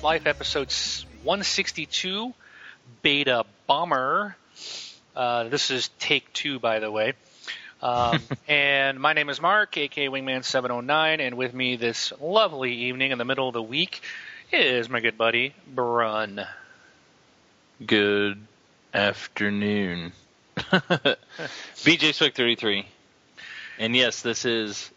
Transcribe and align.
Xbox 0.00 0.02
Live 0.02 0.26
episode 0.26 0.72
162, 1.24 2.32
Beta 3.02 3.44
Bummer. 3.66 4.34
Uh, 5.14 5.44
this 5.44 5.70
is 5.70 5.88
take 5.98 6.32
two, 6.32 6.58
by 6.58 6.78
the 6.78 6.90
way. 6.90 7.12
Um, 7.82 8.20
and 8.48 8.98
my 8.98 9.12
name 9.12 9.28
is 9.28 9.40
Mark, 9.40 9.76
aka 9.76 10.08
Wingman709, 10.08 11.20
and 11.20 11.36
with 11.36 11.52
me 11.52 11.76
this 11.76 12.12
lovely 12.20 12.72
evening 12.72 13.10
in 13.10 13.18
the 13.18 13.24
middle 13.24 13.48
of 13.48 13.52
the 13.52 13.62
week 13.62 14.00
is 14.52 14.88
my 14.88 15.00
good 15.00 15.18
buddy, 15.18 15.54
Brun. 15.66 16.46
Good 17.84 18.40
afternoon. 18.94 20.12
BJ 20.56 22.14
Swick 22.14 22.34
33. 22.34 22.86
And 23.78 23.94
yes, 23.94 24.22
this 24.22 24.44
is 24.46 24.90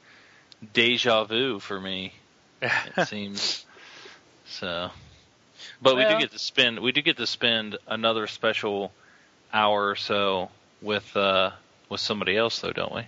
deja 0.73 1.25
vu 1.25 1.59
for 1.59 1.79
me. 1.79 2.13
It 2.61 3.07
seems 3.07 3.62
so. 4.53 4.91
But 5.81 5.95
we 5.95 6.05
do 6.05 6.19
get 6.19 6.31
to 6.31 6.39
spend 6.39 6.79
we 6.79 6.91
do 6.91 7.01
get 7.01 7.17
to 7.17 7.27
spend 7.27 7.77
another 7.87 8.27
special 8.27 8.91
hour 9.53 9.89
or 9.89 9.95
so 9.95 10.49
with 10.81 11.15
uh 11.15 11.51
with 11.89 12.01
somebody 12.01 12.37
else 12.37 12.59
though, 12.59 12.71
don't 12.71 12.93
we? 12.93 13.03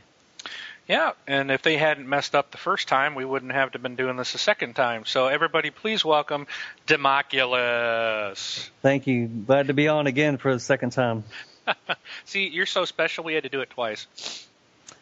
Yeah, 0.88 1.14
and 1.26 1.50
if 1.50 1.64
they 1.64 1.78
hadn't 1.78 2.08
messed 2.08 2.36
up 2.36 2.52
the 2.52 2.60
first 2.60 2.88
time, 2.88 3.16
we 3.16 3.26
wouldn't 3.26 3.54
have 3.54 3.72
to 3.72 3.80
been 3.80 3.96
doing 3.96 4.18
this 4.18 4.36
a 4.36 4.38
second 4.38 4.76
time. 4.76 5.06
So 5.06 5.26
everybody, 5.26 5.72
please 5.72 6.06
welcome 6.06 6.46
Democulus. 6.86 8.70
Thank 8.84 9.08
you. 9.08 9.28
Glad 9.28 9.68
to 9.68 9.74
be 9.74 9.88
on 9.88 10.06
again 10.06 10.38
for 10.38 10.54
the 10.54 10.60
second 10.60 10.92
time. 10.92 11.24
See, 12.26 12.48
you're 12.50 12.68
so 12.68 12.86
special, 12.86 13.24
we 13.24 13.34
had 13.34 13.44
to 13.44 13.50
do 13.50 13.62
it 13.62 13.72
twice. 13.72 14.06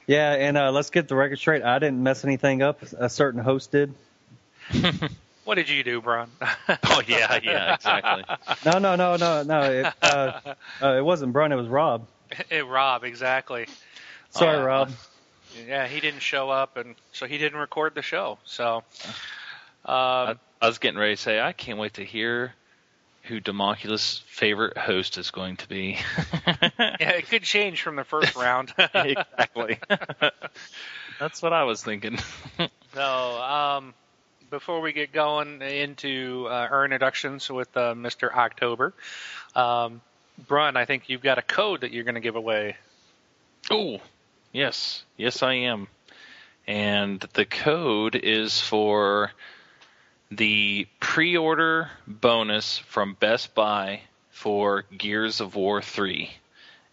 Yeah, 0.08 0.32
and 0.32 0.58
uh, 0.58 0.72
let's 0.72 0.90
get 0.90 1.10
the 1.10 1.16
record 1.16 1.40
straight. 1.40 1.64
I 1.64 1.80
didn't 1.80 2.02
mess 2.02 2.24
anything 2.24 2.62
up. 2.62 2.82
A 2.98 3.10
certain 3.10 3.42
host 3.42 3.72
did. 3.72 3.94
What 5.46 5.56
did 5.56 5.70
you 5.70 5.84
do, 5.84 6.02
Bron? 6.02 6.30
Oh 6.86 7.02
yeah, 7.08 7.40
yeah, 7.44 7.74
exactly. 7.74 8.24
No, 8.66 8.78
no, 8.80 8.96
no, 8.96 9.16
no, 9.18 9.44
no. 9.44 9.62
It, 9.64 9.94
uh, 10.02 10.40
uh, 10.82 10.96
it 10.98 11.04
wasn't 11.04 11.34
Brun. 11.34 11.52
It 11.52 11.56
was 11.56 11.68
Rob. 11.68 12.08
Eh, 12.52 12.62
Rob, 12.62 13.04
exactly. 13.04 13.68
Sorry, 14.30 14.58
Uh, 14.58 14.64
Rob. 14.64 14.92
Yeah, 15.68 15.88
he 15.88 16.00
didn't 16.00 16.22
show 16.22 16.50
up, 16.50 16.78
and 16.78 16.96
so 17.12 17.26
he 17.28 17.38
didn't 17.38 17.60
record 17.60 17.94
the 17.96 18.02
show. 18.02 18.38
So, 18.46 18.78
um, 18.78 18.84
I, 19.86 20.36
I 20.62 20.68
was 20.68 20.80
getting 20.80 21.00
ready 21.00 21.16
to 21.16 21.22
say 21.22 21.40
I 21.40 21.52
can't 21.52 21.78
wait 21.78 21.96
to 21.96 22.04
hear 22.06 22.54
who 23.24 23.40
Democulus' 23.40 24.22
favorite 24.24 24.78
host 24.78 25.18
is 25.18 25.32
going 25.32 25.58
to 25.58 25.68
be. 25.68 25.98
yeah, 26.48 27.12
it 27.12 27.30
could 27.30 27.44
change 27.44 27.82
from 27.82 27.96
the 27.96 28.04
first 28.04 28.36
round. 28.36 28.74
exactly. 28.78 29.80
That's 31.20 31.42
what 31.42 31.54
I 31.54 31.64
was 31.64 31.84
thinking. 31.84 32.18
So, 32.94 33.42
um, 33.42 33.94
before 34.54 34.82
we 34.82 34.94
get 34.94 35.12
going 35.12 35.64
into 35.64 36.46
uh, 36.48 36.68
our 36.70 36.86
introductions 36.86 37.50
with 37.50 37.76
uh, 37.76 37.96
Mr. 37.96 38.32
October, 38.32 38.94
um, 39.56 40.00
Brun, 40.48 40.78
I 40.78 40.86
think 40.86 41.10
you've 41.10 41.24
got 41.24 41.40
a 41.40 41.42
code 41.42 41.82
that 41.82 41.92
you're 41.92 42.04
going 42.04 42.14
to 42.14 42.22
give 42.22 42.36
away. 42.36 42.76
Oh, 43.72 43.98
yes, 44.52 45.04
yes, 45.18 45.42
I 45.42 45.54
am. 45.54 45.88
And 46.68 47.20
the 47.34 47.46
code 47.46 48.14
is 48.14 48.62
for 48.62 49.32
the 50.30 50.86
pre-order 51.00 51.90
bonus 52.06 52.78
from 52.78 53.16
Best 53.20 53.56
Buy 53.56 54.02
for 54.30 54.84
Gears 54.96 55.42
of 55.42 55.56
War 55.56 55.82
3. 55.82 56.30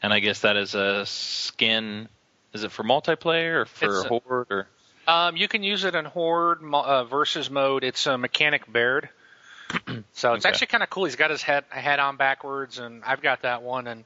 And 0.02 0.14
I 0.14 0.20
guess 0.20 0.40
that 0.40 0.56
is 0.56 0.74
a 0.74 1.04
skin. 1.04 2.08
Is 2.54 2.64
it 2.64 2.72
for 2.72 2.84
multiplayer 2.84 3.60
or 3.60 3.64
for 3.66 4.00
It's 4.00 4.04
a- 4.06 4.08
or? 4.08 4.66
Um, 5.10 5.36
you 5.36 5.48
can 5.48 5.62
use 5.62 5.84
it 5.84 5.94
in 5.94 6.04
Horde 6.04 6.62
mo- 6.62 6.84
uh, 6.84 7.04
versus 7.04 7.50
mode. 7.50 7.82
It's 7.82 8.06
a 8.06 8.16
mechanic 8.16 8.70
Baird. 8.70 9.08
so 10.12 10.34
it's 10.34 10.44
Okay. 10.44 10.48
actually 10.48 10.66
kind 10.68 10.82
of 10.82 10.90
cool. 10.90 11.04
He's 11.04 11.16
got 11.16 11.30
his 11.30 11.42
head 11.42 11.64
head 11.70 11.98
on 11.98 12.16
backwards, 12.16 12.78
and 12.78 13.02
I've 13.04 13.20
got 13.20 13.42
that 13.42 13.62
one. 13.62 13.86
And 13.88 14.04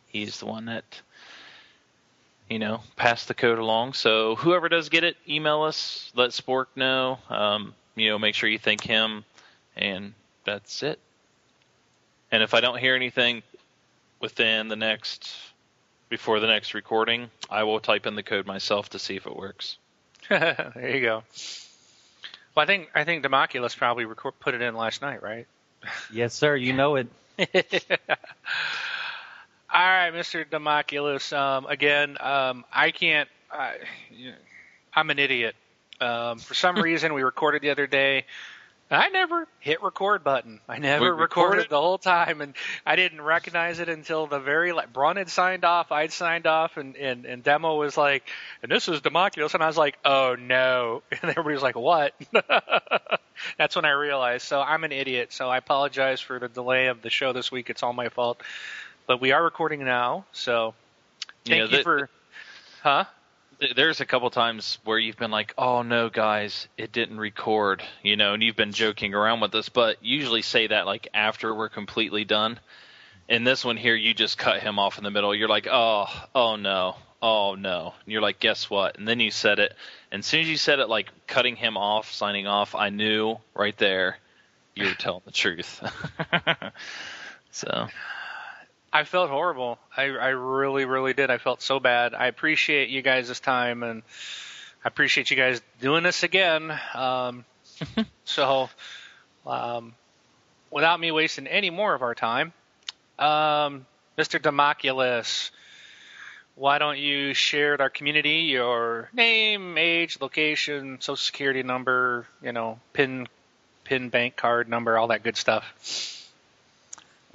He's 0.08 0.40
the 0.40 0.46
one 0.46 0.64
that 0.66 1.02
you 2.50 2.60
know, 2.60 2.82
pass 2.96 3.26
the 3.26 3.34
code 3.34 3.60
along. 3.60 3.94
So 3.94 4.36
whoever 4.36 4.70
does 4.70 4.90
get 4.90 5.04
it, 5.04 5.18
email 5.28 5.64
us, 5.64 6.12
let 6.16 6.32
Spork 6.32 6.68
know. 6.76 7.20
Um, 7.30 7.74
you 7.96 8.10
know, 8.10 8.20
make 8.20 8.36
sure 8.36 8.50
you 8.50 8.60
thank 8.60 8.82
him, 8.82 9.26
and 9.76 10.14
that's 10.46 10.84
it. 10.84 11.00
And 12.32 12.44
if 12.44 12.54
I 12.54 12.62
don't 12.62 12.78
hear 12.78 12.96
anything 12.96 13.44
within 14.20 14.68
the 14.68 14.76
next, 14.76 15.30
before 16.10 16.40
the 16.40 16.48
next 16.48 16.74
recording, 16.74 17.30
I 17.50 17.64
will 17.64 17.80
type 17.80 18.06
in 18.06 18.16
the 18.16 18.24
code 18.24 18.46
myself 18.46 18.90
to 18.90 19.00
see 19.00 19.16
if 19.16 19.26
it 19.26 19.36
works. 19.36 19.78
there 20.30 20.92
you 20.94 21.02
go. 21.02 21.24
Well, 22.56 22.64
I 22.64 22.66
think 22.66 22.90
I 22.96 23.04
think 23.04 23.24
Democulus 23.24 23.76
probably 23.78 24.06
record, 24.06 24.34
put 24.40 24.54
it 24.54 24.62
in 24.62 24.76
last 24.76 25.02
night, 25.02 25.22
right? 25.22 25.48
Yes, 26.12 26.34
sir. 26.34 26.56
You 26.56 26.74
know 26.74 26.96
it. 26.96 27.08
All 29.74 29.82
right, 29.82 30.14
Mr. 30.14 30.46
Democulus. 30.50 31.36
Um, 31.38 31.66
again, 31.66 32.18
um, 32.20 32.64
I 32.72 32.92
can't. 32.92 33.30
I, 33.52 33.76
I'm 34.94 35.10
an 35.10 35.20
idiot. 35.20 35.56
Um, 36.00 36.40
for 36.40 36.54
some 36.54 36.76
reason, 36.82 37.14
we 37.14 37.24
recorded 37.24 37.62
the 37.62 37.72
other 37.72 37.88
day. 37.88 38.26
I 38.90 39.10
never 39.10 39.50
hit 39.60 39.84
record 39.84 40.24
button. 40.24 40.62
I 40.70 40.80
never 40.80 41.14
recorded 41.14 41.20
recorded? 41.20 41.70
the 41.70 41.82
whole 41.82 41.98
time, 41.98 42.40
and 42.40 42.54
I 42.86 42.96
didn't 42.96 43.20
recognize 43.22 43.80
it 43.80 43.90
until 43.90 44.28
the 44.28 44.40
very 44.40 44.72
like 44.72 44.94
Braun 44.94 45.18
had 45.18 45.30
signed 45.30 45.66
off, 45.66 45.92
I'd 45.92 46.14
signed 46.14 46.48
off, 46.48 46.78
and 46.78 46.96
and 46.96 47.26
and 47.26 47.44
demo 47.44 47.76
was 47.76 47.98
like, 47.98 48.24
and 48.64 48.72
this 48.72 48.88
is 48.88 49.02
Democulus, 49.02 49.54
and 49.54 49.62
I 49.62 49.68
was 49.68 49.78
like, 49.78 49.98
oh 50.06 50.38
no, 50.40 51.04
and 51.12 51.32
everybody 51.32 51.56
was 51.56 51.64
like, 51.64 51.76
what? 51.76 52.14
That's 53.58 53.76
when 53.76 53.84
I 53.84 53.92
realized. 53.92 54.48
So 54.48 54.62
I'm 54.62 54.86
an 54.86 54.94
idiot. 54.94 55.34
So 55.34 55.50
I 55.50 55.58
apologize 55.58 56.22
for 56.22 56.40
the 56.40 56.48
delay 56.48 56.88
of 56.88 57.02
the 57.02 57.10
show 57.10 57.34
this 57.34 57.52
week. 57.52 57.70
It's 57.70 57.84
all 57.84 57.94
my 57.94 58.08
fault. 58.08 58.42
But 59.08 59.22
we 59.22 59.32
are 59.32 59.42
recording 59.42 59.86
now, 59.86 60.26
so 60.34 60.74
You 61.46 61.56
thank 61.56 61.60
know, 61.60 61.66
you 61.66 61.78
the- 61.78 61.84
for, 61.84 62.10
huh? 62.84 63.06
There's 63.76 64.02
a 64.02 64.06
couple 64.06 64.30
times 64.30 64.78
where 64.84 65.00
you've 65.00 65.18
been 65.18 65.32
like, 65.32 65.54
"Oh 65.58 65.82
no, 65.82 66.10
guys, 66.10 66.68
it 66.78 66.92
didn't 66.92 67.18
record," 67.18 67.82
you 68.04 68.16
know, 68.18 68.34
and 68.34 68.44
you've 68.44 68.58
been 68.58 68.74
joking 68.74 69.16
around 69.16 69.40
with 69.40 69.56
us, 69.56 69.70
but 69.70 69.98
usually 70.04 70.44
say 70.44 70.68
that 70.68 70.86
like 70.86 71.08
after 71.14 71.56
we're 71.56 71.70
completely 71.70 72.24
done. 72.24 72.60
In 73.30 73.46
this 73.46 73.66
one 73.66 73.78
here, 73.78 73.96
you 73.96 74.14
just 74.14 74.38
cut 74.38 74.62
him 74.62 74.78
off 74.78 74.98
in 75.00 75.04
the 75.04 75.10
middle. 75.10 75.34
You're 75.34 75.48
like, 75.48 75.68
"Oh, 75.72 76.08
oh 76.36 76.56
no, 76.58 76.98
oh 77.22 77.56
no," 77.56 77.96
and 78.04 78.12
you're 78.12 78.22
like, 78.22 78.40
"Guess 78.40 78.70
what?" 78.70 78.98
And 79.00 79.08
then 79.08 79.20
you 79.20 79.32
said 79.32 79.58
it, 79.60 79.74
and 80.12 80.20
as 80.20 80.26
soon 80.28 80.42
as 80.42 80.50
you 80.50 80.58
said 80.58 80.80
it, 80.80 80.88
like 80.90 81.10
cutting 81.28 81.56
him 81.56 81.78
off, 81.78 82.12
signing 82.12 82.46
off, 82.46 82.76
I 82.76 82.90
knew 82.90 83.38
right 83.56 83.76
there 83.78 84.20
you 84.76 84.86
were 84.86 84.94
telling 84.94 85.24
the 85.26 85.32
truth. 85.32 85.82
so 87.52 87.88
I 88.92 89.04
felt 89.04 89.30
horrible. 89.30 89.78
I, 89.96 90.04
I 90.04 90.30
really, 90.30 90.86
really 90.86 91.14
did. 91.14 91.30
I 91.30 91.38
felt 91.38 91.62
so 91.62 91.80
bad. 91.80 92.14
I 92.14 92.28
appreciate 92.28 92.90
you 92.90 93.02
guys 93.02 93.28
this 93.28 93.40
time, 93.40 93.84
and 93.84 94.02
I 94.84 94.88
appreciate 94.88 95.30
you 95.30 95.38
guys 95.38 95.62
doing 95.82 96.04
this 96.04 96.24
again. 96.24 96.78
Um, 96.94 97.46
so, 98.26 98.70
um, 99.46 99.94
without 100.72 101.00
me 101.00 101.12
wasting 101.12 101.48
any 101.48 101.70
more 101.70 101.94
of 101.94 102.02
our 102.02 102.16
time, 102.16 102.54
um, 103.20 103.86
Mr. 104.18 104.40
Democulus, 104.42 105.52
why 106.56 106.80
don't 106.80 106.98
you 106.98 107.34
share 107.34 107.74
with 107.74 107.82
our 107.82 107.90
community 107.90 108.46
your 108.50 109.10
name, 109.14 109.78
age, 109.78 110.18
location, 110.22 110.98
social 111.02 111.18
security 111.18 111.62
number, 111.62 112.26
you 112.42 112.52
know, 112.52 112.80
pin, 112.94 113.28
pin 113.84 114.10
bank 114.10 114.36
card 114.36 114.70
number, 114.70 114.98
all 114.98 115.08
that 115.08 115.24
good 115.24 115.38
stuff. 115.38 116.17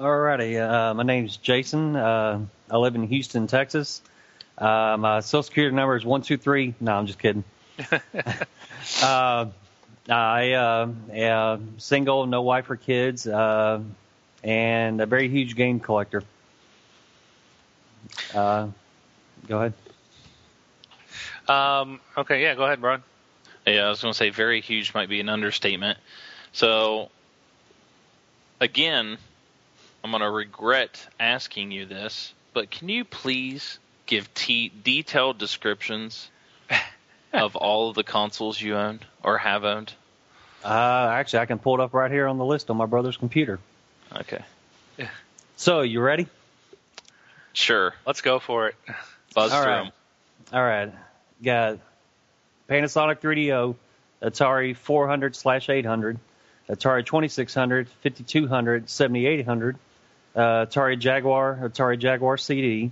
Alrighty. 0.02 0.60
Uh, 0.60 0.94
my 0.94 1.04
name's 1.04 1.36
Jason. 1.36 1.94
Uh, 1.94 2.40
I 2.68 2.76
live 2.76 2.96
in 2.96 3.04
Houston, 3.04 3.46
Texas. 3.46 4.02
Uh, 4.58 4.96
my 4.98 5.20
social 5.20 5.44
security 5.44 5.76
number 5.76 5.94
is 5.94 6.04
one 6.04 6.22
two 6.22 6.36
three. 6.36 6.74
No, 6.80 6.96
I'm 6.96 7.06
just 7.06 7.20
kidding. 7.20 7.44
uh, 9.00 9.46
I 10.08 10.52
uh, 10.54 10.88
uh, 11.16 11.58
single, 11.78 12.26
no 12.26 12.42
wife 12.42 12.68
or 12.68 12.74
kids, 12.74 13.28
uh, 13.28 13.80
and 14.42 15.00
a 15.00 15.06
very 15.06 15.28
huge 15.28 15.54
game 15.54 15.78
collector. 15.78 16.24
Uh, 18.34 18.70
go 19.46 19.58
ahead. 19.58 19.74
Um, 21.48 22.00
okay, 22.16 22.42
yeah, 22.42 22.56
go 22.56 22.64
ahead, 22.64 22.80
Brian. 22.80 23.04
Yeah, 23.68 23.86
I 23.86 23.88
was 23.90 24.02
going 24.02 24.12
to 24.12 24.18
say 24.18 24.30
very 24.30 24.62
huge 24.62 24.94
might 24.94 25.08
be 25.08 25.20
an 25.20 25.28
understatement. 25.28 25.96
So, 26.52 27.08
again, 28.60 29.18
I'm 30.04 30.10
going 30.10 30.22
to 30.22 30.30
regret 30.30 31.06
asking 31.20 31.70
you 31.70 31.86
this, 31.86 32.32
but 32.54 32.70
can 32.70 32.88
you 32.88 33.04
please 33.04 33.78
give 34.06 34.32
t- 34.34 34.72
detailed 34.82 35.38
descriptions 35.38 36.28
of 37.32 37.56
all 37.56 37.88
of 37.90 37.94
the 37.94 38.02
consoles 38.04 38.60
you 38.60 38.76
own 38.76 39.00
or 39.22 39.38
have 39.38 39.64
owned? 39.64 39.92
Uh, 40.64 41.08
actually, 41.12 41.40
I 41.40 41.46
can 41.46 41.58
pull 41.58 41.74
it 41.74 41.80
up 41.80 41.94
right 41.94 42.10
here 42.10 42.26
on 42.26 42.38
the 42.38 42.44
list 42.44 42.70
on 42.70 42.76
my 42.76 42.86
brother's 42.86 43.16
computer. 43.16 43.58
Okay. 44.14 44.42
So, 45.56 45.82
you 45.82 46.00
ready? 46.00 46.26
Sure. 47.52 47.94
Let's 48.04 48.20
go 48.20 48.40
for 48.40 48.68
it. 48.68 48.74
Buzz 49.34 49.52
All 49.52 49.62
through 49.62 49.70
right. 49.72 49.86
'em. 49.86 49.92
All 50.52 50.62
right. 50.62 50.92
Got 51.42 51.78
Panasonic 52.68 53.20
3DO, 53.20 53.76
Atari 54.22 54.74
400 54.76 55.36
slash 55.36 55.68
800, 55.68 56.18
Atari 56.68 57.04
2600, 57.06 57.88
5200, 58.02 58.90
7800, 58.90 59.76
uh, 60.34 60.66
Atari 60.66 60.98
Jaguar, 60.98 61.58
Atari 61.62 61.98
Jaguar 61.98 62.38
CD, 62.38 62.90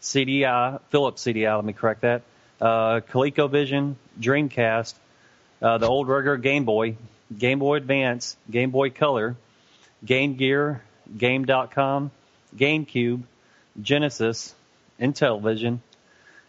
CDI, 0.00 0.80
Philips 0.90 1.24
CDI, 1.24 1.54
let 1.56 1.64
me 1.64 1.72
correct 1.72 2.02
that, 2.02 2.22
uh, 2.60 3.00
ColecoVision, 3.10 3.94
Dreamcast, 4.20 4.94
uh, 5.62 5.78
the 5.78 5.86
old 5.86 6.08
regular 6.08 6.36
Game 6.36 6.64
Boy, 6.64 6.96
Game 7.36 7.58
Boy 7.58 7.76
Advance, 7.76 8.36
Game 8.50 8.70
Boy 8.70 8.90
Color, 8.90 9.36
Game 10.04 10.34
Gear, 10.34 10.82
Game.com, 11.16 12.10
GameCube, 12.56 13.22
Genesis, 13.80 14.54
Intellivision, 15.00 15.80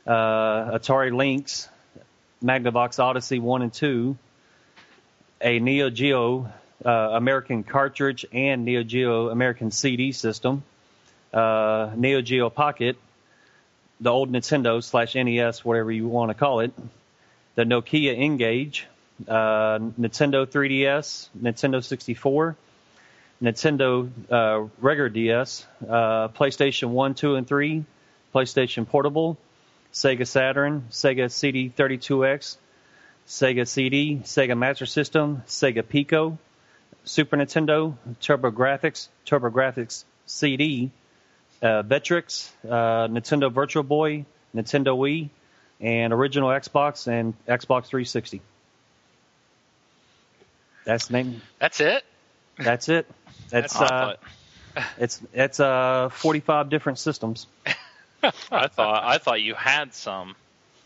uh, 0.05 0.77
Atari 0.77 1.15
Lynx, 1.15 1.67
Magnavox 2.43 2.99
Odyssey 2.99 3.39
1 3.39 3.61
and 3.63 3.73
2, 3.73 4.17
a 5.41 5.59
Neo 5.59 5.89
Geo 5.89 6.51
uh, 6.85 6.89
American 6.89 7.63
cartridge 7.63 8.25
and 8.31 8.65
Neo 8.65 8.83
Geo 8.83 9.29
American 9.29 9.71
CD 9.71 10.11
system, 10.11 10.63
uh, 11.33 11.91
Neo 11.95 12.21
Geo 12.21 12.49
Pocket, 12.49 12.97
the 13.99 14.09
old 14.11 14.31
Nintendo 14.31 14.83
slash 14.83 15.15
NES, 15.15 15.65
whatever 15.65 15.91
you 15.91 16.07
want 16.07 16.29
to 16.29 16.35
call 16.35 16.59
it, 16.59 16.71
the 17.55 17.63
Nokia 17.63 18.17
N-Gage, 18.17 18.87
uh, 19.27 19.79
Nintendo 19.99 20.45
3DS, 20.45 21.29
Nintendo 21.39 21.83
64, 21.83 22.55
Nintendo 23.41 24.09
uh, 24.31 24.67
regular 24.79 25.09
DS, 25.09 25.65
uh, 25.87 26.27
PlayStation 26.29 26.89
1, 26.89 27.15
2, 27.15 27.35
and 27.35 27.47
3, 27.47 27.85
PlayStation 28.33 28.87
Portable, 28.87 29.37
Sega 29.93 30.27
Saturn, 30.27 30.85
Sega 30.91 31.25
CD32X, 31.25 32.57
Sega 33.27 33.67
CD, 33.67 34.21
Sega 34.23 34.57
Master 34.57 34.85
System, 34.85 35.43
Sega 35.47 35.87
Pico, 35.87 36.37
Super 37.07 37.37
Nintendo, 37.37 37.95
TurboGrafx, 38.21 39.07
TurboGrafx 39.25 40.03
CD, 40.25 40.91
uh, 41.61 41.83
Vectrex, 41.83 42.49
uh, 42.65 43.07
Nintendo 43.07 43.51
Virtual 43.51 43.83
Boy, 43.83 44.25
Nintendo 44.53 44.97
Wii, 44.97 45.29
and 45.79 46.11
original 46.11 46.49
Xbox 46.49 47.07
and 47.07 47.33
Xbox 47.47 47.85
360. 47.85 48.41
That's 50.85 51.09
name. 51.09 51.41
That's 51.59 51.79
it. 51.79 52.03
That's 52.57 52.89
it. 52.89 53.07
That's 53.49 53.75
I 53.75 53.85
uh, 53.85 54.15
it's 54.97 55.21
it's 55.33 55.59
uh 55.59 56.09
45 56.09 56.69
different 56.69 56.99
systems. 56.99 57.47
I 58.23 58.67
thought 58.67 59.03
I 59.03 59.17
thought 59.17 59.41
you 59.41 59.53
had 59.53 59.93
some. 59.93 60.35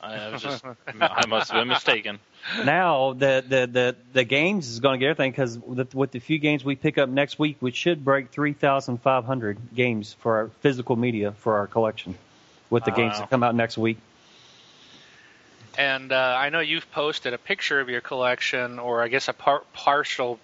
I 0.02 0.30
was 0.32 0.42
just 0.42 0.64
I 1.00 1.26
must 1.28 1.52
have 1.52 1.62
been 1.62 1.68
mistaken. 1.68 2.20
now 2.66 3.14
the 3.14 3.44
the 3.48 3.68
the, 3.68 3.96
the 4.14 4.24
games 4.24 4.68
is 4.68 4.80
going 4.80 5.00
to 5.00 5.04
get 5.04 5.12
everything 5.12 5.32
because 5.32 5.60
with, 5.60 5.94
with 5.94 6.12
the 6.12 6.20
few 6.20 6.40
games 6.40 6.66
we 6.66 6.76
pick 6.76 6.98
up 6.98 7.08
next 7.08 7.38
week, 7.38 7.58
we 7.62 7.72
should 7.72 8.04
break 8.04 8.32
3,500 8.32 9.58
games 9.76 10.14
for 10.20 10.38
our 10.38 10.48
physical 10.62 10.96
media 10.96 11.34
for 11.34 11.58
our 11.58 11.68
collection 11.68 12.18
with 12.70 12.84
the 12.84 12.92
games 12.92 13.20
that 13.20 13.30
come 13.30 13.44
out 13.44 13.54
next 13.54 13.78
week. 13.78 13.98
And 15.78 16.12
uh, 16.12 16.36
I 16.38 16.50
know 16.50 16.60
you've 16.60 16.90
posted 16.92 17.34
a 17.34 17.38
picture 17.38 17.80
of 17.80 17.90
your 17.90 18.02
collection, 18.02 18.80
or 18.80 19.02
I 19.04 19.08
guess 19.08 19.28
a 19.28 19.34
par- 19.34 19.64
partial 19.74 20.40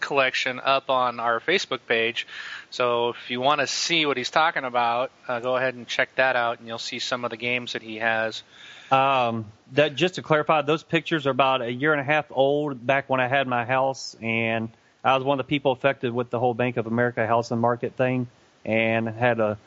collection, 0.00 0.60
up 0.60 0.90
on 0.90 1.20
our 1.20 1.40
Facebook 1.40 1.80
page. 1.86 2.26
So 2.70 3.10
if 3.10 3.30
you 3.30 3.40
want 3.40 3.60
to 3.60 3.66
see 3.66 4.06
what 4.06 4.16
he's 4.16 4.30
talking 4.30 4.64
about, 4.64 5.10
uh, 5.26 5.40
go 5.40 5.56
ahead 5.56 5.74
and 5.74 5.86
check 5.86 6.14
that 6.16 6.36
out, 6.36 6.58
and 6.58 6.68
you'll 6.68 6.78
see 6.78 6.98
some 6.98 7.24
of 7.24 7.30
the 7.30 7.36
games 7.36 7.72
that 7.74 7.82
he 7.82 7.96
has. 7.96 8.42
Um, 8.90 9.46
that 9.72 9.94
just 9.94 10.14
to 10.14 10.22
clarify, 10.22 10.62
those 10.62 10.82
pictures 10.82 11.26
are 11.26 11.30
about 11.30 11.62
a 11.62 11.70
year 11.70 11.92
and 11.92 12.00
a 12.00 12.04
half 12.04 12.26
old. 12.30 12.86
Back 12.86 13.08
when 13.10 13.20
I 13.20 13.28
had 13.28 13.46
my 13.46 13.64
house, 13.64 14.16
and 14.22 14.70
I 15.04 15.14
was 15.14 15.24
one 15.24 15.38
of 15.38 15.46
the 15.46 15.48
people 15.48 15.72
affected 15.72 16.12
with 16.12 16.30
the 16.30 16.38
whole 16.38 16.54
Bank 16.54 16.76
of 16.76 16.86
America 16.86 17.26
house 17.26 17.50
and 17.50 17.60
market 17.60 17.94
thing, 17.94 18.28
and 18.64 19.08
had 19.08 19.40
a 19.40 19.58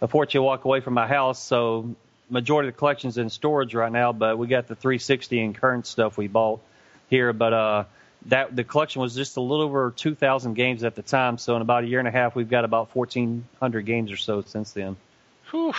a 0.00 0.08
fortune 0.08 0.42
walk 0.42 0.64
away 0.64 0.80
from 0.80 0.94
my 0.94 1.06
house. 1.06 1.42
So 1.42 1.94
majority 2.28 2.68
of 2.68 2.74
the 2.74 2.78
collection's 2.78 3.18
in 3.18 3.30
storage 3.30 3.74
right 3.74 3.92
now, 3.92 4.12
but 4.12 4.38
we 4.38 4.46
got 4.46 4.68
the 4.68 4.74
360 4.74 5.40
and 5.40 5.54
current 5.54 5.86
stuff 5.86 6.18
we 6.18 6.28
bought 6.28 6.60
here. 7.08 7.32
But 7.32 7.52
uh, 7.52 7.84
that 8.26 8.54
the 8.54 8.64
collection 8.64 9.02
was 9.02 9.14
just 9.14 9.36
a 9.36 9.40
little 9.40 9.64
over 9.64 9.90
2,000 9.90 10.54
games 10.54 10.84
at 10.84 10.94
the 10.94 11.02
time. 11.02 11.38
So 11.38 11.56
in 11.56 11.62
about 11.62 11.84
a 11.84 11.86
year 11.86 11.98
and 11.98 12.08
a 12.08 12.10
half, 12.10 12.34
we've 12.34 12.50
got 12.50 12.64
about 12.64 12.94
1,400 12.94 13.86
games 13.86 14.12
or 14.12 14.16
so 14.16 14.42
since 14.42 14.72
then. 14.72 14.96
Whew. 15.50 15.74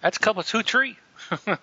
That's 0.00 0.16
a 0.16 0.20
couple 0.20 0.42
two 0.44 0.62
tree. 0.62 0.96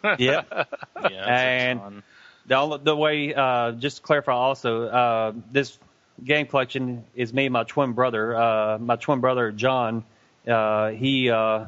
Yep. 0.03 0.19
Yeah, 0.19 0.67
And- 1.11 2.03
The, 2.47 2.55
only- 2.55 2.79
the 2.83 2.95
way, 2.95 3.33
uh, 3.33 3.71
just 3.71 3.97
to 3.97 4.03
clarify 4.03 4.33
also, 4.33 4.83
uh, 4.87 5.31
this 5.51 5.77
game 6.23 6.45
collection 6.47 7.03
is 7.15 7.33
me 7.33 7.45
and 7.45 7.53
my 7.53 7.63
twin 7.63 7.93
brother. 7.93 8.35
Uh, 8.35 8.77
my 8.77 8.95
twin 8.97 9.19
brother, 9.19 9.51
John, 9.51 10.03
uh, 10.47 10.89
he 10.89 11.29
uh, 11.31 11.65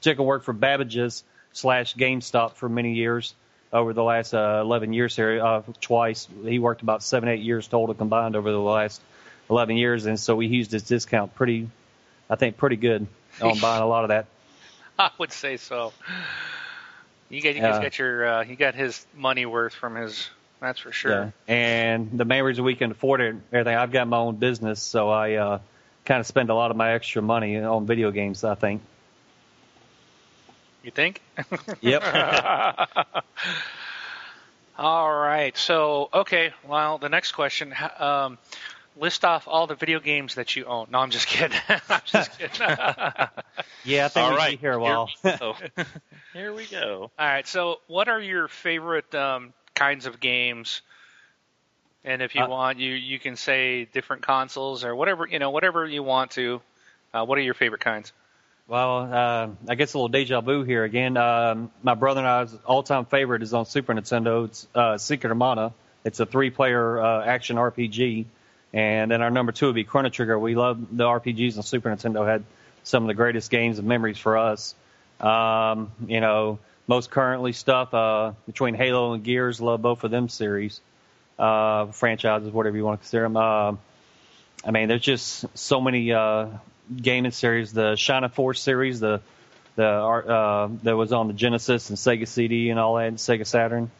took 0.00 0.18
a 0.18 0.22
work 0.22 0.42
for 0.42 0.52
Babbage's 0.52 1.22
slash 1.52 1.94
GameStop 1.94 2.54
for 2.54 2.68
many 2.68 2.94
years 2.94 3.34
over 3.72 3.92
the 3.92 4.02
last 4.02 4.34
uh, 4.34 4.60
11 4.62 4.92
years 4.92 5.14
here, 5.14 5.40
uh, 5.44 5.62
twice. 5.80 6.26
He 6.44 6.58
worked 6.58 6.82
about 6.82 7.02
seven, 7.04 7.28
eight 7.28 7.40
years 7.42 7.68
total 7.68 7.94
combined 7.94 8.34
over 8.34 8.50
the 8.50 8.58
last 8.58 9.00
11 9.48 9.76
years, 9.76 10.06
and 10.06 10.18
so 10.18 10.34
we 10.34 10.46
used 10.46 10.72
his 10.72 10.82
discount 10.82 11.34
pretty, 11.36 11.68
I 12.28 12.34
think, 12.34 12.56
pretty 12.56 12.76
good 12.76 13.06
on 13.40 13.58
buying 13.60 13.82
a 13.82 13.86
lot 13.86 14.02
of 14.04 14.08
that. 14.08 14.26
I 14.98 15.10
would 15.18 15.30
say 15.32 15.56
so. 15.56 15.92
You 17.30 17.40
got 17.40 17.54
you 17.54 17.60
guys 17.60 17.76
Yeah. 17.76 17.82
got 17.82 17.98
your 17.98 18.28
uh, 18.28 18.42
you 18.44 18.56
got 18.56 18.74
his 18.74 19.06
money 19.14 19.46
worth 19.46 19.72
from 19.74 19.94
his. 19.96 20.28
That's 20.60 20.80
for 20.80 20.92
sure. 20.92 21.32
Yeah. 21.48 21.54
And 21.54 22.18
the 22.18 22.24
main 22.26 22.42
reason 22.44 22.64
we 22.64 22.74
can 22.74 22.90
afford 22.90 23.20
it, 23.22 23.34
everything, 23.52 23.76
I've 23.76 23.92
got 23.92 24.06
my 24.08 24.18
own 24.18 24.36
business, 24.36 24.82
so 24.82 25.08
I 25.08 25.34
uh, 25.34 25.58
kind 26.04 26.20
of 26.20 26.26
spend 26.26 26.50
a 26.50 26.54
lot 26.54 26.70
of 26.70 26.76
my 26.76 26.92
extra 26.92 27.22
money 27.22 27.56
on 27.58 27.86
video 27.86 28.10
games. 28.10 28.44
I 28.44 28.54
think. 28.56 28.82
You 30.82 30.90
think? 30.90 31.22
Yep. 31.80 32.02
All 34.78 35.12
right. 35.12 35.56
So, 35.56 36.08
okay. 36.12 36.52
Well, 36.66 36.98
the 36.98 37.08
next 37.08 37.32
question. 37.32 37.74
Um, 37.98 38.38
list 39.00 39.24
off 39.24 39.48
all 39.48 39.66
the 39.66 39.74
video 39.74 39.98
games 39.98 40.34
that 40.36 40.54
you 40.56 40.66
own. 40.66 40.88
No, 40.90 40.98
I'm 40.98 41.10
just 41.10 41.26
kidding. 41.26 41.58
I'm 41.88 42.00
just 42.04 42.30
kidding. 42.38 42.60
yeah, 43.84 44.04
I 44.04 44.08
think 44.08 44.16
All 44.16 44.30
we'd 44.30 44.36
right, 44.36 44.50
be 44.52 44.56
here 44.58 44.72
a 44.72 44.78
while. 44.80 45.08
Here 45.22 45.32
we 45.32 45.38
go. 45.38 45.54
Here 46.32 46.52
we 46.54 46.66
go. 46.66 47.10
all 47.18 47.26
right. 47.26 47.46
So, 47.48 47.80
what 47.88 48.08
are 48.08 48.20
your 48.20 48.48
favorite 48.48 49.12
um, 49.14 49.52
kinds 49.74 50.06
of 50.06 50.20
games? 50.20 50.82
And 52.04 52.22
if 52.22 52.34
you 52.34 52.42
Uh, 52.42 52.48
want, 52.48 52.78
you 52.78 52.92
you 52.94 53.18
can 53.18 53.36
say 53.36 53.84
different 53.86 54.22
consoles 54.22 54.84
or 54.84 54.94
whatever 54.94 55.26
you 55.26 55.38
know, 55.38 55.50
whatever 55.50 55.86
you 55.86 56.02
want 56.02 56.30
to. 56.32 56.60
Uh, 57.12 57.24
what 57.24 57.36
are 57.38 57.42
your 57.42 57.54
favorite 57.54 57.80
kinds? 57.80 58.12
well, 58.68 59.12
uh, 59.12 59.48
I 59.68 59.74
guess 59.74 59.94
a 59.94 59.98
little 59.98 60.08
deja 60.08 60.40
vu 60.42 60.62
here 60.62 60.84
again. 60.84 61.16
Um, 61.16 61.72
my 61.82 61.94
brother 61.94 62.20
and 62.20 62.28
I's 62.28 62.54
all-time 62.64 63.04
favorite 63.04 63.42
is 63.42 63.52
on 63.52 63.66
Super 63.66 63.92
Nintendo. 63.92 64.44
It's 64.44 64.68
uh, 64.76 64.96
Secret 64.96 65.32
of 65.32 65.36
Mana. 65.38 65.72
It's 66.04 66.20
a 66.20 66.26
three-player 66.26 67.00
uh, 67.02 67.24
action 67.24 67.56
RPG. 67.56 68.26
And 68.72 69.10
then 69.10 69.20
our 69.22 69.30
number 69.30 69.52
two 69.52 69.66
would 69.66 69.74
be 69.74 69.84
Chrono 69.84 70.10
Trigger. 70.10 70.38
We 70.38 70.54
love 70.54 70.96
the 70.96 71.04
RPGs 71.04 71.56
and 71.56 71.64
Super 71.64 71.90
Nintendo. 71.90 72.26
Had 72.26 72.44
some 72.84 73.02
of 73.02 73.08
the 73.08 73.14
greatest 73.14 73.50
games 73.50 73.78
and 73.78 73.88
memories 73.88 74.18
for 74.18 74.38
us. 74.38 74.74
Um, 75.20 75.90
you 76.06 76.20
know, 76.20 76.58
most 76.86 77.10
currently 77.10 77.52
stuff 77.52 77.92
uh, 77.94 78.32
between 78.46 78.74
Halo 78.74 79.12
and 79.12 79.24
Gears. 79.24 79.60
Love 79.60 79.82
both 79.82 80.04
of 80.04 80.10
them 80.10 80.28
series, 80.28 80.80
uh, 81.38 81.86
franchises, 81.86 82.50
whatever 82.50 82.76
you 82.76 82.84
want 82.84 83.00
to 83.00 83.04
consider 83.04 83.24
them. 83.24 83.36
Uh, 83.36 83.76
I 84.64 84.70
mean, 84.70 84.88
there's 84.88 85.02
just 85.02 85.46
so 85.58 85.80
many 85.80 86.12
uh, 86.12 86.46
gaming 86.94 87.32
series. 87.32 87.72
The 87.72 87.96
Shining 87.96 88.30
Force 88.30 88.60
series, 88.60 89.00
the 89.00 89.20
the 89.76 89.86
uh, 89.86 90.68
that 90.82 90.96
was 90.96 91.12
on 91.12 91.28
the 91.28 91.32
Genesis 91.32 91.90
and 91.90 91.98
Sega 91.98 92.26
CD 92.26 92.70
and 92.70 92.78
all 92.78 92.96
that, 92.96 93.06
and 93.06 93.16
Sega 93.16 93.46
Saturn. 93.46 93.90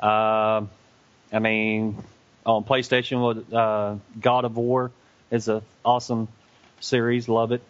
Uh, 0.00 0.62
I 1.32 1.38
mean, 1.40 2.02
on 2.48 2.64
PlayStation 2.64 3.26
with 3.26 3.52
uh, 3.52 3.96
God 4.18 4.44
of 4.44 4.56
War 4.56 4.90
is 5.30 5.48
a 5.48 5.62
awesome 5.84 6.28
series. 6.80 7.28
Love 7.28 7.52
it. 7.52 7.62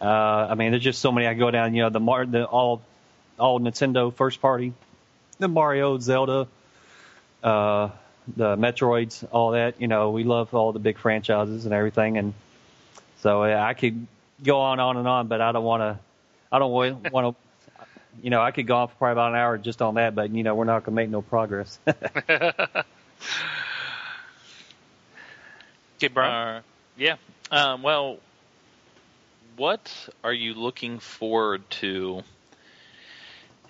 Uh, 0.00 0.04
I 0.04 0.54
mean, 0.54 0.70
there's 0.70 0.82
just 0.82 1.00
so 1.00 1.10
many. 1.10 1.26
I 1.26 1.34
go 1.34 1.50
down, 1.50 1.74
you 1.74 1.82
know, 1.82 1.90
the 1.90 2.00
Mar, 2.00 2.24
the 2.24 2.44
all, 2.44 2.82
all 3.38 3.58
Nintendo 3.58 4.14
first 4.14 4.40
party, 4.40 4.72
the 5.38 5.48
Mario, 5.48 5.98
Zelda, 5.98 6.46
uh, 7.42 7.88
the 8.36 8.56
Metroids, 8.56 9.26
all 9.30 9.52
that. 9.52 9.80
You 9.80 9.88
know, 9.88 10.10
we 10.10 10.22
love 10.22 10.54
all 10.54 10.72
the 10.72 10.78
big 10.78 10.98
franchises 10.98 11.64
and 11.64 11.74
everything, 11.74 12.18
and 12.18 12.34
so 13.20 13.42
I 13.42 13.74
could 13.74 14.06
go 14.42 14.60
on, 14.60 14.78
on 14.78 14.96
and 14.98 15.08
on, 15.08 15.26
but 15.28 15.40
I 15.40 15.52
don't 15.52 15.64
want 15.64 15.80
to. 15.80 15.98
I 16.52 16.58
don't 16.58 16.70
want 17.12 17.12
to. 17.12 17.34
You 18.22 18.30
know, 18.30 18.40
I 18.40 18.50
could 18.50 18.66
go 18.66 18.76
on 18.76 18.88
for 18.88 18.94
probably 18.94 19.12
about 19.12 19.32
an 19.32 19.38
hour 19.38 19.58
just 19.58 19.82
on 19.82 19.94
that, 19.94 20.14
but 20.14 20.30
you 20.30 20.42
know, 20.42 20.54
we're 20.54 20.64
not 20.64 20.84
going 20.84 20.94
to 20.94 21.02
make 21.02 21.10
no 21.10 21.22
progress. 21.22 21.78
Okay, 25.96 26.08
Brian. 26.08 26.56
Uh, 26.56 26.62
yeah. 26.96 27.16
Um, 27.50 27.82
well, 27.82 28.18
what 29.56 30.08
are 30.22 30.32
you 30.32 30.54
looking 30.54 30.98
forward 30.98 31.68
to 31.70 32.22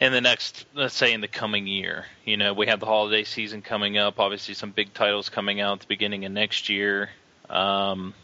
in 0.00 0.12
the 0.12 0.20
next, 0.20 0.66
let's 0.74 0.94
say, 0.94 1.12
in 1.12 1.20
the 1.20 1.28
coming 1.28 1.66
year? 1.66 2.06
You 2.24 2.36
know, 2.36 2.52
we 2.52 2.66
have 2.66 2.80
the 2.80 2.86
holiday 2.86 3.24
season 3.24 3.62
coming 3.62 3.96
up. 3.96 4.18
Obviously, 4.18 4.54
some 4.54 4.70
big 4.70 4.92
titles 4.92 5.28
coming 5.28 5.60
out 5.60 5.74
at 5.74 5.80
the 5.80 5.86
beginning 5.86 6.24
of 6.24 6.32
next 6.32 6.68
year, 6.68 7.10
um, 7.48 8.14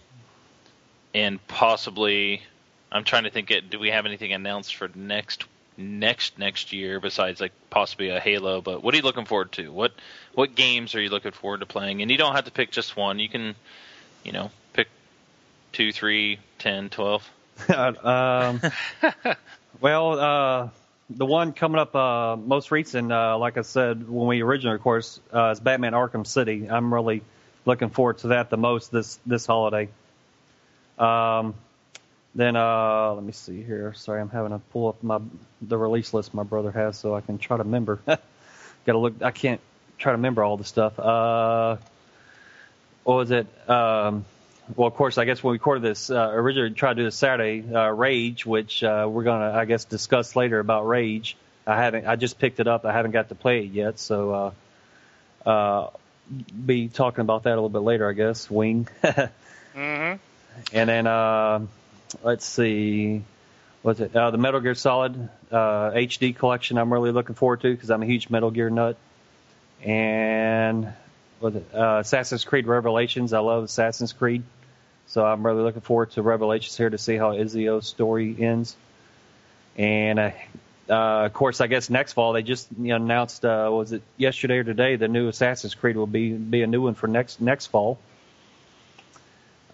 and 1.15 1.45
possibly, 1.47 2.43
I'm 2.91 3.05
trying 3.05 3.25
to 3.25 3.31
think. 3.31 3.51
It, 3.51 3.71
do 3.71 3.79
we 3.79 3.91
have 3.91 4.07
anything 4.07 4.33
announced 4.33 4.75
for 4.75 4.91
next 4.95 5.45
next 5.77 6.39
next 6.39 6.73
year 6.73 7.01
besides 7.01 7.41
like 7.41 7.53
possibly 7.71 8.09
a 8.09 8.19
Halo? 8.19 8.61
But 8.61 8.83
what 8.83 8.95
are 8.95 8.97
you 8.97 9.03
looking 9.03 9.27
forward 9.27 9.53
to? 9.53 9.71
What 9.71 9.93
what 10.35 10.55
games 10.55 10.95
are 10.95 11.01
you 11.01 11.09
looking 11.11 11.33
forward 11.33 11.61
to 11.61 11.67
playing? 11.67 12.03
And 12.03 12.11
you 12.11 12.17
don't 12.17 12.35
have 12.35 12.45
to 12.47 12.51
pick 12.51 12.71
just 12.71 12.97
one. 12.97 13.19
You 13.19 13.29
can, 13.29 13.55
you 14.25 14.33
know, 14.33 14.51
pick 14.73 14.89
two, 15.73 15.93
three, 15.93 16.39
ten, 16.59 16.91
twelve. 16.91 17.29
um, 17.69 18.61
well, 19.81 20.19
uh, 20.19 20.69
the 21.11 21.27
one 21.27 21.53
coming 21.53 21.79
up 21.79 21.95
uh, 21.95 22.37
most 22.37 22.71
recent, 22.71 23.13
uh, 23.13 23.39
like 23.39 23.59
I 23.59 23.63
said 23.63 24.09
when 24.09 24.27
we 24.27 24.43
originally, 24.43 24.77
of 24.77 24.83
course, 24.83 25.21
uh, 25.33 25.51
is 25.51 25.61
Batman 25.61 25.93
Arkham 25.93 26.27
City. 26.27 26.69
I'm 26.69 26.93
really 26.93 27.23
looking 27.65 27.91
forward 27.91 28.19
to 28.19 28.29
that 28.29 28.51
the 28.51 28.57
most 28.57 28.91
this 28.91 29.19
this 29.27 29.47
holiday. 29.47 29.89
Um, 30.99 31.55
then 32.35 32.57
uh, 32.57 33.13
let 33.13 33.23
me 33.23 33.33
see 33.33 33.63
here. 33.63 33.93
Sorry, 33.95 34.21
I'm 34.21 34.31
having 34.31 34.53
to 34.53 34.59
pull 34.59 34.89
up 34.89 35.03
my 35.03 35.21
the 35.61 35.77
release 35.77 36.15
list 36.15 36.33
my 36.33 36.45
brother 36.45 36.71
has 36.71 36.99
so 36.99 37.15
I 37.15 37.21
can 37.21 37.39
try 37.39 37.57
to 37.57 37.63
remember. 37.63 38.01
Got 38.07 38.21
to 38.93 38.99
look. 38.99 39.23
I 39.23 39.31
can't 39.31 39.61
try 39.99 40.13
to 40.13 40.17
remember 40.17 40.43
all 40.43 40.57
the 40.57 40.65
stuff. 40.65 40.99
Uh, 40.99 41.77
what 43.05 43.15
was 43.15 43.31
it? 43.31 43.47
Um, 43.69 44.25
well, 44.77 44.89
of 44.89 44.95
course, 44.95 45.19
I 45.19 45.25
guess 45.25 45.43
when 45.43 45.53
we 45.53 45.57
recorded 45.57 45.83
this, 45.83 46.11
uh, 46.11 46.31
originally 46.33 46.71
tried 46.71 46.95
to 46.95 47.03
do 47.03 47.05
this 47.05 47.17
Saturday, 47.17 47.65
uh, 47.75 47.89
Rage, 47.91 48.47
which 48.47 48.83
uh, 48.83 49.09
we're 49.11 49.25
gonna, 49.25 49.53
I 49.53 49.65
guess, 49.65 49.85
discuss 49.85 50.37
later 50.37 50.59
about 50.59 50.87
Rage. 50.87 51.37
I 51.67 51.77
haven't, 51.83 52.07
I 52.07 52.17
just 52.17 52.39
picked 52.39 52.61
it 52.61 52.67
up. 52.67 52.85
I 52.85 52.93
haven't 52.93 53.13
got 53.13 53.29
to 53.29 53.35
play 53.35 53.61
it 53.61 53.73
yet, 53.73 53.99
so 53.99 54.55
uh, 55.47 55.49
uh, 55.49 55.91
be 56.65 56.89
talking 56.89 57.21
about 57.21 57.45
that 57.45 57.51
a 57.51 57.57
little 57.57 57.69
bit 57.69 57.81
later, 57.81 58.09
I 58.09 58.13
guess. 58.13 58.51
Wing. 58.51 58.89
mm-hmm. 59.03 60.17
And 60.73 60.89
then 60.89 61.07
uh, 61.07 61.61
let's 62.23 62.45
see, 62.45 63.23
what's 63.83 64.01
it? 64.01 64.15
Uh, 64.15 64.31
the 64.31 64.39
Metal 64.39 64.61
Gear 64.61 64.75
Solid 64.75 65.29
uh, 65.51 65.91
HD 65.91 66.35
collection. 66.35 66.79
I'm 66.79 66.93
really 66.93 67.13
looking 67.13 67.35
forward 67.35 67.61
to 67.63 67.73
because 67.73 67.91
I'm 67.91 68.03
a 68.03 68.07
huge 68.07 68.31
Metal 68.31 68.51
Gear 68.51 68.71
nut. 68.71 68.97
And 69.83 70.93
uh, 71.45 71.99
Assassin's 72.01 72.45
Creed 72.45 72.67
Revelations? 72.67 73.33
I 73.33 73.41
love 73.41 73.65
Assassin's 73.65 74.13
Creed, 74.13 74.43
so 75.07 75.25
I'm 75.25 75.45
really 75.45 75.63
looking 75.63 75.81
forward 75.81 76.13
to 76.13 76.23
Revelations 76.23 76.77
here 76.77 76.91
to 76.91 76.99
see 76.99 77.17
how 77.17 77.33
Ezio's 77.33 77.87
story 77.87 78.37
ends. 78.39 78.77
And 79.77 80.19
uh, 80.19 80.31
uh, 80.89 81.27
of 81.27 81.33
course, 81.33 81.61
I 81.61 81.67
guess 81.67 81.91
next 81.91 82.13
fall 82.13 82.33
they 82.33 82.43
just 82.43 82.69
you 82.79 82.89
know, 82.89 82.97
announced 82.97 83.45
uh, 83.45 83.69
was 83.73 83.93
it 83.93 84.03
yesterday 84.17 84.59
or 84.59 84.65
today 84.65 84.97
the 84.97 85.09
new 85.09 85.29
Assassin's 85.29 85.75
Creed 85.75 85.97
will 85.97 86.07
be 86.07 86.33
be 86.33 86.63
a 86.63 86.67
new 86.67 86.83
one 86.83 86.95
for 86.95 87.07
next 87.07 87.41
next 87.41 87.67
fall. 87.67 87.99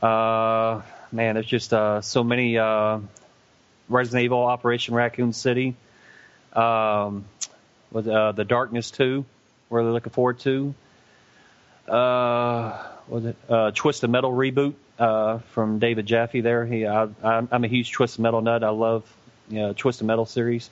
Uh, 0.01 0.83
man, 1.11 1.35
there's 1.35 1.47
just 1.47 1.73
uh, 1.73 2.01
so 2.01 2.23
many 2.23 2.59
uh, 2.59 3.01
Resident 3.89 4.25
Evil, 4.25 4.45
Operation 4.45 4.95
Raccoon 4.95 5.33
City, 5.33 5.75
um, 6.53 7.25
with 7.91 8.07
uh, 8.07 8.33
the 8.33 8.45
Darkness 8.45 8.91
2, 8.93 9.25
really 9.71 9.91
looking 9.91 10.13
forward 10.13 10.39
to. 10.41 10.75
Uh, 11.88 12.87
was 13.09 13.25
it 13.25 13.37
uh, 13.49 13.71
Twisted 13.75 14.11
Metal 14.11 14.30
reboot 14.30 14.75
uh, 14.99 15.38
from 15.52 15.78
David 15.78 16.07
Jaffe? 16.07 16.40
There, 16.40 16.66
he, 16.66 16.87
I, 16.87 17.09
I'm, 17.23 17.49
I'm 17.50 17.64
a 17.64 17.68
huge 17.68 17.90
Twisted 17.92 18.21
Metal 18.21 18.40
nut. 18.40 18.62
I 18.62 18.71
love 18.71 19.04
you 19.49 19.61
know, 19.61 19.73
Twisted 19.73 20.07
Metal 20.07 20.26
series. 20.26 20.68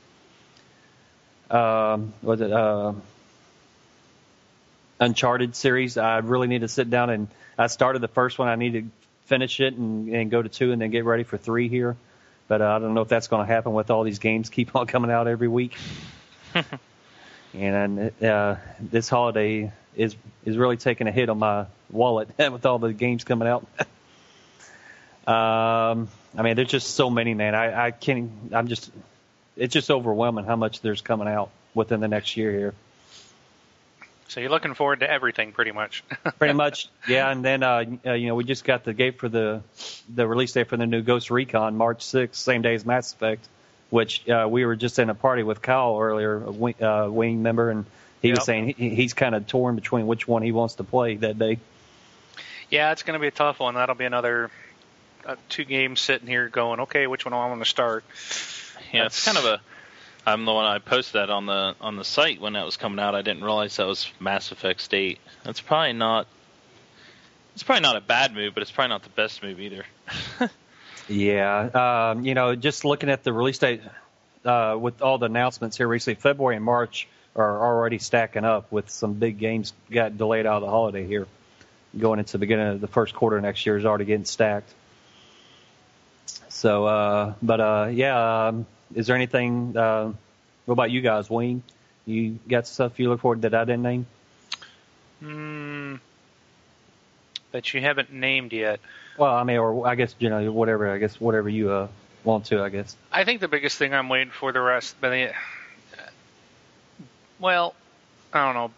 Um, 1.51 2.13
was 2.23 2.41
it 2.41 2.53
uh, 2.53 2.93
Uncharted 5.01 5.55
series? 5.55 5.97
I 5.97 6.19
really 6.19 6.49
need 6.49 6.63
to 6.63 6.69
sit 6.69 6.91
down 6.91 7.11
and 7.11 7.29
I 7.57 7.69
started 7.69 8.01
the 8.01 8.09
first 8.09 8.39
one. 8.39 8.49
I 8.49 8.57
need 8.57 8.73
to 8.73 8.85
finish 9.27 9.61
it 9.61 9.75
and, 9.75 10.09
and 10.09 10.31
go 10.31 10.43
to 10.43 10.49
two 10.49 10.73
and 10.73 10.81
then 10.81 10.91
get 10.91 11.05
ready 11.05 11.23
for 11.23 11.37
three 11.37 11.69
here. 11.69 11.97
But 12.49 12.63
uh, 12.63 12.67
I 12.67 12.79
don't 12.79 12.95
know 12.95 13.01
if 13.01 13.09
that's 13.09 13.29
going 13.29 13.47
to 13.47 13.53
happen 13.53 13.73
with 13.73 13.91
all 13.91 14.05
these 14.05 14.19
games 14.19 14.51
keep 14.51 14.75
on 14.77 14.87
coming 14.87 15.11
out 15.11 15.27
every 15.27 15.49
week. 15.49 15.77
and 17.55 18.13
uh, 18.23 18.57
this 18.81 19.09
holiday 19.09 19.73
is 19.97 20.15
is 20.45 20.57
really 20.57 20.77
taking 20.77 21.09
a 21.09 21.13
hit 21.13 21.29
on 21.29 21.39
my 21.39 21.67
wallet 21.91 22.29
with 22.39 22.67
all 22.67 22.79
the 22.79 22.93
games 22.93 23.25
coming 23.25 23.49
out. 23.49 23.67
um, 25.27 26.09
I 26.37 26.43
mean, 26.43 26.57
there's 26.57 26.69
just 26.69 26.95
so 26.95 27.11
many, 27.11 27.35
man. 27.35 27.55
I, 27.55 27.87
I 27.87 27.91
can't. 27.91 28.31
I'm 28.53 28.69
just. 28.69 28.91
It's 29.57 29.73
just 29.73 29.91
overwhelming 29.91 30.45
how 30.45 30.57
much 30.57 30.83
there's 30.83 31.01
coming 31.01 31.29
out 31.29 31.51
within 31.75 32.01
the 32.01 32.09
next 32.09 32.37
year 32.37 32.53
here. 32.53 32.75
So 34.29 34.41
you're 34.41 34.51
looking 34.51 34.75
forward 34.75 35.01
to 35.01 35.11
everything, 35.11 35.53
pretty 35.53 35.73
much. 35.73 36.03
pretty 36.39 36.53
much, 36.53 36.89
yeah. 37.09 37.31
And 37.31 37.45
then, 37.45 37.63
uh, 37.63 37.85
uh, 38.05 38.13
you 38.13 38.27
know, 38.27 38.35
we 38.35 38.45
just 38.45 38.65
got 38.65 38.85
the 38.85 38.93
gate 38.93 39.19
for 39.19 39.29
the 39.29 39.63
the 40.13 40.27
release 40.27 40.53
date 40.53 40.69
for 40.69 40.77
the 40.77 40.87
new 40.87 41.03
Ghost 41.03 41.31
Recon, 41.31 41.77
March 41.77 42.05
6th, 42.05 42.35
same 42.35 42.63
day 42.63 42.75
as 42.75 42.85
Mass 42.85 43.13
Effect, 43.13 43.47
which 43.91 44.29
uh, 44.29 44.47
we 44.51 44.67
were 44.67 44.77
just 44.77 44.99
in 44.99 45.11
a 45.11 45.15
party 45.15 45.43
with 45.43 45.63
Kyle 45.63 45.99
earlier, 45.99 46.43
a 46.43 46.51
wing, 46.51 46.83
uh, 46.83 47.09
wing 47.09 47.43
member, 47.43 47.71
and 47.71 47.87
he 48.23 48.29
Yep. 48.29 48.37
was 48.39 48.45
saying 48.45 48.75
he, 48.77 48.91
he's 48.95 49.15
kind 49.15 49.35
of 49.35 49.47
torn 49.47 49.75
between 49.77 50.07
which 50.07 50.27
one 50.27 50.43
he 50.43 50.53
wants 50.53 50.77
to 50.77 50.85
play 50.85 51.17
that 51.17 51.39
day. 51.39 51.59
yeah, 52.71 52.93
it's 52.93 53.03
going 53.03 53.15
to 53.15 53.21
be 53.21 53.29
a 53.29 53.33
tough 53.33 53.61
one. 53.61 53.75
That'll 53.75 53.95
be 53.95 54.05
another 54.05 54.51
uh, 55.25 55.37
two 55.49 55.65
games 55.65 56.01
sitting 56.01 56.27
here 56.29 56.49
going, 56.49 56.81
okay, 56.81 57.07
which 57.07 57.25
one 57.25 57.33
do 57.33 57.39
I 57.39 57.47
want 57.49 57.61
to 57.63 57.69
start? 57.69 58.05
Yeah, 58.93 59.07
it's 59.07 59.25
kind 59.25 59.39
of 59.39 59.45
a. 59.45 59.61
I'm 60.29 60.45
the 60.45 60.53
one 60.53 60.65
I 60.65 60.79
posted 60.81 61.21
that 61.21 61.31
on 61.31 61.47
the 61.47 61.77
on 61.81 61.95
the 61.97 62.05
site 62.05 62.41
when 62.41 62.55
that 62.55 62.65
was 62.65 62.77
coming 62.77 62.99
out. 62.99 63.15
I 63.15 63.23
didn't 63.23 63.45
realize 63.45 63.77
that 63.77 63.87
was 63.87 64.11
Mass 64.19 64.51
Effect 64.51 64.81
State. 64.81 65.21
That's 65.45 65.61
probably 65.61 65.93
not. 65.93 66.27
It's 67.55 67.63
probably 67.63 67.83
not 67.83 67.97
a 67.97 68.01
bad 68.01 68.35
move, 68.35 68.53
but 68.55 68.63
it's 68.63 68.71
probably 68.73 68.89
not 68.91 69.03
the 69.05 69.09
best 69.11 69.43
move 69.43 69.61
either. 69.61 69.85
Yeah, 71.09 72.11
um, 72.11 72.25
you 72.25 72.35
know, 72.35 72.57
just 72.57 72.85
looking 72.85 73.11
at 73.11 73.23
the 73.23 73.33
release 73.33 73.59
date 73.59 73.81
uh, 74.45 74.77
with 74.77 75.03
all 75.03 75.19
the 75.19 75.27
announcements 75.27 75.77
here 75.77 75.87
recently, 75.87 76.21
February 76.21 76.57
and 76.57 76.65
March 76.65 77.07
are 77.37 77.63
already 77.63 77.99
stacking 77.99 78.45
up 78.45 78.73
with 78.73 78.91
some 78.91 79.15
big 79.15 79.39
games 79.39 79.73
got 79.91 80.17
delayed 80.17 80.47
out 80.47 80.57
of 80.57 80.63
the 80.63 80.71
holiday 80.71 81.07
here. 81.07 81.27
Going 81.97 82.19
into 82.19 82.33
the 82.33 82.39
beginning 82.39 82.69
of 82.69 82.81
the 82.81 82.89
first 82.89 83.15
quarter 83.15 83.41
next 83.41 83.65
year 83.65 83.77
is 83.77 83.85
already 83.85 84.05
getting 84.05 84.25
stacked. 84.25 84.73
So, 86.49 86.87
uh, 86.87 87.35
but 87.43 87.61
uh, 87.61 87.89
yeah, 87.93 88.49
um, 88.49 88.67
is 88.95 89.07
there 89.07 89.17
anything? 89.17 89.77
Uh, 89.77 90.13
what 90.65 90.73
about 90.73 90.91
you 90.91 91.01
guys, 91.01 91.29
Wayne? 91.29 91.63
You 92.07 92.39
got 92.49 92.67
stuff 92.67 92.99
you 92.99 93.09
look 93.09 93.21
forward 93.21 93.43
to 93.43 93.51
that 93.51 93.61
I 93.61 93.65
didn't 93.65 93.83
name? 93.83 94.07
Hmm. 95.21 95.97
That 97.53 97.73
you 97.73 97.81
haven't 97.81 98.13
named 98.13 98.53
yet. 98.53 98.81
Well, 99.19 99.35
I 99.35 99.45
mean, 99.45 99.59
or 99.59 99.87
I 99.87 99.95
guess 99.95 100.15
you 100.19 100.29
know 100.29 100.51
whatever. 100.53 100.91
I 100.91 100.99
guess 100.99 101.21
whatever 101.21 101.49
you 101.49 101.71
uh, 101.71 101.89
want 102.25 102.47
to. 102.47 102.63
I 102.63 102.69
guess. 102.69 102.97
I 103.13 103.25
think 103.25 103.41
the 103.41 103.49
biggest 103.49 103.79
thing 103.79 103.95
I'm 103.95 104.09
waiting 104.09 104.31
for 104.31 104.53
the 104.53 104.61
rest, 104.61 104.97
but 105.01 105.13
well, 107.39 107.75
I 108.33 108.45
don't 108.45 108.55
know, 108.55 108.71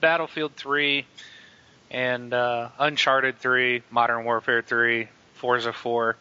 Battlefield 0.00 0.54
3 0.54 1.04
and 1.90 2.32
uh, 2.32 2.68
Uncharted 2.78 3.38
3, 3.38 3.82
Modern 3.90 4.24
Warfare 4.24 4.62
3, 4.62 5.08
Forza 5.34 5.72
4. 5.72 6.16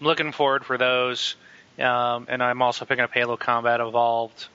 I'm 0.00 0.06
looking 0.06 0.32
forward 0.32 0.64
for 0.64 0.78
those, 0.78 1.36
um, 1.78 2.26
and 2.28 2.42
I'm 2.42 2.62
also 2.62 2.84
picking 2.84 3.04
up 3.04 3.12
Halo 3.12 3.36
Combat 3.36 3.80
Evolved, 3.80 4.46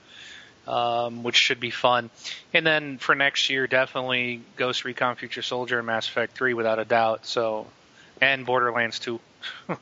um, 0.66 1.22
which 1.22 1.36
should 1.36 1.60
be 1.60 1.70
fun. 1.70 2.10
And 2.52 2.66
then 2.66 2.98
for 2.98 3.14
next 3.14 3.50
year, 3.50 3.66
definitely 3.66 4.42
Ghost 4.56 4.84
Recon 4.84 5.16
Future 5.16 5.42
Soldier 5.42 5.78
and 5.78 5.86
Mass 5.86 6.08
Effect 6.08 6.36
3 6.36 6.54
without 6.54 6.78
a 6.78 6.84
doubt. 6.84 7.26
So, 7.26 7.66
and 8.20 8.46
Borderlands 8.46 8.98
2. 8.98 9.20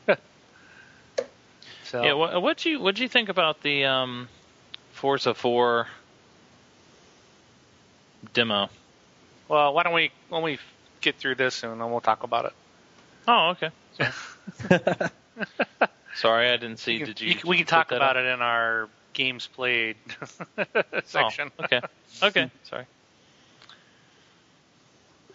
so 1.85 2.03
Yeah, 2.03 2.13
what 2.13 2.41
what 2.41 2.65
you 2.65 2.79
what 2.79 2.95
do 2.95 3.03
you 3.03 3.09
think 3.09 3.29
about 3.29 3.61
the 3.61 3.85
um, 3.85 4.29
Forza 4.93 5.33
4 5.33 5.87
demo? 8.37 8.69
Well, 9.47 9.73
why 9.73 9.81
don't 9.83 9.93
we 9.93 10.11
when 10.29 10.43
we 10.43 10.59
get 11.01 11.15
through 11.15 11.35
this 11.35 11.63
and 11.63 11.81
then 11.81 11.89
we'll 11.91 12.01
talk 12.01 12.21
about 12.23 12.45
it. 12.45 12.53
Oh, 13.27 13.55
okay. 13.57 13.71
Sorry, 16.15 16.49
I 16.49 16.57
didn't 16.57 16.77
see. 16.77 16.99
Did 16.99 17.19
you? 17.19 17.35
can- 17.35 17.49
we 17.49 17.57
can 17.57 17.65
talk 17.65 17.91
about 17.91 18.15
it 18.15 18.25
in 18.25 18.41
our 18.41 18.89
games 19.13 19.47
played 19.47 19.95
section. 21.05 21.51
Oh, 21.59 21.63
okay. 21.65 21.81
Okay. 22.21 22.51
Sorry. 22.69 22.85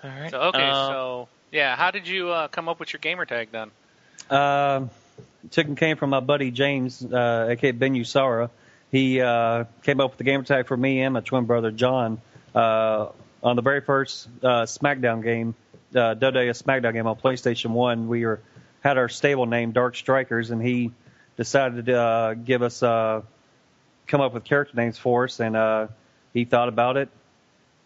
All 0.05 0.11
right. 0.11 0.31
So, 0.31 0.41
okay, 0.41 0.69
Uh, 0.71 0.89
so 0.89 1.29
yeah, 1.51 1.75
how 1.77 1.91
did 1.91 2.07
you 2.07 2.31
uh, 2.31 2.49
come 2.49 2.69
up 2.69 2.79
with 2.81 2.93
your 2.93 3.01
gamer 3.01 3.25
tag 3.27 3.49
then? 3.51 3.71
Um, 4.31 4.91
chicken 5.51 5.75
came 5.77 5.97
from 5.97 6.11
my 6.11 6.21
buddy 6.21 6.51
James, 6.53 7.05
uh, 7.05 7.49
aka 7.51 7.73
Ben 7.73 7.95
Usara. 7.95 8.51
He 8.93 9.21
uh, 9.21 9.65
came 9.83 10.01
up 10.01 10.11
with 10.13 10.19
the 10.19 10.25
gamer 10.25 10.45
tag 10.45 10.67
for 10.69 10.77
me 10.77 11.01
and 11.03 11.15
my 11.15 11.21
twin 11.21 11.47
brother 11.47 11.71
John 11.73 12.21
uh, 12.55 13.09
on 13.43 13.57
the 13.57 13.63
very 13.63 13.81
first 13.81 14.29
uh, 14.43 14.63
SmackDown 14.63 15.23
game, 15.23 15.55
uh, 15.95 16.15
WWE 16.15 16.51
SmackDown 16.63 16.93
game 16.93 17.07
on 17.07 17.17
PlayStation 17.17 17.71
One. 17.71 18.09
We 18.09 18.25
were 18.25 18.41
had 18.81 18.99
our 18.99 19.09
stable 19.09 19.47
name 19.47 19.73
Dark 19.73 19.97
Strikers, 19.97 20.51
and 20.51 20.63
he 20.63 20.93
decided 21.37 21.87
to 21.87 21.99
uh, 21.99 22.35
give 22.35 22.63
us 22.63 22.83
uh, 22.83 23.23
come 24.07 24.21
up 24.21 24.35
with 24.35 24.45
character 24.45 24.77
names 24.77 24.99
for 24.99 25.25
us, 25.25 25.41
and 25.41 25.57
uh, 25.57 25.89
he 26.33 26.45
thought 26.45 26.69
about 26.69 26.97
it, 26.97 27.09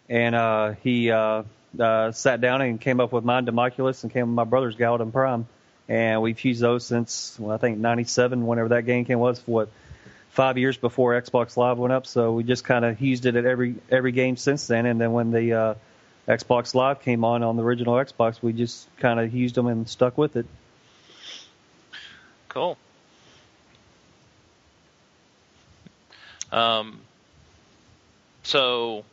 and 0.09 0.35
uh, 0.35 0.73
he 0.83 1.11
uh, 1.11 1.43
uh, 1.79 2.13
sat 2.13 2.41
down 2.41 2.63
and 2.63 2.81
came 2.81 3.01
up 3.01 3.13
with 3.13 3.25
mine, 3.25 3.47
Democulus, 3.47 4.03
and 4.03 4.13
came 4.13 4.29
with 4.29 4.35
my 4.35 4.45
brother's 4.45 4.77
Galadin 4.77 5.13
Prime 5.13 5.47
and 5.89 6.21
we've 6.21 6.43
used 6.45 6.61
those 6.61 6.85
since 6.85 7.37
well, 7.39 7.55
I 7.55 7.59
think 7.59 7.79
'97, 7.79 8.47
whenever 8.47 8.71
that 8.71 8.87
game 8.87 9.05
came 9.05 9.19
was 9.19 9.39
for 9.41 9.51
what 9.51 9.69
five 10.37 10.59
years 10.59 10.77
before 10.77 11.21
Xbox 11.21 11.57
Live 11.57 11.79
went 11.79 11.95
up. 11.95 12.07
So 12.07 12.33
we 12.33 12.45
just 12.45 12.63
kind 12.63 12.85
of 12.85 13.01
used 13.01 13.25
it 13.25 13.35
at 13.37 13.47
every 13.47 13.75
every 13.91 14.13
game 14.13 14.37
since 14.37 14.67
then. 14.67 14.85
And 14.85 15.01
then 15.01 15.13
when 15.13 15.31
the 15.31 15.53
uh, 15.53 15.75
Xbox 16.29 16.75
Live 16.75 17.01
came 17.01 17.25
on 17.25 17.43
on 17.43 17.57
the 17.57 17.63
original 17.63 17.95
Xbox, 17.95 18.43
we 18.43 18.53
just 18.53 18.87
kind 18.99 19.19
of 19.19 19.35
used 19.35 19.55
them 19.55 19.67
and 19.67 19.89
stuck 19.89 20.19
with 20.19 20.37
it. 20.37 20.47
Cool. 22.49 22.77
Um. 26.53 27.01
So 28.43 29.05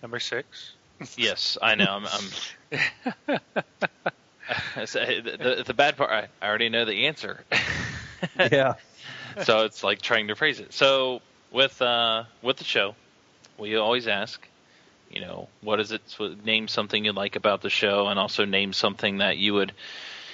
Number 0.00 0.20
six. 0.20 0.72
yes, 1.16 1.58
I 1.60 1.74
know. 1.74 2.00
I'm. 2.00 2.06
I'm 2.06 3.40
the, 4.76 5.36
the, 5.38 5.64
the 5.66 5.74
bad 5.74 5.96
part, 5.96 6.10
I, 6.10 6.28
I 6.40 6.48
already 6.48 6.68
know 6.68 6.84
the 6.84 7.06
answer. 7.06 7.40
yeah. 8.38 8.74
so 9.44 9.64
it's 9.64 9.82
like 9.84 10.00
trying 10.00 10.28
to 10.28 10.34
phrase 10.34 10.60
it. 10.60 10.72
So 10.72 11.20
with 11.50 11.80
uh, 11.80 12.24
with 12.42 12.56
the 12.56 12.64
show, 12.64 12.94
we 13.58 13.76
always 13.76 14.06
ask, 14.06 14.46
you 15.10 15.20
know, 15.20 15.48
what 15.60 15.80
is 15.80 15.92
it? 15.92 16.02
Name 16.44 16.68
something 16.68 17.04
you 17.04 17.12
like 17.12 17.36
about 17.36 17.62
the 17.62 17.70
show, 17.70 18.08
and 18.08 18.18
also 18.18 18.44
name 18.44 18.72
something 18.72 19.18
that 19.18 19.36
you 19.36 19.54
would 19.54 19.72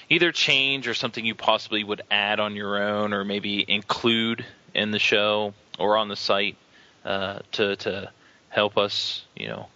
either 0.08 0.32
change 0.32 0.88
or 0.88 0.94
something 0.94 1.24
you 1.24 1.34
possibly 1.34 1.82
would 1.82 2.02
add 2.10 2.40
on 2.40 2.56
your 2.56 2.82
own, 2.82 3.12
or 3.12 3.24
maybe 3.24 3.64
include 3.66 4.44
in 4.74 4.90
the 4.90 4.98
show 4.98 5.54
or 5.78 5.96
on 5.96 6.08
the 6.08 6.16
site 6.16 6.56
uh, 7.04 7.40
to 7.52 7.76
to 7.76 8.10
help 8.48 8.78
us, 8.78 9.24
you 9.36 9.48
know, 9.48 9.66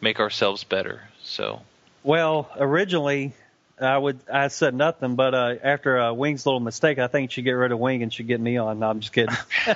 make 0.00 0.20
ourselves 0.20 0.64
better. 0.64 1.02
So 1.22 1.62
Well, 2.02 2.50
originally 2.56 3.34
I 3.80 3.96
would 3.98 4.20
I 4.32 4.48
said 4.48 4.74
nothing, 4.74 5.16
but 5.16 5.34
uh, 5.34 5.56
after 5.62 5.98
uh, 5.98 6.12
Wing's 6.12 6.46
little 6.46 6.60
mistake, 6.60 6.98
I 6.98 7.08
think 7.08 7.32
she 7.32 7.42
get 7.42 7.52
rid 7.52 7.72
of 7.72 7.78
Wing 7.78 8.02
and 8.02 8.10
she 8.12 8.22
get 8.22 8.40
me 8.40 8.56
on. 8.56 8.78
No, 8.78 8.90
I'm 8.90 9.00
just 9.00 9.12
kidding. 9.12 9.34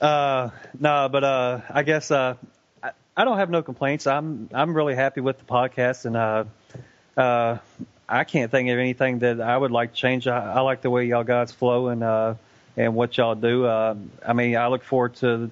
uh, 0.00 0.50
no, 0.78 1.08
but 1.10 1.24
uh, 1.24 1.60
I 1.70 1.82
guess 1.84 2.10
uh, 2.10 2.34
I, 2.82 2.90
I 3.16 3.24
don't 3.24 3.38
have 3.38 3.50
no 3.50 3.62
complaints. 3.62 4.08
I'm 4.08 4.50
I'm 4.52 4.74
really 4.74 4.96
happy 4.96 5.20
with 5.20 5.38
the 5.38 5.44
podcast, 5.44 6.04
and 6.04 6.16
uh, 6.16 6.44
uh, 7.16 7.58
I 8.08 8.24
can't 8.24 8.50
think 8.50 8.70
of 8.70 8.78
anything 8.78 9.20
that 9.20 9.40
I 9.40 9.56
would 9.56 9.70
like 9.70 9.92
to 9.92 9.96
change. 9.96 10.26
I, 10.26 10.54
I 10.54 10.60
like 10.60 10.82
the 10.82 10.90
way 10.90 11.04
y'all 11.04 11.22
guys 11.22 11.52
flow 11.52 11.86
and 11.88 12.02
uh, 12.02 12.34
and 12.76 12.96
what 12.96 13.16
y'all 13.16 13.36
do. 13.36 13.66
Uh, 13.66 13.94
I 14.26 14.32
mean, 14.32 14.56
I 14.56 14.66
look 14.66 14.82
forward 14.82 15.14
to 15.16 15.36
the 15.36 15.50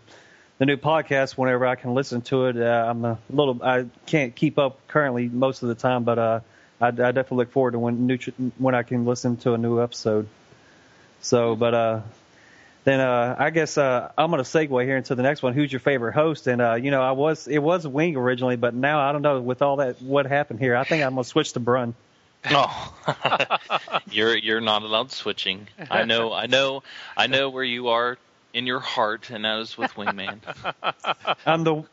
new 0.66 0.76
podcast 0.76 1.32
whenever 1.32 1.66
I 1.66 1.76
can 1.76 1.94
listen 1.94 2.20
to 2.22 2.46
it. 2.46 2.56
Uh, 2.56 2.86
I'm 2.88 3.04
a 3.04 3.18
little 3.30 3.62
I 3.62 3.86
can't 4.06 4.34
keep 4.34 4.58
up 4.58 4.86
currently 4.88 5.28
most 5.28 5.62
of 5.62 5.68
the 5.68 5.74
time, 5.74 6.04
but 6.04 6.18
uh, 6.18 6.40
I, 6.80 6.88
I 6.88 6.90
definitely 6.90 7.38
look 7.38 7.52
forward 7.52 7.72
to 7.72 7.78
when 7.78 8.06
new 8.06 8.18
when 8.58 8.74
I 8.74 8.82
can 8.82 9.04
listen 9.04 9.36
to 9.38 9.54
a 9.54 9.58
new 9.58 9.80
episode. 9.80 10.28
So, 11.20 11.54
but 11.56 11.74
uh, 11.74 12.00
then 12.84 13.00
uh, 13.00 13.36
I 13.38 13.50
guess 13.50 13.78
uh, 13.78 14.10
I'm 14.16 14.30
gonna 14.30 14.42
segue 14.42 14.84
here 14.84 14.96
into 14.96 15.14
the 15.14 15.22
next 15.22 15.42
one. 15.42 15.52
Who's 15.52 15.72
your 15.72 15.80
favorite 15.80 16.14
host? 16.14 16.46
And 16.46 16.60
uh, 16.60 16.74
you 16.74 16.90
know, 16.90 17.02
I 17.02 17.12
was 17.12 17.46
it 17.46 17.58
was 17.58 17.86
Wing 17.86 18.16
originally, 18.16 18.56
but 18.56 18.74
now 18.74 19.00
I 19.00 19.12
don't 19.12 19.22
know 19.22 19.40
with 19.40 19.62
all 19.62 19.76
that 19.76 20.02
what 20.02 20.26
happened 20.26 20.58
here. 20.58 20.74
I 20.74 20.84
think 20.84 21.04
I'm 21.04 21.12
gonna 21.12 21.24
switch 21.24 21.52
to 21.52 21.60
Brun. 21.60 21.94
Oh, 22.50 22.94
you're 24.10 24.36
you're 24.36 24.60
not 24.60 24.82
allowed 24.82 25.10
switching. 25.10 25.66
I 25.90 26.04
know, 26.04 26.32
I 26.32 26.46
know, 26.46 26.82
I 27.16 27.26
know 27.26 27.50
where 27.50 27.64
you 27.64 27.88
are 27.88 28.16
in 28.58 28.66
your 28.66 28.80
heart, 28.80 29.30
and 29.30 29.44
that 29.44 29.60
is 29.60 29.78
with 29.78 29.92
Wingman. 29.94 30.40
I'm 31.46 31.62
the 31.64 31.84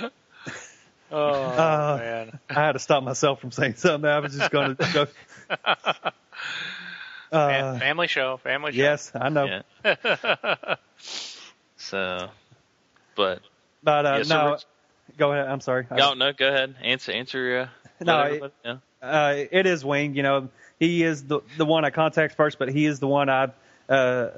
Oh 1.10 1.32
Uh, 1.56 1.96
man. 1.98 2.38
I 2.50 2.54
had 2.54 2.72
to 2.72 2.78
stop 2.80 3.04
myself 3.04 3.40
from 3.40 3.52
saying 3.52 3.76
something. 3.76 4.10
I 4.10 4.18
was 4.18 4.34
just 4.34 4.50
gonna 4.50 4.74
go. 4.92 5.06
Uh, 7.32 7.78
family 7.78 8.08
show. 8.08 8.36
Family 8.38 8.72
show. 8.72 8.78
yes, 8.78 9.12
I 9.14 9.28
know. 9.28 9.62
Yeah. 9.84 10.74
So, 11.76 12.28
but 13.14 13.40
But 13.84 14.06
uh, 14.06 14.14
Yeah, 14.18 14.22
so 14.24 14.38
no, 14.44 14.52
Rich- 14.52 14.64
go 15.16 15.32
ahead. 15.32 15.46
I'm 15.46 15.60
sorry. 15.60 15.86
no, 15.92 16.14
no, 16.14 16.32
go 16.32 16.48
ahead. 16.48 16.74
Answer, 16.82 17.12
answer. 17.12 17.68
Uh, 18.00 18.04
No, 18.04 18.20
it- 18.22 18.26
everybody 18.26 18.52
know. 18.64 18.80
uh, 19.02 19.34
it 19.50 19.66
is 19.66 19.84
Wing. 19.84 20.16
You 20.16 20.22
know, 20.24 20.48
he 20.80 21.04
is 21.04 21.22
the 21.24 21.40
the 21.56 21.64
one 21.66 21.84
I 21.84 21.90
contact 21.90 22.34
first, 22.34 22.58
but 22.58 22.68
he 22.68 22.86
is 22.86 22.98
the 22.98 23.06
one 23.08 23.28
I. 23.28 23.50
Uh, 23.88 24.30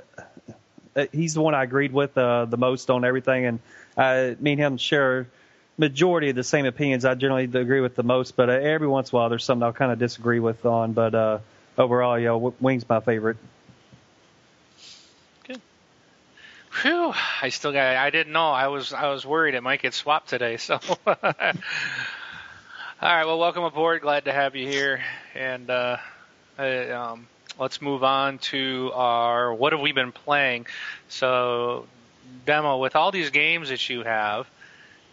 he's 1.12 1.34
the 1.34 1.40
one 1.40 1.54
I 1.54 1.64
agreed 1.64 1.92
with 1.92 2.16
uh, 2.16 2.44
the 2.46 2.56
most 2.56 2.90
on 2.90 3.04
everything, 3.04 3.46
and 3.46 3.60
I, 3.96 4.36
me 4.40 4.52
and 4.52 4.60
him 4.60 4.76
share 4.76 5.28
majority 5.76 6.30
of 6.30 6.36
the 6.36 6.44
same 6.44 6.66
opinions. 6.66 7.04
I 7.04 7.14
generally 7.14 7.44
agree 7.44 7.80
with 7.80 7.94
the 7.94 8.02
most, 8.02 8.36
but 8.36 8.50
uh, 8.50 8.52
every 8.52 8.88
once 8.88 9.10
in 9.10 9.16
a 9.16 9.20
while 9.20 9.28
there's 9.28 9.44
something 9.44 9.62
I'll 9.62 9.72
kind 9.72 9.92
of 9.92 9.98
disagree 9.98 10.40
with 10.40 10.66
on. 10.66 10.92
But 10.92 11.14
uh, 11.14 11.38
overall, 11.76 12.18
yeah, 12.18 12.32
Wing's 12.32 12.88
my 12.88 13.00
favorite. 13.00 13.36
Whew, 16.82 17.12
I 17.42 17.48
still 17.48 17.72
got. 17.72 17.96
I 17.96 18.10
didn't 18.10 18.32
know. 18.32 18.50
I 18.50 18.68
was. 18.68 18.92
I 18.92 19.08
was 19.08 19.26
worried 19.26 19.54
it 19.54 19.62
might 19.62 19.82
get 19.82 19.94
swapped 19.94 20.28
today. 20.28 20.58
So. 20.58 20.78
All 21.06 21.14
right. 23.02 23.24
Well, 23.24 23.38
welcome 23.38 23.64
aboard. 23.64 24.02
Glad 24.02 24.26
to 24.26 24.32
have 24.32 24.54
you 24.54 24.68
here. 24.68 25.00
And 25.34 25.70
uh, 25.70 25.96
uh, 26.58 26.62
um, 26.62 27.26
let's 27.58 27.82
move 27.82 28.04
on 28.04 28.38
to 28.38 28.90
our. 28.94 29.52
What 29.52 29.72
have 29.72 29.80
we 29.80 29.92
been 29.92 30.12
playing? 30.12 30.66
So, 31.08 31.86
demo 32.46 32.78
with 32.78 32.96
all 32.96 33.10
these 33.10 33.30
games 33.30 33.68
that 33.70 33.88
you 33.88 34.02
have. 34.02 34.48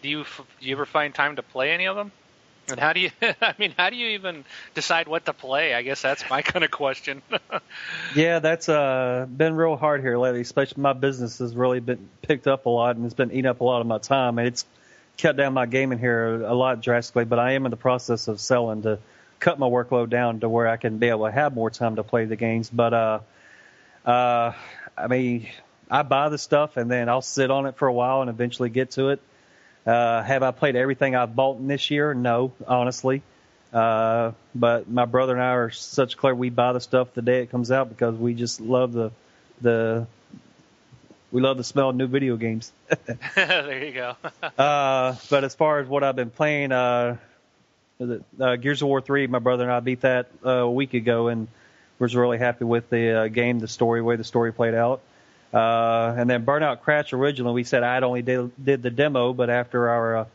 Do 0.02 0.10
you 0.10 0.24
do 0.24 0.68
you 0.68 0.76
ever 0.76 0.86
find 0.86 1.14
time 1.14 1.38
to 1.38 1.42
play 1.44 1.72
any 1.72 1.88
of 1.88 1.96
them? 1.96 2.12
And 2.70 2.80
how 2.80 2.94
do 2.94 3.00
you? 3.00 3.12
I 3.42 3.54
mean, 3.58 3.74
how 3.78 3.90
do 3.90 3.96
you 3.96 4.10
even 4.10 4.44
decide 4.74 5.08
what 5.08 5.26
to 5.26 5.34
play? 5.34 5.74
I 5.74 5.82
guess 5.82 6.02
that's 6.02 6.28
my 6.30 6.42
kind 6.44 6.64
of 6.64 6.72
question. 6.72 7.22
Yeah, 8.16 8.40
that's 8.40 8.70
uh, 8.70 9.28
been 9.30 9.56
real 9.56 9.76
hard 9.76 10.02
here 10.02 10.18
lately. 10.18 10.42
Especially 10.42 10.82
my 10.82 10.94
business 10.94 11.40
has 11.40 11.54
really 11.56 11.80
been 11.80 12.10
picked 12.22 12.48
up 12.48 12.66
a 12.66 12.70
lot, 12.70 12.96
and 12.96 13.06
it's 13.06 13.14
been 13.14 13.32
eating 13.32 13.46
up 13.46 13.60
a 13.60 13.64
lot 13.64 13.82
of 13.82 13.88
my 13.88 13.98
time, 13.98 14.40
and 14.40 14.48
it's 14.48 14.66
cut 15.18 15.36
down 15.36 15.54
my 15.54 15.66
gaming 15.66 16.00
here 16.00 16.42
a 16.44 16.54
lot 16.54 16.82
drastically. 16.82 17.26
But 17.26 17.40
I 17.40 17.54
am 17.54 17.66
in 17.66 17.72
the 17.72 17.78
process 17.78 18.28
of 18.28 18.40
selling 18.40 18.84
to 18.84 19.00
cut 19.40 19.60
my 19.60 19.68
workload 19.68 20.10
down 20.10 20.40
to 20.42 20.50
where 20.50 20.68
I 20.68 20.78
can 20.78 20.98
be 20.98 21.10
able 21.10 21.26
to 21.26 21.32
have 21.32 21.54
more 21.54 21.70
time 21.70 21.98
to 21.98 22.04
play 22.04 22.26
the 22.26 22.36
games. 22.36 22.70
But 22.70 22.94
uh, 22.94 23.20
uh, 24.06 24.54
I 24.98 25.08
mean, 25.08 25.48
I 25.90 26.04
buy 26.04 26.30
the 26.30 26.38
stuff 26.38 26.78
and 26.78 26.90
then 26.90 27.10
I'll 27.10 27.22
sit 27.22 27.52
on 27.52 27.66
it 27.66 27.76
for 27.78 27.88
a 27.88 27.94
while 27.94 28.22
and 28.22 28.30
eventually 28.30 28.70
get 28.70 28.92
to 28.92 29.10
it. 29.10 29.22
Uh, 29.86 30.24
have 30.24 30.42
I 30.42 30.52
played 30.52 30.76
everything 30.76 31.16
I've 31.16 31.36
bought 31.36 31.58
in 31.58 31.68
this 31.68 31.92
year? 31.92 32.14
No, 32.14 32.54
honestly. 32.68 33.22
Uh, 33.72 34.32
but 34.54 34.90
my 34.90 35.06
brother 35.06 35.34
and 35.34 35.44
I 35.44 35.54
are 35.54 35.70
such 35.70 36.18
clear. 36.18 36.34
We 36.34 36.50
buy 36.50 36.74
the 36.74 36.80
stuff 36.80 37.14
the 37.14 37.22
day 37.22 37.42
it 37.42 37.52
comes 37.52 37.72
out 37.72 37.90
because 37.90 38.16
we 38.16 38.34
just 38.34 38.62
love 38.62 38.94
the 38.94 39.12
the 39.62 40.08
we 41.32 41.42
love 41.42 41.58
the 41.58 41.64
smell 41.64 41.90
of 41.90 41.96
new 41.96 42.08
video 42.08 42.38
games. 42.38 42.72
there 43.36 43.84
you 43.84 43.92
go. 43.92 44.16
Uh, 44.58 45.16
but 45.30 45.44
as 45.44 45.54
far 45.54 45.80
as 45.80 45.88
what 45.88 46.04
I've 46.04 46.16
been 46.16 46.30
playing, 46.30 46.72
uh, 46.72 47.18
uh, 48.00 48.56
Gears 48.58 48.82
of 48.82 48.88
War 48.88 49.02
3, 49.02 49.28
my 49.28 49.40
brother 49.40 49.64
and 49.64 49.72
I 49.72 49.80
beat 49.80 50.02
that 50.02 50.30
uh, 50.46 50.50
a 50.50 50.72
week 50.72 50.94
ago 50.94 51.28
and 51.28 51.48
was 52.00 52.16
really 52.16 52.38
happy 52.38 52.66
with 52.66 52.90
the 52.90 53.12
uh, 53.12 53.28
game, 53.28 53.60
the 53.60 53.68
story, 53.68 54.02
way 54.02 54.16
the 54.16 54.24
story 54.24 54.52
played 54.52 54.74
out. 54.74 55.02
Uh, 55.54 56.14
and 56.18 56.30
then 56.30 56.46
Burnout 56.46 56.82
Crash 56.82 57.14
originally, 57.14 57.54
we 57.54 57.64
said 57.64 57.84
I'd 57.84 58.04
only 58.04 58.22
did, 58.22 58.52
did 58.64 58.84
the 58.84 58.90
demo, 58.90 59.34
but 59.34 59.50
after 59.50 59.90
our 59.90 60.18
uh, 60.18 60.26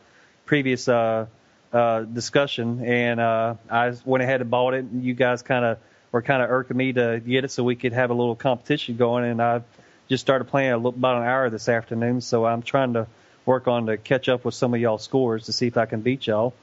previous 0.45 0.87
uh, 0.87 1.27
uh, 1.71 2.01
discussion, 2.01 2.83
and 2.83 3.19
uh, 3.19 3.55
I 3.69 3.93
went 4.03 4.23
ahead 4.23 4.41
and 4.41 4.49
bought 4.49 4.73
it, 4.73 4.85
and 4.85 5.03
you 5.03 5.13
guys 5.13 5.43
kind 5.43 5.63
of 5.63 5.77
were 6.11 6.23
kind 6.23 6.41
of 6.41 6.49
irking 6.49 6.75
me 6.75 6.93
to 6.93 7.21
get 7.25 7.45
it 7.45 7.51
so 7.51 7.63
we 7.63 7.75
could 7.75 7.93
have 7.93 8.09
a 8.09 8.13
little 8.13 8.35
competition 8.35 8.97
going, 8.97 9.25
and 9.25 9.41
I 9.41 9.61
just 10.09 10.21
started 10.21 10.45
playing 10.45 10.71
a 10.71 10.77
little, 10.77 10.89
about 10.89 11.17
an 11.17 11.27
hour 11.27 11.49
this 11.51 11.69
afternoon, 11.69 12.21
so 12.21 12.45
I'm 12.45 12.63
trying 12.63 12.93
to 12.93 13.05
work 13.45 13.67
on 13.67 13.85
to 13.85 13.97
catch 13.97 14.27
up 14.27 14.43
with 14.43 14.55
some 14.55 14.73
of 14.73 14.81
y'all 14.81 14.97
scores 14.97 15.45
to 15.45 15.53
see 15.53 15.67
if 15.67 15.77
I 15.77 15.85
can 15.85 16.01
beat 16.01 16.25
y'all. 16.27 16.53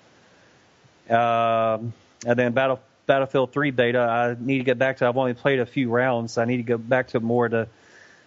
Um, 1.08 1.92
and 2.26 2.38
then 2.38 2.52
Battle 2.52 2.80
Battlefield 3.06 3.52
3 3.52 3.70
beta, 3.70 4.00
I 4.00 4.36
need 4.38 4.58
to 4.58 4.64
get 4.64 4.78
back 4.78 4.98
to. 4.98 5.06
I've 5.06 5.16
only 5.16 5.34
played 5.34 5.60
a 5.60 5.66
few 5.66 5.88
rounds. 5.88 6.34
So 6.34 6.42
I 6.42 6.44
need 6.44 6.58
to 6.58 6.62
go 6.62 6.76
back 6.76 7.08
to 7.08 7.20
more 7.20 7.48
to 7.48 7.68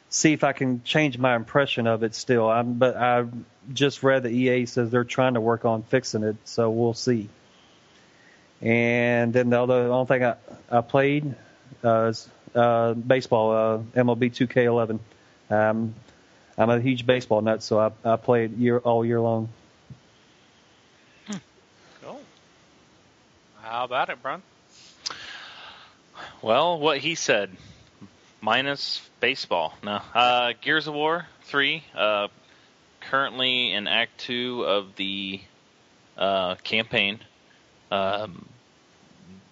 see 0.09 0.33
if 0.33 0.43
I 0.43 0.53
can 0.53 0.83
change 0.83 1.17
my 1.17 1.35
impression 1.35 1.87
of 1.87 2.03
it. 2.03 2.15
Still, 2.15 2.49
I'm, 2.49 2.73
but 2.73 2.97
I 2.97 3.25
just 3.71 4.03
read 4.03 4.23
that 4.23 4.31
EA 4.31 4.65
says 4.65 4.91
they're 4.91 5.03
trying 5.03 5.35
to 5.35 5.41
work 5.41 5.65
on 5.65 5.83
fixing 5.83 6.23
it, 6.23 6.35
so 6.45 6.69
we'll 6.69 6.93
see. 6.93 7.29
And 8.61 9.33
then 9.33 9.49
the 9.49 9.61
other 9.61 9.87
the 9.87 9.89
only 9.89 10.07
thing 10.07 10.23
I, 10.23 10.35
I 10.69 10.81
played 10.81 11.33
uh, 11.83 12.05
is 12.05 12.29
uh, 12.53 12.93
baseball, 12.93 13.51
uh, 13.51 13.77
MLB 13.99 14.31
2K11. 14.31 14.99
Um, 15.49 15.95
I'm 16.57 16.69
a 16.69 16.79
huge 16.79 17.05
baseball 17.05 17.41
nut, 17.41 17.63
so 17.63 17.79
I, 17.79 17.91
I 18.03 18.17
play 18.17 18.45
it 18.45 18.51
year 18.51 18.77
all 18.77 19.05
year 19.05 19.19
long. 19.19 19.49
How 23.71 23.85
about 23.85 24.09
it, 24.09 24.21
Bron? 24.21 24.43
Well, 26.41 26.77
what 26.77 26.97
he 26.97 27.15
said, 27.15 27.51
minus 28.41 29.01
baseball. 29.21 29.73
No, 29.81 30.01
uh, 30.13 30.51
Gears 30.59 30.87
of 30.87 30.93
War 30.93 31.25
three. 31.43 31.81
Uh, 31.95 32.27
currently 32.99 33.71
in 33.71 33.87
Act 33.87 34.19
two 34.19 34.65
of 34.65 34.97
the 34.97 35.39
uh, 36.17 36.55
campaign. 36.55 37.21
Um, 37.89 38.45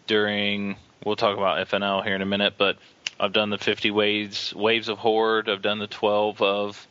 during 0.05 0.75
we'll 1.05 1.15
talk 1.15 1.37
about 1.37 1.65
FNL 1.69 2.03
here 2.03 2.15
in 2.15 2.21
a 2.21 2.25
minute, 2.25 2.55
but 2.57 2.77
I've 3.17 3.31
done 3.31 3.49
the 3.49 3.57
50 3.57 3.89
waves 3.89 4.53
waves 4.53 4.89
of 4.89 4.97
Horde. 4.97 5.47
I've 5.47 5.61
done 5.61 5.79
the 5.79 5.87
12 5.87 6.41
of 6.41 6.87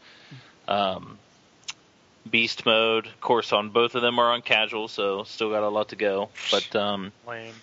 um, 0.67 1.18
Beast 2.29 2.65
mode. 2.67 3.07
Of 3.07 3.21
course, 3.21 3.53
on 3.53 3.71
both 3.71 3.95
of 3.95 4.03
them 4.03 4.19
are 4.19 4.33
on 4.33 4.43
casual, 4.43 4.89
so 4.89 5.25
still 5.25 5.51
got 5.51 5.63
a 5.63 5.69
lot 5.69 5.89
to 5.91 5.97
go. 5.97 6.31
But 6.51 6.77
um, 6.77 7.13
Lame. 7.27 7.55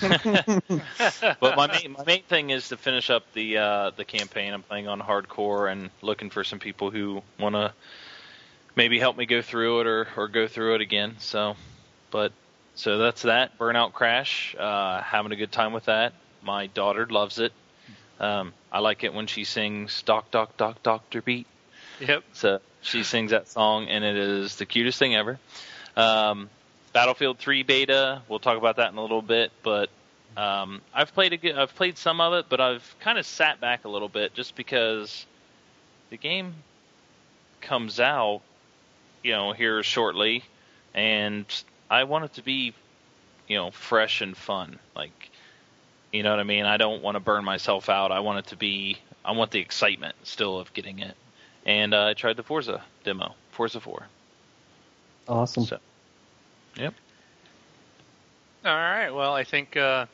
but 0.00 1.56
my 1.56 1.66
main 1.66 1.92
my 1.92 2.04
main 2.04 2.22
thing 2.22 2.50
is 2.50 2.68
to 2.68 2.76
finish 2.76 3.10
up 3.10 3.24
the 3.34 3.58
uh, 3.58 3.90
the 3.96 4.04
campaign. 4.04 4.52
I'm 4.52 4.62
playing 4.62 4.88
on 4.88 5.00
hardcore 5.00 5.70
and 5.70 5.90
looking 6.00 6.30
for 6.30 6.44
some 6.44 6.58
people 6.58 6.90
who 6.90 7.22
want 7.38 7.54
to 7.54 7.72
maybe 8.76 8.98
help 8.98 9.16
me 9.16 9.26
go 9.26 9.42
through 9.42 9.80
it 9.80 9.86
or 9.86 10.08
or 10.16 10.28
go 10.28 10.46
through 10.46 10.76
it 10.76 10.80
again. 10.80 11.16
So, 11.18 11.56
but 12.10 12.32
so 12.74 12.98
that's 12.98 13.22
that. 13.22 13.58
Burnout 13.58 13.92
Crash. 13.92 14.54
Uh, 14.58 15.02
having 15.02 15.32
a 15.32 15.36
good 15.36 15.52
time 15.52 15.72
with 15.72 15.86
that. 15.86 16.12
My 16.42 16.66
daughter 16.68 17.06
loves 17.06 17.38
it. 17.38 17.52
Um, 18.20 18.52
I 18.70 18.78
like 18.78 19.04
it 19.04 19.12
when 19.12 19.26
she 19.26 19.44
sings 19.44 20.02
"Doc 20.02 20.30
Doc 20.30 20.56
Doc 20.56 20.82
Doctor 20.82 21.22
Beat." 21.22 21.46
Yep. 22.00 22.22
So 22.32 22.60
she 22.82 23.02
sings 23.02 23.30
that 23.30 23.48
song, 23.48 23.88
and 23.88 24.04
it 24.04 24.16
is 24.16 24.56
the 24.56 24.66
cutest 24.66 24.98
thing 24.98 25.14
ever. 25.14 25.38
Um, 25.96 26.50
Battlefield 26.92 27.38
3 27.38 27.62
beta. 27.62 28.22
We'll 28.28 28.38
talk 28.38 28.58
about 28.58 28.76
that 28.76 28.92
in 28.92 28.98
a 28.98 29.02
little 29.02 29.22
bit, 29.22 29.50
but 29.62 29.88
um, 30.36 30.82
I've 30.92 31.14
played 31.14 31.32
a 31.32 31.60
I've 31.60 31.74
played 31.74 31.96
some 31.96 32.20
of 32.20 32.34
it, 32.34 32.46
but 32.48 32.60
I've 32.60 32.94
kind 33.00 33.18
of 33.18 33.26
sat 33.26 33.60
back 33.60 33.84
a 33.84 33.88
little 33.88 34.08
bit 34.08 34.34
just 34.34 34.56
because 34.56 35.26
the 36.10 36.16
game 36.16 36.54
comes 37.60 38.00
out, 38.00 38.42
you 39.22 39.32
know, 39.32 39.52
here 39.52 39.82
shortly, 39.82 40.44
and 40.94 41.46
I 41.90 42.04
want 42.04 42.24
it 42.26 42.34
to 42.34 42.42
be, 42.42 42.74
you 43.48 43.56
know, 43.56 43.70
fresh 43.70 44.20
and 44.20 44.36
fun. 44.36 44.78
Like, 44.96 45.30
you 46.12 46.22
know 46.22 46.30
what 46.30 46.40
I 46.40 46.44
mean? 46.44 46.66
I 46.66 46.76
don't 46.76 47.02
want 47.02 47.16
to 47.16 47.20
burn 47.20 47.44
myself 47.44 47.88
out. 47.88 48.12
I 48.12 48.20
want 48.20 48.40
it 48.40 48.46
to 48.48 48.56
be, 48.56 48.98
I 49.24 49.32
want 49.32 49.50
the 49.50 49.60
excitement 49.60 50.16
still 50.24 50.58
of 50.58 50.72
getting 50.74 50.98
it. 50.98 51.16
And 51.64 51.94
uh, 51.94 52.06
I 52.06 52.14
tried 52.14 52.36
the 52.36 52.42
Forza 52.42 52.82
demo, 53.04 53.34
Forza 53.52 53.80
4. 53.80 54.06
Awesome. 55.28 55.64
So, 55.64 55.78
yep. 56.76 56.94
All 58.64 58.74
right. 58.74 59.10
Well, 59.10 59.32
I 59.32 59.44
think 59.44 59.76
uh, 59.76 60.06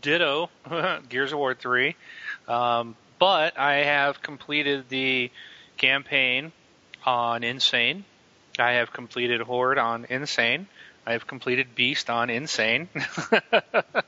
ditto 0.00 0.50
Gears 1.08 1.32
of 1.32 1.38
War 1.38 1.54
three, 1.54 1.96
um, 2.46 2.96
but 3.18 3.58
I 3.58 3.84
have 3.84 4.22
completed 4.22 4.88
the 4.88 5.30
campaign 5.76 6.52
on 7.04 7.44
Insane. 7.44 8.04
I 8.58 8.72
have 8.72 8.92
completed 8.92 9.40
Horde 9.40 9.78
on 9.78 10.06
Insane. 10.08 10.66
I 11.06 11.12
have 11.12 11.26
completed 11.26 11.74
Beast 11.74 12.10
on 12.10 12.30
Insane. 12.30 12.88
um, 13.32 14.02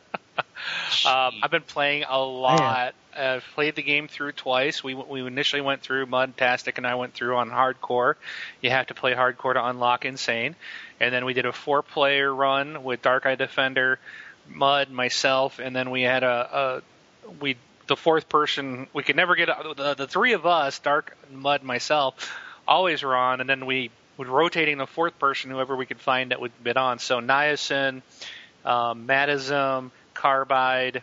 I've 1.05 1.51
been 1.51 1.62
playing 1.62 2.05
a 2.09 2.18
lot. 2.18 2.94
I've 3.16 3.44
played 3.55 3.75
the 3.75 3.83
game 3.83 4.09
through 4.09 4.33
twice. 4.33 4.83
We 4.83 4.94
we 4.94 5.27
initially 5.27 5.62
went 5.62 5.83
through 5.83 6.07
Mudtastic 6.07 6.79
and 6.79 6.87
I 6.87 6.94
went 6.94 7.14
through 7.14 7.37
on 7.37 7.51
hardcore. 7.51 8.14
You 8.61 8.70
have 8.70 8.87
to 8.88 8.94
play 8.94 9.14
hardcore 9.14 9.55
to 9.55 9.64
unlock 9.64 10.05
Insane, 10.05 10.57
and 11.01 11.12
then 11.12 11.25
we 11.25 11.35
did 11.35 11.46
a 11.46 11.53
four-player 11.53 12.33
run 12.35 12.85
with 12.85 13.03
Dark 13.03 13.27
Eye 13.27 13.35
Defender, 13.35 13.99
Mud, 14.49 14.90
myself, 14.90 15.59
and 15.59 15.75
then 15.75 15.90
we 15.90 16.03
had 16.03 16.23
a, 16.23 16.83
a 17.29 17.33
we 17.40 17.57
the 17.87 17.96
fourth 17.96 18.29
person. 18.29 18.87
We 18.92 19.03
could 19.03 19.16
never 19.16 19.35
get 19.35 19.49
the, 19.77 19.94
the 19.94 20.07
three 20.07 20.33
of 20.35 20.46
us, 20.46 20.79
Dark, 20.79 21.16
Mud, 21.33 21.62
myself, 21.62 22.33
always 22.66 23.03
were 23.03 23.16
on, 23.16 23.40
and 23.40 23.51
then 23.51 23.66
we 23.66 23.90
would 24.16 24.29
rotating 24.29 24.79
the 24.79 24.87
fourth 24.87 25.18
person, 25.18 25.51
whoever 25.51 25.75
we 25.75 25.87
could 25.87 26.01
find 26.01 26.31
that 26.31 26.40
would 26.40 26.53
bid 26.62 26.77
on. 26.77 26.99
So 26.99 27.20
Niacin, 27.20 28.03
um, 28.64 29.07
Matism, 29.07 29.90
Carbide. 30.14 31.03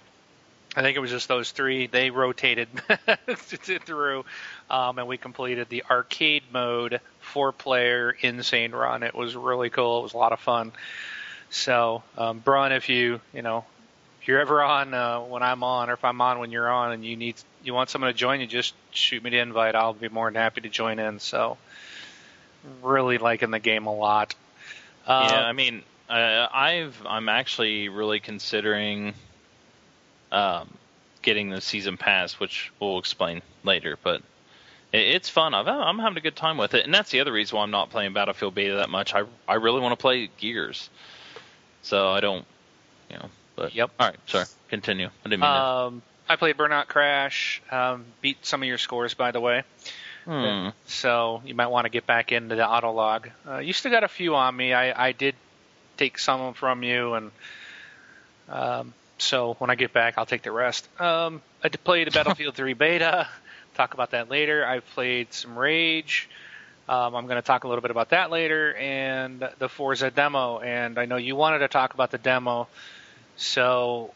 I 0.77 0.83
think 0.83 0.95
it 0.95 0.99
was 0.99 1.09
just 1.09 1.27
those 1.27 1.49
three. 1.49 1.87
They 1.87 2.11
rotated 2.11 2.67
through, 3.35 4.25
um, 4.69 4.99
and 4.99 5.07
we 5.07 5.17
completed 5.17 5.69
the 5.69 5.83
arcade 5.89 6.43
mode 6.53 7.01
four-player 7.19 8.15
insane 8.21 8.73
run. 8.73 9.01
It 9.01 9.15
was 9.15 9.35
really 9.35 9.71
cool. 9.71 10.01
It 10.01 10.03
was 10.03 10.13
a 10.13 10.17
lot 10.17 10.33
of 10.33 10.39
fun. 10.39 10.71
So, 11.49 12.03
um, 12.15 12.39
Braun, 12.39 12.71
if 12.71 12.89
you 12.89 13.19
you 13.33 13.41
know 13.41 13.65
if 14.21 14.27
you're 14.27 14.39
ever 14.39 14.61
on 14.61 14.93
uh, 14.93 15.21
when 15.21 15.41
I'm 15.41 15.63
on, 15.63 15.89
or 15.89 15.93
if 15.93 16.05
I'm 16.05 16.21
on 16.21 16.37
when 16.37 16.51
you're 16.51 16.69
on, 16.69 16.91
and 16.91 17.03
you 17.03 17.17
need 17.17 17.37
you 17.63 17.73
want 17.73 17.89
someone 17.89 18.11
to 18.11 18.17
join 18.17 18.39
you, 18.39 18.45
just 18.45 18.75
shoot 18.91 19.23
me 19.23 19.31
the 19.31 19.39
invite. 19.39 19.73
I'll 19.73 19.93
be 19.93 20.09
more 20.09 20.27
than 20.27 20.35
happy 20.35 20.61
to 20.61 20.69
join 20.69 20.99
in. 20.99 21.17
So, 21.17 21.57
really 22.83 23.17
liking 23.17 23.49
the 23.49 23.59
game 23.59 23.87
a 23.87 23.95
lot. 23.95 24.35
Uh, 25.07 25.27
yeah, 25.31 25.43
I 25.43 25.53
mean, 25.53 25.81
uh, 26.07 26.47
I've 26.53 27.03
I'm 27.03 27.29
actually 27.29 27.89
really 27.89 28.19
considering 28.19 29.15
um, 30.31 30.69
getting 31.21 31.49
the 31.49 31.61
season 31.61 31.97
pass, 31.97 32.39
which 32.39 32.71
we'll 32.79 32.99
explain 32.99 33.41
later. 33.63 33.97
But 34.01 34.21
it, 34.91 35.15
it's 35.15 35.29
fun. 35.29 35.53
I've, 35.53 35.67
I'm 35.67 35.99
having 35.99 36.17
a 36.17 36.21
good 36.21 36.35
time 36.35 36.57
with 36.57 36.73
it, 36.73 36.85
and 36.85 36.93
that's 36.93 37.11
the 37.11 37.19
other 37.19 37.31
reason 37.31 37.57
why 37.57 37.63
I'm 37.63 37.71
not 37.71 37.89
playing 37.89 38.13
Battlefield 38.13 38.55
Beta 38.55 38.75
that 38.75 38.89
much. 38.89 39.13
I 39.13 39.23
I 39.47 39.55
really 39.55 39.81
want 39.81 39.93
to 39.93 40.01
play 40.01 40.29
Gears, 40.37 40.89
so 41.81 42.09
I 42.09 42.19
don't, 42.19 42.45
you 43.09 43.17
know. 43.17 43.29
But 43.55 43.73
Yep. 43.73 43.91
All 43.99 44.07
right, 44.07 44.17
sorry. 44.27 44.45
Continue. 44.69 45.07
I 45.07 45.29
didn't 45.29 45.41
mean. 45.41 45.49
Um, 45.49 46.01
I 46.29 46.35
played 46.35 46.57
Burnout 46.57 46.87
Crash. 46.87 47.61
Um, 47.71 48.05
beat 48.21 48.45
some 48.45 48.61
of 48.61 48.67
your 48.67 48.77
scores, 48.77 49.13
by 49.13 49.31
the 49.31 49.39
way. 49.39 49.63
Hmm. 50.25 50.69
So 50.87 51.41
you 51.45 51.55
might 51.55 51.67
want 51.67 51.85
to 51.85 51.89
get 51.89 52.05
back 52.05 52.33
into 52.33 52.55
the 52.55 52.63
Autolog. 52.63 53.31
Uh, 53.47 53.59
you 53.59 53.71
still 53.71 53.91
got 53.91 54.03
a 54.03 54.09
few 54.09 54.35
on 54.35 54.55
me. 54.55 54.73
I, 54.73 55.07
I 55.07 55.11
did 55.13 55.35
take 55.95 56.19
some 56.19 56.53
from 56.53 56.83
you, 56.83 57.13
and 57.13 57.31
um, 58.49 58.93
so 59.17 59.55
when 59.59 59.69
I 59.69 59.75
get 59.75 59.93
back, 59.93 60.15
I'll 60.17 60.25
take 60.25 60.43
the 60.43 60.51
rest. 60.51 60.87
Um, 60.99 61.41
I 61.63 61.69
played 61.69 62.11
Battlefield 62.13 62.55
3 62.55 62.73
beta. 62.73 63.27
Talk 63.75 63.93
about 63.93 64.11
that 64.11 64.29
later. 64.29 64.65
I 64.65 64.79
played 64.79 65.33
some 65.33 65.57
Rage. 65.57 66.29
Um, 66.89 67.15
I'm 67.15 67.25
going 67.25 67.35
to 67.35 67.41
talk 67.45 67.63
a 67.63 67.67
little 67.67 67.81
bit 67.81 67.91
about 67.91 68.09
that 68.09 68.31
later, 68.31 68.73
and 68.75 69.47
the 69.59 69.67
Forza 69.67 70.09
demo. 70.09 70.59
And 70.59 70.97
I 70.97 71.05
know 71.05 71.17
you 71.17 71.35
wanted 71.35 71.59
to 71.59 71.67
talk 71.67 71.93
about 71.93 72.11
the 72.11 72.17
demo. 72.17 72.67
So, 73.35 74.13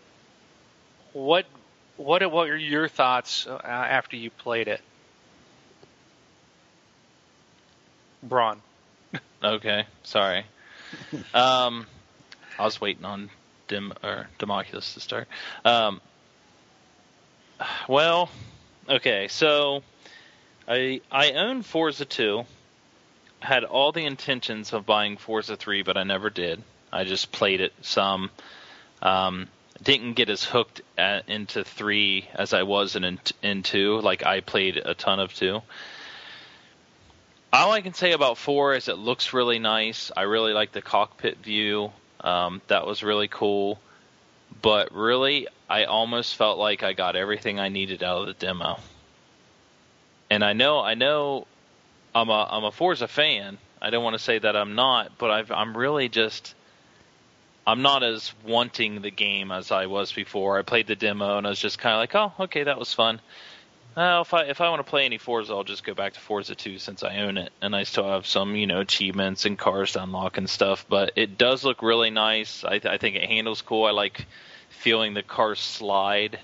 what 1.13 1.45
what 1.97 2.21
what 2.31 2.47
were 2.47 2.55
your 2.55 2.87
thoughts 2.87 3.45
uh, 3.45 3.59
after 3.63 4.15
you 4.15 4.29
played 4.31 4.67
it, 4.67 4.81
Braun? 8.23 8.61
Okay, 9.43 9.85
sorry. 10.03 10.45
um, 11.33 11.85
I 12.57 12.63
was 12.63 12.79
waiting 12.79 13.05
on 13.05 13.29
Dim 13.71 13.93
or 14.03 14.27
Democulus 14.37 14.95
to 14.95 14.99
start. 14.99 15.29
Um, 15.63 16.01
well, 17.87 18.29
okay, 18.89 19.29
so 19.29 19.81
I 20.67 20.99
I 21.09 21.31
own 21.31 21.61
Forza 21.61 22.03
2. 22.03 22.43
Had 23.39 23.63
all 23.63 23.93
the 23.93 24.05
intentions 24.05 24.73
of 24.73 24.85
buying 24.85 25.15
Forza 25.15 25.55
3, 25.55 25.83
but 25.83 25.95
I 25.95 26.03
never 26.03 26.29
did. 26.29 26.61
I 26.91 27.05
just 27.05 27.31
played 27.31 27.61
it 27.61 27.73
some. 27.81 28.29
Um, 29.01 29.47
didn't 29.81 30.13
get 30.13 30.29
as 30.29 30.43
hooked 30.43 30.81
at, 30.97 31.29
into 31.29 31.63
3 31.63 32.27
as 32.35 32.53
I 32.53 32.63
was 32.63 32.97
in 32.97 33.19
in 33.41 33.63
2. 33.63 34.01
Like 34.01 34.25
I 34.25 34.41
played 34.41 34.75
a 34.75 34.93
ton 34.93 35.21
of 35.21 35.33
2. 35.33 35.61
All 37.53 37.71
I 37.71 37.81
can 37.81 37.93
say 37.93 38.11
about 38.11 38.37
four 38.37 38.75
is 38.75 38.89
it 38.89 38.97
looks 38.97 39.33
really 39.33 39.59
nice. 39.59 40.11
I 40.15 40.23
really 40.23 40.53
like 40.53 40.73
the 40.73 40.81
cockpit 40.81 41.37
view. 41.37 41.91
Um, 42.23 42.61
that 42.67 42.85
was 42.85 43.03
really 43.03 43.27
cool. 43.27 43.79
But 44.61 44.93
really, 44.93 45.47
I 45.69 45.85
almost 45.85 46.35
felt 46.35 46.57
like 46.57 46.83
I 46.83 46.93
got 46.93 47.15
everything 47.15 47.59
I 47.59 47.69
needed 47.69 48.03
out 48.03 48.21
of 48.21 48.27
the 48.27 48.33
demo. 48.33 48.79
And 50.29 50.43
I 50.43 50.53
know, 50.53 50.79
I 50.79 50.95
know, 50.95 51.47
I'm 52.13 52.29
a 52.29 52.47
I'm 52.51 52.63
a 52.63 52.71
Forza 52.71 53.07
fan. 53.07 53.57
I 53.81 53.89
don't 53.89 54.03
want 54.03 54.13
to 54.15 54.23
say 54.23 54.37
that 54.37 54.55
I'm 54.55 54.75
not, 54.75 55.17
but 55.17 55.31
I've, 55.31 55.51
I'm 55.51 55.75
really 55.75 56.09
just 56.09 56.53
I'm 57.65 57.81
not 57.81 58.03
as 58.03 58.33
wanting 58.45 59.01
the 59.01 59.11
game 59.11 59.51
as 59.51 59.71
I 59.71 59.85
was 59.85 60.11
before. 60.11 60.57
I 60.57 60.63
played 60.63 60.87
the 60.87 60.95
demo 60.95 61.37
and 61.37 61.45
I 61.45 61.49
was 61.51 61.59
just 61.59 61.79
kind 61.79 61.93
of 61.93 61.99
like, 61.99 62.15
oh, 62.15 62.43
okay, 62.45 62.63
that 62.63 62.79
was 62.79 62.93
fun. 62.93 63.21
Uh, 63.95 64.21
if 64.25 64.33
I 64.33 64.43
if 64.43 64.61
I 64.61 64.69
want 64.69 64.79
to 64.79 64.89
play 64.89 65.03
any 65.03 65.17
Forza, 65.17 65.51
I'll 65.51 65.65
just 65.65 65.83
go 65.83 65.93
back 65.93 66.13
to 66.13 66.19
Forza 66.19 66.55
2 66.55 66.77
since 66.77 67.03
I 67.03 67.17
own 67.17 67.37
it, 67.37 67.51
and 67.61 67.75
I 67.75 67.83
still 67.83 68.07
have 68.07 68.25
some 68.25 68.55
you 68.55 68.65
know 68.65 68.79
achievements 68.79 69.45
and 69.45 69.57
cars 69.57 69.93
to 69.93 70.03
unlock 70.03 70.37
and 70.37 70.49
stuff. 70.49 70.85
But 70.87 71.11
it 71.17 71.37
does 71.37 71.65
look 71.65 71.81
really 71.81 72.09
nice. 72.09 72.63
I, 72.63 72.79
I 72.83 72.97
think 72.97 73.17
it 73.17 73.23
handles 73.27 73.61
cool. 73.61 73.85
I 73.85 73.91
like 73.91 74.25
feeling 74.69 75.13
the 75.13 75.23
car 75.23 75.55
slide 75.55 76.39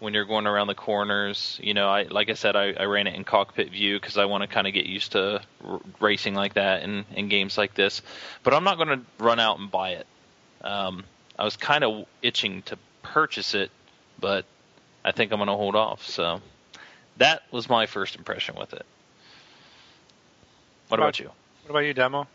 when 0.00 0.14
you're 0.14 0.24
going 0.24 0.46
around 0.46 0.66
the 0.66 0.74
corners. 0.74 1.60
You 1.62 1.74
know, 1.74 1.90
I 1.90 2.04
like 2.04 2.30
I 2.30 2.34
said, 2.34 2.56
I, 2.56 2.72
I 2.72 2.84
ran 2.84 3.06
it 3.06 3.14
in 3.16 3.24
cockpit 3.24 3.70
view 3.70 4.00
because 4.00 4.16
I 4.16 4.24
want 4.24 4.40
to 4.40 4.48
kind 4.48 4.66
of 4.66 4.72
get 4.72 4.86
used 4.86 5.12
to 5.12 5.42
r- 5.64 5.80
racing 6.00 6.34
like 6.34 6.54
that 6.54 6.84
in, 6.84 7.04
in 7.14 7.28
games 7.28 7.58
like 7.58 7.74
this. 7.74 8.00
But 8.42 8.54
I'm 8.54 8.64
not 8.64 8.78
going 8.78 8.88
to 8.88 9.00
run 9.18 9.38
out 9.38 9.58
and 9.58 9.70
buy 9.70 9.90
it. 9.90 10.06
Um, 10.62 11.04
I 11.38 11.44
was 11.44 11.56
kind 11.56 11.84
of 11.84 12.06
itching 12.22 12.62
to 12.62 12.78
purchase 13.02 13.54
it, 13.54 13.70
but 14.18 14.46
I 15.04 15.12
think 15.12 15.32
I'm 15.32 15.38
going 15.38 15.48
to 15.48 15.54
hold 15.54 15.76
off. 15.76 16.08
So 16.08 16.40
that 17.22 17.42
was 17.50 17.68
my 17.68 17.86
first 17.86 18.16
impression 18.16 18.56
with 18.56 18.72
it. 18.72 18.84
What 20.88 21.00
about, 21.00 21.18
you? 21.18 21.30
What 21.62 21.70
about 21.70 21.80
you, 21.80 21.94
demo? 21.94 22.26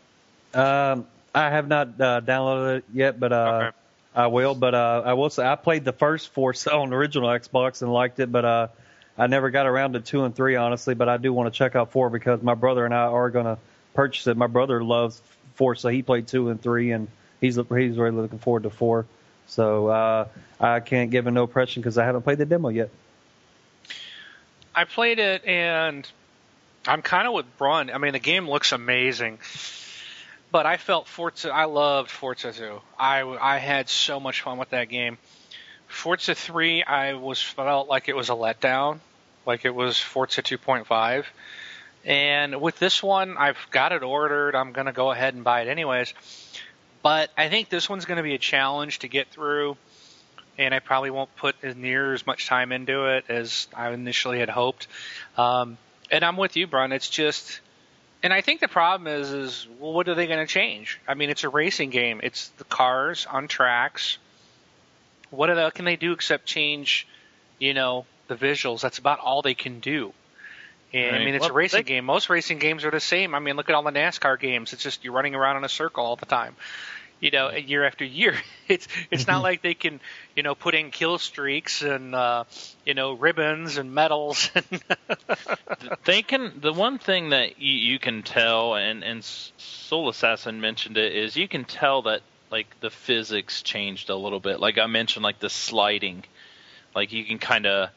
Um, 0.52 1.06
I 1.34 1.50
have 1.50 1.68
not 1.68 1.88
uh, 2.00 2.20
downloaded 2.20 2.78
it 2.78 2.84
yet, 2.92 3.20
but 3.20 3.32
uh, 3.32 3.60
Okay. 3.62 3.76
I 4.14 4.26
will. 4.26 4.54
But 4.54 4.74
uh, 4.74 5.02
I 5.04 5.12
will 5.12 5.30
say 5.30 5.46
I 5.46 5.54
played 5.54 5.84
the 5.84 5.92
first 5.92 6.30
Forza 6.32 6.74
on 6.74 6.92
original 6.92 7.28
Xbox 7.28 7.82
and 7.82 7.92
liked 7.92 8.18
it, 8.18 8.32
but 8.32 8.44
uh, 8.44 8.68
I 9.16 9.28
never 9.28 9.50
got 9.50 9.66
around 9.66 9.92
to 9.92 10.00
two 10.00 10.24
and 10.24 10.34
three, 10.34 10.56
honestly. 10.56 10.94
But 10.94 11.08
I 11.08 11.18
do 11.18 11.32
want 11.32 11.52
to 11.52 11.56
check 11.56 11.76
out 11.76 11.92
four 11.92 12.10
because 12.10 12.42
my 12.42 12.54
brother 12.54 12.84
and 12.84 12.92
I 12.92 13.04
are 13.04 13.30
going 13.30 13.44
to 13.44 13.58
purchase 13.94 14.26
it. 14.26 14.36
My 14.36 14.48
brother 14.48 14.82
loves 14.82 15.22
four, 15.54 15.76
so 15.76 15.88
he 15.88 16.02
played 16.02 16.26
two 16.26 16.48
and 16.48 16.60
three, 16.60 16.90
and 16.90 17.08
he's 17.40 17.56
he's 17.56 17.96
really 17.96 18.10
looking 18.10 18.38
forward 18.38 18.64
to 18.64 18.70
four. 18.70 19.06
So 19.46 19.86
uh, 19.86 20.28
I 20.58 20.80
can't 20.80 21.10
give 21.10 21.26
him 21.26 21.34
no 21.34 21.44
impression 21.44 21.82
because 21.82 21.96
I 21.98 22.04
haven't 22.04 22.22
played 22.22 22.38
the 22.38 22.46
demo 22.46 22.70
yet. 22.70 22.90
I 24.78 24.84
played 24.84 25.18
it 25.18 25.44
and 25.44 26.08
I'm 26.86 27.02
kind 27.02 27.26
of 27.26 27.34
with 27.34 27.58
Brun. 27.58 27.90
I 27.90 27.98
mean, 27.98 28.12
the 28.12 28.20
game 28.20 28.48
looks 28.48 28.70
amazing, 28.70 29.40
but 30.52 30.66
I 30.66 30.76
felt 30.76 31.08
Forza. 31.08 31.52
I 31.52 31.64
loved 31.64 32.12
Forza 32.12 32.52
2. 32.52 32.80
I 32.96 33.22
I 33.22 33.58
had 33.58 33.88
so 33.88 34.20
much 34.20 34.42
fun 34.42 34.56
with 34.56 34.70
that 34.70 34.88
game. 34.88 35.18
Forza 35.88 36.36
3, 36.36 36.84
I 36.84 37.14
was 37.14 37.42
felt 37.42 37.88
like 37.88 38.08
it 38.08 38.14
was 38.14 38.28
a 38.28 38.34
letdown, 38.34 39.00
like 39.44 39.64
it 39.64 39.74
was 39.74 39.98
Forza 39.98 40.42
2.5. 40.42 41.24
And 42.04 42.60
with 42.60 42.78
this 42.78 43.02
one, 43.02 43.36
I've 43.36 43.58
got 43.72 43.90
it 43.90 44.04
ordered. 44.04 44.54
I'm 44.54 44.70
gonna 44.70 44.92
go 44.92 45.10
ahead 45.10 45.34
and 45.34 45.42
buy 45.42 45.62
it 45.62 45.68
anyways. 45.68 46.14
But 47.02 47.32
I 47.36 47.48
think 47.48 47.68
this 47.68 47.88
one's 47.88 48.04
to 48.04 48.22
be 48.22 48.34
a 48.34 48.38
challenge 48.38 49.00
to 49.00 49.08
get 49.08 49.26
through 49.26 49.76
and 50.58 50.74
I 50.74 50.80
probably 50.80 51.10
won't 51.10 51.34
put 51.36 51.54
as 51.62 51.76
near 51.76 52.12
as 52.12 52.26
much 52.26 52.46
time 52.46 52.72
into 52.72 53.06
it 53.06 53.24
as 53.28 53.68
I 53.74 53.90
initially 53.90 54.40
had 54.40 54.48
hoped. 54.50 54.88
Um, 55.36 55.78
and 56.10 56.24
I'm 56.24 56.36
with 56.36 56.56
you, 56.56 56.66
Brun. 56.66 56.92
It's 56.92 57.08
just, 57.08 57.60
and 58.22 58.32
I 58.32 58.40
think 58.40 58.60
the 58.60 58.68
problem 58.68 59.06
is, 59.06 59.30
is 59.30 59.66
well, 59.78 59.92
what 59.92 60.08
are 60.08 60.14
they 60.14 60.26
going 60.26 60.44
to 60.44 60.52
change? 60.52 61.00
I 61.06 61.14
mean, 61.14 61.30
it's 61.30 61.44
a 61.44 61.48
racing 61.48 61.90
game. 61.90 62.20
It's 62.22 62.48
the 62.58 62.64
cars 62.64 63.26
on 63.30 63.46
tracks. 63.46 64.18
What 65.30 65.54
they, 65.54 65.70
can 65.70 65.84
they 65.84 65.96
do 65.96 66.12
except 66.12 66.46
change, 66.46 67.06
you 67.58 67.74
know, 67.74 68.06
the 68.28 68.34
visuals? 68.34 68.80
That's 68.80 68.98
about 68.98 69.20
all 69.20 69.42
they 69.42 69.54
can 69.54 69.80
do. 69.80 70.12
And 70.94 71.14
I 71.14 71.18
mean, 71.22 71.34
it's 71.34 71.42
Well, 71.42 71.50
a 71.50 71.54
racing 71.54 71.80
they- 71.80 71.82
game. 71.82 72.04
Most 72.06 72.30
racing 72.30 72.58
games 72.58 72.84
are 72.84 72.90
the 72.90 72.98
same. 73.00 73.34
I 73.34 73.38
mean, 73.40 73.56
look 73.56 73.68
at 73.68 73.74
all 73.74 73.82
the 73.82 73.90
NASCAR 73.92 74.40
games. 74.40 74.72
It's 74.72 74.82
just 74.82 75.04
you're 75.04 75.12
running 75.12 75.34
around 75.34 75.58
in 75.58 75.64
a 75.64 75.68
circle 75.68 76.04
all 76.04 76.16
the 76.16 76.24
time. 76.26 76.56
You 77.20 77.30
know, 77.30 77.50
year 77.50 77.84
after 77.84 78.04
year. 78.04 78.34
It's 78.68 78.86
it's 79.10 79.26
not 79.26 79.42
like 79.42 79.62
they 79.62 79.72
can, 79.72 79.98
you 80.36 80.42
know, 80.42 80.54
put 80.54 80.74
in 80.74 80.90
kill 80.90 81.16
streaks 81.16 81.80
and 81.80 82.14
uh, 82.14 82.44
you 82.84 82.92
know 82.92 83.14
ribbons 83.14 83.78
and 83.78 83.94
medals. 83.94 84.50
they 86.04 86.20
can 86.20 86.52
the 86.60 86.74
one 86.74 86.98
thing 86.98 87.30
that 87.30 87.58
you, 87.58 87.72
you 87.72 87.98
can 87.98 88.22
tell 88.22 88.74
and 88.74 89.02
and 89.02 89.24
soul 89.24 90.10
assassin 90.10 90.60
mentioned 90.60 90.98
it 90.98 91.16
is 91.16 91.34
you 91.34 91.48
can 91.48 91.64
tell 91.64 92.02
that 92.02 92.20
like 92.50 92.78
the 92.80 92.90
physics 92.90 93.62
changed 93.62 94.10
a 94.10 94.16
little 94.16 94.40
bit 94.40 94.60
like 94.60 94.78
i 94.78 94.86
mentioned 94.86 95.22
like 95.22 95.38
the 95.38 95.50
sliding 95.50 96.24
like 96.94 97.12
you 97.12 97.24
can 97.24 97.38
kind 97.38 97.66
of 97.66 97.90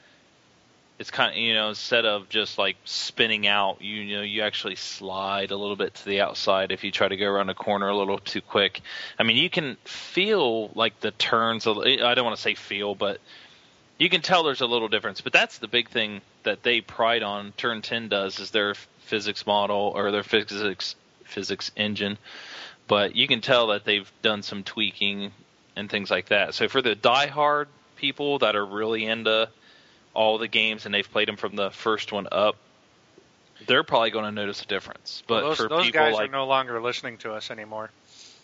it's 1.02 1.12
kind 1.12 1.32
of 1.32 1.38
you 1.38 1.54
know 1.54 1.70
instead 1.70 2.06
of 2.06 2.30
just 2.30 2.58
like 2.58 2.78
spinning 2.86 3.48
out 3.48 3.82
you, 3.82 3.96
you 3.96 4.18
know 4.18 4.24
you 4.24 4.44
actually 4.44 4.76
slide 4.76 5.52
a 5.52 5.58
little 5.58 5.76
bit 5.76 5.94
to 5.94 6.06
the 6.06 6.22
outside 6.22 6.72
if 6.72 6.84
you 6.84 6.92
try 6.92 7.08
to 7.08 7.18
go 7.18 7.26
around 7.26 7.50
a 7.50 7.54
corner 7.54 7.90
a 7.90 7.98
little 7.98 8.20
too 8.20 8.42
quick 8.42 8.82
i 9.20 9.24
mean 9.24 9.36
you 9.36 9.50
can 9.50 9.76
feel 9.84 10.70
like 10.70 10.98
the 11.02 11.12
turns 11.12 11.68
i 11.68 11.74
don't 11.74 12.24
want 12.24 12.36
to 12.36 12.42
say 12.42 12.54
feel 12.54 12.96
but 12.96 13.20
you 14.02 14.10
can 14.10 14.22
tell 14.22 14.42
there's 14.42 14.62
a 14.62 14.66
little 14.66 14.88
difference, 14.88 15.22
but 15.22 15.32
that's 15.32 15.60
the 15.60 15.68
big 15.68 15.88
thing 15.88 16.22
that 16.42 16.64
they 16.64 16.82
pride 16.82 17.22
on. 17.22 17.52
Turn 17.52 17.84
10 17.84 18.10
does 18.10 18.40
is 18.40 18.50
their 18.50 18.74
physics 19.02 19.46
model 19.46 19.94
or 19.96 20.10
their 20.10 20.24
physics 20.24 20.96
physics 21.24 21.70
engine, 21.78 22.18
but 22.88 23.16
you 23.16 23.28
can 23.28 23.42
tell 23.42 23.68
that 23.68 23.86
they've 23.86 24.12
done 24.24 24.42
some 24.42 24.64
tweaking 24.64 25.32
and 25.76 25.88
things 25.88 26.10
like 26.10 26.30
that. 26.30 26.56
So 26.56 26.68
for 26.68 26.82
the 26.82 26.96
diehard 26.96 27.68
people 27.96 28.40
that 28.40 28.56
are 28.56 28.66
really 28.66 29.06
into 29.06 29.50
all 30.14 30.38
the 30.38 30.48
games 30.48 30.86
and 30.86 30.94
they've 30.94 31.10
played 31.10 31.28
them 31.28 31.38
from 31.38 31.56
the 31.56 31.72
first 31.72 32.12
one 32.12 32.28
up, 32.32 32.56
they're 33.68 33.84
probably 33.84 34.12
going 34.12 34.26
to 34.26 34.32
notice 34.32 34.62
a 34.62 34.66
difference. 34.66 35.24
But 35.28 35.42
those 35.42 35.58
for 35.58 35.70
those 35.70 35.86
people 35.86 36.02
guys 36.02 36.14
like 36.14 36.30
are 36.30 36.32
no 36.32 36.46
longer 36.46 36.82
listening 36.82 37.18
to 37.20 37.34
us 37.34 37.52
anymore. 37.52 37.90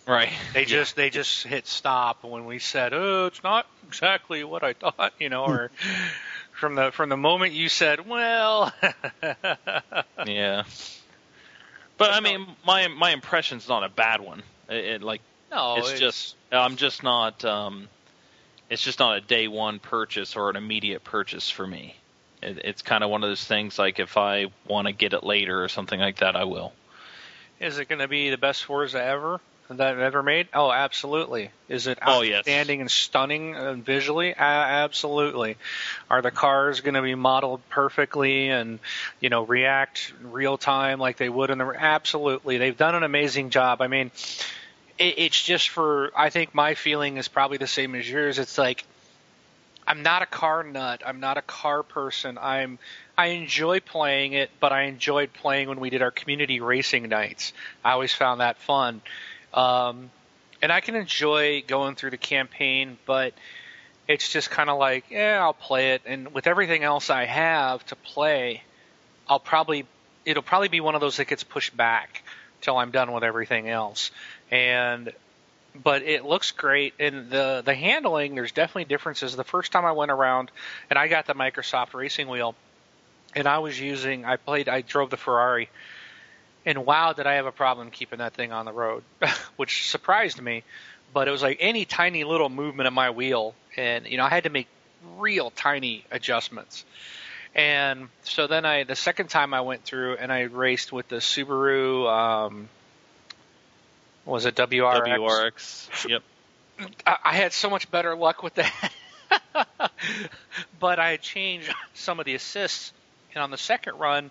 right, 0.08 0.30
They 0.53 0.62
Yeah. 0.62 0.65
just 0.65 0.95
they 0.95 1.10
just 1.10 1.43
hit 1.43 1.67
stop 1.67 2.23
when 2.23 2.45
we 2.45 2.60
said, 2.60 2.93
"Oh, 2.93 3.25
it's 3.25 3.43
not 3.43 3.67
exactly 3.88 4.43
what 4.43 4.63
I 4.63 4.73
thought," 4.73 5.13
you 5.19 5.30
know, 5.30 5.43
or 5.43 5.71
from 6.53 6.75
the 6.75 6.91
from 6.91 7.10
the 7.10 7.17
moment 7.17 7.53
you 7.53 7.69
said, 7.69 8.08
"Well," 8.08 8.71
yeah. 10.25 10.63
But 11.97 12.12
I 12.12 12.19
mean, 12.19 12.45
my 12.65 12.88
my 12.88 13.12
impression's 13.12 13.67
not 13.67 13.84
a 13.84 13.89
bad 13.89 14.21
one. 14.21 14.43
It, 14.69 14.86
it 14.86 15.01
like 15.01 15.21
no, 15.51 15.77
it's, 15.77 15.99
just 15.99 16.36
I'm 16.51 16.75
just 16.75 17.03
not 17.03 17.43
um, 17.43 17.89
it's 18.69 18.84
just 18.84 18.99
not 18.99 19.17
a 19.17 19.21
day 19.21 19.47
one 19.47 19.80
purchase 19.80 20.36
or 20.36 20.49
an 20.49 20.56
immediate 20.56 21.03
purchase 21.03 21.49
for 21.49 21.65
me. 21.65 21.95
It, 22.41 22.60
it's 22.63 22.82
kind 22.82 23.03
of 23.03 23.10
one 23.10 23.23
of 23.23 23.30
those 23.30 23.43
things 23.43 23.80
like 23.80 23.99
if 23.99 24.17
I 24.17 24.47
want 24.67 24.88
to 24.88 24.93
get 24.93 25.13
it 25.13 25.23
later 25.23 25.63
or 25.63 25.69
something 25.69 25.99
like 25.99 26.17
that, 26.17 26.36
I 26.36 26.43
will. 26.43 26.73
Is 27.60 27.80
it 27.80 27.88
going 27.89 27.99
to 27.99 28.08
be 28.08 28.30
the 28.30 28.38
best 28.38 28.63
Forza 28.65 29.03
ever 29.03 29.39
that 29.69 29.82
I've 29.93 29.99
ever 29.99 30.21
made? 30.21 30.47
Oh, 30.53 30.71
absolutely. 30.71 31.49
Is 31.67 31.88
it 31.88 31.97
Oh, 32.06 32.21
yes. 32.21 32.39
outstanding 32.39 32.82
and 32.82 32.91
stunning 32.91 33.56
uh, 33.56 33.73
visually? 33.73 34.34
Absolutely. 34.36 35.58
Are 36.10 36.21
the 36.21 36.32
cars 36.32 36.82
going 36.82 36.93
to 36.93 37.01
be 37.01 37.15
modeled 37.15 37.67
perfectly 37.69 38.49
and 38.49 38.80
you 39.19 39.30
know 39.30 39.43
react 39.43 40.13
real 40.21 40.58
time 40.58 40.99
like 40.99 41.17
they 41.17 41.30
would 41.30 41.49
in 41.49 41.58
the? 41.58 41.65
Absolutely. 41.65 42.58
They've 42.60 42.77
done 42.77 42.95
an 42.95 43.03
amazing 43.03 43.49
job. 43.49 43.82
I 43.82 43.88
mean, 43.88 44.12
it, 44.97 45.15
it's 45.17 45.41
just 45.41 45.69
for. 45.69 46.12
I 46.15 46.29
think 46.29 46.53
my 46.53 46.75
feeling 46.75 47.17
is 47.17 47.27
probably 47.27 47.57
the 47.57 47.67
same 47.67 47.95
as 47.95 48.10
yours. 48.10 48.39
It's 48.39 48.57
like. 48.57 48.86
I'm 49.89 50.03
not 50.03 50.21
a 50.21 50.25
car 50.25 50.63
nut. 50.63 51.01
I'm 51.05 51.21
not 51.21 51.38
a 51.38 51.41
car 51.41 51.81
person. 51.81 52.38
I'm 52.38 52.77
I 53.17 53.27
enjoy 53.27 53.79
playing 53.79 54.33
it, 54.33 54.51
but 54.60 54.71
I 54.71 54.83
enjoyed 54.83 55.33
playing 55.33 55.69
when 55.69 55.79
we 55.79 55.89
did 55.89 56.01
our 56.01 56.12
community 56.12 56.60
racing 56.60 57.10
nights. 57.10 57.51
I 57.83 57.93
always 57.93 58.13
found 58.13 58.41
that 58.41 58.57
fun. 58.57 59.01
Um, 59.53 60.12
and 60.62 60.71
I 60.71 60.81
can 60.81 60.95
enjoy 60.95 61.63
going 61.65 61.95
through 61.95 62.12
the 62.12 62.17
campaign, 62.17 62.97
but 63.05 63.33
it's 64.07 64.31
just 64.31 64.51
kind 64.51 64.69
of 64.69 64.77
like, 64.77 65.05
yeah, 65.10 65.39
I'll 65.41 65.53
play 65.53 65.93
it. 65.93 66.03
And 66.05 66.33
with 66.33 66.45
everything 66.45 66.83
else 66.83 67.10
I 67.10 67.25
have 67.25 67.83
to 67.88 67.95
play, 67.95 68.63
I'll 69.27 69.39
probably 69.39 69.86
it'll 70.25 70.43
probably 70.43 70.67
be 70.67 70.81
one 70.81 70.93
of 70.93 71.01
those 71.01 71.17
that 71.17 71.27
gets 71.27 71.43
pushed 71.43 71.75
back 71.75 72.21
till 72.61 72.77
I'm 72.77 72.91
done 72.91 73.11
with 73.11 73.23
everything 73.23 73.69
else. 73.69 74.11
And 74.51 75.11
but 75.83 76.01
it 76.03 76.25
looks 76.25 76.51
great. 76.51 76.93
And 76.99 77.29
the 77.29 77.61
the 77.63 77.75
handling 77.75 78.35
there's 78.35 78.51
definitely 78.51 78.85
differences. 78.85 79.35
The 79.35 79.43
first 79.43 79.71
time 79.71 79.85
i 79.85 79.91
went 79.91 80.11
around 80.11 80.51
and 80.89 80.97
i 80.97 81.07
got 81.07 81.27
the 81.27 81.33
microsoft 81.33 81.93
racing 81.93 82.27
wheel 82.27 82.55
and 83.35 83.47
i 83.47 83.59
was 83.59 83.79
using 83.79 84.25
i 84.25 84.37
played 84.37 84.69
i 84.69 84.81
drove 84.81 85.09
the 85.09 85.17
ferrari. 85.17 85.69
And 86.65 86.85
wow 86.85 87.13
did 87.13 87.27
i 87.27 87.33
have 87.33 87.45
a 87.45 87.51
problem 87.51 87.91
keeping 87.91 88.19
that 88.19 88.33
thing 88.33 88.51
on 88.51 88.65
the 88.65 88.73
road 88.73 89.03
which 89.55 89.89
surprised 89.89 90.41
me. 90.41 90.63
But 91.13 91.27
it 91.29 91.31
was 91.31 91.41
like 91.41 91.57
any 91.61 91.85
tiny 91.85 92.25
little 92.25 92.49
movement 92.49 92.87
of 92.87 92.93
my 92.93 93.11
wheel 93.11 93.55
and 93.75 94.05
you 94.07 94.17
know 94.17 94.25
i 94.25 94.29
had 94.29 94.43
to 94.43 94.49
make 94.49 94.67
real 95.17 95.51
tiny 95.51 96.03
adjustments 96.11 96.83
and 97.57 98.07
so 98.23 98.47
then 98.47 98.65
i 98.65 98.83
the 98.83 98.95
second 98.95 99.29
time 99.29 99.53
i 99.53 99.61
went 99.61 99.83
through 99.83 100.15
and 100.15 100.31
i 100.31 100.41
raced 100.41 100.93
with 100.93 101.07
the 101.09 101.17
subaru 101.17 102.07
um 102.09 102.69
was 104.27 104.45
it 104.45 104.55
WRX? 104.55 105.07
WRX. 105.07 106.09
Yep. 106.09 106.23
I 107.05 107.17
I 107.23 107.33
had 107.33 107.53
so 107.53 107.69
much 107.69 107.89
better 107.89 108.15
luck 108.15 108.43
with 108.43 108.55
that. 108.55 108.91
but 110.79 110.99
I 110.99 111.11
had 111.11 111.21
changed 111.21 111.73
some 111.93 112.19
of 112.19 112.25
the 112.25 112.35
assists, 112.35 112.91
and 113.33 113.41
on 113.41 113.51
the 113.51 113.57
second 113.57 113.97
run, 113.97 114.29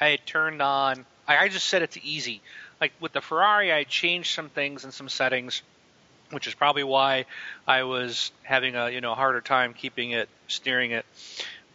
I 0.00 0.10
had 0.10 0.24
turned 0.26 0.62
on. 0.62 1.04
I, 1.26 1.38
I 1.38 1.48
just 1.48 1.66
set 1.66 1.82
it 1.82 1.90
to 1.92 2.04
easy. 2.04 2.40
Like 2.80 2.92
with 3.00 3.12
the 3.12 3.20
Ferrari, 3.20 3.72
I 3.72 3.78
had 3.78 3.88
changed 3.88 4.32
some 4.32 4.48
things 4.48 4.84
and 4.84 4.94
some 4.94 5.08
settings, 5.08 5.62
which 6.30 6.46
is 6.46 6.54
probably 6.54 6.84
why 6.84 7.24
I 7.66 7.82
was 7.82 8.30
having 8.44 8.76
a 8.76 8.90
you 8.90 9.00
know 9.00 9.16
harder 9.16 9.40
time 9.40 9.74
keeping 9.74 10.12
it 10.12 10.28
steering 10.46 10.92
it. 10.92 11.04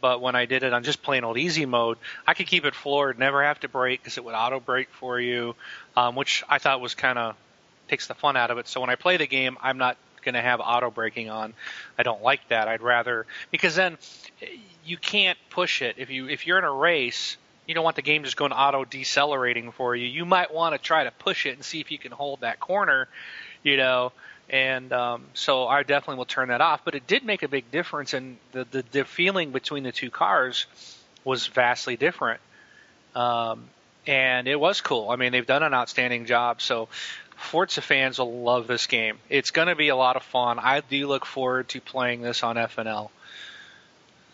But 0.02 0.22
when 0.22 0.36
I 0.36 0.46
did 0.46 0.64
it 0.64 0.74
on 0.74 0.84
just 0.84 1.04
plain 1.04 1.24
old 1.24 1.38
easy 1.38 1.66
mode, 1.66 1.98
I 2.28 2.34
could 2.34 2.48
keep 2.48 2.66
it 2.66 2.76
floored, 2.76 3.20
never 3.20 3.44
have 3.44 3.60
to 3.62 3.70
brake 3.70 4.02
because 4.02 4.18
it 4.18 4.26
would 4.26 4.34
auto 4.34 4.60
brake 4.60 4.90
for 4.92 5.20
you, 5.20 5.56
um, 5.96 6.16
which 6.16 6.44
I 6.50 6.58
thought 6.58 6.82
was 6.82 6.96
kind 6.96 7.20
of 7.20 7.36
takes 7.88 8.08
the 8.08 8.16
fun 8.16 8.36
out 8.36 8.52
of 8.52 8.58
it. 8.58 8.68
So 8.68 8.82
when 8.82 8.90
I 8.90 8.96
play 8.96 9.18
the 9.18 9.28
game, 9.28 9.58
I'm 9.62 9.78
not 9.78 9.98
going 10.24 10.36
to 10.36 10.42
have 10.42 10.60
auto 10.60 10.90
braking 10.90 11.30
on. 11.30 11.54
I 11.98 12.04
don't 12.04 12.22
like 12.22 12.48
that. 12.50 12.68
I'd 12.68 12.82
rather 12.82 13.26
because 13.52 13.76
then 13.76 13.98
you 14.86 14.98
can't 14.98 15.38
push 15.50 15.82
it 15.82 15.96
if 15.98 16.10
you 16.10 16.28
if 16.28 16.48
you're 16.48 16.58
in 16.58 16.64
a 16.64 16.72
race. 16.72 17.38
You 17.68 17.76
don't 17.76 17.84
want 17.84 17.96
the 17.96 18.02
game 18.02 18.24
just 18.24 18.38
going 18.38 18.52
auto 18.52 18.86
decelerating 18.86 19.72
for 19.72 19.96
you. 19.96 20.08
You 20.08 20.26
might 20.26 20.52
want 20.54 20.74
to 20.74 20.80
try 20.80 21.04
to 21.04 21.12
push 21.12 21.46
it 21.46 21.54
and 21.54 21.64
see 21.64 21.80
if 21.80 21.92
you 21.92 22.00
can 22.00 22.12
hold 22.12 22.42
that 22.42 22.60
corner, 22.60 23.08
you 23.64 23.78
know. 23.78 24.12
And 24.50 24.92
um, 24.92 25.26
so 25.34 25.68
I 25.68 25.84
definitely 25.84 26.18
will 26.18 26.26
turn 26.26 26.50
that 26.50 26.62
off. 26.62 26.84
But 26.84 26.96
it 26.96 27.08
did 27.08 27.24
make 27.24 27.44
a 27.44 27.48
big 27.48 27.72
difference, 27.72 28.14
and 28.14 28.38
the 28.52 28.66
the, 28.70 28.84
the 28.92 29.06
feeling 29.06 29.52
between 29.52 29.84
the 29.84 29.92
two 29.92 30.10
cars 30.10 30.66
was 31.24 31.48
vastly 31.48 31.96
different. 31.96 32.42
Um, 33.16 33.66
and 34.08 34.48
it 34.48 34.60
was 34.60 34.82
cool. 34.82 35.10
I 35.10 35.16
mean, 35.16 35.32
they've 35.32 35.46
done 35.46 35.64
an 35.64 35.74
outstanding 35.74 36.26
job. 36.26 36.62
So 36.62 36.90
Forza 37.36 37.82
fans 37.82 38.20
will 38.20 38.42
love 38.42 38.68
this 38.68 38.88
game. 38.88 39.18
It's 39.30 39.52
going 39.52 39.68
to 39.68 39.76
be 39.76 39.90
a 39.90 39.96
lot 39.96 40.16
of 40.16 40.24
fun. 40.24 40.60
I 40.60 40.82
do 40.82 41.08
look 41.08 41.26
forward 41.26 41.70
to 41.70 41.82
playing 41.82 42.22
this 42.22 42.44
on 42.44 42.56
FNL. 42.56 43.10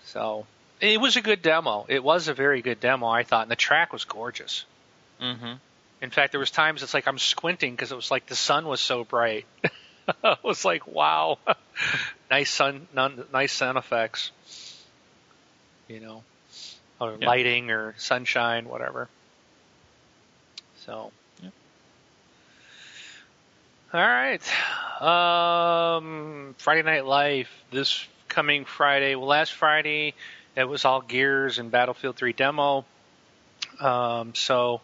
So 0.06 0.46
it 0.80 1.00
was 1.00 1.18
a 1.18 1.22
good 1.22 1.42
demo. 1.42 1.86
It 1.88 2.04
was 2.04 2.28
a 2.28 2.34
very 2.34 2.62
good 2.62 2.80
demo, 2.80 3.08
I 3.08 3.24
thought, 3.24 3.44
and 3.44 3.52
the 3.52 3.56
track 3.56 3.92
was 3.94 4.06
gorgeous. 4.06 4.66
Mm-hmm. 5.22 5.54
In 6.02 6.10
fact, 6.12 6.32
there 6.32 6.40
was 6.40 6.52
times 6.52 6.84
it's 6.84 6.94
like 6.94 7.08
I'm 7.08 7.18
squinting 7.18 7.74
because 7.74 7.92
it 7.92 7.96
was 7.96 8.12
like 8.12 8.28
the 8.28 8.36
sun 8.36 8.66
was 8.66 8.80
so 8.80 9.04
bright. 9.04 9.46
it 10.24 10.40
was 10.44 10.64
like, 10.66 10.88
wow, 10.88 11.38
nice 12.32 12.50
sun, 12.50 12.88
nice 13.32 13.52
sun 13.52 13.78
effects. 13.78 14.32
You 15.88 16.00
know, 16.00 16.24
or 17.00 17.16
Yeah. 17.20 17.28
lighting 17.28 17.72
or 17.72 17.96
sunshine, 17.98 18.68
whatever. 18.68 19.08
So. 20.86 21.12
Yeah. 21.42 21.50
All 23.94 24.02
right. 24.02 24.42
Um, 25.02 26.56
Friday 26.58 26.84
Night 26.84 27.06
Live 27.06 27.50
this 27.72 28.06
coming 28.28 28.66
Friday. 28.66 29.16
Well, 29.16 29.28
last 29.28 29.54
Friday 29.54 30.14
it 30.56 30.66
was 30.66 30.86
all 30.86 31.02
Gears 31.02 31.60
and 31.60 31.72
Battlefield 31.72 32.16
3 32.18 32.34
demo. 32.34 32.84
Um, 33.80 34.34
so 34.36 34.82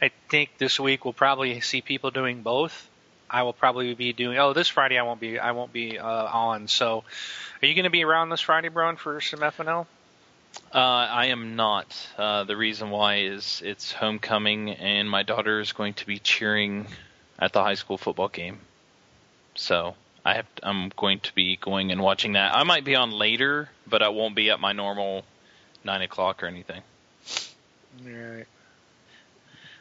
I 0.00 0.10
think 0.28 0.58
this 0.58 0.80
week 0.80 1.04
we'll 1.04 1.14
probably 1.14 1.60
see 1.60 1.82
people 1.82 2.10
doing 2.10 2.42
both. 2.42 2.88
I 3.28 3.42
will 3.42 3.52
probably 3.52 3.94
be 3.94 4.12
doing. 4.12 4.38
Oh, 4.38 4.52
this 4.52 4.68
Friday 4.68 4.98
I 4.98 5.02
won't 5.02 5.20
be. 5.20 5.38
I 5.38 5.52
won't 5.52 5.72
be 5.72 5.98
uh, 5.98 6.06
on. 6.06 6.68
So, 6.68 7.04
are 7.62 7.66
you 7.66 7.74
going 7.74 7.84
to 7.84 7.90
be 7.90 8.04
around 8.04 8.30
this 8.30 8.40
Friday, 8.40 8.68
Brown, 8.68 8.96
for 8.96 9.20
some 9.20 9.40
FNL? 9.40 9.86
Uh, 10.72 10.78
I 10.78 11.26
am 11.26 11.56
not. 11.56 11.94
Uh, 12.16 12.44
the 12.44 12.56
reason 12.56 12.90
why 12.90 13.20
is 13.20 13.62
it's 13.64 13.92
homecoming, 13.92 14.70
and 14.70 15.10
my 15.10 15.22
daughter 15.22 15.60
is 15.60 15.72
going 15.72 15.94
to 15.94 16.06
be 16.06 16.18
cheering 16.18 16.86
at 17.38 17.52
the 17.52 17.62
high 17.62 17.74
school 17.74 17.98
football 17.98 18.28
game. 18.28 18.58
So 19.54 19.94
I 20.24 20.34
have. 20.34 20.46
I'm 20.62 20.92
going 20.96 21.20
to 21.20 21.34
be 21.34 21.56
going 21.56 21.92
and 21.92 22.00
watching 22.00 22.34
that. 22.34 22.54
I 22.54 22.62
might 22.62 22.84
be 22.84 22.94
on 22.94 23.10
later, 23.10 23.68
but 23.86 24.02
I 24.02 24.08
won't 24.08 24.36
be 24.36 24.50
at 24.50 24.60
my 24.60 24.72
normal 24.72 25.24
nine 25.84 26.02
o'clock 26.02 26.42
or 26.42 26.46
anything. 26.46 26.82
All 28.04 28.12
right. 28.12 28.46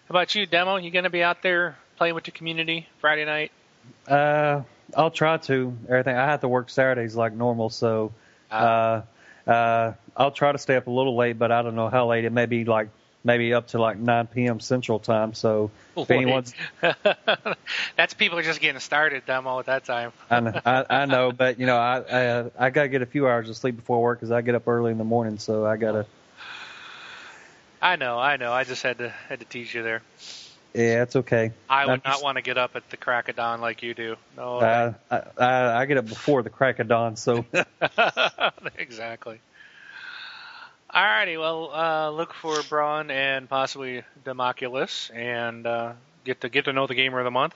How 0.08 0.12
about 0.12 0.36
you, 0.36 0.45
Demo? 0.45 0.77
You 0.77 0.91
going 0.91 1.03
to 1.03 1.10
be 1.10 1.23
out 1.23 1.41
there 1.41 1.77
playing 1.97 2.15
with 2.15 2.23
the 2.23 2.31
community 2.31 2.88
Friday 2.99 3.25
night? 3.25 3.51
Uh, 4.08 4.62
I'll 4.95 5.12
try 5.12 5.38
to. 5.38 5.75
Everything. 5.89 6.15
I 6.15 6.25
have 6.25 6.41
to 6.41 6.47
work 6.47 6.69
Saturdays 6.69 7.15
like 7.15 7.34
normal, 7.34 7.69
so 7.69 8.12
uh, 8.51 9.01
uh, 9.47 9.93
I'll 10.15 10.31
try 10.31 10.51
to 10.51 10.58
stay 10.58 10.75
up 10.75 10.88
a 10.88 10.91
little 10.91 11.15
late, 11.15 11.38
but 11.38 11.51
I 11.51 11.62
don't 11.62 11.75
know 11.75 11.89
how 11.89 12.08
late. 12.08 12.25
It 12.25 12.31
may 12.31 12.45
be 12.45 12.65
like 12.65 12.89
maybe 13.23 13.53
up 13.53 13.67
to 13.69 13.81
like 13.81 13.97
9 13.97 14.27
p.m. 14.27 14.60
Central 14.60 14.99
Time. 14.99 15.34
So 15.34 15.71
if 15.97 16.10
anyone's, 16.12 16.53
That's 17.95 18.13
people 18.13 18.38
are 18.38 18.43
just 18.43 18.62
getting 18.62 18.79
started, 18.79 19.25
Demo, 19.25 19.60
at 19.60 19.65
that 19.65 19.86
time. 19.86 20.13
I 20.29 20.39
know, 20.39 20.62
I, 20.65 20.86
I 20.89 21.05
know, 21.05 21.31
but 21.31 21.60
you 21.60 21.65
know, 21.65 21.77
I 21.77 21.99
I, 21.99 22.51
I 22.58 22.69
gotta 22.69 22.88
get 22.88 23.01
a 23.01 23.08
few 23.08 23.27
hours 23.27 23.49
of 23.49 23.58
sleep 23.58 23.75
before 23.75 24.01
work 24.01 24.19
because 24.19 24.31
I 24.31 24.41
get 24.41 24.55
up 24.55 24.67
early 24.67 24.91
in 24.91 24.97
the 24.97 25.03
morning, 25.03 25.39
so 25.39 25.65
I 25.65 25.77
gotta. 25.77 26.05
I 27.81 27.97
know, 27.97 28.17
I 28.17 28.38
know. 28.38 28.51
I 28.51 28.63
just 28.63 28.84
had 28.84 28.99
to 28.99 29.10
had 29.10 29.39
to 29.39 29.45
tease 29.45 29.73
you 29.73 29.84
there. 29.84 30.01
Yeah, 30.75 31.03
it's 31.03 31.15
okay. 31.15 31.53
I 31.69 31.85
would 31.85 32.03
not 32.03 32.21
want 32.21 32.35
to 32.35 32.41
get 32.41 32.57
up 32.57 32.75
at 32.75 32.89
the 32.89 32.97
crack 32.97 33.29
of 33.29 33.38
dawn 33.38 33.61
like 33.61 33.81
you 33.81 33.93
do. 33.93 34.17
No, 34.35 34.57
Uh, 34.57 34.93
I, 35.09 35.21
I 35.38 35.81
I 35.81 35.85
get 35.85 35.97
up 35.97 36.05
before 36.05 36.43
the 36.43 36.49
crack 36.49 36.79
of 36.79 36.89
dawn, 36.89 37.15
so 37.15 37.45
exactly. 38.77 39.39
Alrighty, 40.93 41.39
well, 41.39 41.71
uh, 41.73 42.09
look 42.09 42.33
for 42.33 42.61
Braun 42.63 43.09
and 43.09 43.47
possibly 43.47 44.03
Democulus, 44.25 45.15
and 45.15 45.65
uh, 45.65 45.93
get 46.25 46.41
to 46.41 46.49
get 46.49 46.65
to 46.65 46.73
know 46.73 46.88
the 46.88 46.95
gamer 46.95 47.19
of 47.19 47.25
the 47.25 47.31
month. 47.31 47.55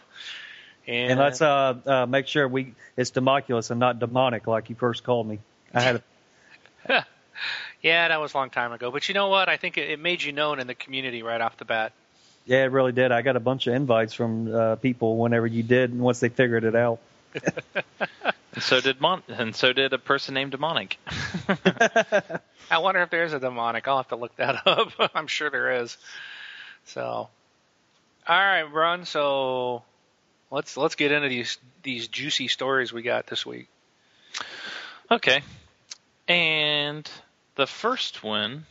And, 0.87 1.11
and 1.11 1.19
let's 1.19 1.41
uh, 1.41 1.75
uh 1.85 2.05
make 2.05 2.27
sure 2.27 2.47
we 2.47 2.73
it's 2.95 3.11
Democulus 3.11 3.69
and 3.69 3.81
not 3.81 3.99
demonic 3.99 4.47
like 4.47 4.69
you 4.69 4.77
first 4.77 5.03
called 5.03 5.27
me. 5.27 5.39
I 5.73 5.81
had 5.81 5.95
a, 5.97 6.03
yeah, 7.81 8.07
that 8.07 8.21
was 8.21 8.33
a 8.33 8.37
long 8.37 8.49
time 8.49 8.71
ago. 8.71 8.91
But 8.91 9.09
you 9.09 9.13
know 9.13 9.27
what? 9.27 9.49
I 9.49 9.57
think 9.57 9.77
it, 9.77 9.89
it 9.89 9.99
made 9.99 10.23
you 10.23 10.31
known 10.31 10.59
in 10.59 10.67
the 10.67 10.75
community 10.75 11.21
right 11.21 11.41
off 11.41 11.57
the 11.57 11.65
bat. 11.65 11.91
Yeah, 12.49 12.63
it 12.63 12.71
really 12.71 12.91
did. 12.91 13.11
I 13.11 13.21
got 13.21 13.35
a 13.35 13.39
bunch 13.39 13.67
of 13.67 13.75
invites 13.75 14.15
from 14.15 14.53
uh, 14.53 14.75
people 14.77 15.17
whenever 15.17 15.45
you 15.45 15.61
did, 15.61 15.91
and 15.91 16.01
once 16.01 16.19
they 16.19 16.29
figured 16.29 16.63
it 16.63 16.75
out. 16.75 16.99
And 18.51 18.63
so 18.63 18.81
did 18.81 18.99
Mon- 18.99 19.21
and 19.27 19.55
so 19.55 19.73
did 19.73 19.93
a 19.93 19.99
person 19.99 20.33
named 20.33 20.51
Demonic. 20.51 20.97
I 22.71 22.79
wonder 22.79 23.01
if 23.03 23.11
there's 23.11 23.31
a 23.31 23.39
demonic. 23.39 23.87
I'll 23.87 23.97
have 23.97 24.07
to 24.07 24.15
look 24.15 24.35
that 24.37 24.65
up. 24.65 24.89
I'm 25.15 25.27
sure 25.27 25.51
there 25.51 25.83
is. 25.83 25.95
So, 26.85 26.99
all 26.99 27.29
right, 28.27 28.63
Ron. 28.63 29.05
So 29.05 29.83
let's 30.49 30.75
let's 30.77 30.95
get 30.95 31.11
into 31.11 31.29
these 31.29 31.59
these 31.83 32.07
juicy 32.07 32.47
stories 32.47 32.91
we 32.91 33.03
got 33.03 33.27
this 33.27 33.45
week. 33.45 33.67
Okay. 35.11 35.41
And 36.27 37.09
the 37.55 37.67
first 37.67 38.23
one 38.23 38.65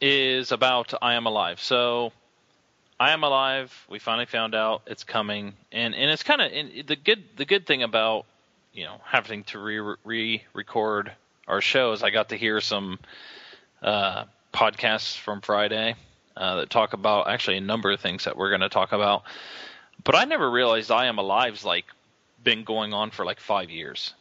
is 0.00 0.52
about 0.52 0.94
I 1.02 1.14
Am 1.14 1.26
Alive. 1.26 1.60
So 1.60 2.12
I 2.98 3.10
Am 3.10 3.22
Alive, 3.22 3.72
we 3.88 3.98
finally 3.98 4.26
found 4.26 4.54
out 4.54 4.82
it's 4.86 5.04
coming 5.04 5.54
and 5.72 5.94
and 5.94 6.10
it's 6.10 6.22
kind 6.22 6.40
of 6.40 6.86
the 6.86 6.96
good 6.96 7.24
the 7.36 7.44
good 7.44 7.66
thing 7.66 7.82
about, 7.82 8.26
you 8.72 8.84
know, 8.84 9.00
having 9.04 9.44
to 9.44 9.58
re 9.58 9.96
re 10.04 10.44
record 10.52 11.12
our 11.46 11.60
shows, 11.60 12.02
I 12.02 12.10
got 12.10 12.30
to 12.30 12.36
hear 12.36 12.60
some 12.60 12.98
uh 13.82 14.24
podcasts 14.52 15.16
from 15.16 15.40
Friday 15.40 15.94
uh, 16.36 16.56
that 16.56 16.70
talk 16.70 16.92
about 16.92 17.28
actually 17.28 17.58
a 17.58 17.60
number 17.60 17.90
of 17.90 18.00
things 18.00 18.24
that 18.24 18.36
we're 18.36 18.48
going 18.48 18.62
to 18.62 18.68
talk 18.68 18.92
about. 18.92 19.24
But 20.04 20.14
I 20.14 20.24
never 20.24 20.50
realized 20.50 20.90
I 20.90 21.06
Am 21.06 21.18
Alive's 21.18 21.64
like 21.64 21.84
been 22.42 22.64
going 22.64 22.94
on 22.94 23.10
for 23.10 23.24
like 23.24 23.40
5 23.40 23.70
years. 23.70 24.14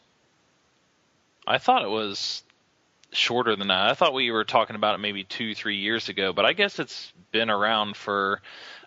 I 1.46 1.60
thought 1.60 1.84
it 1.84 1.90
was 1.90 2.44
shorter 3.18 3.56
than 3.56 3.68
that. 3.68 3.90
I 3.90 3.94
thought 3.94 4.14
we 4.14 4.32
were 4.32 4.44
talking 4.44 4.76
about 4.76 4.96
it 4.96 5.00
maybe 5.00 5.24
two, 5.24 5.56
three 5.56 5.78
years 5.78 6.10
ago, 6.10 6.34
but 6.34 6.46
I 6.46 6.54
guess 6.54 6.80
it's 6.80 7.12
been 7.32 7.50
around 7.50 7.96
for 7.96 8.42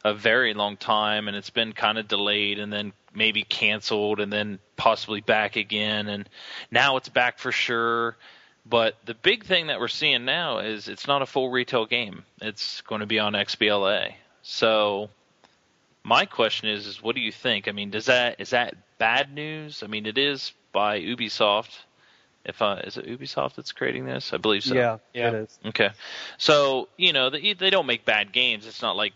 a 0.05 0.15
very 0.15 0.55
long 0.55 0.77
time 0.77 1.29
and 1.29 1.37
it's 1.37 1.51
been 1.51 1.73
kind 1.73 1.99
of 1.99 2.09
delayed 2.09 2.59
and 2.59 2.73
then 2.73 2.93
maybe 3.15 3.43
canceled 3.43 4.21
and 4.21 4.33
then 4.33 4.59
possibly 4.77 5.21
back 5.21 5.57
again 5.57 6.09
and 6.09 6.29
now 6.71 6.97
it's 6.97 7.09
back 7.09 7.39
for 7.39 7.53
sure. 7.53 8.17
But 8.65 8.97
the 9.05 9.15
big 9.15 9.45
thing 9.45 9.67
that 9.67 9.81
we're 9.81 9.89
seeing 9.89 10.25
now 10.25 10.59
is 10.59 10.89
it's 10.89 11.07
not 11.07 11.23
a 11.23 11.27
full 11.27 11.51
retail 11.51 11.87
game. 11.87 12.25
It's 12.41 12.83
going 12.83 13.01
to 13.01 13.07
be 13.07 13.19
on 13.19 13.33
XBLA. 13.33 14.15
So 14.43 15.11
my 16.03 16.25
question 16.25 16.69
is, 16.69 16.87
is 16.87 17.03
what 17.03 17.15
do 17.15 17.21
you 17.21 17.33
think? 17.33 17.69
I 17.69 17.73
mean, 17.73 17.91
does 17.91 18.07
that 18.07 18.41
is 18.41 18.51
that 18.51 18.75
bad 18.99 19.35
news? 19.35 19.83
I 19.83 19.87
mean, 19.87 20.07
it 20.07 20.19
is 20.19 20.53
by 20.73 21.01
Ubisoft. 21.01 21.71
If 22.45 22.63
uh, 22.63 22.81
is 22.85 22.97
it 22.97 23.07
Ubisoft 23.07 23.57
that's 23.57 23.73
creating 23.73 24.07
this? 24.07 24.33
I 24.33 24.39
believe 24.39 24.65
so. 24.65 24.75
yeah, 24.75 24.99
Yeah. 25.13 25.29
it 25.29 25.35
is. 25.35 25.59
Okay. 25.67 25.91
So 26.39 26.89
you 26.97 27.13
know 27.13 27.31
they, 27.31 27.53
they 27.53 27.71
don't 27.71 27.87
make 27.87 28.05
bad 28.05 28.33
games. 28.33 28.67
It's 28.67 28.83
not 28.83 28.97
like 28.97 29.13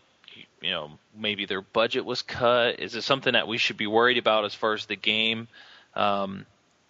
you 0.60 0.70
know 0.70 0.90
maybe 1.16 1.46
their 1.46 1.62
budget 1.62 2.04
was 2.04 2.22
cut. 2.22 2.80
Is 2.80 2.94
it 2.94 3.02
something 3.02 3.32
that 3.32 3.48
we 3.48 3.58
should 3.58 3.76
be 3.76 3.86
worried 3.86 4.18
about 4.18 4.44
as 4.44 4.54
far 4.54 4.74
as 4.74 4.86
the 4.86 4.96
game? 4.96 5.48
Um, 5.94 6.44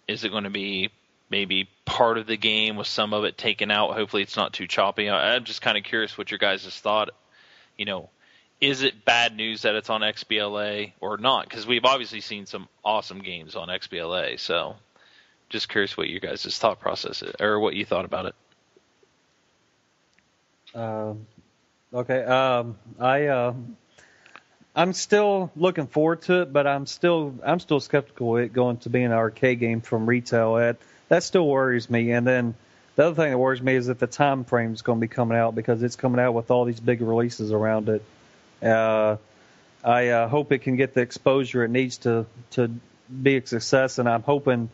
is 0.07 0.23
it 0.23 0.29
going 0.29 0.43
to 0.43 0.49
be 0.49 0.91
maybe 1.29 1.69
part 1.85 2.17
of 2.17 2.27
the 2.27 2.37
game 2.37 2.75
with 2.75 2.87
some 2.87 3.13
of 3.13 3.23
it 3.23 3.37
taken 3.37 3.71
out? 3.71 3.93
Hopefully 3.93 4.23
it's 4.23 4.35
not 4.37 4.53
too 4.53 4.67
choppy. 4.67 5.09
I, 5.09 5.35
I'm 5.35 5.45
just 5.45 5.61
kind 5.61 5.77
of 5.77 5.83
curious 5.83 6.17
what 6.17 6.31
your 6.31 6.37
guys' 6.37 6.67
thought. 6.79 7.09
You 7.77 7.85
know, 7.85 8.09
is 8.61 8.81
it 8.83 9.05
bad 9.05 9.35
news 9.35 9.63
that 9.63 9.75
it's 9.75 9.89
on 9.89 10.01
XBLA 10.01 10.93
or 10.99 11.17
not? 11.17 11.47
Because 11.47 11.65
we've 11.67 11.85
obviously 11.85 12.21
seen 12.21 12.45
some 12.45 12.67
awesome 12.83 13.19
games 13.19 13.55
on 13.55 13.67
XBLA. 13.69 14.39
So 14.39 14.75
just 15.49 15.69
curious 15.69 15.95
what 15.97 16.09
your 16.09 16.19
guys' 16.19 16.57
thought 16.57 16.79
process 16.79 17.21
is, 17.21 17.33
or 17.39 17.59
what 17.59 17.75
you 17.75 17.85
thought 17.85 18.05
about 18.05 18.25
it. 18.27 18.35
Um, 20.75 21.27
okay. 21.93 22.23
Um, 22.23 22.77
I 22.99 23.27
uh, 23.27 23.53
I'm 24.75 24.93
still 24.93 25.51
looking 25.55 25.87
forward 25.87 26.23
to 26.23 26.41
it, 26.41 26.53
but 26.53 26.67
I'm 26.67 26.85
still 26.85 27.35
I'm 27.45 27.59
still 27.59 27.79
skeptical 27.79 28.37
it 28.37 28.51
going 28.51 28.77
to 28.77 28.89
be 28.89 29.03
an 29.03 29.11
arcade 29.11 29.59
game 29.59 29.81
from 29.81 30.05
retail. 30.05 30.55
That 30.55 30.77
that 31.07 31.23
still 31.23 31.47
worries 31.47 31.89
me. 31.89 32.11
And 32.11 32.27
then 32.27 32.55
the 32.95 33.05
other 33.05 33.15
thing 33.15 33.31
that 33.31 33.37
worries 33.37 33.61
me 33.61 33.75
is 33.75 33.87
that 33.87 33.99
the 33.99 34.07
time 34.07 34.43
frame 34.43 34.73
is 34.73 34.81
going 34.81 34.99
to 34.99 35.01
be 35.01 35.07
coming 35.07 35.37
out 35.37 35.55
because 35.55 35.81
it's 35.81 35.95
coming 35.95 36.19
out 36.19 36.33
with 36.33 36.51
all 36.51 36.65
these 36.65 36.79
big 36.79 37.01
releases 37.01 37.51
around 37.51 37.89
it. 37.89 38.03
Uh, 38.61 39.17
I 39.83 40.09
uh, 40.09 40.27
hope 40.27 40.51
it 40.51 40.59
can 40.59 40.75
get 40.75 40.93
the 40.93 41.01
exposure 41.01 41.63
it 41.63 41.71
needs 41.71 41.97
to 41.99 42.25
to 42.51 42.71
be 43.09 43.37
a 43.37 43.45
success, 43.45 43.99
and 43.99 44.09
I'm 44.09 44.23
hoping 44.23 44.69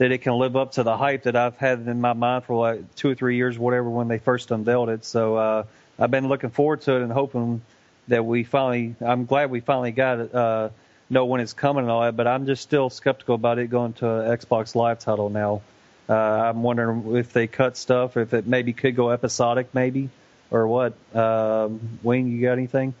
that 0.00 0.12
it 0.12 0.22
can 0.22 0.32
live 0.32 0.56
up 0.56 0.72
to 0.72 0.82
the 0.82 0.96
hype 0.96 1.24
that 1.24 1.36
I've 1.36 1.58
had 1.58 1.80
in 1.80 2.00
my 2.00 2.14
mind 2.14 2.44
for 2.44 2.56
like 2.56 2.94
two 2.96 3.10
or 3.10 3.14
three 3.14 3.36
years, 3.36 3.58
whatever, 3.58 3.90
when 3.90 4.08
they 4.08 4.16
first 4.16 4.50
unveiled 4.50 4.88
it. 4.88 5.04
So 5.04 5.36
uh, 5.36 5.64
I've 5.98 6.10
been 6.10 6.26
looking 6.26 6.48
forward 6.48 6.80
to 6.82 6.96
it 6.96 7.02
and 7.02 7.12
hoping 7.12 7.60
that 8.08 8.24
we 8.24 8.44
finally. 8.44 8.94
I'm 9.02 9.26
glad 9.26 9.50
we 9.50 9.60
finally 9.60 9.92
got 9.92 10.20
it. 10.20 10.34
Uh, 10.34 10.70
know 11.10 11.26
when 11.26 11.42
it's 11.42 11.52
coming 11.52 11.82
and 11.82 11.90
all 11.90 12.00
that, 12.00 12.16
but 12.16 12.26
I'm 12.26 12.46
just 12.46 12.62
still 12.62 12.88
skeptical 12.88 13.34
about 13.34 13.58
it 13.58 13.68
going 13.68 13.92
to 13.94 14.08
an 14.08 14.38
Xbox 14.38 14.74
Live 14.74 15.00
title 15.00 15.28
now. 15.28 15.60
Uh, 16.08 16.14
I'm 16.14 16.62
wondering 16.62 17.16
if 17.16 17.34
they 17.34 17.46
cut 17.46 17.76
stuff, 17.76 18.16
if 18.16 18.32
it 18.32 18.46
maybe 18.46 18.72
could 18.72 18.96
go 18.96 19.10
episodic, 19.10 19.74
maybe, 19.74 20.08
or 20.50 20.66
what. 20.66 20.94
Um, 21.14 21.98
Wayne, 22.02 22.32
you 22.32 22.40
got 22.40 22.52
anything? 22.52 22.94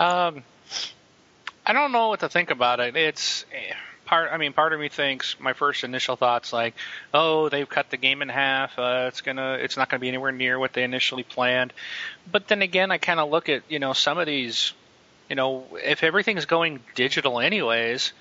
Um, 0.00 0.42
I 1.64 1.72
don't 1.72 1.92
know 1.92 2.08
what 2.08 2.18
to 2.20 2.28
think 2.28 2.50
about 2.50 2.80
it. 2.80 2.96
It's 2.96 3.44
part. 4.04 4.30
I 4.32 4.36
mean, 4.36 4.52
part 4.52 4.72
of 4.72 4.80
me 4.80 4.88
thinks 4.88 5.36
my 5.40 5.52
first 5.52 5.84
initial 5.84 6.16
thoughts 6.16 6.52
like, 6.52 6.74
oh, 7.12 7.48
they've 7.48 7.68
cut 7.68 7.90
the 7.90 7.96
game 7.96 8.22
in 8.22 8.28
half. 8.28 8.78
Uh, 8.78 9.06
it's 9.08 9.20
gonna, 9.20 9.54
it's 9.54 9.76
not 9.76 9.88
gonna 9.88 10.00
be 10.00 10.08
anywhere 10.08 10.32
near 10.32 10.58
what 10.58 10.72
they 10.72 10.84
initially 10.84 11.22
planned. 11.22 11.72
But 12.30 12.48
then 12.48 12.62
again, 12.62 12.90
I 12.90 12.98
kind 12.98 13.20
of 13.20 13.30
look 13.30 13.48
at 13.48 13.62
you 13.68 13.78
know 13.78 13.92
some 13.92 14.18
of 14.18 14.26
these. 14.26 14.72
You 15.28 15.36
know, 15.36 15.64
if 15.82 16.02
everything's 16.02 16.44
going 16.44 16.80
digital 16.94 17.40
anyways, 17.40 18.12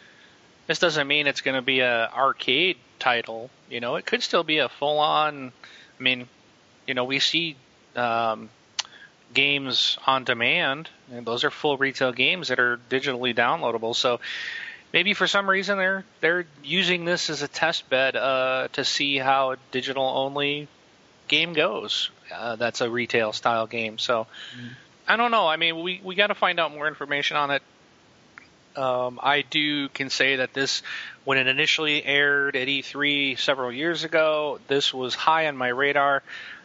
this 0.67 0.79
doesn't 0.79 1.07
mean 1.07 1.27
it's 1.27 1.41
going 1.41 1.55
to 1.55 1.61
be 1.61 1.81
a 1.81 2.09
arcade 2.09 2.77
title. 2.99 3.49
You 3.69 3.81
know, 3.81 3.95
it 3.95 4.05
could 4.05 4.23
still 4.23 4.43
be 4.43 4.59
a 4.59 4.69
full 4.69 4.99
on. 4.99 5.51
I 5.99 6.03
mean, 6.03 6.27
you 6.87 6.93
know, 6.93 7.03
we 7.03 7.19
see 7.19 7.57
um, 7.95 8.49
games 9.33 9.97
on 10.05 10.23
demand, 10.23 10.89
and 11.11 11.25
those 11.25 11.43
are 11.43 11.51
full 11.51 11.77
retail 11.77 12.11
games 12.11 12.47
that 12.47 12.59
are 12.59 12.79
digitally 12.89 13.35
downloadable. 13.35 13.95
So 13.95 14.19
maybe 14.93 15.13
for 15.13 15.27
some 15.27 15.49
reason 15.49 15.77
they're 15.77 16.05
they're 16.21 16.45
using 16.63 17.03
this 17.03 17.29
as 17.29 17.41
a 17.41 17.47
test 17.47 17.89
bed 17.89 18.15
uh, 18.15 18.67
to 18.73 18.85
see 18.85 19.17
how 19.17 19.51
a 19.51 19.57
digital 19.71 20.05
only 20.05 20.67
game 21.27 21.53
goes. 21.53 22.11
Uh, 22.33 22.55
that's 22.55 22.81
a 22.81 22.89
retail 22.89 23.33
style 23.33 23.67
game. 23.67 23.97
So 23.97 24.27
mm. 24.57 24.69
I 25.07 25.17
don't 25.17 25.31
know. 25.31 25.47
I 25.47 25.57
mean, 25.57 25.81
we 25.81 25.99
we 26.03 26.15
got 26.15 26.27
to 26.27 26.35
find 26.35 26.59
out 26.59 26.73
more 26.73 26.87
information 26.87 27.35
on 27.37 27.51
it. 27.51 27.63
Um, 28.75 29.19
I 29.21 29.41
do 29.41 29.89
can 29.89 30.09
say 30.09 30.37
that 30.37 30.53
this, 30.53 30.81
when 31.25 31.37
it 31.37 31.45
initially 31.45 32.03
aired 32.03 32.55
at 32.55 32.67
E3 32.67 33.37
several 33.37 33.71
years 33.71 34.03
ago, 34.03 34.59
this 34.67 34.91
was 34.91 35.13
high 35.13 35.47
on 35.47 35.57
my 35.57 35.67
radar. 35.67 36.23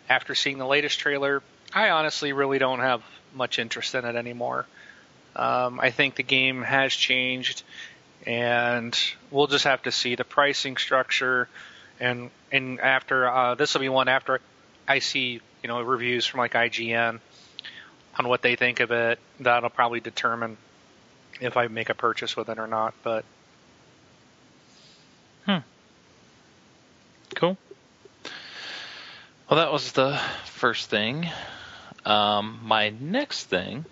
After 0.09 0.35
seeing 0.35 0.57
the 0.57 0.67
latest 0.67 1.01
trailer, 1.01 1.43
I 1.75 1.91
honestly 1.91 2.33
really 2.33 2.59
don't 2.59 2.79
have 2.79 3.03
much 3.35 3.59
interest 3.59 3.95
in 3.95 4.07
it 4.07 4.17
anymore. 4.17 4.67
Um, 5.37 5.79
I 5.81 5.91
think 5.91 6.15
the 6.15 6.23
game 6.23 6.63
has 6.63 6.93
changed, 6.93 7.63
and 8.29 8.97
we'll 9.31 9.47
just 9.47 9.65
have 9.65 9.83
to 9.85 9.91
see 9.91 10.15
the 10.15 10.23
pricing 10.23 10.77
structure. 10.77 11.49
And 11.99 12.31
and 12.53 12.79
after 12.79 13.29
uh, 13.29 13.55
this 13.55 13.75
will 13.75 13.81
be 13.81 13.89
one 13.89 14.09
after 14.09 14.41
I 14.87 14.99
see 14.99 15.41
you 15.63 15.69
know 15.69 15.81
reviews 15.81 16.27
from 16.27 16.39
like 16.39 16.53
IGN 16.53 17.21
on 18.19 18.29
what 18.29 18.43
they 18.43 18.55
think 18.55 18.81
of 18.81 18.91
it. 18.93 19.19
That'll 19.41 19.71
probably 19.71 20.01
determine 20.01 20.59
if 21.41 21.57
I 21.57 21.69
make 21.69 21.89
a 21.89 21.95
purchase 21.95 22.37
with 22.37 22.51
it 22.51 22.59
or 22.59 22.67
not. 22.67 22.93
But 23.03 23.25
hmm, 25.47 25.59
cool. 27.35 27.57
Well, 29.49 29.59
that 29.59 29.73
was 29.73 29.93
the 29.93 30.21
first 30.45 30.91
thing. 30.91 31.27
Um, 32.05 32.61
my 32.63 32.91
next 32.91 33.45
thing 33.45 33.87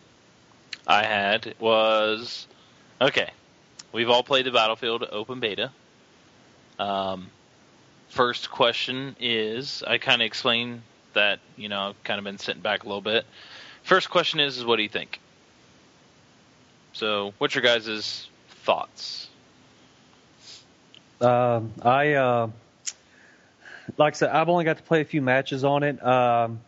I 0.87 1.05
had 1.05 1.55
was 1.59 2.47
okay. 3.01 3.30
We've 3.97 4.11
all 4.11 4.22
played 4.22 4.44
the 4.44 4.51
Battlefield 4.51 5.09
open 5.11 5.40
beta. 5.40 5.70
Um, 6.78 7.30
first 8.09 8.51
question 8.51 9.16
is 9.18 9.82
I 9.86 9.97
kind 9.97 10.20
of 10.20 10.26
explained 10.26 10.82
that 11.14 11.38
you 11.57 11.70
know 11.70 11.80
I've 11.80 12.05
kind 12.05 12.18
of 12.18 12.24
been 12.24 12.36
sitting 12.36 12.61
back 12.61 12.84
a 12.84 12.86
little 12.86 13.01
bit. 13.01 13.24
First 13.84 14.11
question 14.11 14.38
is, 14.38 14.59
is 14.59 14.66
what 14.66 14.76
do 14.76 14.82
you 14.82 14.90
think? 14.90 15.18
So, 16.92 17.32
what's 17.38 17.55
your 17.55 17.62
guys' 17.62 18.28
thoughts? 18.64 19.30
Um, 21.22 21.72
I 21.80 22.12
uh, 22.12 22.49
like 23.97 24.12
I 24.12 24.16
said, 24.18 24.28
I've 24.28 24.51
only 24.51 24.66
got 24.66 24.76
to 24.76 24.82
play 24.82 25.01
a 25.01 25.07
few 25.07 25.22
matches 25.22 25.64
on 25.64 25.84
it. 25.84 26.05
Um, 26.07 26.61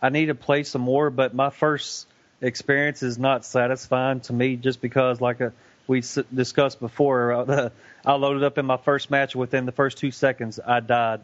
I 0.00 0.10
need 0.10 0.26
to 0.26 0.36
play 0.36 0.62
some 0.62 0.82
more, 0.82 1.10
but 1.10 1.34
my 1.34 1.50
first 1.50 2.06
experience 2.40 3.02
is 3.02 3.18
not 3.18 3.44
satisfying 3.44 4.20
to 4.20 4.32
me 4.32 4.54
just 4.54 4.80
because, 4.80 5.20
like 5.20 5.40
a, 5.40 5.46
uh, 5.46 5.50
we 5.86 5.98
s- 5.98 6.18
discussed 6.34 6.80
before, 6.80 7.32
uh, 7.32 7.44
the, 7.44 7.72
I 8.04 8.14
loaded 8.14 8.44
up 8.44 8.58
in 8.58 8.66
my 8.66 8.76
first 8.76 9.10
match. 9.10 9.34
Within 9.34 9.66
the 9.66 9.72
first 9.72 9.98
two 9.98 10.10
seconds, 10.10 10.60
I 10.64 10.80
died. 10.80 11.20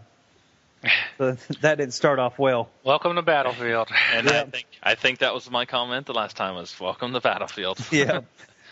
So 1.18 1.32
that 1.60 1.78
didn't 1.78 1.94
start 1.94 2.18
off 2.18 2.38
well. 2.38 2.68
Welcome 2.84 3.16
to 3.16 3.22
Battlefield. 3.22 3.88
And 4.14 4.26
yeah. 4.26 4.42
I 4.42 4.44
think 4.44 4.66
I 4.82 4.94
think 4.94 5.18
that 5.20 5.34
was 5.34 5.50
my 5.50 5.64
comment 5.64 6.06
the 6.06 6.14
last 6.14 6.36
time 6.36 6.54
was 6.56 6.78
welcome 6.78 7.12
to 7.12 7.20
Battlefield. 7.20 7.78
yeah. 7.90 8.20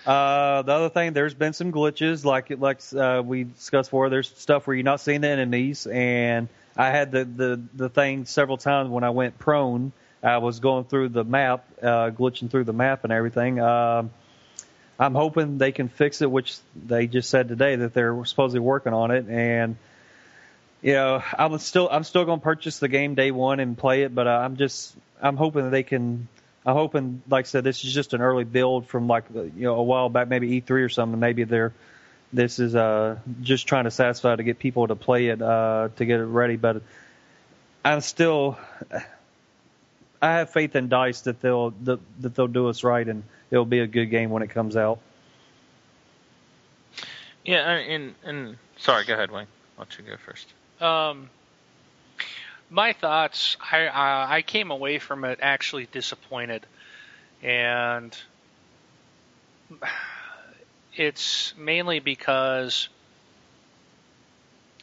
Uh, 0.07 0.63
the 0.63 0.73
other 0.73 0.89
thing, 0.89 1.13
there's 1.13 1.35
been 1.35 1.53
some 1.53 1.73
glitches, 1.73 2.25
like 2.25 2.51
like 2.51 2.81
uh, 2.97 3.23
we 3.23 3.45
discussed 3.45 3.91
before. 3.91 4.09
There's 4.09 4.29
stuff 4.29 4.67
where 4.67 4.75
you're 4.75 4.85
not 4.85 5.01
seeing 5.01 5.21
the 5.21 5.29
enemies, 5.29 5.87
and 5.87 6.49
I 6.77 6.91
had 6.91 7.13
the, 7.13 7.25
the, 7.25 7.63
the 7.75 7.89
thing 7.89 8.25
several 8.25 8.57
times 8.57 8.89
when 8.89 9.05
I 9.05 9.11
went 9.11 9.39
prone. 9.39 9.93
I 10.23 10.39
was 10.39 10.61
going 10.61 10.85
through 10.85 11.11
the 11.11 11.25
map, 11.25 11.65
uh, 11.83 12.11
glitching 12.11 12.51
through 12.51 12.65
the 12.65 12.73
map 12.73 13.05
and 13.05 13.13
everything. 13.13 13.59
Uh, 13.61 14.05
I'm 15.01 15.15
hoping 15.15 15.59
they 15.59 15.73
can 15.73 15.89
fix 15.89 16.21
it, 16.21 16.31
which 16.31 16.59
they 16.77 17.07
just 17.07 17.31
said 17.31 17.49
today 17.49 17.75
that 17.77 17.95
they're 17.95 18.25
supposedly 18.27 18.61
working 18.61 18.93
on 18.93 19.11
it. 19.11 19.27
And 19.29 19.77
you 20.83 20.93
know, 20.93 21.23
I'm 21.39 21.59
still 21.59 21.89
I'm 21.91 22.05
still 22.05 22.25
going 22.27 22.39
to 22.39 22.45
purchase 22.45 22.79
the 22.79 22.89
game 22.89 23.15
day 23.15 23.31
one 23.31 23.61
and 23.61 23.77
play 23.77 24.03
it, 24.03 24.15
but 24.15 24.27
uh, 24.27 24.31
I'm 24.31 24.57
just 24.57 24.95
I'm 25.21 25.37
hoping 25.37 25.65
that 25.65 25.71
they 25.71 25.83
can. 25.83 26.29
I'm 26.67 26.75
hoping, 26.75 27.23
like 27.27 27.47
I 27.47 27.49
said, 27.49 27.65
this 27.65 27.83
is 27.87 27.95
just 27.95 28.13
an 28.13 28.21
early 28.21 28.45
build 28.45 28.87
from 28.87 29.09
like 29.09 29.25
you 29.35 29.53
know 29.57 29.77
a 29.77 29.83
while 29.83 30.11
back, 30.11 30.29
maybe 30.29 30.61
E3 30.61 30.71
or 30.71 30.89
something. 30.91 31.19
Maybe 31.19 31.45
they're 31.45 31.73
this 32.33 32.59
is 32.59 32.75
uh, 32.75 33.17
just 33.41 33.67
trying 33.67 33.85
to 33.85 33.91
satisfy 33.91 34.37
to 34.37 34.43
get 34.43 34.59
people 34.59 34.87
to 34.87 34.95
play 34.95 35.29
it 35.29 35.41
uh, 35.41 35.89
to 35.97 36.05
get 36.05 36.21
it 36.21 36.27
ready. 36.27 36.57
But 36.57 36.83
I'm 37.85 38.03
still, 38.03 38.59
I 40.23 40.35
have 40.35 40.51
faith 40.51 40.77
in 40.77 40.89
Dice 40.89 41.23
that 41.23 41.41
they'll 41.41 41.71
that, 41.85 42.01
that 42.21 42.35
they'll 42.35 42.47
do 42.47 42.69
us 42.69 42.85
right 42.85 43.07
and 43.07 43.23
it'll 43.51 43.65
be 43.65 43.81
a 43.81 43.87
good 43.87 44.07
game 44.07 44.31
when 44.31 44.43
it 44.43 44.51
comes 44.51 44.77
out. 44.77 45.01
Yeah, 47.45 47.71
and 47.71 48.15
and 48.25 48.57
sorry, 48.79 49.05
go 49.05 49.15
ahead, 49.15 49.31
Wayne. 49.31 49.47
Why 49.77 49.85
don't 49.85 49.99
you 49.99 50.05
go 50.05 50.17
first? 50.19 50.47
Um, 50.81 51.31
my 52.69 52.93
thoughts. 52.93 53.57
I 53.61 53.87
uh, 53.87 54.27
I 54.29 54.43
came 54.43 54.71
away 54.71 54.99
from 54.99 55.25
it 55.25 55.39
actually 55.41 55.87
disappointed, 55.91 56.67
and 57.43 58.17
it's 60.95 61.55
mainly 61.57 62.01
because 62.01 62.89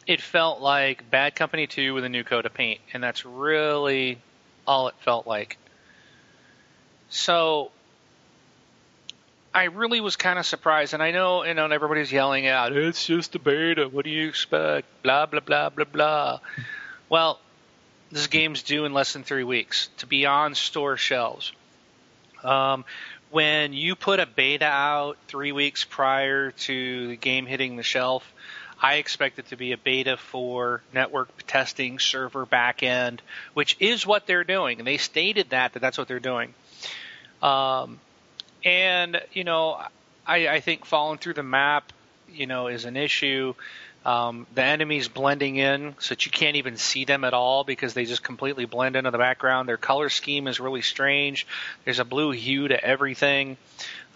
it 0.06 0.20
felt 0.20 0.60
like 0.60 1.10
Bad 1.10 1.36
Company 1.36 1.66
2 1.66 1.94
with 1.94 2.04
a 2.04 2.08
new 2.08 2.24
coat 2.24 2.44
of 2.44 2.54
paint, 2.54 2.80
and 2.92 3.02
that's 3.02 3.24
really 3.24 4.18
all 4.68 4.86
it 4.88 4.94
felt 5.00 5.26
like. 5.26 5.56
So 7.08 7.72
I 9.54 9.64
really 9.64 10.00
was 10.00 10.16
kind 10.16 10.38
of 10.38 10.46
surprised, 10.46 10.94
and 10.94 11.02
I 11.02 11.10
know, 11.10 11.44
you 11.44 11.54
know, 11.54 11.66
everybody's 11.66 12.12
yelling 12.12 12.46
out, 12.46 12.72
"It's 12.72 13.06
just 13.06 13.34
a 13.34 13.38
beta. 13.38 13.88
What 13.88 14.04
do 14.04 14.10
you 14.10 14.28
expect?" 14.28 14.86
Blah 15.02 15.26
blah 15.26 15.40
blah 15.40 15.70
blah 15.70 15.84
blah. 15.84 16.38
well, 17.08 17.40
this 18.12 18.26
game's 18.26 18.62
due 18.62 18.84
in 18.84 18.92
less 18.92 19.14
than 19.14 19.24
three 19.24 19.44
weeks 19.44 19.88
to 19.98 20.06
be 20.06 20.26
on 20.26 20.54
store 20.54 20.96
shelves. 20.96 21.52
Um, 22.44 22.84
when 23.30 23.72
you 23.72 23.96
put 23.96 24.20
a 24.20 24.26
beta 24.26 24.64
out 24.64 25.18
three 25.26 25.52
weeks 25.52 25.84
prior 25.84 26.52
to 26.52 27.08
the 27.08 27.16
game 27.16 27.46
hitting 27.46 27.76
the 27.76 27.82
shelf, 27.82 28.32
I 28.80 28.96
expect 28.96 29.38
it 29.38 29.48
to 29.48 29.56
be 29.56 29.72
a 29.72 29.76
beta 29.76 30.16
for 30.16 30.82
network 30.94 31.28
testing, 31.46 31.98
server 31.98 32.46
backend, 32.46 33.20
which 33.54 33.76
is 33.80 34.06
what 34.06 34.26
they're 34.26 34.44
doing. 34.44 34.78
And 34.78 34.86
they 34.86 34.98
stated 34.98 35.50
that, 35.50 35.72
that 35.72 35.80
that's 35.80 35.98
what 35.98 36.06
they're 36.06 36.20
doing. 36.20 36.54
Um, 37.42 37.98
and, 38.64 39.20
you 39.32 39.44
know, 39.44 39.80
I, 40.26 40.48
I 40.48 40.60
think 40.60 40.84
falling 40.84 41.18
through 41.18 41.34
the 41.34 41.42
map, 41.42 41.92
you 42.32 42.46
know, 42.46 42.68
is 42.68 42.84
an 42.84 42.96
issue. 42.96 43.54
Um, 44.06 44.46
the 44.54 44.62
enemies 44.62 45.08
blending 45.08 45.56
in 45.56 45.94
so 45.98 46.10
that 46.10 46.24
you 46.24 46.30
can't 46.30 46.56
even 46.56 46.76
see 46.76 47.04
them 47.04 47.24
at 47.24 47.34
all 47.34 47.64
because 47.64 47.94
they 47.94 48.04
just 48.04 48.22
completely 48.22 48.64
blend 48.64 48.94
into 48.94 49.10
the 49.10 49.18
background. 49.18 49.68
Their 49.68 49.76
color 49.76 50.08
scheme 50.08 50.46
is 50.46 50.60
really 50.60 50.82
strange. 50.82 51.46
There's 51.84 51.98
a 51.98 52.04
blue 52.04 52.30
hue 52.30 52.68
to 52.68 52.82
everything. 52.82 53.56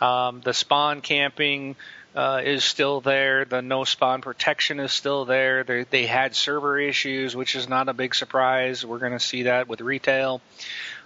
Um, 0.00 0.40
the 0.40 0.54
spawn 0.54 1.00
camping 1.00 1.76
uh, 2.14 2.42
is 2.44 2.64
still 2.64 3.00
there. 3.00 3.44
The 3.44 3.62
no 3.62 3.84
spawn 3.84 4.20
protection 4.20 4.80
is 4.80 4.92
still 4.92 5.24
there. 5.24 5.64
They, 5.64 5.84
they 5.84 6.06
had 6.06 6.34
server 6.34 6.78
issues, 6.78 7.34
which 7.34 7.56
is 7.56 7.68
not 7.68 7.88
a 7.88 7.94
big 7.94 8.14
surprise. 8.14 8.84
We're 8.84 8.98
going 8.98 9.12
to 9.12 9.20
see 9.20 9.44
that 9.44 9.68
with 9.68 9.80
retail. 9.80 10.40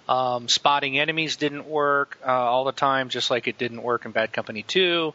Um, 0.08 0.48
spotting 0.48 0.98
enemies 0.98 1.36
didn't 1.36 1.66
work 1.66 2.18
uh, 2.24 2.30
all 2.30 2.64
the 2.64 2.72
time, 2.72 3.08
just 3.08 3.30
like 3.30 3.48
it 3.48 3.58
didn't 3.58 3.82
work 3.82 4.04
in 4.04 4.12
Bad 4.12 4.32
Company 4.32 4.62
2. 4.62 5.12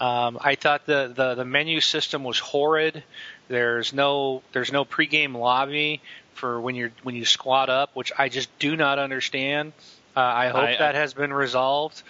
Um, 0.00 0.38
I 0.40 0.56
thought 0.56 0.84
the, 0.86 1.12
the, 1.14 1.34
the 1.36 1.44
menu 1.44 1.80
system 1.80 2.24
was 2.24 2.38
horrid. 2.38 3.04
There's 3.48 3.92
no 3.92 4.42
there's 4.52 4.72
no 4.72 4.84
pregame 4.84 5.36
lobby 5.36 6.00
for 6.34 6.60
when 6.60 6.74
you're 6.74 6.92
when 7.02 7.14
you 7.14 7.24
squat 7.24 7.68
up, 7.68 7.94
which 7.94 8.10
I 8.18 8.28
just 8.28 8.48
do 8.58 8.76
not 8.76 8.98
understand. 8.98 9.72
Uh, 10.16 10.20
I 10.20 10.48
hope 10.48 10.62
I- 10.62 10.76
that 10.78 10.94
has 10.94 11.14
been 11.14 11.32
resolved. 11.32 12.02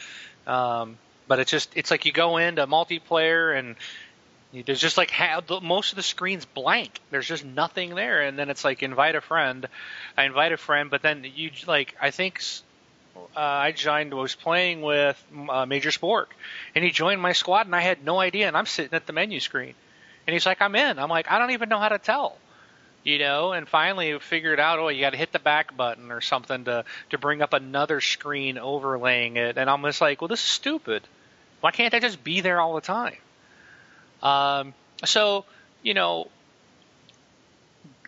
Um, 0.46 0.96
but 1.32 1.38
it's 1.40 1.50
just 1.50 1.70
it's 1.74 1.90
like 1.90 2.04
you 2.04 2.12
go 2.12 2.36
into 2.36 2.66
multiplayer 2.66 3.58
and 3.58 3.74
you- 4.52 4.62
there's 4.62 4.82
just 4.82 4.98
like 4.98 5.10
ha- 5.10 5.40
the, 5.40 5.62
most 5.62 5.92
of 5.92 5.96
the 5.96 6.02
screen's 6.02 6.44
blank. 6.44 7.00
There's 7.10 7.26
just 7.26 7.42
nothing 7.42 7.94
there, 7.94 8.20
and 8.20 8.38
then 8.38 8.50
it's 8.50 8.66
like 8.66 8.82
invite 8.82 9.14
a 9.14 9.22
friend. 9.22 9.66
I 10.14 10.24
invite 10.24 10.52
a 10.52 10.58
friend, 10.58 10.90
but 10.90 11.00
then 11.00 11.24
you 11.34 11.50
like 11.66 11.96
I 11.98 12.10
think 12.10 12.42
uh, 13.34 13.40
I 13.40 13.72
joined 13.72 14.12
was 14.12 14.34
playing 14.34 14.82
with 14.82 15.16
uh, 15.48 15.64
Major 15.64 15.90
Sport, 15.90 16.28
and 16.74 16.84
he 16.84 16.90
joined 16.90 17.22
my 17.22 17.32
squad, 17.32 17.64
and 17.64 17.74
I 17.74 17.80
had 17.80 18.04
no 18.04 18.20
idea, 18.20 18.46
and 18.46 18.54
I'm 18.54 18.66
sitting 18.66 18.92
at 18.92 19.06
the 19.06 19.14
menu 19.14 19.40
screen, 19.40 19.72
and 20.26 20.34
he's 20.34 20.44
like, 20.44 20.60
I'm 20.60 20.74
in. 20.74 20.98
I'm 20.98 21.08
like, 21.08 21.30
I 21.32 21.38
don't 21.38 21.52
even 21.52 21.70
know 21.70 21.78
how 21.78 21.88
to 21.88 21.98
tell. 21.98 22.36
You 23.04 23.18
know, 23.18 23.52
and 23.52 23.66
finally 23.66 24.18
figured 24.18 24.60
out, 24.60 24.78
oh, 24.80 24.88
you 24.88 25.00
got 25.00 25.10
to 25.10 25.16
hit 25.16 25.32
the 25.32 25.38
back 25.38 25.74
button 25.76 26.12
or 26.12 26.20
something 26.20 26.64
to 26.66 26.84
to 27.08 27.16
bring 27.16 27.40
up 27.40 27.54
another 27.54 28.02
screen 28.02 28.58
overlaying 28.58 29.38
it, 29.38 29.56
and 29.56 29.70
I'm 29.70 29.82
just 29.82 30.02
like, 30.02 30.20
well, 30.20 30.28
this 30.28 30.40
is 30.40 30.50
stupid. 30.60 31.02
Why 31.62 31.70
can't 31.70 31.94
I 31.94 32.00
just 32.00 32.22
be 32.22 32.40
there 32.40 32.60
all 32.60 32.74
the 32.74 32.80
time? 32.80 33.16
Um, 34.20 34.74
so, 35.04 35.44
you 35.82 35.94
know, 35.94 36.28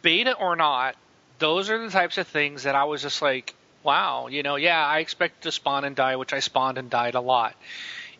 beta 0.02 0.34
or 0.34 0.56
not, 0.56 0.96
those 1.38 1.70
are 1.70 1.78
the 1.78 1.88
types 1.88 2.18
of 2.18 2.26
things 2.26 2.64
that 2.64 2.74
I 2.74 2.84
was 2.84 3.00
just 3.00 3.22
like, 3.22 3.54
wow, 3.84 4.26
you 4.26 4.42
know, 4.42 4.56
yeah, 4.56 4.84
I 4.84 4.98
expect 4.98 5.44
to 5.44 5.52
spawn 5.52 5.84
and 5.84 5.94
die, 5.94 6.16
which 6.16 6.32
I 6.32 6.40
spawned 6.40 6.78
and 6.78 6.90
died 6.90 7.14
a 7.14 7.20
lot. 7.20 7.54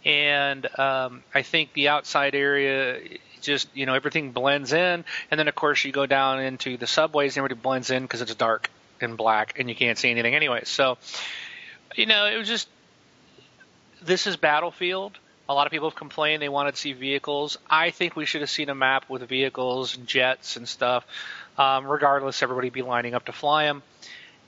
And 0.04 0.66
um, 0.78 1.24
I 1.34 1.42
think 1.42 1.72
the 1.72 1.88
outside 1.88 2.36
area 2.36 3.00
just, 3.40 3.68
you 3.74 3.86
know, 3.86 3.94
everything 3.94 4.30
blends 4.30 4.72
in. 4.72 5.04
And 5.32 5.40
then, 5.40 5.48
of 5.48 5.56
course, 5.56 5.84
you 5.84 5.90
go 5.90 6.06
down 6.06 6.40
into 6.40 6.76
the 6.76 6.86
subways 6.86 7.36
and 7.36 7.38
everybody 7.38 7.60
blends 7.60 7.90
in 7.90 8.02
because 8.02 8.22
it's 8.22 8.34
dark 8.36 8.70
and 9.00 9.16
black 9.16 9.58
and 9.58 9.68
you 9.68 9.74
can't 9.74 9.98
see 9.98 10.10
anything 10.10 10.36
anyway. 10.36 10.62
So, 10.64 10.96
you 11.96 12.06
know, 12.06 12.26
it 12.26 12.36
was 12.36 12.46
just, 12.46 12.68
this 14.00 14.26
is 14.28 14.36
Battlefield. 14.36 15.18
A 15.48 15.54
lot 15.54 15.66
of 15.66 15.72
people 15.72 15.90
have 15.90 15.96
complained 15.96 16.40
they 16.40 16.48
wanted 16.48 16.74
to 16.74 16.80
see 16.80 16.92
vehicles. 16.92 17.58
I 17.68 17.90
think 17.90 18.16
we 18.16 18.24
should 18.24 18.40
have 18.40 18.50
seen 18.50 18.70
a 18.70 18.74
map 18.74 19.10
with 19.10 19.28
vehicles 19.28 19.96
and 19.96 20.06
jets 20.06 20.56
and 20.56 20.66
stuff. 20.66 21.06
Um, 21.58 21.86
regardless, 21.86 22.42
everybody 22.42 22.70
be 22.70 22.82
lining 22.82 23.14
up 23.14 23.26
to 23.26 23.32
fly 23.32 23.64
them. 23.64 23.82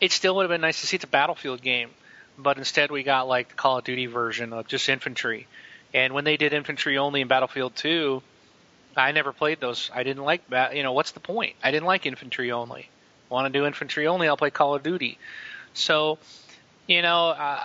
It 0.00 0.12
still 0.12 0.36
would 0.36 0.42
have 0.42 0.50
been 0.50 0.62
nice 0.62 0.80
to 0.80 0.86
see 0.86 0.96
it's 0.96 1.04
a 1.04 1.08
Battlefield 1.08 1.60
game, 1.62 1.90
but 2.38 2.58
instead 2.58 2.90
we 2.90 3.02
got 3.02 3.28
like 3.28 3.50
the 3.50 3.54
Call 3.54 3.78
of 3.78 3.84
Duty 3.84 4.06
version 4.06 4.52
of 4.52 4.66
just 4.66 4.88
infantry. 4.88 5.46
And 5.92 6.14
when 6.14 6.24
they 6.24 6.36
did 6.36 6.52
infantry 6.52 6.98
only 6.98 7.20
in 7.20 7.28
Battlefield 7.28 7.76
2, 7.76 8.22
I 8.96 9.12
never 9.12 9.32
played 9.32 9.60
those. 9.60 9.90
I 9.94 10.02
didn't 10.02 10.24
like 10.24 10.48
that. 10.50 10.76
You 10.76 10.82
know, 10.82 10.92
what's 10.92 11.12
the 11.12 11.20
point? 11.20 11.56
I 11.62 11.70
didn't 11.70 11.86
like 11.86 12.06
infantry 12.06 12.52
only. 12.52 12.88
Want 13.28 13.52
to 13.52 13.58
do 13.58 13.66
infantry 13.66 14.06
only? 14.06 14.28
I'll 14.28 14.36
play 14.36 14.50
Call 14.50 14.74
of 14.74 14.82
Duty. 14.82 15.18
So, 15.74 16.18
you 16.86 17.02
know, 17.02 17.28
uh, 17.28 17.64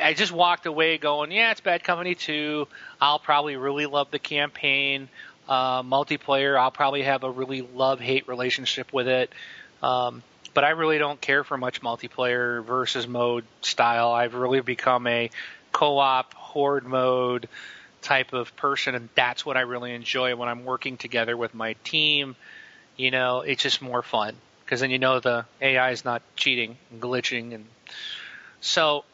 I 0.00 0.14
just 0.14 0.32
walked 0.32 0.66
away 0.66 0.98
going, 0.98 1.32
yeah, 1.32 1.50
it's 1.50 1.60
Bad 1.60 1.82
Company 1.82 2.14
2. 2.14 2.68
I'll 3.00 3.18
probably 3.18 3.56
really 3.56 3.86
love 3.86 4.10
the 4.10 4.18
campaign. 4.18 5.08
Uh, 5.48 5.82
multiplayer, 5.82 6.58
I'll 6.58 6.70
probably 6.70 7.02
have 7.02 7.24
a 7.24 7.30
really 7.30 7.62
love 7.62 7.98
hate 8.00 8.28
relationship 8.28 8.92
with 8.92 9.08
it. 9.08 9.32
Um, 9.82 10.22
but 10.54 10.64
I 10.64 10.70
really 10.70 10.98
don't 10.98 11.20
care 11.20 11.44
for 11.44 11.56
much 11.56 11.80
multiplayer 11.80 12.64
versus 12.64 13.08
mode 13.08 13.44
style. 13.62 14.12
I've 14.12 14.34
really 14.34 14.60
become 14.60 15.06
a 15.06 15.30
co 15.72 15.98
op, 15.98 16.34
horde 16.34 16.86
mode 16.86 17.48
type 18.02 18.32
of 18.32 18.54
person, 18.56 18.94
and 18.94 19.08
that's 19.14 19.46
what 19.46 19.56
I 19.56 19.60
really 19.62 19.94
enjoy 19.94 20.36
when 20.36 20.48
I'm 20.48 20.64
working 20.64 20.96
together 20.96 21.36
with 21.36 21.54
my 21.54 21.74
team. 21.84 22.36
You 22.96 23.10
know, 23.10 23.40
it's 23.40 23.62
just 23.62 23.80
more 23.80 24.02
fun 24.02 24.36
because 24.64 24.80
then 24.80 24.90
you 24.90 24.98
know 24.98 25.20
the 25.20 25.46
AI 25.60 25.90
is 25.90 26.04
not 26.04 26.22
cheating 26.36 26.76
and 26.90 27.00
glitching, 27.00 27.54
and 27.54 27.64
so 28.60 29.04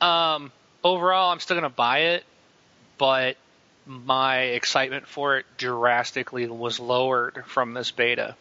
um, 0.00 0.52
overall, 0.82 1.30
I'm 1.30 1.40
still 1.40 1.56
going 1.56 1.70
to 1.70 1.74
buy 1.74 1.98
it, 1.98 2.24
but 2.98 3.36
my 3.86 4.38
excitement 4.38 5.06
for 5.06 5.38
it 5.38 5.46
drastically 5.56 6.46
was 6.46 6.78
lowered 6.78 7.44
from 7.46 7.74
this 7.74 7.90
beta. 7.90 8.36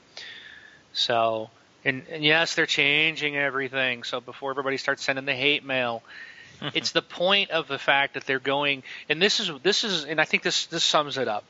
So, 0.94 1.50
and, 1.86 2.04
and 2.10 2.24
yes, 2.24 2.56
they're 2.56 2.66
changing 2.66 3.38
everything. 3.38 4.04
So 4.04 4.22
before 4.22 4.52
everybody 4.52 4.78
starts 4.78 5.04
sending 5.04 5.26
the 5.26 5.36
hate 5.36 5.66
mail, 5.66 6.04
it's 6.74 6.92
the 6.92 7.02
point 7.02 7.52
of 7.52 7.68
the 7.68 7.80
fact 7.80 8.16
that 8.16 8.26
they're 8.26 8.40
going, 8.40 8.84
and 9.08 9.22
this 9.22 9.40
is 9.40 9.52
this 9.64 9.84
is, 9.84 10.06
and 10.06 10.20
I 10.20 10.26
think 10.26 10.44
this 10.44 10.66
this 10.68 10.84
sums 10.84 11.18
it 11.18 11.28
up. 11.28 11.44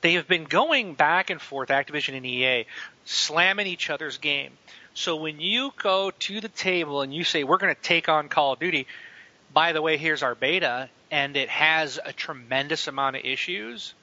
They 0.00 0.14
have 0.14 0.28
been 0.28 0.44
going 0.44 0.94
back 0.94 1.30
and 1.30 1.40
forth, 1.40 1.70
Activision 1.70 2.16
and 2.16 2.24
EA, 2.24 2.66
slamming 3.04 3.66
each 3.66 3.90
other's 3.90 4.18
game. 4.18 4.52
So 4.98 5.14
when 5.14 5.40
you 5.40 5.72
go 5.76 6.10
to 6.10 6.40
the 6.40 6.48
table 6.48 7.02
and 7.02 7.14
you 7.14 7.22
say 7.22 7.44
we're 7.44 7.58
going 7.58 7.72
to 7.72 7.80
take 7.80 8.08
on 8.08 8.28
Call 8.28 8.54
of 8.54 8.58
Duty, 8.58 8.88
by 9.54 9.72
the 9.72 9.80
way, 9.80 9.96
here's 9.96 10.24
our 10.24 10.34
beta, 10.34 10.90
and 11.08 11.36
it 11.36 11.48
has 11.50 12.00
a 12.04 12.12
tremendous 12.12 12.88
amount 12.88 13.14
of 13.14 13.24
issues 13.24 13.94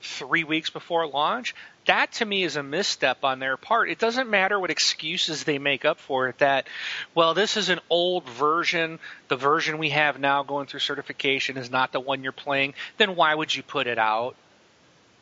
three 0.00 0.44
weeks 0.44 0.70
before 0.70 1.06
launch, 1.06 1.54
that 1.84 2.12
to 2.12 2.24
me 2.24 2.44
is 2.44 2.56
a 2.56 2.62
misstep 2.62 3.24
on 3.24 3.40
their 3.40 3.58
part. 3.58 3.90
It 3.90 3.98
doesn't 3.98 4.30
matter 4.30 4.58
what 4.58 4.70
excuses 4.70 5.44
they 5.44 5.58
make 5.58 5.84
up 5.84 6.00
for 6.00 6.28
it 6.28 6.38
that, 6.38 6.66
well, 7.14 7.34
this 7.34 7.58
is 7.58 7.68
an 7.68 7.80
old 7.90 8.26
version. 8.26 9.00
The 9.28 9.36
version 9.36 9.76
we 9.76 9.90
have 9.90 10.18
now 10.18 10.44
going 10.44 10.66
through 10.66 10.80
certification 10.80 11.58
is 11.58 11.70
not 11.70 11.92
the 11.92 12.00
one 12.00 12.22
you're 12.22 12.32
playing. 12.32 12.72
Then 12.96 13.16
why 13.16 13.34
would 13.34 13.54
you 13.54 13.62
put 13.62 13.86
it 13.86 13.98
out? 13.98 14.34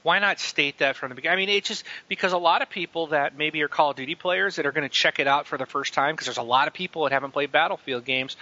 Why 0.06 0.20
not 0.20 0.38
state 0.38 0.78
that 0.78 0.94
from 0.94 1.08
the 1.08 1.16
beginning? 1.16 1.32
I 1.32 1.36
mean, 1.36 1.48
it's 1.48 1.66
just 1.66 1.82
because 2.06 2.32
a 2.32 2.38
lot 2.38 2.62
of 2.62 2.70
people 2.70 3.08
that 3.08 3.36
maybe 3.36 3.60
are 3.62 3.66
Call 3.66 3.90
of 3.90 3.96
Duty 3.96 4.14
players 4.14 4.54
that 4.54 4.64
are 4.64 4.70
going 4.70 4.88
to 4.88 4.94
check 4.94 5.18
it 5.18 5.26
out 5.26 5.48
for 5.48 5.58
the 5.58 5.66
first 5.66 5.94
time 5.94 6.14
because 6.14 6.26
there's 6.26 6.36
a 6.36 6.42
lot 6.42 6.68
of 6.68 6.74
people 6.74 7.02
that 7.02 7.12
haven't 7.12 7.32
played 7.32 7.50
Battlefield 7.50 8.04
games. 8.04 8.36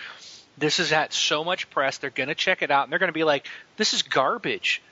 This 0.59 0.77
has 0.77 0.91
had 0.91 1.15
so 1.15 1.43
much 1.43 1.71
press. 1.71 1.97
They're 1.97 2.11
going 2.11 2.29
to 2.29 2.35
check 2.35 2.61
it 2.61 2.71
out 2.71 2.83
and 2.83 2.93
they're 2.93 2.99
going 2.99 3.09
to 3.09 3.15
be 3.15 3.25
like, 3.25 3.47
this 3.79 3.95
is 3.95 4.03
garbage. 4.03 4.83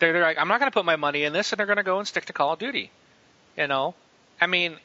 They're, 0.00 0.12
they're 0.12 0.20
like, 0.20 0.36
I'm 0.36 0.48
not 0.48 0.60
going 0.60 0.70
to 0.70 0.74
put 0.74 0.84
my 0.84 0.96
money 0.96 1.24
in 1.24 1.32
this, 1.32 1.50
and 1.50 1.58
they're 1.58 1.64
going 1.64 1.78
to 1.78 1.82
go 1.82 1.98
and 1.98 2.06
stick 2.06 2.26
to 2.26 2.34
Call 2.34 2.52
of 2.52 2.58
Duty. 2.58 2.90
You 3.56 3.68
know, 3.68 3.94
I 4.38 4.48
mean, 4.48 4.76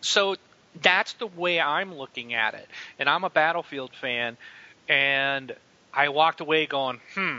so 0.00 0.36
that's 0.80 1.14
the 1.14 1.26
way 1.26 1.60
I'm 1.60 1.92
looking 1.92 2.34
at 2.34 2.54
it. 2.54 2.68
And 3.00 3.08
I'm 3.10 3.24
a 3.24 3.30
Battlefield 3.30 3.90
fan, 4.00 4.36
and 4.88 5.56
I 5.92 6.10
walked 6.10 6.40
away 6.40 6.66
going, 6.66 7.00
hmm, 7.16 7.38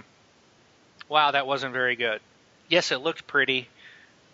wow, 1.07 1.31
that 1.31 1.47
wasn't 1.47 1.71
very 1.71 1.95
good. 1.95 2.19
Yes, 2.69 2.91
it 2.91 2.97
looked 2.97 3.27
pretty, 3.27 3.67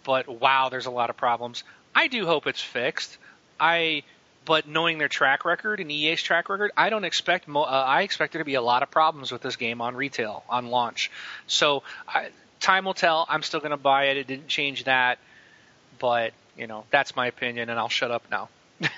but 0.04 0.28
wow, 0.28 0.70
there's 0.70 0.86
a 0.86 0.92
lot 0.92 1.10
of 1.10 1.18
problems. 1.18 1.64
I 1.94 2.08
do 2.08 2.26
hope 2.26 2.48
it's 2.48 2.62
fixed. 2.62 3.18
I, 3.60 4.04
but 4.46 4.68
knowing 4.68 4.98
their 4.98 5.10
track 5.10 5.46
record 5.46 5.80
and 5.80 5.92
EA's 5.92 6.24
track 6.24 6.50
record, 6.50 6.72
I 6.76 6.90
don't 6.90 7.04
expect. 7.04 7.48
Mo- 7.48 7.64
uh, 7.64 7.86
I 7.88 8.02
expect 8.04 8.34
there 8.34 8.42
to 8.42 8.46
be 8.46 8.56
a 8.56 8.62
lot 8.62 8.84
of 8.84 8.92
problems 8.92 9.32
with 9.32 9.42
this 9.42 9.56
game 9.56 9.82
on 9.82 9.96
retail 9.96 10.44
on 10.50 10.68
launch. 10.68 11.12
So 11.48 11.84
I, 12.08 12.30
time 12.60 12.86
will 12.86 12.94
tell. 12.94 13.26
I'm 13.30 13.44
still 13.44 13.60
going 13.60 13.72
to 13.72 13.78
buy 13.78 14.06
it. 14.06 14.18
It 14.18 14.28
didn't 14.28 14.48
change 14.48 14.86
that, 14.86 15.20
but 16.00 16.34
you 16.58 16.68
know 16.68 16.86
that's 16.90 17.16
my 17.16 17.28
opinion, 17.28 17.70
and 17.70 17.78
I'll 17.80 17.90
shut 17.90 18.12
up 18.12 18.24
now. 18.32 18.50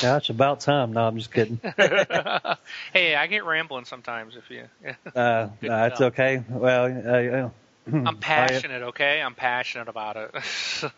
Yeah, 0.00 0.16
it's 0.16 0.30
about 0.30 0.60
time. 0.60 0.92
No, 0.92 1.06
I'm 1.06 1.16
just 1.16 1.32
kidding. 1.32 1.60
hey, 2.92 3.14
I 3.14 3.26
get 3.26 3.44
rambling 3.44 3.84
sometimes. 3.84 4.36
If 4.36 4.50
you, 4.50 4.64
Uh, 5.14 5.48
no, 5.60 5.84
it's 5.86 6.00
okay. 6.00 6.42
Well, 6.48 6.84
uh, 6.86 7.50
I'm 8.06 8.16
passionate. 8.20 8.82
Okay, 8.82 9.20
I'm 9.20 9.34
passionate 9.34 9.88
about 9.88 10.16
it. 10.16 10.30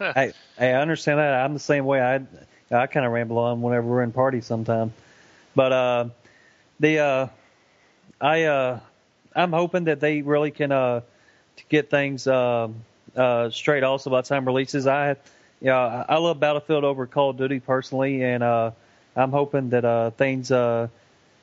I, 0.00 0.32
I 0.58 0.68
understand 0.72 1.18
that. 1.18 1.32
I'm 1.44 1.54
the 1.54 1.60
same 1.60 1.84
way. 1.84 2.00
I 2.00 2.20
I 2.70 2.86
kind 2.86 3.04
of 3.04 3.12
ramble 3.12 3.38
on 3.38 3.62
whenever 3.62 3.86
we're 3.86 4.02
in 4.02 4.12
parties 4.12 4.46
sometime. 4.46 4.92
But 5.54 5.72
uh, 5.72 6.08
the 6.80 6.98
uh, 6.98 7.28
I 8.20 8.44
uh, 8.44 8.80
I'm 9.34 9.52
hoping 9.52 9.84
that 9.84 10.00
they 10.00 10.22
really 10.22 10.50
can 10.50 10.72
uh, 10.72 11.00
to 11.56 11.64
get 11.68 11.90
things 11.90 12.26
uh, 12.26 12.68
uh, 13.16 13.50
straight. 13.50 13.82
Also, 13.82 14.10
by 14.10 14.20
the 14.20 14.28
time 14.28 14.44
releases, 14.44 14.86
I 14.86 15.16
yeah 15.60 15.76
I 16.08 16.14
I 16.14 16.18
love 16.18 16.40
Battlefield 16.40 16.84
over 16.84 17.06
Call 17.06 17.30
of 17.30 17.36
Duty 17.36 17.60
personally, 17.60 18.22
and 18.22 18.42
uh, 18.42 18.70
I'm 19.16 19.30
hoping 19.30 19.70
that 19.70 19.84
uh, 19.84 20.10
things 20.10 20.50
uh, 20.50 20.88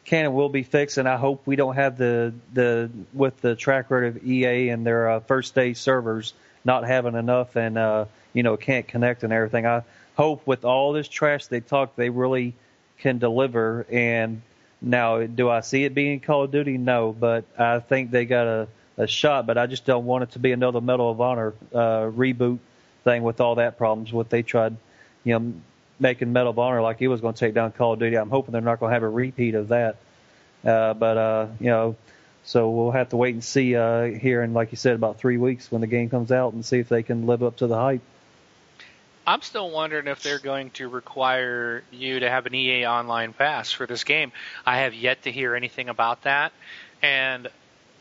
can 0.06 0.26
and 0.26 0.34
will 0.34 0.50
be 0.50 0.64
fixed, 0.64 0.98
and 0.98 1.08
I 1.08 1.18
hope 1.18 1.46
we 1.46 1.56
don't 1.56 1.76
have 1.76 1.98
the 1.98 2.34
the 2.54 2.90
with 3.14 3.40
the 3.42 3.56
track 3.56 3.90
record 3.92 4.18
of 4.18 4.26
EA 4.26 4.70
and 4.70 4.86
their 4.86 5.10
uh, 5.10 5.20
first 5.22 5.56
day 5.56 5.74
servers 5.74 6.34
not 6.64 6.86
having 6.86 7.16
enough 7.16 7.56
and 7.56 7.78
uh, 7.78 8.06
you 8.34 8.44
know 8.44 8.58
can't 8.58 8.88
connect 8.88 9.24
and 9.24 9.32
everything. 9.34 9.66
I 9.66 9.84
hope 10.16 10.46
with 10.46 10.66
all 10.66 10.94
this 10.94 11.08
trash 11.08 11.48
they 11.48 11.62
talk, 11.62 11.96
they 11.96 12.10
really 12.10 12.54
can 13.00 13.18
deliver. 13.18 13.86
And 13.90 14.42
now, 14.82 15.26
do 15.26 15.50
I 15.50 15.62
see 15.62 15.84
it 15.84 15.94
being 15.94 16.20
Call 16.20 16.44
of 16.44 16.52
Duty? 16.52 16.78
No, 16.78 17.16
but 17.18 17.46
I 17.58 17.80
think 17.80 18.12
they 18.12 18.26
got 18.26 18.48
a, 18.48 18.68
a 18.98 19.08
shot. 19.08 19.46
But 19.46 19.58
I 19.58 19.68
just 19.68 19.86
don't 19.86 20.06
want 20.06 20.24
it 20.24 20.32
to 20.32 20.40
be 20.40 20.52
another 20.52 20.82
Medal 20.82 21.12
of 21.12 21.22
Honor 21.22 21.54
uh, 21.74 22.10
reboot 22.10 22.60
thing 23.04 23.24
with 23.24 23.42
all 23.42 23.56
that 23.56 23.78
problems. 23.78 24.12
What 24.12 24.30
they 24.30 24.42
tried, 24.42 24.76
you 25.24 25.40
know, 25.40 25.54
making 26.02 26.34
Medal 26.34 26.50
of 26.50 26.60
Honor 26.60 26.82
like 26.82 27.00
he 27.00 27.08
was 27.08 27.22
going 27.22 27.34
to 27.34 27.40
take 27.40 27.54
down 27.54 27.72
Call 27.72 27.94
of 27.94 28.00
Duty. 28.00 28.18
I'm 28.18 28.30
hoping 28.30 28.52
they're 28.52 28.62
not 28.62 28.80
going 28.80 28.90
to 28.90 28.94
have 28.94 29.04
a 29.04 29.10
repeat 29.10 29.56
of 29.56 29.70
that. 29.70 29.98
Uh, 30.66 30.94
but 30.94 31.18
uh, 31.18 31.48
you 31.60 31.68
know, 31.68 31.96
so 32.44 32.70
we'll 32.70 32.92
have 32.92 33.10
to 33.10 33.18
wait 33.18 33.34
and 33.34 33.44
see 33.44 33.76
uh, 33.76 34.04
here 34.04 34.42
in, 34.44 34.54
like 34.54 34.72
you 34.72 34.78
said, 34.78 34.96
about 34.96 35.20
three 35.20 35.38
weeks 35.38 35.72
when 35.72 35.82
the 35.82 35.88
game 35.88 36.10
comes 36.10 36.32
out 36.32 36.54
and 36.54 36.66
see 36.66 36.80
if 36.80 36.90
they 36.90 37.04
can 37.04 37.28
live 37.28 37.44
up 37.44 37.58
to 37.58 37.68
the 37.68 37.76
hype. 37.76 38.02
I'm 39.26 39.42
still 39.44 39.70
wondering 39.70 40.08
if 40.08 40.24
they're 40.24 40.40
going 40.40 40.72
to 40.72 40.90
require 40.90 41.84
you 41.92 42.20
to 42.20 42.30
have 42.30 42.48
an 42.48 42.56
EA 42.56 42.88
Online 42.88 43.34
Pass 43.34 43.72
for 43.72 43.86
this 43.86 44.04
game. 44.04 44.32
I 44.66 44.80
have 44.80 44.96
yet 44.96 45.24
to 45.24 45.32
hear 45.32 45.56
anything 45.56 45.90
about 45.90 46.24
that, 46.24 46.52
and 47.04 47.48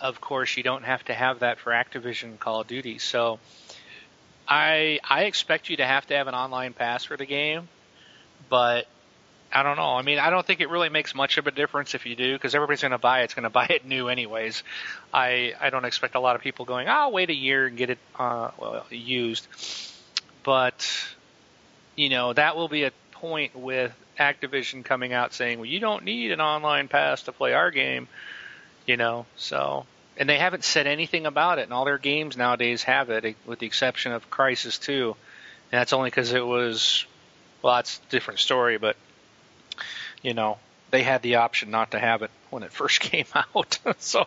of 0.00 0.20
course, 0.20 0.56
you 0.56 0.62
don't 0.62 0.84
have 0.84 1.04
to 1.04 1.14
have 1.14 1.40
that 1.40 1.58
for 1.58 1.72
Activision 1.72 2.38
Call 2.38 2.62
of 2.62 2.66
Duty. 2.66 2.98
So, 2.98 3.38
I 4.48 4.98
I 5.08 5.24
expect 5.24 5.68
you 5.68 5.76
to 5.76 5.86
have 5.86 6.06
to 6.06 6.16
have 6.16 6.26
an 6.26 6.34
online 6.34 6.72
pass 6.72 7.04
for 7.04 7.18
the 7.18 7.26
game, 7.26 7.68
but 8.50 8.86
I 9.52 9.62
don't 9.62 9.76
know. 9.76 9.94
I 9.96 10.02
mean, 10.02 10.18
I 10.18 10.30
don't 10.30 10.46
think 10.46 10.60
it 10.60 10.68
really 10.68 10.90
makes 10.90 11.14
much 11.14 11.38
of 11.38 11.46
a 11.46 11.50
difference 11.50 11.94
if 11.94 12.04
you 12.04 12.14
do, 12.14 12.34
because 12.34 12.54
everybody's 12.54 12.82
going 12.82 12.92
to 12.92 12.98
buy 12.98 13.20
it. 13.20 13.24
It's 13.24 13.34
going 13.34 13.44
to 13.44 13.50
buy 13.50 13.66
it 13.66 13.86
new 13.86 14.08
anyways. 14.08 14.62
I 15.12 15.54
I 15.60 15.70
don't 15.70 15.84
expect 15.84 16.14
a 16.14 16.20
lot 16.20 16.36
of 16.36 16.42
people 16.42 16.66
going, 16.66 16.88
"I'll 16.88 17.12
wait 17.12 17.30
a 17.30 17.34
year 17.34 17.66
and 17.66 17.76
get 17.76 17.90
it 17.90 17.98
uh, 18.18 18.50
well 18.58 18.86
used." 18.90 19.46
But 20.42 20.86
you 21.96 22.10
know, 22.10 22.32
that 22.32 22.56
will 22.56 22.68
be 22.68 22.84
a 22.84 22.92
point 23.12 23.56
with 23.56 23.92
Activision 24.18 24.84
coming 24.84 25.14
out 25.14 25.32
saying, 25.32 25.58
"Well, 25.58 25.66
you 25.66 25.80
don't 25.80 26.04
need 26.04 26.32
an 26.32 26.40
online 26.40 26.88
pass 26.88 27.22
to 27.22 27.32
play 27.32 27.54
our 27.54 27.70
game." 27.70 28.08
You 28.86 28.96
know, 28.96 29.26
so 29.36 29.86
and 30.20 30.28
they 30.28 30.36
haven't 30.36 30.64
said 30.64 30.86
anything 30.86 31.24
about 31.24 31.58
it, 31.58 31.62
and 31.62 31.72
all 31.72 31.86
their 31.86 31.96
games 31.96 32.36
nowadays 32.36 32.82
have 32.82 33.08
it, 33.08 33.36
with 33.46 33.58
the 33.58 33.66
exception 33.66 34.12
of 34.12 34.30
Crysis 34.30 34.78
2. 34.78 35.16
And 35.72 35.80
that's 35.80 35.94
only 35.94 36.10
because 36.10 36.34
it 36.34 36.44
was, 36.44 37.06
well, 37.62 37.76
that's 37.76 38.00
a 38.06 38.10
different 38.10 38.40
story, 38.40 38.78
but 38.78 38.96
you 40.22 40.34
know, 40.34 40.58
they 40.90 41.02
had 41.02 41.22
the 41.22 41.36
option 41.36 41.70
not 41.70 41.92
to 41.92 41.98
have 41.98 42.22
it 42.22 42.30
when 42.50 42.62
it 42.62 42.72
first 42.72 43.00
came 43.00 43.26
out. 43.34 43.78
so 43.98 44.26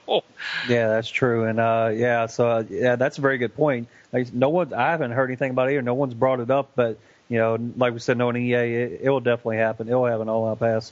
yeah, 0.68 0.88
that's 0.88 1.10
true, 1.10 1.46
and 1.46 1.60
uh, 1.60 1.92
yeah, 1.94 2.28
so 2.28 2.48
uh, 2.48 2.64
yeah, 2.70 2.96
that's 2.96 3.18
a 3.18 3.22
very 3.22 3.38
good 3.38 3.56
point. 3.56 3.88
Like, 4.12 4.34
no 4.34 4.50
one, 4.50 4.74
I 4.74 4.92
haven't 4.92 5.12
heard 5.12 5.30
anything 5.30 5.52
about 5.52 5.70
it 5.70 5.74
either. 5.74 5.82
No 5.82 5.96
one's 5.96 6.14
brought 6.14 6.40
it 6.40 6.52
up, 6.52 6.72
but 6.76 7.00
you 7.30 7.38
know, 7.40 7.58
like 7.78 7.94
we 7.94 8.00
said, 8.00 8.18
knowing 8.18 8.36
EA, 8.36 8.54
it, 8.54 9.00
it 9.04 9.10
will 9.10 9.20
definitely 9.20 9.58
happen. 9.58 9.90
It 9.90 9.94
will 9.94 10.06
have 10.06 10.22
an 10.22 10.30
all-out 10.30 10.60
pass. 10.60 10.92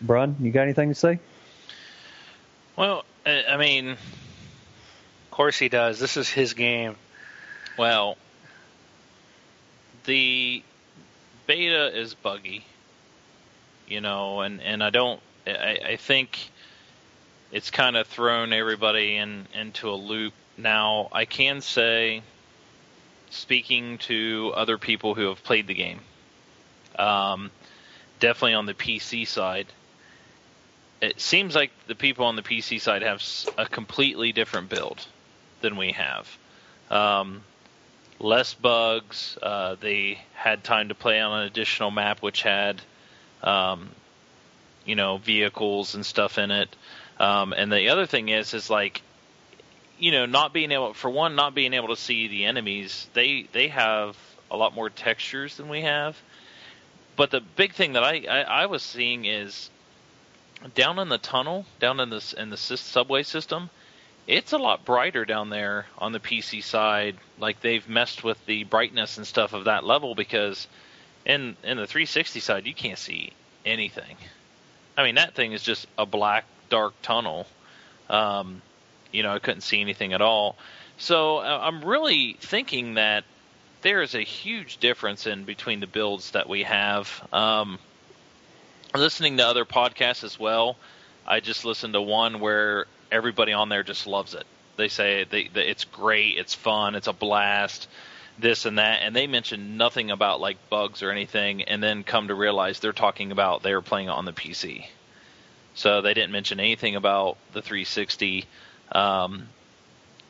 Brun, 0.00 0.36
you 0.40 0.50
got 0.50 0.62
anything 0.62 0.88
to 0.90 0.94
say? 0.94 1.18
Well, 2.76 3.04
I 3.26 3.56
mean, 3.56 3.90
of 3.90 3.98
course 5.30 5.58
he 5.58 5.68
does. 5.68 5.98
This 5.98 6.16
is 6.16 6.28
his 6.28 6.54
game. 6.54 6.96
Well, 7.78 8.16
the 10.04 10.62
beta 11.46 11.98
is 11.98 12.14
buggy 12.14 12.64
you 13.88 14.00
know, 14.00 14.40
and 14.40 14.60
and 14.62 14.82
I 14.82 14.90
don't. 14.90 15.20
I, 15.46 15.78
I 15.90 15.96
think 15.96 16.50
it's 17.52 17.70
kind 17.70 17.96
of 17.96 18.06
thrown 18.06 18.52
everybody 18.52 19.16
in 19.16 19.46
into 19.54 19.90
a 19.90 19.94
loop. 19.94 20.32
Now 20.56 21.08
I 21.12 21.24
can 21.24 21.60
say, 21.60 22.22
speaking 23.30 23.98
to 23.98 24.52
other 24.56 24.78
people 24.78 25.14
who 25.14 25.28
have 25.28 25.42
played 25.44 25.66
the 25.66 25.74
game, 25.74 26.00
um, 26.98 27.50
definitely 28.20 28.54
on 28.54 28.66
the 28.66 28.74
PC 28.74 29.26
side, 29.26 29.66
it 31.00 31.20
seems 31.20 31.54
like 31.54 31.70
the 31.86 31.94
people 31.94 32.26
on 32.26 32.36
the 32.36 32.42
PC 32.42 32.80
side 32.80 33.02
have 33.02 33.22
a 33.58 33.66
completely 33.66 34.32
different 34.32 34.68
build 34.68 35.06
than 35.60 35.76
we 35.76 35.92
have. 35.92 36.38
Um, 36.90 37.42
less 38.18 38.54
bugs. 38.54 39.36
Uh, 39.42 39.76
they 39.80 40.20
had 40.34 40.64
time 40.64 40.88
to 40.88 40.94
play 40.94 41.20
on 41.20 41.40
an 41.40 41.46
additional 41.46 41.90
map, 41.90 42.22
which 42.22 42.42
had 42.42 42.80
um, 43.42 43.90
you 44.84 44.96
know, 44.96 45.18
vehicles 45.18 45.94
and 45.94 46.04
stuff 46.04 46.38
in 46.38 46.50
it. 46.50 46.74
Um, 47.18 47.52
and 47.52 47.70
the 47.70 47.90
other 47.90 48.06
thing 48.06 48.28
is, 48.28 48.54
is 48.54 48.68
like, 48.70 49.02
you 49.98 50.10
know, 50.10 50.26
not 50.26 50.52
being 50.52 50.72
able, 50.72 50.94
for 50.94 51.10
one, 51.10 51.36
not 51.36 51.54
being 51.54 51.74
able 51.74 51.88
to 51.88 51.96
see 51.96 52.28
the 52.28 52.46
enemies. 52.46 53.06
They 53.14 53.48
they 53.52 53.68
have 53.68 54.16
a 54.50 54.56
lot 54.56 54.74
more 54.74 54.90
textures 54.90 55.56
than 55.56 55.68
we 55.68 55.82
have. 55.82 56.16
But 57.16 57.30
the 57.30 57.40
big 57.40 57.74
thing 57.74 57.92
that 57.92 58.02
I, 58.02 58.24
I, 58.28 58.40
I 58.40 58.66
was 58.66 58.82
seeing 58.82 59.24
is 59.24 59.70
down 60.74 60.98
in 60.98 61.08
the 61.08 61.18
tunnel, 61.18 61.64
down 61.78 62.00
in 62.00 62.10
this 62.10 62.32
in 62.32 62.50
the 62.50 62.56
subway 62.56 63.22
system, 63.22 63.70
it's 64.26 64.52
a 64.52 64.58
lot 64.58 64.84
brighter 64.84 65.24
down 65.24 65.50
there 65.50 65.86
on 65.98 66.12
the 66.12 66.20
PC 66.20 66.62
side. 66.62 67.16
Like 67.38 67.60
they've 67.60 67.86
messed 67.88 68.24
with 68.24 68.44
the 68.46 68.64
brightness 68.64 69.18
and 69.18 69.26
stuff 69.26 69.52
of 69.52 69.64
that 69.64 69.84
level 69.84 70.14
because 70.14 70.66
in 71.24 71.56
in 71.62 71.76
the 71.76 71.86
360 71.86 72.40
side, 72.40 72.66
you 72.66 72.74
can't 72.74 72.98
see 72.98 73.32
anything. 73.64 74.16
I 74.96 75.04
mean, 75.04 75.16
that 75.16 75.34
thing 75.34 75.52
is 75.52 75.62
just 75.62 75.86
a 75.98 76.06
black, 76.06 76.44
dark 76.70 76.94
tunnel. 77.02 77.46
Um, 78.08 78.62
you 79.12 79.22
know, 79.22 79.32
I 79.32 79.38
couldn't 79.38 79.62
see 79.62 79.80
anything 79.80 80.12
at 80.12 80.20
all. 80.20 80.56
So 80.98 81.38
uh, 81.38 81.58
I'm 81.62 81.84
really 81.84 82.36
thinking 82.40 82.94
that 82.94 83.24
there 83.82 84.02
is 84.02 84.14
a 84.14 84.22
huge 84.22 84.78
difference 84.78 85.26
in 85.26 85.44
between 85.44 85.80
the 85.80 85.86
builds 85.86 86.30
that 86.32 86.48
we 86.48 86.62
have. 86.62 87.26
Um, 87.32 87.78
listening 88.94 89.36
to 89.38 89.46
other 89.46 89.64
podcasts 89.64 90.24
as 90.24 90.38
well, 90.38 90.76
I 91.26 91.40
just 91.40 91.64
listened 91.64 91.94
to 91.94 92.00
one 92.00 92.40
where 92.40 92.86
everybody 93.14 93.52
on 93.52 93.68
there 93.68 93.82
just 93.82 94.06
loves 94.06 94.34
it. 94.34 94.44
They 94.76 94.88
say 94.88 95.24
they, 95.24 95.48
they, 95.48 95.68
it's 95.68 95.84
great, 95.84 96.36
it's 96.36 96.54
fun, 96.54 96.94
it's 96.94 97.06
a 97.06 97.12
blast 97.12 97.88
this 98.38 98.64
and 98.64 98.78
that, 98.78 99.02
and 99.02 99.14
they 99.14 99.26
mention 99.26 99.76
nothing 99.76 100.10
about 100.10 100.40
like 100.40 100.56
bugs 100.68 101.02
or 101.02 101.10
anything, 101.10 101.62
and 101.62 101.82
then 101.82 102.02
come 102.02 102.28
to 102.28 102.34
realize 102.34 102.80
they're 102.80 102.92
talking 102.92 103.32
about 103.32 103.62
they 103.62 103.72
were 103.74 103.82
playing 103.82 104.08
it 104.08 104.12
on 104.12 104.24
the 104.24 104.32
PC. 104.32 104.86
So 105.74 106.02
they 106.02 106.14
didn't 106.14 106.32
mention 106.32 106.60
anything 106.60 106.96
about 106.96 107.36
the 107.52 107.62
360. 107.62 108.46
Um, 108.92 109.48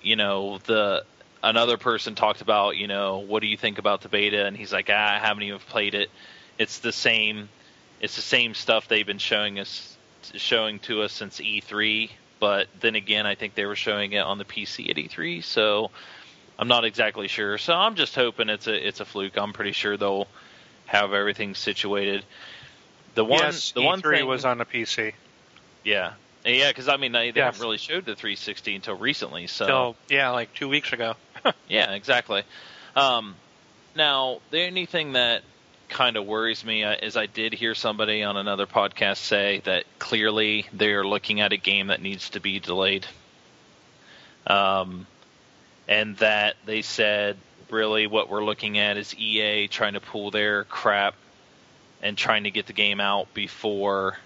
you 0.02 0.16
know, 0.16 0.58
the 0.66 1.04
another 1.42 1.76
person 1.76 2.14
talked 2.14 2.40
about, 2.40 2.76
you 2.76 2.86
know, 2.86 3.18
what 3.18 3.40
do 3.40 3.46
you 3.46 3.56
think 3.56 3.78
about 3.78 4.02
the 4.02 4.08
beta? 4.08 4.46
And 4.46 4.56
he's 4.56 4.72
like, 4.72 4.88
ah, 4.90 5.14
I 5.14 5.18
haven't 5.18 5.42
even 5.42 5.58
played 5.60 5.94
it. 5.94 6.10
It's 6.58 6.78
the 6.78 6.92
same. 6.92 7.48
It's 8.00 8.16
the 8.16 8.22
same 8.22 8.54
stuff 8.54 8.88
they've 8.88 9.06
been 9.06 9.18
showing 9.18 9.58
us, 9.58 9.96
showing 10.34 10.78
to 10.80 11.02
us 11.02 11.12
since 11.12 11.40
E3. 11.40 12.10
But 12.44 12.68
then 12.80 12.94
again, 12.94 13.24
I 13.24 13.36
think 13.36 13.54
they 13.54 13.64
were 13.64 13.74
showing 13.74 14.12
it 14.12 14.18
on 14.18 14.36
the 14.36 14.44
PC 14.44 14.90
at 14.90 14.96
E3. 14.96 15.42
So 15.42 15.90
I'm 16.58 16.68
not 16.68 16.84
exactly 16.84 17.26
sure. 17.26 17.56
So 17.56 17.72
I'm 17.72 17.94
just 17.94 18.14
hoping 18.14 18.50
it's 18.50 18.66
a 18.66 18.86
it's 18.86 19.00
a 19.00 19.06
fluke. 19.06 19.38
I'm 19.38 19.54
pretty 19.54 19.72
sure 19.72 19.96
they'll 19.96 20.28
have 20.84 21.14
everything 21.14 21.54
situated. 21.54 22.22
The 23.14 23.24
one 23.24 23.40
yes, 23.40 23.72
the 23.72 23.80
E3 23.80 23.84
one 23.86 24.02
thing 24.02 24.26
was 24.26 24.44
on 24.44 24.58
the 24.58 24.66
PC. 24.66 25.14
Yeah. 25.84 26.12
Yeah, 26.44 26.68
because 26.68 26.86
I 26.86 26.98
mean 26.98 27.12
they, 27.12 27.30
they 27.30 27.40
yes. 27.40 27.54
haven't 27.54 27.62
really 27.62 27.78
showed 27.78 28.04
the 28.04 28.14
360 28.14 28.74
until 28.74 28.96
recently. 28.96 29.46
So 29.46 29.66
Till, 29.66 29.96
yeah, 30.10 30.28
like 30.28 30.52
two 30.52 30.68
weeks 30.68 30.92
ago. 30.92 31.14
yeah, 31.70 31.92
exactly. 31.92 32.42
Um, 32.94 33.36
now 33.96 34.42
the 34.50 34.66
only 34.66 34.84
thing 34.84 35.14
that 35.14 35.44
kind 35.94 36.16
of 36.16 36.26
worries 36.26 36.64
me 36.64 36.84
uh, 36.84 36.96
is 37.00 37.16
I 37.16 37.26
did 37.26 37.54
hear 37.54 37.74
somebody 37.74 38.22
on 38.22 38.36
another 38.36 38.66
podcast 38.66 39.18
say 39.18 39.62
that 39.64 39.84
clearly 39.98 40.66
they're 40.72 41.06
looking 41.06 41.40
at 41.40 41.52
a 41.52 41.56
game 41.56 41.86
that 41.86 42.02
needs 42.02 42.30
to 42.30 42.40
be 42.40 42.58
delayed. 42.58 43.06
Um, 44.46 45.06
and 45.88 46.16
that 46.18 46.56
they 46.66 46.82
said 46.82 47.36
really 47.70 48.06
what 48.06 48.28
we're 48.28 48.44
looking 48.44 48.78
at 48.78 48.98
is 48.98 49.14
EA 49.14 49.68
trying 49.68 49.94
to 49.94 50.00
pull 50.00 50.30
their 50.30 50.64
crap 50.64 51.14
and 52.02 52.18
trying 52.18 52.44
to 52.44 52.50
get 52.50 52.66
the 52.66 52.72
game 52.72 53.00
out 53.00 53.32
before 53.32 54.18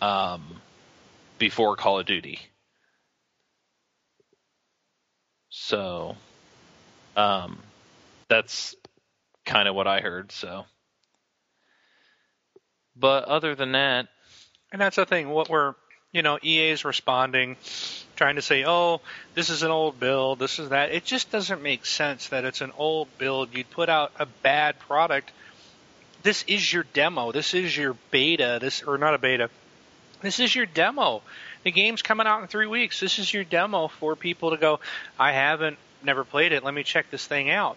um, 0.00 0.60
before 1.38 1.76
Call 1.76 1.98
of 1.98 2.06
Duty. 2.06 2.38
So 5.48 6.16
um, 7.16 7.58
that's 8.28 8.74
kind 9.44 9.68
of 9.68 9.74
what 9.74 9.86
I 9.86 10.00
heard. 10.00 10.32
So, 10.32 10.64
but 12.96 13.24
other 13.24 13.54
than 13.54 13.72
that, 13.72 14.08
and 14.72 14.80
that's 14.80 14.96
the 14.96 15.06
thing. 15.06 15.30
What 15.30 15.48
we're 15.48 15.74
you 16.12 16.22
know 16.22 16.38
EA 16.42 16.70
is 16.70 16.84
responding 16.84 17.56
trying 18.16 18.36
to 18.36 18.42
say, 18.42 18.64
oh, 18.64 19.00
this 19.34 19.50
is 19.50 19.64
an 19.64 19.72
old 19.72 19.98
build, 19.98 20.38
this 20.38 20.60
is 20.60 20.68
that. 20.68 20.92
It 20.92 21.04
just 21.04 21.32
doesn't 21.32 21.62
make 21.62 21.84
sense 21.84 22.28
that 22.28 22.44
it's 22.44 22.60
an 22.60 22.70
old 22.78 23.08
build. 23.18 23.52
You'd 23.52 23.70
put 23.70 23.88
out 23.88 24.12
a 24.20 24.26
bad 24.26 24.78
product 24.78 25.32
this 26.24 26.42
is 26.48 26.72
your 26.72 26.84
demo. 26.94 27.30
This 27.30 27.52
is 27.52 27.76
your 27.76 27.96
beta. 28.10 28.58
This 28.60 28.82
or 28.82 28.98
not 28.98 29.14
a 29.14 29.18
beta. 29.18 29.50
This 30.22 30.40
is 30.40 30.54
your 30.54 30.64
demo. 30.64 31.22
The 31.64 31.70
game's 31.70 32.00
coming 32.00 32.26
out 32.26 32.40
in 32.40 32.48
three 32.48 32.66
weeks. 32.66 32.98
This 32.98 33.18
is 33.18 33.32
your 33.32 33.44
demo 33.44 33.88
for 33.88 34.16
people 34.16 34.50
to 34.50 34.56
go. 34.56 34.80
I 35.18 35.32
haven't 35.32 35.76
never 36.02 36.24
played 36.24 36.52
it. 36.52 36.64
Let 36.64 36.72
me 36.72 36.82
check 36.82 37.10
this 37.10 37.26
thing 37.26 37.50
out. 37.50 37.76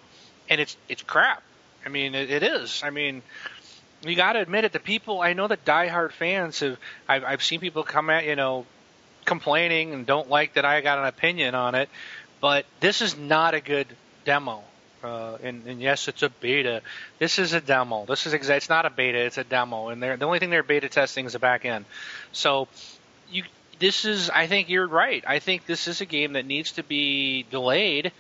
And 0.50 0.62
it's 0.62 0.78
it's 0.88 1.04
crap. 1.04 1.44
I 1.86 1.90
mean, 1.90 2.16
it, 2.16 2.32
it 2.32 2.42
is. 2.42 2.82
I 2.84 2.90
mean, 2.90 3.22
you 4.04 4.16
got 4.16 4.34
to 4.34 4.42
admit 4.42 4.66
it. 4.66 4.74
The 4.74 4.80
people 4.80 5.22
I 5.22 5.34
know 5.34 5.48
that 5.48 5.66
diehard 5.66 6.12
fans 6.12 6.60
have. 6.60 6.78
I've, 7.08 7.24
I've 7.24 7.44
seen 7.44 7.60
people 7.60 7.84
come 7.84 8.10
at 8.10 8.26
you 8.26 8.36
know 8.36 8.66
complaining 9.26 9.94
and 9.94 10.06
don't 10.06 10.30
like 10.30 10.54
that 10.54 10.66
I 10.66 10.82
got 10.82 11.00
an 11.00 11.06
opinion 11.06 11.56
on 11.56 11.76
it. 11.76 11.90
But 12.40 12.66
this 12.80 13.02
is 13.02 13.18
not 13.18 13.54
a 13.54 13.62
good 13.62 13.88
demo. 14.26 14.64
Uh, 15.04 15.38
and, 15.44 15.66
and 15.68 15.82
yes, 15.82 16.08
it's 16.08 16.24
a 16.24 16.30
beta. 16.30 16.82
This 17.20 17.38
is 17.40 17.54
a 17.54 17.62
demo. 17.62 18.06
This 18.06 18.26
is 18.26 18.34
exa- 18.34 18.58
it's 18.58 18.70
not 18.70 18.86
a 18.86 18.90
beta. 18.90 19.20
It's 19.20 19.38
a 19.38 19.44
demo, 19.44 19.90
and 19.90 20.02
the 20.02 20.26
only 20.26 20.40
thing 20.40 20.50
they're 20.50 20.64
beta 20.64 20.90
testing 20.90 21.26
is 21.26 21.34
the 21.34 21.40
back 21.40 21.66
end. 21.66 21.86
So, 22.32 22.68
you 23.30 23.44
this 23.80 24.06
is. 24.06 24.30
I 24.32 24.48
think 24.48 24.70
you're 24.70 24.88
right. 24.88 25.24
I 25.28 25.38
think 25.40 25.66
this 25.66 25.88
is 25.88 26.02
a 26.02 26.06
game 26.06 26.34
that 26.34 26.46
needs 26.46 26.74
to 26.74 26.84
be 26.84 27.46
delayed, 27.52 28.12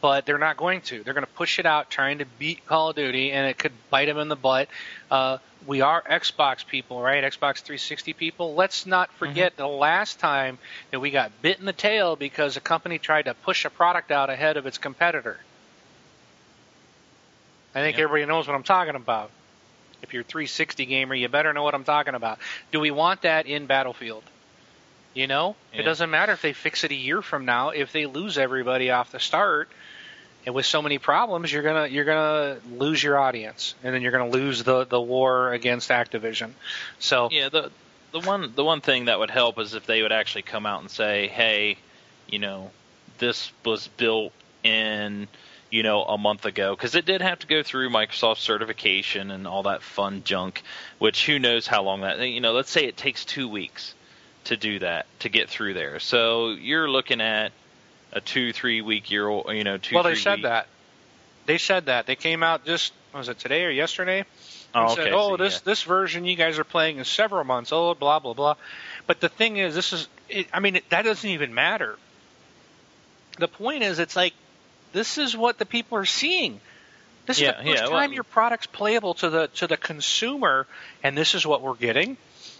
but 0.00 0.26
they're 0.26 0.38
not 0.38 0.56
going 0.56 0.80
to. 0.82 1.02
They're 1.02 1.14
going 1.14 1.26
to 1.26 1.32
push 1.32 1.58
it 1.58 1.66
out, 1.66 1.90
trying 1.90 2.18
to 2.18 2.26
beat 2.38 2.66
Call 2.66 2.90
of 2.90 2.96
Duty, 2.96 3.32
and 3.32 3.46
it 3.46 3.58
could 3.58 3.72
bite 3.90 4.06
them 4.06 4.18
in 4.18 4.28
the 4.28 4.36
butt. 4.36 4.68
Uh, 5.10 5.38
we 5.66 5.80
are 5.80 6.02
Xbox 6.02 6.66
people, 6.66 7.00
right? 7.00 7.24
Xbox 7.24 7.60
360 7.60 8.12
people. 8.12 8.54
Let's 8.54 8.86
not 8.86 9.10
forget 9.12 9.52
mm-hmm. 9.52 9.62
the 9.62 9.68
last 9.68 10.20
time 10.20 10.58
that 10.90 11.00
we 11.00 11.10
got 11.10 11.32
bit 11.42 11.58
in 11.58 11.66
the 11.66 11.72
tail 11.72 12.16
because 12.16 12.56
a 12.56 12.60
company 12.60 12.98
tried 12.98 13.24
to 13.26 13.34
push 13.34 13.64
a 13.64 13.70
product 13.70 14.10
out 14.10 14.30
ahead 14.30 14.56
of 14.56 14.66
its 14.66 14.78
competitor. 14.78 15.38
I 17.74 17.80
think 17.80 17.96
yep. 17.96 18.04
everybody 18.04 18.26
knows 18.26 18.46
what 18.46 18.54
I'm 18.54 18.62
talking 18.62 18.94
about. 18.94 19.30
If 20.02 20.12
you're 20.12 20.22
a 20.22 20.24
360 20.24 20.86
gamer, 20.86 21.14
you 21.14 21.28
better 21.28 21.52
know 21.52 21.62
what 21.62 21.74
I'm 21.74 21.84
talking 21.84 22.14
about. 22.14 22.38
Do 22.70 22.80
we 22.80 22.90
want 22.90 23.22
that 23.22 23.46
in 23.46 23.66
Battlefield? 23.66 24.22
You 25.14 25.26
know, 25.26 25.56
yeah. 25.72 25.80
it 25.80 25.84
doesn't 25.84 26.10
matter 26.10 26.32
if 26.32 26.42
they 26.42 26.52
fix 26.52 26.84
it 26.84 26.90
a 26.90 26.94
year 26.94 27.22
from 27.22 27.46
now. 27.46 27.70
If 27.70 27.90
they 27.92 28.04
lose 28.04 28.36
everybody 28.36 28.90
off 28.90 29.12
the 29.12 29.18
start, 29.18 29.70
and 30.46 30.54
with 30.54 30.64
so 30.64 30.80
many 30.80 30.98
problems, 30.98 31.52
you're 31.52 31.64
gonna 31.64 31.88
you're 31.88 32.04
gonna 32.04 32.58
lose 32.78 33.02
your 33.02 33.18
audience, 33.18 33.74
and 33.82 33.92
then 33.92 34.00
you're 34.00 34.12
gonna 34.12 34.30
lose 34.30 34.62
the 34.62 34.84
the 34.84 35.00
war 35.00 35.52
against 35.52 35.90
Activision. 35.90 36.52
So 37.00 37.28
yeah, 37.30 37.48
the 37.48 37.70
the 38.12 38.20
one 38.20 38.52
the 38.54 38.64
one 38.64 38.80
thing 38.80 39.06
that 39.06 39.18
would 39.18 39.30
help 39.30 39.58
is 39.58 39.74
if 39.74 39.84
they 39.86 40.02
would 40.02 40.12
actually 40.12 40.42
come 40.42 40.64
out 40.64 40.80
and 40.80 40.90
say, 40.90 41.26
hey, 41.26 41.76
you 42.28 42.38
know, 42.38 42.70
this 43.18 43.50
was 43.64 43.88
built 43.88 44.32
in 44.62 45.28
you 45.68 45.82
know, 45.82 46.04
a 46.04 46.16
month 46.16 46.44
ago 46.44 46.76
because 46.76 46.94
it 46.94 47.04
did 47.04 47.20
have 47.20 47.40
to 47.40 47.46
go 47.46 47.62
through 47.62 47.90
Microsoft 47.90 48.38
certification 48.38 49.32
and 49.32 49.48
all 49.48 49.64
that 49.64 49.82
fun 49.82 50.22
junk. 50.24 50.62
Which 50.98 51.26
who 51.26 51.38
knows 51.40 51.66
how 51.66 51.82
long 51.82 52.02
that 52.02 52.20
you 52.20 52.40
know. 52.40 52.52
Let's 52.52 52.70
say 52.70 52.84
it 52.84 52.96
takes 52.96 53.24
two 53.24 53.48
weeks 53.48 53.94
to 54.44 54.56
do 54.56 54.78
that 54.78 55.06
to 55.20 55.28
get 55.28 55.50
through 55.50 55.74
there. 55.74 55.98
So 55.98 56.50
you're 56.50 56.88
looking 56.88 57.20
at 57.20 57.50
a 58.16 58.20
two 58.20 58.52
three 58.52 58.80
week 58.80 59.10
year 59.10 59.28
old 59.28 59.46
you 59.52 59.62
know 59.62 59.76
two. 59.76 59.94
Well, 59.94 60.04
they 60.04 60.16
said 60.16 60.36
week. 60.36 60.42
that. 60.44 60.66
They 61.44 61.58
said 61.58 61.86
that 61.86 62.06
they 62.06 62.16
came 62.16 62.42
out 62.42 62.64
just 62.64 62.92
was 63.14 63.28
it 63.28 63.38
today 63.38 63.64
or 63.64 63.70
yesterday? 63.70 64.24
Oh, 64.74 64.94
said, 64.94 65.06
okay. 65.06 65.12
oh, 65.12 65.30
so, 65.30 65.36
this 65.36 65.54
yeah. 65.54 65.60
this 65.64 65.82
version 65.82 66.24
you 66.24 66.34
guys 66.34 66.58
are 66.58 66.64
playing 66.64 66.98
is 66.98 67.08
several 67.08 67.44
months 67.44 67.72
old. 67.72 68.00
Blah 68.00 68.18
blah 68.18 68.34
blah. 68.34 68.56
But 69.06 69.20
the 69.20 69.28
thing 69.28 69.58
is, 69.58 69.74
this 69.74 69.92
is. 69.92 70.08
It, 70.28 70.48
I 70.52 70.58
mean, 70.60 70.76
it, 70.76 70.90
that 70.90 71.02
doesn't 71.02 71.28
even 71.28 71.54
matter. 71.54 71.96
The 73.38 73.48
point 73.48 73.84
is, 73.84 73.98
it's 73.98 74.16
like 74.16 74.34
this 74.92 75.18
is 75.18 75.36
what 75.36 75.58
the 75.58 75.66
people 75.66 75.98
are 75.98 76.06
seeing. 76.06 76.60
This 77.26 77.40
yeah, 77.40 77.50
is 77.50 77.56
the 77.58 77.70
first 77.70 77.82
yeah, 77.82 77.88
time 77.88 78.12
your 78.12 78.24
product's 78.24 78.66
playable 78.66 79.14
to 79.14 79.30
the 79.30 79.46
to 79.56 79.66
the 79.66 79.76
consumer, 79.76 80.66
and 81.02 81.16
this 81.16 81.34
is 81.34 81.46
what 81.46 81.62
we're 81.62 81.74
getting. 81.74 82.16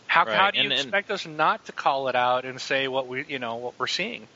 How, 0.06 0.24
right. 0.24 0.36
how 0.36 0.50
do 0.52 0.58
you 0.58 0.64
and, 0.64 0.72
expect 0.72 1.10
and, 1.10 1.14
us 1.14 1.26
not 1.26 1.64
to 1.66 1.72
call 1.72 2.08
it 2.08 2.14
out 2.14 2.44
and 2.44 2.60
say 2.60 2.86
what 2.88 3.08
we 3.08 3.24
you 3.28 3.38
know 3.38 3.56
what 3.56 3.78
we're 3.78 3.86
seeing? 3.86 4.26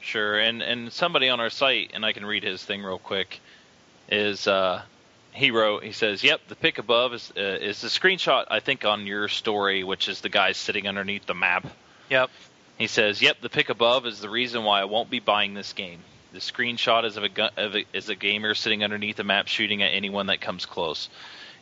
Sure, 0.00 0.38
and 0.38 0.62
and 0.62 0.92
somebody 0.92 1.28
on 1.28 1.40
our 1.40 1.50
site, 1.50 1.90
and 1.94 2.04
I 2.04 2.12
can 2.12 2.24
read 2.24 2.42
his 2.42 2.64
thing 2.64 2.82
real 2.82 2.98
quick, 2.98 3.40
is 4.08 4.46
uh, 4.46 4.82
he 5.32 5.50
wrote 5.50 5.84
he 5.84 5.92
says, 5.92 6.22
"Yep, 6.22 6.42
the 6.48 6.56
pic 6.56 6.78
above 6.78 7.14
is 7.14 7.32
uh, 7.36 7.40
is 7.40 7.80
the 7.80 7.88
screenshot 7.88 8.46
I 8.50 8.60
think 8.60 8.84
on 8.84 9.06
your 9.06 9.28
story, 9.28 9.84
which 9.84 10.08
is 10.08 10.20
the 10.20 10.28
guy 10.28 10.52
sitting 10.52 10.88
underneath 10.88 11.26
the 11.26 11.34
map." 11.34 11.66
Yep. 12.10 12.30
He 12.78 12.86
says, 12.86 13.20
"Yep, 13.20 13.40
the 13.40 13.48
pic 13.48 13.70
above 13.70 14.06
is 14.06 14.20
the 14.20 14.30
reason 14.30 14.64
why 14.64 14.80
I 14.80 14.84
won't 14.84 15.10
be 15.10 15.20
buying 15.20 15.54
this 15.54 15.72
game. 15.72 16.00
The 16.32 16.38
screenshot 16.38 17.04
is 17.04 17.16
of 17.16 17.24
a, 17.24 17.28
gu- 17.28 17.48
of 17.56 17.74
a 17.74 17.84
is 17.92 18.08
a 18.08 18.14
gamer 18.14 18.54
sitting 18.54 18.84
underneath 18.84 19.16
the 19.16 19.24
map 19.24 19.48
shooting 19.48 19.82
at 19.82 19.92
anyone 19.92 20.26
that 20.26 20.40
comes 20.40 20.64
close. 20.66 21.08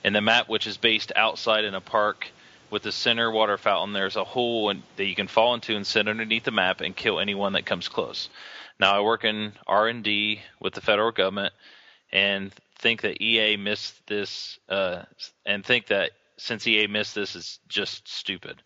and 0.04 0.14
the 0.14 0.20
map, 0.20 0.48
which 0.48 0.66
is 0.66 0.76
based 0.76 1.10
outside 1.16 1.64
in 1.64 1.74
a 1.74 1.80
park 1.80 2.28
with 2.70 2.82
the 2.82 2.92
center 2.92 3.30
water 3.30 3.58
fountain, 3.58 3.92
there's 3.92 4.16
a 4.16 4.24
hole 4.24 4.70
in, 4.70 4.82
that 4.96 5.04
you 5.04 5.14
can 5.14 5.28
fall 5.28 5.54
into 5.54 5.76
and 5.76 5.86
sit 5.86 6.08
underneath 6.08 6.44
the 6.44 6.50
map 6.50 6.80
and 6.80 6.96
kill 6.96 7.20
anyone 7.20 7.52
that 7.52 7.66
comes 7.66 7.88
close. 7.88 8.28
Now, 8.78 8.94
I 8.94 9.00
work 9.00 9.24
in 9.24 9.52
R 9.66 9.88
and 9.88 10.02
D 10.04 10.40
with 10.60 10.74
the 10.74 10.80
federal 10.80 11.12
government, 11.12 11.54
and 12.12 12.52
think 12.78 13.02
that 13.02 13.22
EA 13.22 13.56
missed 13.56 14.06
this, 14.06 14.58
uh, 14.68 15.02
and 15.44 15.64
think 15.64 15.86
that 15.86 16.10
since 16.36 16.66
EA 16.66 16.86
missed 16.86 17.14
this, 17.14 17.36
is 17.36 17.58
just 17.68 18.08
stupid." 18.08 18.62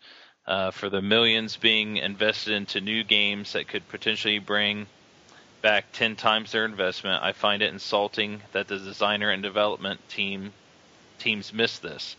Uh, 0.47 0.71
for 0.73 0.89
the 0.89 1.03
millions 1.03 1.57
being 1.57 1.99
invested 1.99 2.55
into 2.55 2.81
new 2.81 3.05
games 3.05 3.53
that 3.53 3.69
could 3.69 3.87
potentially 3.89 4.41
bring 4.41 4.87
back 5.63 5.85
10 5.93 6.17
times 6.17 6.53
their 6.53 6.65
investment. 6.65 7.23
I 7.23 7.33
find 7.33 7.63
it 7.63 7.73
insulting 7.73 8.43
that 8.53 8.67
the 8.67 8.79
designer 8.79 9.31
and 9.31 9.43
development 9.43 10.01
team 10.09 10.53
teams 11.19 11.53
miss 11.53 11.79
this. 11.79 12.17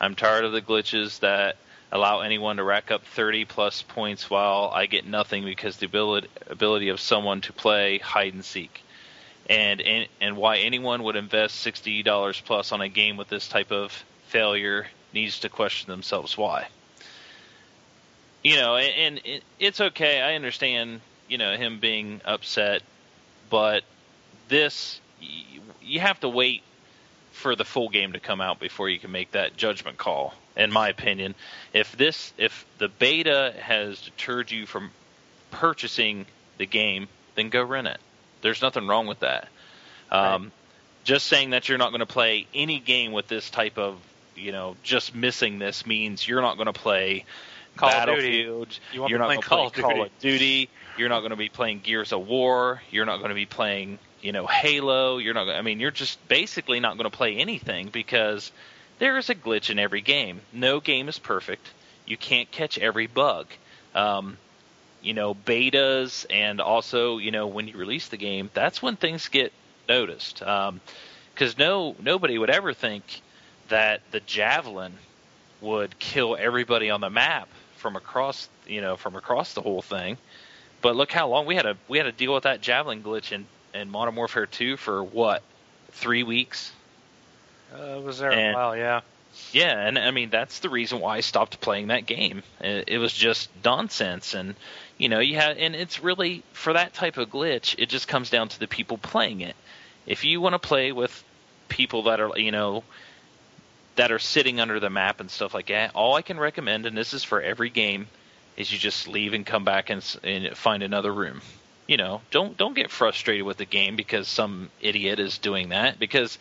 I'm 0.00 0.14
tired 0.14 0.44
of 0.44 0.52
the 0.52 0.62
glitches 0.62 1.20
that 1.20 1.56
allow 1.92 2.20
anyone 2.20 2.56
to 2.56 2.64
rack 2.64 2.90
up 2.90 3.04
30 3.04 3.44
plus 3.44 3.82
points 3.82 4.28
while 4.28 4.70
I 4.74 4.86
get 4.86 5.06
nothing 5.06 5.44
because 5.44 5.76
the 5.76 5.86
ability 5.86 6.28
ability 6.48 6.88
of 6.88 7.00
someone 7.00 7.40
to 7.42 7.52
play 7.52 7.98
hide 7.98 8.34
and 8.34 8.44
seek. 8.44 8.82
And 9.48 9.80
and, 9.80 10.08
and 10.20 10.36
why 10.36 10.58
anyone 10.58 11.02
would 11.04 11.16
invest 11.16 11.64
$60 11.64 12.44
plus 12.44 12.72
on 12.72 12.80
a 12.80 12.88
game 12.88 13.16
with 13.16 13.28
this 13.28 13.46
type 13.48 13.70
of 13.70 14.04
failure 14.26 14.86
needs 15.12 15.40
to 15.40 15.48
question 15.48 15.90
themselves 15.90 16.36
why. 16.36 16.66
You 18.42 18.56
know, 18.56 18.76
and, 18.76 19.20
and 19.26 19.40
it's 19.58 19.80
okay. 19.80 20.20
I 20.20 20.34
understand 20.34 21.00
you 21.28 21.38
know 21.38 21.56
him 21.56 21.78
being 21.78 22.20
upset, 22.24 22.82
but 23.48 23.84
this 24.48 25.00
you 25.80 26.00
have 26.00 26.18
to 26.20 26.28
wait 26.28 26.62
for 27.34 27.56
the 27.56 27.64
full 27.64 27.88
game 27.88 28.12
to 28.12 28.20
come 28.20 28.40
out 28.40 28.60
before 28.60 28.88
you 28.88 28.98
can 28.98 29.12
make 29.12 29.32
that 29.32 29.56
judgment 29.56 29.98
call. 29.98 30.34
In 30.56 30.72
my 30.72 30.88
opinion, 30.88 31.34
if 31.72 31.96
this 31.96 32.32
if 32.38 32.64
the 32.78 32.88
beta 32.88 33.52
has 33.58 34.00
deterred 34.00 34.50
you 34.50 34.66
from 34.66 34.90
purchasing 35.50 36.26
the 36.58 36.66
game, 36.66 37.08
then 37.34 37.48
go 37.48 37.62
rent 37.62 37.88
it. 37.88 37.98
There's 38.40 38.62
nothing 38.62 38.86
wrong 38.86 39.06
with 39.06 39.20
that. 39.20 39.48
Um, 40.10 40.44
right. 40.44 40.52
Just 41.02 41.26
saying 41.26 41.50
that 41.50 41.68
you're 41.68 41.78
not 41.78 41.90
going 41.90 42.00
to 42.00 42.06
play 42.06 42.46
any 42.54 42.78
game 42.78 43.12
with 43.12 43.26
this 43.26 43.50
type 43.50 43.78
of 43.78 43.98
you 44.36 44.52
know 44.52 44.76
just 44.82 45.14
missing 45.14 45.58
this 45.58 45.84
means 45.86 46.26
you're 46.26 46.40
not 46.40 46.56
going 46.56 46.66
to 46.66 46.72
play 46.72 47.24
Call 47.76 47.90
Battlefield. 47.90 48.78
You 48.92 49.04
are 49.04 49.08
not 49.08 49.26
going 49.26 49.40
to 49.40 49.48
play 49.48 49.48
Call, 49.48 49.70
Call 49.70 50.02
of 50.04 50.18
Duty. 50.20 50.68
You're 50.96 51.08
not 51.08 51.20
going 51.20 51.30
to 51.30 51.36
be 51.36 51.48
playing 51.48 51.80
Gears 51.80 52.12
of 52.12 52.26
War. 52.28 52.80
You're 52.90 53.06
not 53.06 53.18
going 53.18 53.30
to 53.30 53.34
be 53.34 53.46
playing, 53.46 53.98
you 54.24 54.32
know, 54.32 54.46
Halo. 54.46 55.18
You're 55.18 55.34
not. 55.34 55.50
I 55.50 55.60
mean, 55.60 55.80
you're 55.80 55.90
just 55.90 56.26
basically 56.28 56.80
not 56.80 56.96
going 56.96 57.08
to 57.10 57.14
play 57.14 57.36
anything 57.36 57.90
because 57.90 58.50
there 58.98 59.18
is 59.18 59.28
a 59.28 59.34
glitch 59.34 59.68
in 59.68 59.78
every 59.78 60.00
game. 60.00 60.40
No 60.50 60.80
game 60.80 61.10
is 61.10 61.18
perfect. 61.18 61.68
You 62.06 62.16
can't 62.16 62.50
catch 62.50 62.78
every 62.78 63.06
bug. 63.06 63.48
Um, 63.94 64.38
you 65.02 65.12
know, 65.12 65.34
betas 65.34 66.24
and 66.30 66.62
also, 66.62 67.18
you 67.18 67.32
know, 67.32 67.48
when 67.48 67.68
you 67.68 67.76
release 67.76 68.08
the 68.08 68.16
game, 68.16 68.48
that's 68.54 68.80
when 68.80 68.96
things 68.96 69.28
get 69.28 69.52
noticed. 69.90 70.38
Because 70.38 70.70
um, 70.70 70.80
no, 71.58 71.94
nobody 72.00 72.38
would 72.38 72.50
ever 72.50 72.72
think 72.72 73.04
that 73.68 74.00
the 74.10 74.20
javelin 74.20 74.94
would 75.60 75.98
kill 75.98 76.34
everybody 76.34 76.88
on 76.88 77.02
the 77.02 77.10
map 77.10 77.48
from 77.76 77.96
across 77.96 78.48
you 78.66 78.80
know 78.80 78.96
from 78.96 79.16
across 79.16 79.52
the 79.52 79.60
whole 79.60 79.82
thing. 79.82 80.16
But 80.80 80.96
look 80.96 81.12
how 81.12 81.28
long 81.28 81.44
we 81.44 81.56
had 81.56 81.62
to 81.62 81.76
we 81.88 81.98
had 81.98 82.04
to 82.04 82.12
deal 82.12 82.32
with 82.32 82.44
that 82.44 82.60
javelin 82.62 83.02
glitch 83.02 83.32
in 83.32 83.46
in 83.74 83.90
Modern 83.90 84.14
Warfare 84.14 84.46
2 84.46 84.76
for 84.76 85.02
what 85.02 85.42
three 85.92 86.22
weeks. 86.22 86.72
Uh, 87.74 87.98
it 87.98 88.02
was 88.02 88.18
there 88.18 88.32
and, 88.32 88.54
a 88.54 88.58
while, 88.58 88.76
yeah. 88.76 89.00
Yeah, 89.52 89.76
and 89.76 89.98
I 89.98 90.12
mean 90.12 90.30
that's 90.30 90.60
the 90.60 90.68
reason 90.68 91.00
why 91.00 91.16
I 91.16 91.20
stopped 91.20 91.60
playing 91.60 91.88
that 91.88 92.06
game. 92.06 92.42
It, 92.60 92.84
it 92.88 92.98
was 92.98 93.12
just 93.12 93.50
nonsense, 93.64 94.32
and 94.32 94.54
you 94.96 95.08
know 95.08 95.18
you 95.18 95.34
had, 95.34 95.58
and 95.58 95.74
it's 95.74 96.00
really 96.00 96.44
for 96.52 96.74
that 96.74 96.94
type 96.94 97.16
of 97.16 97.30
glitch. 97.30 97.74
It 97.78 97.88
just 97.88 98.06
comes 98.06 98.30
down 98.30 98.48
to 98.50 98.60
the 98.60 98.68
people 98.68 98.96
playing 98.96 99.40
it. 99.40 99.56
If 100.06 100.24
you 100.24 100.40
want 100.40 100.52
to 100.52 100.60
play 100.60 100.92
with 100.92 101.24
people 101.68 102.04
that 102.04 102.20
are 102.20 102.38
you 102.38 102.52
know 102.52 102.84
that 103.96 104.12
are 104.12 104.18
sitting 104.18 104.60
under 104.60 104.80
the 104.80 104.90
map 104.90 105.20
and 105.20 105.30
stuff 105.30 105.54
like 105.54 105.66
that. 105.66 105.94
All 105.94 106.14
I 106.14 106.22
can 106.22 106.38
recommend, 106.38 106.86
and 106.86 106.96
this 106.96 107.14
is 107.14 107.24
for 107.24 107.40
every 107.40 107.70
game, 107.70 108.08
is 108.56 108.72
you 108.72 108.78
just 108.78 109.08
leave 109.08 109.34
and 109.34 109.46
come 109.46 109.64
back 109.64 109.90
and, 109.90 110.16
and 110.22 110.56
find 110.56 110.82
another 110.82 111.12
room. 111.12 111.40
You 111.86 111.98
know, 111.98 112.22
don't 112.30 112.56
don't 112.56 112.74
get 112.74 112.90
frustrated 112.90 113.44
with 113.44 113.58
the 113.58 113.66
game 113.66 113.96
because 113.96 114.26
some 114.26 114.70
idiot 114.80 115.18
is 115.18 115.38
doing 115.38 115.68
that 115.68 115.98
because 115.98 116.38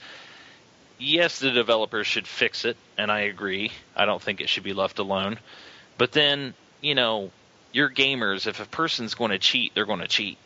yes, 0.98 1.40
the 1.40 1.52
developers 1.52 2.08
should 2.08 2.28
fix 2.28 2.66
it, 2.66 2.78
and 2.98 3.12
I 3.12 3.22
agree. 3.22 3.72
I 3.96 4.06
don't 4.06 4.22
think 4.22 4.42
it 4.42 4.50
should 4.50 4.64
be 4.64 4.74
left 4.74 5.00
alone. 5.00 5.38
But 5.98 6.12
then, 6.12 6.54
you 6.82 6.96
know, 6.96 7.32
you're 7.72 7.90
gamers. 7.90 8.48
If 8.48 8.60
a 8.60 8.66
person's 8.66 9.16
going 9.16 9.32
to 9.32 9.40
cheat, 9.40 9.74
they're 9.76 9.86
going 9.86 10.00
to 10.00 10.08
cheat. 10.08 10.38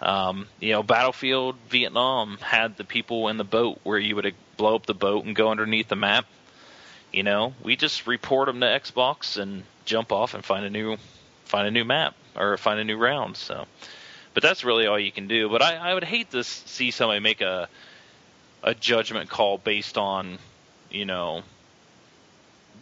Um, 0.00 0.46
you 0.60 0.72
know, 0.72 0.82
Battlefield 0.82 1.56
Vietnam 1.68 2.38
had 2.40 2.76
the 2.76 2.84
people 2.84 3.28
in 3.28 3.36
the 3.36 3.44
boat 3.44 3.80
where 3.82 3.98
you 3.98 4.14
would 4.16 4.34
blow 4.56 4.76
up 4.76 4.86
the 4.86 4.94
boat 4.94 5.24
and 5.24 5.34
go 5.34 5.50
underneath 5.50 5.88
the 5.88 5.96
map. 5.96 6.26
You 7.12 7.22
know, 7.22 7.54
we 7.62 7.76
just 7.76 8.06
report 8.06 8.46
them 8.46 8.60
to 8.60 8.66
Xbox 8.66 9.38
and 9.38 9.64
jump 9.84 10.12
off 10.12 10.34
and 10.34 10.44
find 10.44 10.64
a 10.64 10.70
new 10.70 10.98
find 11.46 11.66
a 11.66 11.70
new 11.70 11.84
map 11.84 12.14
or 12.38 12.56
find 12.56 12.80
a 12.80 12.84
new 12.84 12.96
round. 12.96 13.36
So, 13.36 13.66
but 14.34 14.42
that's 14.42 14.64
really 14.64 14.86
all 14.86 14.98
you 14.98 15.12
can 15.12 15.28
do. 15.28 15.48
But 15.48 15.62
I, 15.62 15.76
I 15.76 15.94
would 15.94 16.04
hate 16.04 16.30
to 16.30 16.44
see 16.44 16.90
somebody 16.90 17.20
make 17.20 17.40
a 17.40 17.68
a 18.62 18.74
judgment 18.74 19.30
call 19.30 19.58
based 19.58 19.96
on 19.96 20.38
you 20.90 21.04
know 21.04 21.42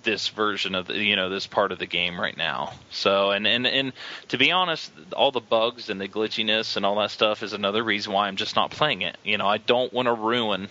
this 0.03 0.29
version 0.29 0.75
of 0.75 0.87
the, 0.87 0.97
you 0.97 1.17
know 1.17 1.29
this 1.29 1.47
part 1.47 1.73
of 1.73 1.79
the 1.79 1.87
game 1.87 2.19
right 2.19 2.37
now. 2.37 2.73
So 2.91 3.33
and 3.33 3.47
and 3.47 3.67
and 3.67 3.93
to 4.29 4.39
be 4.39 4.53
honest, 4.53 4.91
all 5.13 5.33
the 5.33 5.41
bugs 5.41 5.91
and 5.91 6.01
the 6.01 6.09
glitchiness 6.09 6.77
and 6.77 6.87
all 6.87 6.97
that 6.97 7.11
stuff 7.11 7.43
is 7.43 7.53
another 7.53 7.83
reason 7.83 8.13
why 8.13 8.29
I'm 8.29 8.37
just 8.37 8.57
not 8.57 8.71
playing 8.71 9.03
it. 9.03 9.17
You 9.25 9.37
know, 9.39 9.47
I 9.47 9.59
don't 9.59 9.93
want 9.93 10.07
to 10.07 10.15
ruin 10.15 10.69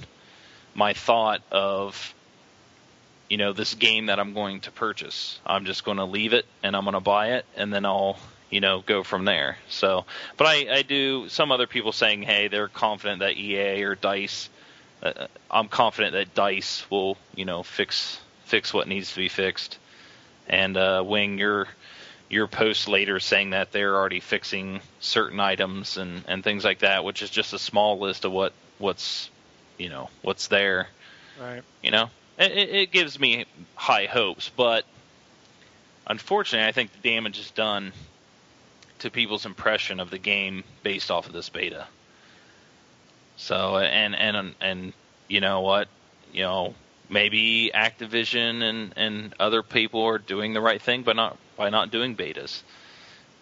my 0.73 0.93
thought 0.93 1.41
of 1.51 2.13
you 3.29 3.37
know 3.37 3.53
this 3.53 3.73
game 3.75 4.07
that 4.07 4.19
I'm 4.19 4.33
going 4.33 4.61
to 4.61 4.71
purchase. 4.71 5.39
I'm 5.45 5.65
just 5.65 5.83
going 5.83 5.97
to 5.97 6.05
leave 6.05 6.33
it 6.33 6.45
and 6.63 6.75
I'm 6.75 6.83
going 6.83 6.93
to 6.93 6.99
buy 6.99 7.33
it 7.33 7.45
and 7.55 7.73
then 7.73 7.85
I'll 7.85 8.17
you 8.49 8.61
know 8.61 8.83
go 8.85 9.03
from 9.03 9.25
there. 9.25 9.57
So, 9.69 10.05
but 10.37 10.47
I 10.47 10.77
I 10.77 10.81
do 10.81 11.29
some 11.29 11.51
other 11.51 11.67
people 11.67 11.91
saying 11.91 12.23
hey 12.23 12.47
they're 12.47 12.67
confident 12.67 13.19
that 13.19 13.37
EA 13.37 13.83
or 13.83 13.95
Dice. 13.95 14.49
Uh, 15.03 15.27
I'm 15.51 15.67
confident 15.67 16.13
that 16.13 16.33
Dice 16.33 16.85
will, 16.89 17.17
you 17.35 17.45
know, 17.45 17.63
fix 17.63 18.19
fix 18.45 18.73
what 18.73 18.87
needs 18.87 19.11
to 19.11 19.17
be 19.17 19.29
fixed. 19.29 19.77
And 20.47 20.77
uh, 20.77 21.03
Wing, 21.05 21.37
your 21.37 21.67
your 22.29 22.47
post 22.47 22.87
later 22.87 23.19
saying 23.19 23.51
that 23.51 23.71
they're 23.71 23.95
already 23.95 24.19
fixing 24.19 24.81
certain 24.99 25.39
items 25.39 25.97
and 25.97 26.23
and 26.27 26.43
things 26.43 26.63
like 26.63 26.79
that, 26.79 27.03
which 27.03 27.21
is 27.21 27.29
just 27.29 27.53
a 27.53 27.59
small 27.59 27.99
list 27.99 28.25
of 28.25 28.31
what 28.31 28.53
what's 28.77 29.29
you 29.77 29.89
know 29.89 30.09
what's 30.21 30.47
there. 30.47 30.87
Right. 31.41 31.63
You 31.81 31.91
know, 31.91 32.09
it, 32.39 32.51
it 32.51 32.91
gives 32.91 33.19
me 33.19 33.45
high 33.75 34.05
hopes, 34.05 34.49
but 34.55 34.85
unfortunately, 36.07 36.67
I 36.67 36.71
think 36.71 36.91
the 36.93 37.09
damage 37.09 37.39
is 37.39 37.51
done 37.51 37.91
to 38.99 39.09
people's 39.09 39.45
impression 39.45 39.99
of 39.99 40.09
the 40.09 40.17
game 40.17 40.63
based 40.83 41.11
off 41.11 41.27
of 41.27 41.33
this 41.33 41.49
beta. 41.49 41.87
So 43.37 43.77
and 43.77 44.15
and 44.15 44.55
and 44.61 44.93
you 45.27 45.41
know 45.41 45.61
what, 45.61 45.87
you 46.31 46.43
know 46.43 46.75
maybe 47.09 47.71
Activision 47.73 48.63
and 48.63 48.93
and 48.95 49.33
other 49.39 49.63
people 49.63 50.03
are 50.03 50.17
doing 50.17 50.53
the 50.53 50.61
right 50.61 50.81
thing, 50.81 51.03
but 51.03 51.15
not 51.15 51.37
by 51.57 51.69
not 51.69 51.91
doing 51.91 52.15
betas. 52.15 52.61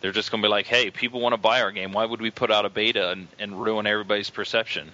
They're 0.02 0.12
just 0.12 0.32
going 0.32 0.42
to 0.42 0.48
be 0.48 0.52
like, 0.52 0.66
hey, 0.66 0.92
people 0.92 1.22
want 1.22 1.32
to 1.32 1.38
buy 1.38 1.62
our 1.62 1.72
game. 1.72 1.94
Why 1.94 2.06
would 2.06 2.22
we 2.22 2.30
put 2.30 2.52
out 2.52 2.66
a 2.66 2.70
beta 2.70 3.12
and, 3.12 3.28
and 3.40 3.62
ruin 3.62 3.88
everybody's 3.88 4.30
perception? 4.30 4.92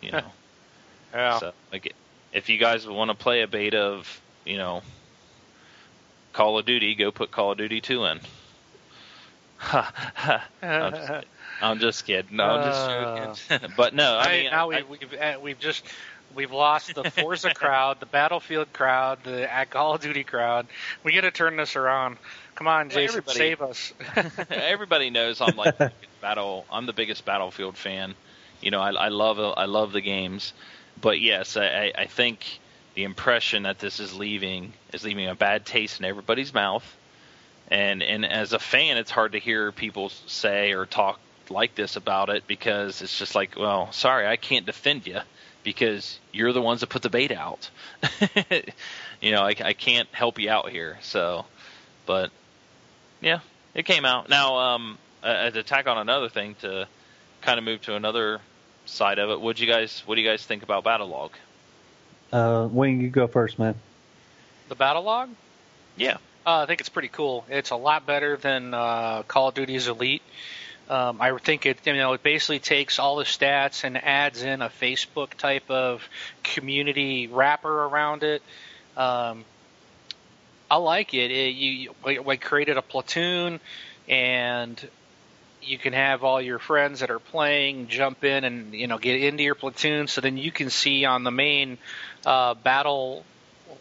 You 0.00 0.12
know. 0.12 0.32
yeah. 1.12 1.38
So 1.38 1.52
like, 1.72 1.92
if 2.32 2.48
you 2.48 2.58
guys 2.58 2.86
want 2.86 3.10
to 3.10 3.16
play 3.16 3.42
a 3.42 3.48
beta 3.48 3.80
of 3.80 4.20
you 4.44 4.56
know 4.56 4.82
Call 6.32 6.58
of 6.58 6.66
Duty, 6.66 6.94
go 6.94 7.10
put 7.10 7.30
Call 7.30 7.52
of 7.52 7.58
Duty 7.58 7.80
two 7.80 8.04
in. 8.04 8.20
I'm 10.62 10.90
just 10.92 11.06
kidding. 11.06 11.28
I'm 11.60 11.78
just 11.80 12.04
kidding. 12.06 12.36
No, 12.36 12.44
I'm 12.44 12.62
just 13.32 13.48
joking. 13.50 13.70
but 13.76 13.94
no, 13.94 14.16
I 14.18 14.30
mean, 14.42 14.50
now 14.50 14.70
I, 14.70 14.82
we, 14.82 14.98
we've 14.98 15.14
uh, 15.14 15.38
we've 15.42 15.58
just 15.58 15.84
we've 16.34 16.52
lost 16.52 16.94
the 16.94 17.04
Forza 17.10 17.50
crowd, 17.54 18.00
the 18.00 18.06
Battlefield 18.06 18.72
crowd, 18.72 19.18
the 19.24 19.48
Call 19.70 19.94
of 19.94 20.00
Duty 20.00 20.24
crowd. 20.24 20.66
We 21.02 21.12
got 21.14 21.22
to 21.22 21.30
turn 21.30 21.56
this 21.56 21.76
around. 21.76 22.18
Come 22.54 22.66
on, 22.68 22.88
Well, 22.88 22.96
Jason, 22.96 23.22
save 23.26 23.62
us. 23.62 23.92
everybody 24.50 25.10
knows 25.10 25.40
I'm 25.40 25.56
like 25.56 25.78
the 25.78 25.86
biggest 26.00 26.20
battle. 26.20 26.64
I'm 26.70 26.86
the 26.86 26.92
biggest 26.92 27.24
Battlefield 27.24 27.76
fan. 27.76 28.14
You 28.60 28.70
know, 28.70 28.80
I, 28.80 28.90
I 28.92 29.08
love 29.08 29.38
I 29.56 29.64
love 29.66 29.92
the 29.92 30.00
games, 30.00 30.52
but 31.00 31.20
yes, 31.20 31.56
I, 31.56 31.64
I- 31.66 31.92
I 31.98 32.06
think 32.06 32.60
the 32.94 33.02
impression 33.04 33.64
that 33.64 33.78
this 33.80 33.98
is 33.98 34.14
leaving 34.14 34.72
is 34.92 35.04
leaving 35.04 35.28
a 35.28 35.34
bad 35.34 35.66
taste 35.66 35.98
in 35.98 36.04
everybody's 36.04 36.54
mouth. 36.54 36.84
And 37.70 38.02
and 38.02 38.24
as 38.24 38.52
a 38.52 38.58
fan, 38.58 38.96
it's 38.96 39.10
hard 39.10 39.32
to 39.32 39.38
hear 39.38 39.72
people 39.72 40.10
say 40.26 40.72
or 40.72 40.86
talk 40.86 41.18
like 41.50 41.74
this 41.74 41.96
about 41.96 42.30
it 42.30 42.46
because 42.46 43.02
it's 43.02 43.18
just 43.18 43.34
like, 43.34 43.56
well, 43.58 43.90
sorry, 43.92 44.26
I 44.26 44.36
can't 44.36 44.66
defend 44.66 45.06
you 45.06 45.20
because 45.62 46.18
you're 46.32 46.52
the 46.52 46.62
ones 46.62 46.80
that 46.80 46.88
put 46.88 47.02
the 47.02 47.10
bait 47.10 47.32
out. 47.32 47.70
you 49.20 49.32
know, 49.32 49.42
I, 49.42 49.54
I 49.62 49.72
can't 49.72 50.08
help 50.12 50.38
you 50.38 50.50
out 50.50 50.68
here. 50.68 50.98
So, 51.02 51.46
but 52.06 52.30
yeah, 53.20 53.40
it 53.74 53.84
came 53.86 54.04
out. 54.04 54.28
Now, 54.28 54.56
um, 54.56 54.98
uh, 55.22 55.50
to 55.50 55.62
tack 55.62 55.86
on 55.86 55.98
another 55.98 56.28
thing 56.28 56.54
to 56.60 56.86
kind 57.40 57.58
of 57.58 57.64
move 57.64 57.80
to 57.82 57.96
another 57.96 58.40
side 58.86 59.18
of 59.18 59.30
it, 59.30 59.40
what 59.40 59.58
you 59.58 59.66
guys 59.66 60.02
what 60.06 60.16
do 60.16 60.20
you 60.20 60.28
guys 60.28 60.44
think 60.44 60.62
about 60.62 60.84
Battlelog? 60.84 61.30
Uh, 62.32 62.68
Wing, 62.70 63.00
you 63.00 63.08
go 63.08 63.26
first, 63.26 63.58
man. 63.58 63.74
the 64.68 64.74
battle 64.74 65.02
log. 65.02 65.30
Yeah. 65.96 66.16
Uh, 66.46 66.60
I 66.60 66.66
think 66.66 66.80
it's 66.80 66.90
pretty 66.90 67.08
cool. 67.08 67.46
It's 67.48 67.70
a 67.70 67.76
lot 67.76 68.04
better 68.04 68.36
than 68.36 68.74
uh, 68.74 69.22
Call 69.22 69.48
of 69.48 69.54
Duty's 69.54 69.88
Elite. 69.88 70.22
Um, 70.90 71.22
I 71.22 71.34
think 71.38 71.64
it, 71.64 71.78
you 71.86 71.94
know, 71.94 72.12
it 72.12 72.22
basically 72.22 72.58
takes 72.58 72.98
all 72.98 73.16
the 73.16 73.24
stats 73.24 73.84
and 73.84 73.96
adds 73.96 74.42
in 74.42 74.60
a 74.60 74.68
Facebook 74.68 75.34
type 75.34 75.70
of 75.70 76.06
community 76.42 77.28
wrapper 77.28 77.84
around 77.84 78.24
it. 78.24 78.42
Um, 78.94 79.46
I 80.70 80.76
like 80.76 81.14
it. 81.14 81.30
it 81.30 81.54
you, 81.54 81.94
we 82.04 82.36
created 82.36 82.76
a 82.76 82.82
platoon, 82.82 83.58
and 84.06 84.88
you 85.62 85.78
can 85.78 85.94
have 85.94 86.24
all 86.24 86.42
your 86.42 86.58
friends 86.58 87.00
that 87.00 87.10
are 87.10 87.18
playing 87.18 87.88
jump 87.88 88.22
in 88.22 88.44
and 88.44 88.74
you 88.74 88.86
know 88.86 88.98
get 88.98 89.22
into 89.22 89.42
your 89.42 89.54
platoon, 89.54 90.08
so 90.08 90.20
then 90.20 90.36
you 90.36 90.52
can 90.52 90.68
see 90.68 91.06
on 91.06 91.24
the 91.24 91.30
main 91.30 91.78
uh, 92.26 92.52
battle 92.52 93.24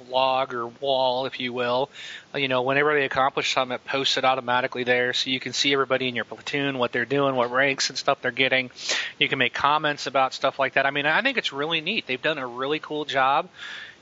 log 0.09 0.53
or 0.53 0.67
wall, 0.67 1.25
if 1.25 1.39
you 1.39 1.53
will, 1.53 1.89
uh, 2.33 2.37
you 2.37 2.47
know, 2.47 2.61
whenever 2.61 2.93
they 2.93 3.05
accomplish 3.05 3.53
something, 3.53 3.75
it 3.75 3.85
posts 3.85 4.17
it 4.17 4.25
automatically 4.25 4.83
there, 4.83 5.13
so 5.13 5.29
you 5.29 5.39
can 5.39 5.53
see 5.53 5.73
everybody 5.73 6.07
in 6.07 6.15
your 6.15 6.25
platoon, 6.25 6.77
what 6.77 6.91
they're 6.91 7.05
doing, 7.05 7.35
what 7.35 7.51
ranks 7.51 7.89
and 7.89 7.97
stuff 7.97 8.21
they're 8.21 8.31
getting. 8.31 8.71
You 9.19 9.27
can 9.29 9.39
make 9.39 9.53
comments 9.53 10.07
about 10.07 10.33
stuff 10.33 10.59
like 10.59 10.73
that. 10.73 10.85
I 10.85 10.91
mean, 10.91 11.05
I 11.05 11.21
think 11.21 11.37
it's 11.37 11.53
really 11.53 11.81
neat. 11.81 12.07
They've 12.07 12.21
done 12.21 12.37
a 12.37 12.47
really 12.47 12.79
cool 12.79 13.05
job. 13.05 13.49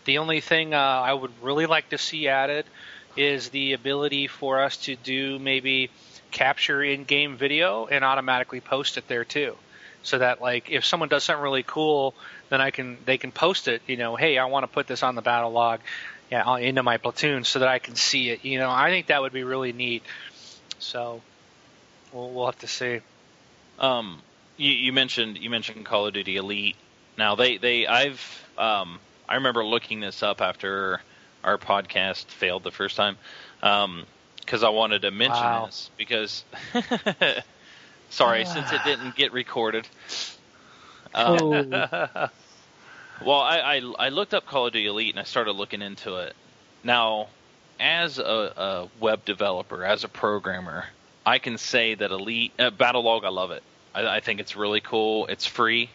The 0.05 0.17
only 0.17 0.41
thing 0.41 0.73
uh, 0.73 0.77
I 0.77 1.13
would 1.13 1.31
really 1.41 1.65
like 1.65 1.89
to 1.89 1.97
see 1.97 2.27
added 2.27 2.65
is 3.15 3.49
the 3.49 3.73
ability 3.73 4.27
for 4.27 4.61
us 4.61 4.77
to 4.77 4.95
do 4.95 5.37
maybe 5.37 5.89
capture 6.31 6.81
in-game 6.81 7.37
video 7.37 7.85
and 7.85 8.05
automatically 8.05 8.61
post 8.61 8.97
it 8.97 9.07
there 9.07 9.25
too 9.25 9.55
so 10.03 10.17
that 10.19 10.41
like 10.41 10.69
if 10.69 10.85
someone 10.85 11.09
does 11.09 11.23
something 11.23 11.41
really 11.43 11.63
cool 11.63 12.15
then 12.49 12.61
I 12.61 12.71
can 12.71 12.97
they 13.05 13.17
can 13.17 13.31
post 13.31 13.67
it 13.67 13.81
you 13.87 13.97
know 13.97 14.15
hey 14.15 14.37
I 14.37 14.45
want 14.45 14.63
to 14.63 14.67
put 14.67 14.87
this 14.87 15.03
on 15.03 15.15
the 15.15 15.21
battle 15.21 15.51
log 15.51 15.79
yeah 16.31 16.57
into 16.57 16.83
my 16.83 16.97
platoon 16.97 17.43
so 17.43 17.59
that 17.59 17.67
I 17.67 17.79
can 17.79 17.95
see 17.95 18.29
it 18.29 18.43
you 18.45 18.59
know 18.59 18.69
I 18.69 18.89
think 18.89 19.07
that 19.07 19.21
would 19.21 19.33
be 19.33 19.43
really 19.43 19.73
neat 19.73 20.03
so 20.79 21.21
we'll, 22.11 22.31
we'll 22.31 22.45
have 22.47 22.59
to 22.59 22.67
see 22.67 22.99
Um, 23.79 24.21
you, 24.57 24.71
you 24.71 24.93
mentioned 24.93 25.37
you 25.37 25.49
mentioned 25.49 25.85
Call 25.85 26.07
of 26.07 26.13
Duty 26.13 26.37
Elite. 26.37 26.75
Now 27.17 27.35
they 27.35 27.57
they 27.57 27.87
I've 27.87 28.21
um, 28.57 28.99
I 29.27 29.35
remember 29.35 29.65
looking 29.65 29.99
this 29.99 30.23
up 30.23 30.41
after 30.41 31.01
our 31.43 31.57
podcast 31.57 32.25
failed 32.25 32.63
the 32.63 32.71
first 32.71 32.95
time 32.95 33.17
Um, 33.63 34.05
because 34.39 34.63
I 34.63 34.69
wanted 34.69 35.03
to 35.03 35.11
mention 35.11 35.47
Wow. 35.47 35.65
this 35.67 35.89
because 35.97 36.43
sorry 38.11 38.45
since 38.45 38.71
it 38.71 38.81
didn't 38.85 39.15
get 39.15 39.33
recorded. 39.33 39.87
Um, 41.13 41.73
Oh, 41.73 42.27
Well, 43.23 43.39
I, 43.39 43.59
I 43.59 43.81
I 43.99 44.09
looked 44.09 44.33
up 44.33 44.45
Call 44.47 44.67
of 44.67 44.73
Duty 44.73 44.87
Elite 44.87 45.11
and 45.13 45.19
I 45.19 45.23
started 45.23 45.51
looking 45.51 45.81
into 45.81 46.15
it. 46.15 46.35
Now, 46.83 47.27
as 47.79 48.17
a, 48.17 48.23
a 48.23 48.87
web 48.99 49.25
developer, 49.25 49.85
as 49.85 50.03
a 50.03 50.07
programmer, 50.07 50.85
I 51.25 51.37
can 51.37 51.57
say 51.59 51.93
that 51.95 52.11
Elite 52.11 52.51
uh, 52.57 52.71
Battlelog, 52.71 53.23
I 53.23 53.29
love 53.29 53.51
it. 53.51 53.61
I, 53.93 54.07
I 54.07 54.19
think 54.21 54.39
it's 54.39 54.55
really 54.55 54.81
cool. 54.81 55.27
It's 55.27 55.45
free. 55.45 55.91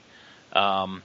Um, 0.53 1.03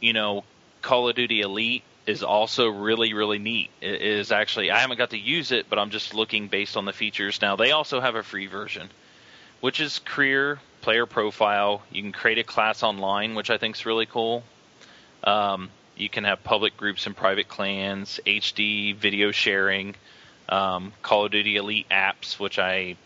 you 0.00 0.14
know, 0.14 0.44
Call 0.80 1.08
of 1.10 1.16
Duty 1.16 1.42
Elite 1.42 1.82
is 2.06 2.22
also 2.22 2.68
really 2.68 3.12
really 3.12 3.38
neat. 3.38 3.68
It 3.82 4.00
is 4.00 4.32
actually 4.32 4.70
I 4.70 4.78
haven't 4.78 4.96
got 4.96 5.10
to 5.10 5.18
use 5.18 5.52
it, 5.52 5.66
but 5.68 5.78
I'm 5.78 5.90
just 5.90 6.14
looking 6.14 6.48
based 6.48 6.76
on 6.78 6.86
the 6.86 6.92
features. 6.94 7.42
Now 7.42 7.56
they 7.56 7.72
also 7.72 8.00
have 8.00 8.14
a 8.14 8.22
free 8.22 8.46
version, 8.46 8.88
which 9.60 9.80
is 9.80 9.98
career 10.00 10.60
player 10.80 11.06
profile. 11.06 11.82
You 11.90 12.02
can 12.02 12.12
create 12.12 12.38
a 12.38 12.44
class 12.44 12.82
online, 12.82 13.34
which 13.34 13.50
I 13.50 13.58
think 13.58 13.76
is 13.76 13.86
really 13.86 14.06
cool. 14.06 14.42
Um, 15.24 15.70
you 15.96 16.08
can 16.08 16.24
have 16.24 16.44
public 16.44 16.76
groups 16.76 17.06
and 17.06 17.16
private 17.16 17.48
clans, 17.48 18.20
HD 18.24 18.94
video 18.94 19.32
sharing, 19.32 19.96
um, 20.48 20.92
Call 21.02 21.26
of 21.26 21.32
Duty 21.32 21.56
Elite 21.56 21.88
apps, 21.90 22.38
which 22.38 22.58
I 22.58 22.96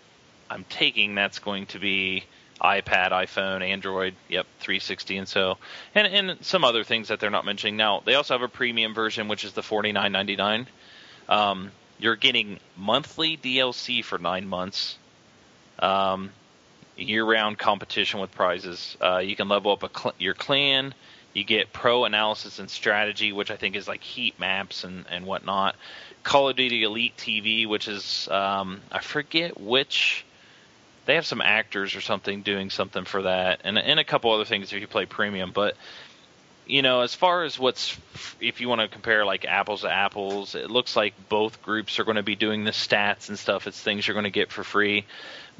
I'm 0.50 0.64
taking 0.68 1.14
that's 1.14 1.38
going 1.38 1.66
to 1.66 1.78
be 1.78 2.24
iPad, 2.61 3.11
iPhone, 3.11 3.62
Android, 3.62 4.14
yep, 4.28 4.46
360, 4.61 5.16
and 5.16 5.28
so, 5.28 5.59
and 5.94 6.07
and 6.07 6.44
some 6.44 6.64
other 6.64 6.84
things 6.84 7.09
that 7.09 7.18
they're 7.18 7.30
not 7.30 7.44
mentioning. 7.44 7.76
Now 7.76 8.03
they 8.05 8.14
also 8.14 8.34
have 8.34 8.42
a 8.42 8.48
premium 8.48 8.94
version, 8.94 9.28
which 9.28 9.44
is 9.44 9.55
the 9.55 9.62
49.99. 9.62 10.66
Um, 11.28 11.72
you're 11.98 12.16
getting 12.16 12.61
monthly 12.76 13.36
DLC 13.36 14.05
for 14.05 14.18
nine 14.18 14.46
months. 14.46 14.98
Um, 15.78 16.30
year-round 17.03 17.59
competition 17.59 18.20
with 18.20 18.32
prizes. 18.32 18.96
Uh, 19.00 19.18
you 19.18 19.36
can 19.36 19.48
level 19.48 19.72
up 19.72 19.96
cl- 19.96 20.14
your 20.18 20.34
clan. 20.34 20.94
You 21.34 21.44
get 21.44 21.72
pro 21.72 22.05
analysis 22.05 22.59
and 22.59 22.68
strategy, 22.70 23.32
which 23.32 23.50
I 23.50 23.57
think 23.57 23.76
is 23.76 23.88
like 23.88 24.03
heat 24.03 24.38
maps 24.38 24.84
and, 24.84 25.07
and 25.11 25.24
whatnot. 25.24 25.76
Call 26.22 26.50
of 26.50 26.57
Duty 26.57 26.82
Elite 26.82 27.16
TV, 27.16 27.66
which 27.66 27.88
is 27.88 28.28
um, 28.28 28.80
I 28.90 29.00
forget 29.00 29.61
which. 29.61 30.24
They 31.05 31.16
have 31.16 31.26
some 31.26 31.40
actors 31.40 31.96
or 31.96 32.00
something 32.00 32.42
doing 32.42 32.70
something 32.70 33.05
for 33.05 33.22
that, 33.22 33.62
and 33.64 33.76
and 33.76 33.98
a 33.98 34.05
couple 34.05 34.30
other 34.30 34.44
things 34.44 34.72
if 34.72 34.80
you 34.80 34.86
play 34.86 35.05
premium. 35.05 35.50
But 35.53 35.76
you 36.66 36.82
know, 36.82 37.00
as 37.00 37.14
far 37.14 37.42
as 37.44 37.59
what's 37.59 37.98
if 38.40 38.61
you 38.61 38.68
want 38.68 38.80
to 38.82 38.88
compare 38.88 39.24
like 39.24 39.44
apples 39.44 39.82
to 39.82 39.90
apples, 39.90 40.55
it 40.55 40.70
looks 40.70 40.94
like 40.94 41.14
both 41.28 41.61
groups 41.62 41.98
are 41.98 42.05
going 42.05 42.16
to 42.16 42.22
be 42.22 42.36
doing 42.36 42.64
the 42.64 42.70
stats 42.70 43.28
and 43.28 43.38
stuff. 43.38 43.66
It's 43.66 43.80
things 43.80 44.07
you're 44.07 44.14
going 44.14 44.24
to 44.24 44.30
get 44.30 44.53
for 44.53 44.62
free. 44.62 45.05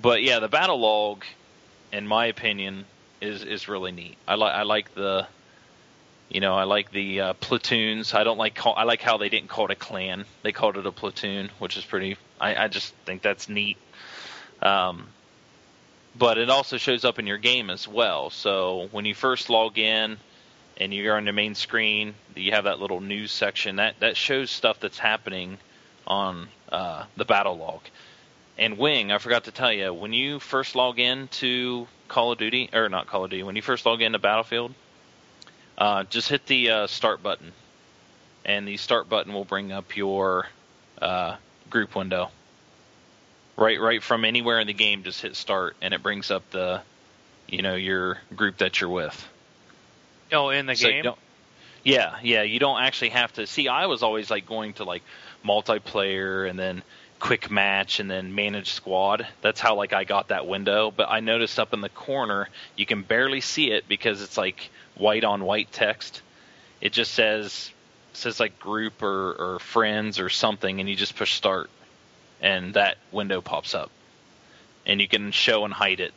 But 0.01 0.23
yeah, 0.23 0.41
the 0.41 0.49
Battlelog, 0.49 1.23
in 1.93 2.07
my 2.07 2.27
opinion, 2.27 2.85
is 3.21 3.45
is 3.45 3.69
really 3.69 3.93
neat. 3.93 4.17
I 4.27 4.35
like 4.35 4.55
I 4.55 4.63
like 4.63 4.95
the 4.95 5.27
you 6.33 6.41
know, 6.41 6.55
I 6.55 6.65
like 6.65 6.91
the 6.91 7.21
uh, 7.21 7.33
platoons. 7.35 8.15
I 8.15 8.25
don't 8.25 8.39
like 8.39 8.55
call, 8.55 8.75
I 8.75 8.85
like 8.85 9.03
how 9.03 9.19
they 9.19 9.29
didn't 9.29 9.49
call 9.49 9.67
it 9.67 9.71
a 9.71 9.77
clan. 9.77 10.25
They 10.43 10.53
called 10.53 10.79
it 10.79 10.87
a 10.87 10.93
platoon, 10.93 11.51
which 11.59 11.77
is 11.77 11.85
pretty. 11.85 12.17
I, 12.41 12.65
I 12.65 12.69
just 12.69 12.95
think 13.05 13.21
that's 13.21 13.51
neat. 13.51 13.77
Um, 14.63 15.09
but 16.17 16.39
it 16.39 16.49
also 16.49 16.79
shows 16.79 17.05
up 17.05 17.19
in 17.19 17.27
your 17.27 17.37
game 17.37 17.69
as 17.69 17.87
well. 17.87 18.31
So 18.31 18.89
when 18.93 19.05
you 19.05 19.15
first 19.15 19.51
log 19.51 19.79
in 19.79 20.17
and 20.79 20.95
you're 20.95 21.17
on 21.17 21.27
the 21.27 21.33
main 21.33 21.55
screen, 21.55 22.15
you 22.35 22.53
have 22.53 22.65
that 22.65 22.81
little 22.81 23.01
news 23.01 23.31
section 23.31 23.77
that 23.77 24.01
that 24.01 24.17
shows 24.17 24.51
stuff 24.51 24.81
that's 24.81 24.99
happening 24.99 25.59
on 26.07 26.49
uh, 26.71 27.05
the 27.17 27.27
Battlelog. 27.27 27.81
And 28.59 28.79
Wing, 28.79 29.11
I 29.11 29.19
forgot 29.19 29.45
to 29.45 29.51
tell 29.51 29.73
you, 29.73 29.93
when 29.95 30.13
you 30.13 30.39
first 30.39 30.75
log 30.75 30.99
in 30.99 31.29
to 31.29 31.87
Call 32.09 32.33
of 32.33 32.39
Duty, 32.39 32.69
or 32.73 32.89
not 32.89 33.07
Call 33.07 33.25
of 33.25 33.31
Duty, 33.31 33.43
when 33.43 33.57
you 33.57 33.63
first 33.63 33.87
log 33.87 34.03
into 34.03 34.19
Battlefield, 34.19 34.75
uh, 35.79 36.05
just 36.05 36.29
hit 36.29 36.47
the 36.47 36.71
uh, 36.71 36.87
start 36.87 37.23
button, 37.23 37.53
and 38.45 38.69
the 38.69 38.77
start 38.77 39.09
button 39.09 39.33
will 39.33 39.45
bring 39.47 39.73
up 39.73 39.97
your 39.97 40.47
uh, 41.01 41.37
group 41.71 41.95
window. 41.97 42.31
Right, 43.57 43.81
right 43.81 44.03
from 44.03 44.25
anywhere 44.25 44.61
in 44.61 44.67
the 44.67 44.73
game, 44.75 45.03
just 45.03 45.23
hit 45.23 45.37
start, 45.37 45.77
and 45.83 45.93
it 45.95 46.03
brings 46.03 46.31
up 46.31 46.49
the, 46.51 46.83
you 47.49 47.63
know, 47.63 47.75
your 47.75 48.19
group 48.35 48.59
that 48.59 48.81
you're 48.81 48.91
with. 48.91 49.29
Oh, 50.33 50.51
in 50.51 50.67
the 50.67 50.75
So 50.75 50.89
game. 50.89 51.05
yeah, 51.85 52.17
yeah. 52.23 52.43
You 52.43 52.59
don't 52.59 52.81
actually 52.81 53.11
have 53.11 53.33
to 53.35 53.47
see. 53.47 53.69
I 53.69 53.87
was 53.87 54.03
always 54.03 54.31
like 54.31 54.47
going 54.47 54.73
to 54.75 54.85
like 54.85 55.03
multiplayer 55.45 56.49
and 56.49 56.59
then 56.59 56.83
quick 57.23 57.51
match 57.51 58.01
and 58.01 58.11
then 58.11 58.35
manage 58.35 58.73
squad. 58.73 59.27
That's 59.43 59.61
how 59.61 59.77
like 59.77 59.93
I 59.93 60.03
got 60.03 60.29
that 60.29 60.47
window. 60.47 60.91
But 60.91 61.09
I 61.09 61.21
noticed 61.21 61.59
up 61.61 61.73
in 61.73 61.81
the 61.81 61.89
corner 61.89 62.49
you 62.77 62.85
can 62.85 63.03
barely 63.03 63.41
see 63.41 63.71
it 63.71 63.89
because 63.89 64.21
it's 64.23 64.37
like 64.37 64.71
white 64.97 65.23
on 65.23 65.45
white 65.45 65.71
text. 65.71 66.21
It 66.81 66.93
just 66.93 67.15
says 67.15 67.71
says 68.13 68.41
like 68.41 68.59
group 68.59 69.03
or, 69.03 69.35
or 69.39 69.59
friends 69.61 70.19
or 70.19 70.29
something, 70.29 70.81
and 70.81 70.89
you 70.89 70.97
just 70.97 71.15
push 71.15 71.35
start, 71.35 71.71
and 72.41 72.75
that 72.75 72.99
window 73.13 73.41
pops 73.41 73.75
up, 73.75 73.91
and 74.85 75.01
you 75.01 75.07
can 75.07 75.31
show 75.31 75.65
and 75.65 75.73
hide 75.73 76.01
it. 76.01 76.13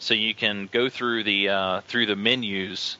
So 0.00 0.14
you 0.14 0.34
can 0.34 0.68
go 0.70 0.88
through 0.88 1.22
the 1.24 1.48
uh, 1.48 1.80
through 1.82 2.06
the 2.06 2.16
menus 2.16 2.96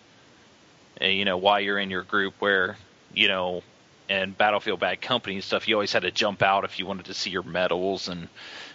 uh, 1.01 1.07
you 1.07 1.25
know, 1.25 1.37
while 1.37 1.61
you're 1.61 1.79
in 1.79 1.91
your 1.91 2.03
group 2.03 2.35
where, 2.39 2.77
you 3.15 3.29
know, 3.29 3.63
and 4.11 4.37
Battlefield 4.37 4.81
Bad 4.81 5.01
Company 5.01 5.37
and 5.37 5.45
stuff, 5.45 5.69
you 5.69 5.77
always 5.77 5.93
had 5.93 6.03
to 6.03 6.11
jump 6.11 6.43
out 6.43 6.65
if 6.65 6.81
you 6.81 6.85
wanted 6.85 7.07
to 7.07 7.15
see 7.15 7.31
your 7.31 7.45
medals 7.45 8.09
and 8.09 8.29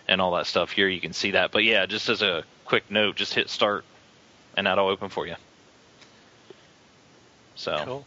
and 0.07 0.21
all 0.21 0.31
that 0.35 0.47
stuff. 0.47 0.71
Here 0.71 0.87
you 0.87 1.01
can 1.01 1.13
see 1.13 1.31
that. 1.31 1.51
But 1.51 1.63
yeah, 1.65 1.85
just 1.85 2.09
as 2.09 2.21
a 2.21 2.43
quick 2.63 2.89
note, 2.89 3.17
just 3.17 3.33
hit 3.33 3.49
start 3.49 3.83
and 4.55 4.65
that'll 4.65 4.87
open 4.87 5.09
for 5.09 5.27
you. 5.27 5.35
So, 7.55 7.81
Cool. 7.83 8.05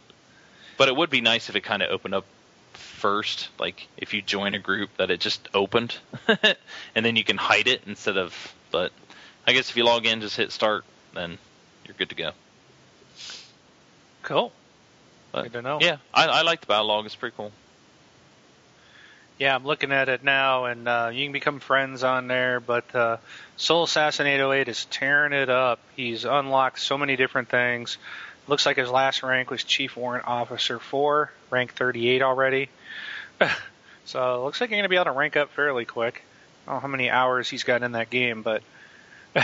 but 0.77 0.87
it 0.89 0.95
would 0.95 1.09
be 1.09 1.21
nice 1.21 1.49
if 1.49 1.55
it 1.55 1.61
kind 1.61 1.83
of 1.83 1.91
opened 1.91 2.15
up 2.15 2.25
first, 2.73 3.49
like 3.59 3.87
if 3.97 4.13
you 4.13 4.21
join 4.21 4.55
a 4.55 4.59
group 4.59 4.89
that 4.97 5.11
it 5.11 5.19
just 5.19 5.47
opened, 5.53 5.97
and 6.95 7.05
then 7.05 7.15
you 7.15 7.23
can 7.23 7.37
hide 7.37 7.67
it 7.67 7.83
instead 7.85 8.17
of. 8.17 8.55
But 8.71 8.91
I 9.45 9.53
guess 9.53 9.69
if 9.69 9.77
you 9.77 9.83
log 9.83 10.05
in, 10.05 10.21
just 10.21 10.35
hit 10.37 10.51
start, 10.51 10.83
then 11.13 11.37
you're 11.85 11.95
good 11.97 12.09
to 12.09 12.15
go. 12.15 12.31
Cool. 14.23 14.51
But, 15.31 15.43
Good 15.43 15.53
to 15.53 15.61
know. 15.61 15.77
Yeah, 15.81 15.97
I, 16.13 16.25
I 16.27 16.41
like 16.41 16.61
the 16.61 16.67
Battlelog. 16.67 17.05
It's 17.05 17.15
pretty 17.15 17.35
cool. 17.37 17.51
Yeah, 19.37 19.55
I'm 19.55 19.63
looking 19.65 19.91
at 19.91 20.09
it 20.09 20.23
now, 20.23 20.65
and 20.65 20.87
uh, 20.87 21.11
you 21.13 21.25
can 21.25 21.31
become 21.31 21.59
friends 21.59 22.03
on 22.03 22.27
there. 22.27 22.59
But 22.59 22.93
uh, 22.93 23.17
Soul 23.55 23.83
Assassin 23.83 24.27
808 24.27 24.67
is 24.67 24.85
tearing 24.85 25.31
it 25.33 25.49
up. 25.49 25.79
He's 25.95 26.25
unlocked 26.25 26.79
so 26.79 26.97
many 26.97 27.15
different 27.15 27.47
things. 27.49 27.97
Looks 28.47 28.65
like 28.65 28.75
his 28.77 28.89
last 28.89 29.21
rank 29.23 29.49
was 29.51 29.63
Chief 29.63 29.95
Warrant 29.95 30.27
Officer 30.27 30.79
4, 30.79 31.31
rank 31.51 31.73
38 31.73 32.21
already. 32.21 32.69
so 34.05 34.35
it 34.41 34.43
looks 34.43 34.59
like 34.59 34.71
you're 34.71 34.77
going 34.77 34.83
to 34.83 34.89
be 34.89 34.95
able 34.95 35.05
to 35.05 35.11
rank 35.11 35.37
up 35.37 35.51
fairly 35.51 35.85
quick. 35.85 36.23
I 36.67 36.71
don't 36.71 36.77
know 36.77 36.81
how 36.81 36.87
many 36.87 37.09
hours 37.09 37.47
he's 37.49 37.63
got 37.63 37.83
in 37.83 37.91
that 37.93 38.09
game, 38.09 38.41
but 38.41 38.61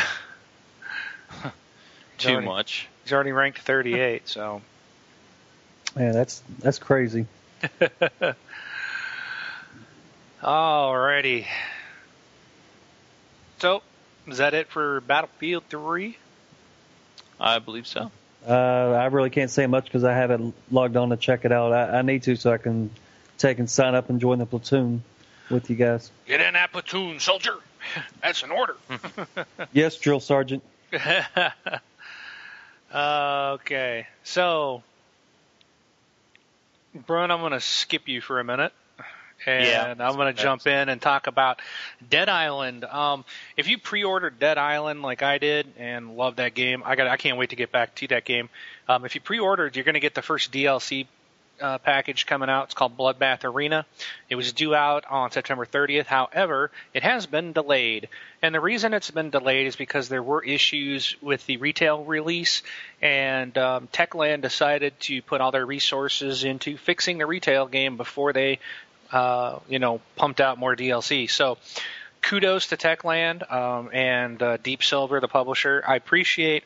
Too 2.17 2.29
already- 2.31 2.45
much. 2.47 2.87
he's 3.03 3.13
already 3.13 3.31
ranked 3.31 3.59
38. 3.59 4.27
So 4.27 4.61
Yeah, 5.97 6.11
that's 6.11 6.43
that's 6.59 6.79
crazy. 6.79 7.25
Alrighty. 10.43 11.47
So, 13.59 13.81
is 14.27 14.37
that 14.39 14.53
it 14.53 14.67
for 14.67 15.01
Battlefield 15.01 15.63
3? 15.69 16.17
I 17.39 17.59
believe 17.59 17.87
so. 17.87 18.11
Uh, 18.47 18.51
I 18.51 19.05
really 19.05 19.29
can't 19.29 19.49
say 19.49 19.65
much 19.65 19.85
because 19.85 20.03
I 20.03 20.13
haven't 20.13 20.53
logged 20.69 20.97
on 20.97 21.09
to 21.09 21.17
check 21.17 21.45
it 21.45 21.51
out. 21.51 21.73
I, 21.73 21.99
I 21.99 22.01
need 22.03 22.23
to 22.23 22.35
so 22.35 22.51
I 22.51 22.57
can 22.57 22.91
take 23.37 23.59
and 23.59 23.69
sign 23.69 23.95
up 23.95 24.09
and 24.09 24.19
join 24.21 24.37
the 24.39 24.45
platoon 24.45 25.03
with 25.49 25.69
you 25.69 25.75
guys. 25.75 26.11
Get 26.27 26.41
in 26.41 26.53
that 26.53 26.71
platoon, 26.71 27.19
soldier. 27.19 27.55
That's 28.21 28.43
an 28.43 28.51
order. 28.51 28.75
Yes, 29.73 29.97
drill 29.97 30.19
sergeant. 30.19 30.63
okay, 32.93 34.07
so, 34.23 34.83
Brun, 36.95 37.29
I'm 37.31 37.39
going 37.39 37.51
to 37.51 37.59
skip 37.59 38.07
you 38.07 38.21
for 38.21 38.39
a 38.39 38.43
minute. 38.43 38.73
And 39.45 39.65
Yeah, 39.99 40.07
I'm 40.07 40.15
going 40.15 40.33
to 40.33 40.41
jump 40.41 40.65
in 40.65 40.89
and 40.89 41.01
talk 41.01 41.27
about 41.27 41.61
Dead 42.09 42.29
Island. 42.29 42.85
Um, 42.85 43.25
if 43.57 43.67
you 43.67 43.77
pre-ordered 43.77 44.39
Dead 44.39 44.57
Island 44.57 45.01
like 45.01 45.23
I 45.23 45.37
did 45.37 45.67
and 45.77 46.15
loved 46.15 46.37
that 46.37 46.53
game, 46.53 46.83
I 46.85 46.95
got 46.95 47.07
I 47.07 47.17
can't 47.17 47.37
wait 47.37 47.49
to 47.49 47.57
get 47.57 47.71
back 47.71 47.95
to 47.95 48.07
that 48.07 48.23
game. 48.23 48.49
Um, 48.87 49.03
if 49.03 49.13
you 49.13 49.21
pre-ordered, 49.21 49.75
you're 49.75 49.83
going 49.83 49.95
to 49.95 49.99
get 49.99 50.15
the 50.15 50.21
first 50.21 50.53
DLC 50.53 51.07
uh, 51.61 51.77
package 51.79 52.25
coming 52.25 52.49
out. 52.49 52.65
It's 52.65 52.73
called 52.73 52.97
Bloodbath 52.97 53.43
Arena. 53.43 53.85
It 54.29 54.35
was 54.35 54.53
due 54.53 54.75
out 54.75 55.05
on 55.09 55.31
September 55.31 55.65
30th. 55.65 56.05
However, 56.05 56.71
it 56.93 57.03
has 57.03 57.25
been 57.25 57.53
delayed. 57.53 58.09
And 58.41 58.53
the 58.53 58.59
reason 58.59 58.93
it's 58.93 59.11
been 59.11 59.29
delayed 59.29 59.67
is 59.67 59.75
because 59.75 60.09
there 60.09 60.23
were 60.23 60.43
issues 60.43 61.15
with 61.21 61.45
the 61.45 61.57
retail 61.57 62.03
release, 62.03 62.61
and 63.01 63.57
um, 63.57 63.87
Techland 63.91 64.41
decided 64.41 64.99
to 65.01 65.21
put 65.21 65.41
all 65.41 65.51
their 65.51 65.65
resources 65.65 66.43
into 66.43 66.77
fixing 66.77 67.17
the 67.17 67.25
retail 67.25 67.67
game 67.67 67.97
before 67.97 68.33
they, 68.33 68.59
uh, 69.11 69.59
you 69.67 69.79
know, 69.79 70.01
pumped 70.15 70.41
out 70.41 70.57
more 70.57 70.75
DLC. 70.75 71.29
So 71.29 71.57
kudos 72.25 72.67
to 72.67 72.77
Techland 72.77 73.51
um, 73.51 73.89
and 73.93 74.41
uh, 74.41 74.57
Deep 74.57 74.83
Silver, 74.83 75.19
the 75.19 75.27
publisher. 75.27 75.83
I 75.87 75.95
appreciate, 75.95 76.63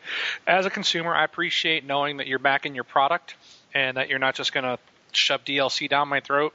as 0.47 0.65
a 0.65 0.69
consumer, 0.69 1.13
I 1.13 1.25
appreciate 1.25 1.85
knowing 1.85 2.17
that 2.17 2.27
you're 2.27 2.39
backing 2.39 2.75
your 2.75 2.85
product 2.85 3.35
and 3.73 3.97
that 3.97 4.09
you're 4.09 4.19
not 4.19 4.35
just 4.35 4.53
going 4.53 4.63
to 4.63 4.77
shove 5.11 5.43
DLC 5.45 5.89
down 5.89 6.07
my 6.07 6.19
throat, 6.19 6.53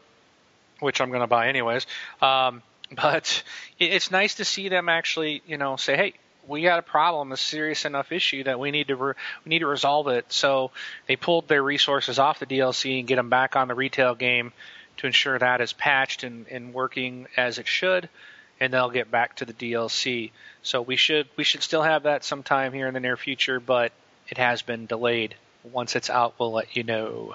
which 0.81 1.01
I'm 1.01 1.09
going 1.09 1.21
to 1.21 1.27
buy 1.27 1.49
anyways. 1.49 1.87
Um, 2.21 2.63
but 3.03 3.43
it's 3.79 4.11
nice 4.11 4.35
to 4.37 4.45
see 4.45 4.69
them 4.69 4.89
actually, 4.89 5.43
you 5.47 5.57
know, 5.57 5.77
say, 5.77 5.97
hey. 5.97 6.15
We 6.47 6.61
got 6.61 6.79
a 6.79 6.83
problem, 6.83 7.33
a 7.33 7.39
serious 7.39 7.87
enough 7.87 8.13
issue 8.13 8.45
that 8.45 8.61
we 8.61 8.71
need 8.71 8.89
to 8.89 8.97
re- 8.97 9.15
we 9.47 9.49
need 9.49 9.61
to 9.61 9.67
resolve 9.67 10.09
it. 10.09 10.31
So 10.31 10.73
they 11.09 11.17
pulled 11.17 11.49
their 11.49 11.63
resources 11.63 12.19
off 12.19 12.39
the 12.39 12.45
DLC 12.45 12.99
and 12.99 13.09
get 13.09 13.17
them 13.17 13.31
back 13.31 13.57
on 13.57 13.67
the 13.67 13.75
retail 13.75 14.15
game 14.15 14.53
to 14.99 15.07
ensure 15.07 15.39
that 15.39 15.63
is 15.63 15.73
patched 15.73 16.23
and, 16.23 16.47
and 16.49 16.75
working 16.75 17.29
as 17.39 17.59
it 17.59 17.67
should 17.67 18.11
and 18.61 18.73
they'll 18.73 18.91
get 18.91 19.11
back 19.11 19.37
to 19.37 19.45
the 19.45 19.53
DLC. 19.53 20.31
So 20.63 20.81
we 20.83 20.97
should 20.97 21.29
we 21.37 21.45
should 21.45 21.63
still 21.63 21.83
have 21.83 22.05
that 22.05 22.25
sometime 22.25 22.73
here 22.73 22.87
in 22.87 22.95
the 22.95 23.01
near 23.01 23.17
future, 23.17 23.61
but 23.61 23.93
it 24.29 24.39
has 24.39 24.63
been 24.63 24.87
delayed. 24.87 25.35
Once 25.65 25.97
it's 25.97 26.11
out, 26.11 26.35
we'll 26.39 26.53
let 26.53 26.77
you 26.77 26.83
know. 26.83 27.35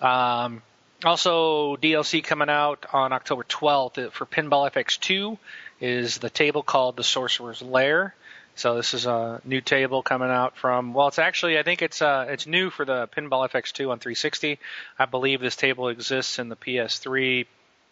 Um, 0.00 0.62
also, 1.04 1.76
DLC 1.76 2.22
coming 2.22 2.48
out 2.48 2.86
on 2.92 3.12
October 3.12 3.44
12th 3.44 4.12
for 4.12 4.26
Pinball 4.26 4.70
FX2 4.70 5.38
is 5.80 6.18
the 6.18 6.30
table 6.30 6.62
called 6.62 6.96
The 6.96 7.04
Sorcerer's 7.04 7.62
Lair. 7.62 8.14
So 8.56 8.76
this 8.76 8.94
is 8.94 9.06
a 9.06 9.40
new 9.44 9.60
table 9.60 10.02
coming 10.02 10.30
out 10.30 10.56
from. 10.56 10.94
Well, 10.94 11.08
it's 11.08 11.18
actually 11.18 11.58
I 11.58 11.64
think 11.64 11.82
it's 11.82 12.00
uh 12.00 12.26
it's 12.28 12.46
new 12.46 12.70
for 12.70 12.84
the 12.84 13.08
Pinball 13.08 13.50
FX2 13.50 13.90
on 13.90 13.98
360. 13.98 14.60
I 14.98 15.04
believe 15.06 15.40
this 15.40 15.56
table 15.56 15.88
exists 15.88 16.38
in 16.38 16.48
the 16.48 16.56
PS3 16.56 17.46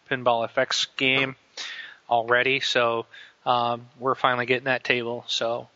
Pinball 0.09 0.49
FX 0.49 0.87
game 0.95 1.35
already. 2.09 2.61
So 2.61 3.05
um, 3.45 3.87
we're 3.99 4.15
finally 4.15 4.45
getting 4.45 4.65
that 4.65 4.83
table. 4.83 5.25
So 5.27 5.67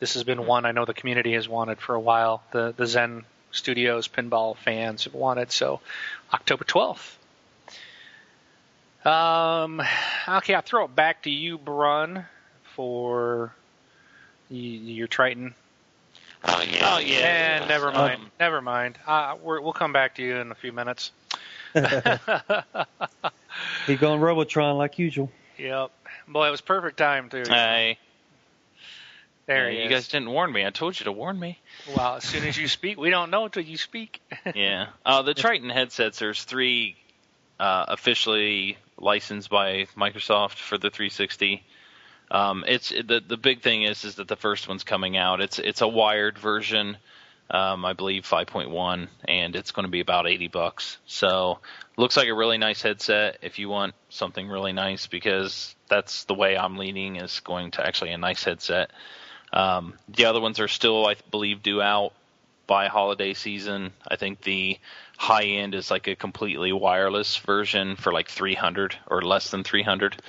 this 0.00 0.14
has 0.14 0.24
been 0.24 0.46
one 0.46 0.64
I 0.64 0.72
know 0.72 0.84
the 0.84 0.94
community 0.94 1.34
has 1.34 1.48
wanted 1.48 1.80
for 1.80 1.94
a 1.94 2.00
while. 2.00 2.42
The 2.52 2.74
the 2.76 2.86
Zen 2.86 3.24
Studios 3.50 4.08
pinball 4.08 4.56
fans 4.56 5.04
have 5.04 5.14
wanted. 5.14 5.52
So 5.52 5.80
October 6.32 6.64
12th. 6.64 7.16
Um, 9.04 9.80
okay, 10.28 10.54
I'll 10.54 10.62
throw 10.62 10.84
it 10.84 10.94
back 10.94 11.22
to 11.22 11.30
you, 11.30 11.56
Brun, 11.56 12.26
for 12.74 13.54
your 14.50 15.08
Tritton. 15.08 15.54
Oh 16.44 16.62
yeah. 16.62 16.94
Oh 16.94 16.98
yeah. 16.98 17.58
And 17.58 17.68
never 17.68 17.90
mind. 17.90 18.20
Um, 18.20 18.30
never 18.38 18.60
mind. 18.60 18.98
Uh, 19.06 19.36
we 19.42 19.58
will 19.60 19.72
come 19.72 19.92
back 19.92 20.16
to 20.16 20.22
you 20.22 20.36
in 20.36 20.50
a 20.50 20.54
few 20.54 20.72
minutes. 20.72 21.10
He's 23.86 23.98
going 23.98 24.20
Robotron 24.20 24.76
like 24.76 24.98
usual. 24.98 25.30
Yep. 25.56 25.90
Boy, 26.28 26.48
it 26.48 26.50
was 26.50 26.60
perfect 26.60 26.98
time 26.98 27.28
too. 27.28 27.44
Hey. 27.46 27.98
There 29.48 29.70
yeah, 29.70 29.78
you 29.78 29.84
is. 29.86 29.90
guys 29.90 30.08
didn't 30.08 30.30
warn 30.30 30.52
me. 30.52 30.66
I 30.66 30.70
told 30.70 31.00
you 31.00 31.04
to 31.04 31.12
warn 31.12 31.40
me. 31.40 31.58
Well, 31.96 32.16
as 32.16 32.24
soon 32.24 32.44
as 32.44 32.58
you 32.58 32.68
speak, 32.68 32.98
we 32.98 33.08
don't 33.08 33.30
know 33.30 33.46
until 33.46 33.64
you 33.64 33.78
speak. 33.78 34.20
yeah. 34.54 34.88
Uh, 35.06 35.22
the 35.22 35.32
Tritton 35.32 35.72
headsets. 35.72 36.18
There's 36.18 36.44
three 36.44 36.96
uh, 37.58 37.86
officially 37.88 38.76
licensed 38.98 39.48
by 39.48 39.86
Microsoft 39.96 40.58
for 40.58 40.76
the 40.76 40.90
360. 40.90 41.64
Um, 42.30 42.62
it's 42.68 42.90
the 42.90 43.22
the 43.26 43.38
big 43.38 43.62
thing 43.62 43.84
is 43.84 44.04
is 44.04 44.16
that 44.16 44.28
the 44.28 44.36
first 44.36 44.68
one's 44.68 44.84
coming 44.84 45.16
out. 45.16 45.40
It's 45.40 45.58
it's 45.58 45.80
a 45.80 45.88
wired 45.88 46.36
version, 46.36 46.98
um, 47.50 47.86
I 47.86 47.94
believe 47.94 48.24
5.1, 48.24 49.08
and 49.26 49.56
it's 49.56 49.70
going 49.70 49.86
to 49.86 49.90
be 49.90 50.00
about 50.00 50.28
80 50.28 50.48
bucks. 50.48 50.98
So 51.06 51.60
looks 51.96 52.18
like 52.18 52.28
a 52.28 52.34
really 52.34 52.58
nice 52.58 52.82
headset 52.82 53.38
if 53.40 53.58
you 53.58 53.70
want 53.70 53.94
something 54.10 54.46
really 54.46 54.74
nice 54.74 55.06
because 55.06 55.74
that's 55.88 56.24
the 56.24 56.34
way 56.34 56.54
I'm 56.58 56.76
leaning 56.76 57.16
is 57.16 57.40
going 57.40 57.70
to 57.72 57.86
actually 57.86 58.10
a 58.10 58.18
nice 58.18 58.44
headset. 58.44 58.90
Um, 59.52 59.94
the 60.08 60.26
other 60.26 60.40
ones 60.40 60.60
are 60.60 60.68
still, 60.68 61.06
I 61.06 61.16
believe, 61.30 61.62
due 61.62 61.80
out 61.80 62.12
by 62.66 62.88
holiday 62.88 63.34
season. 63.34 63.92
I 64.06 64.16
think 64.16 64.42
the 64.42 64.78
high 65.16 65.44
end 65.44 65.74
is 65.74 65.90
like 65.90 66.06
a 66.06 66.14
completely 66.14 66.72
wireless 66.72 67.36
version 67.38 67.96
for 67.96 68.12
like 68.12 68.28
300 68.28 68.94
or 69.06 69.22
less 69.22 69.50
than 69.50 69.64
300. 69.64 70.22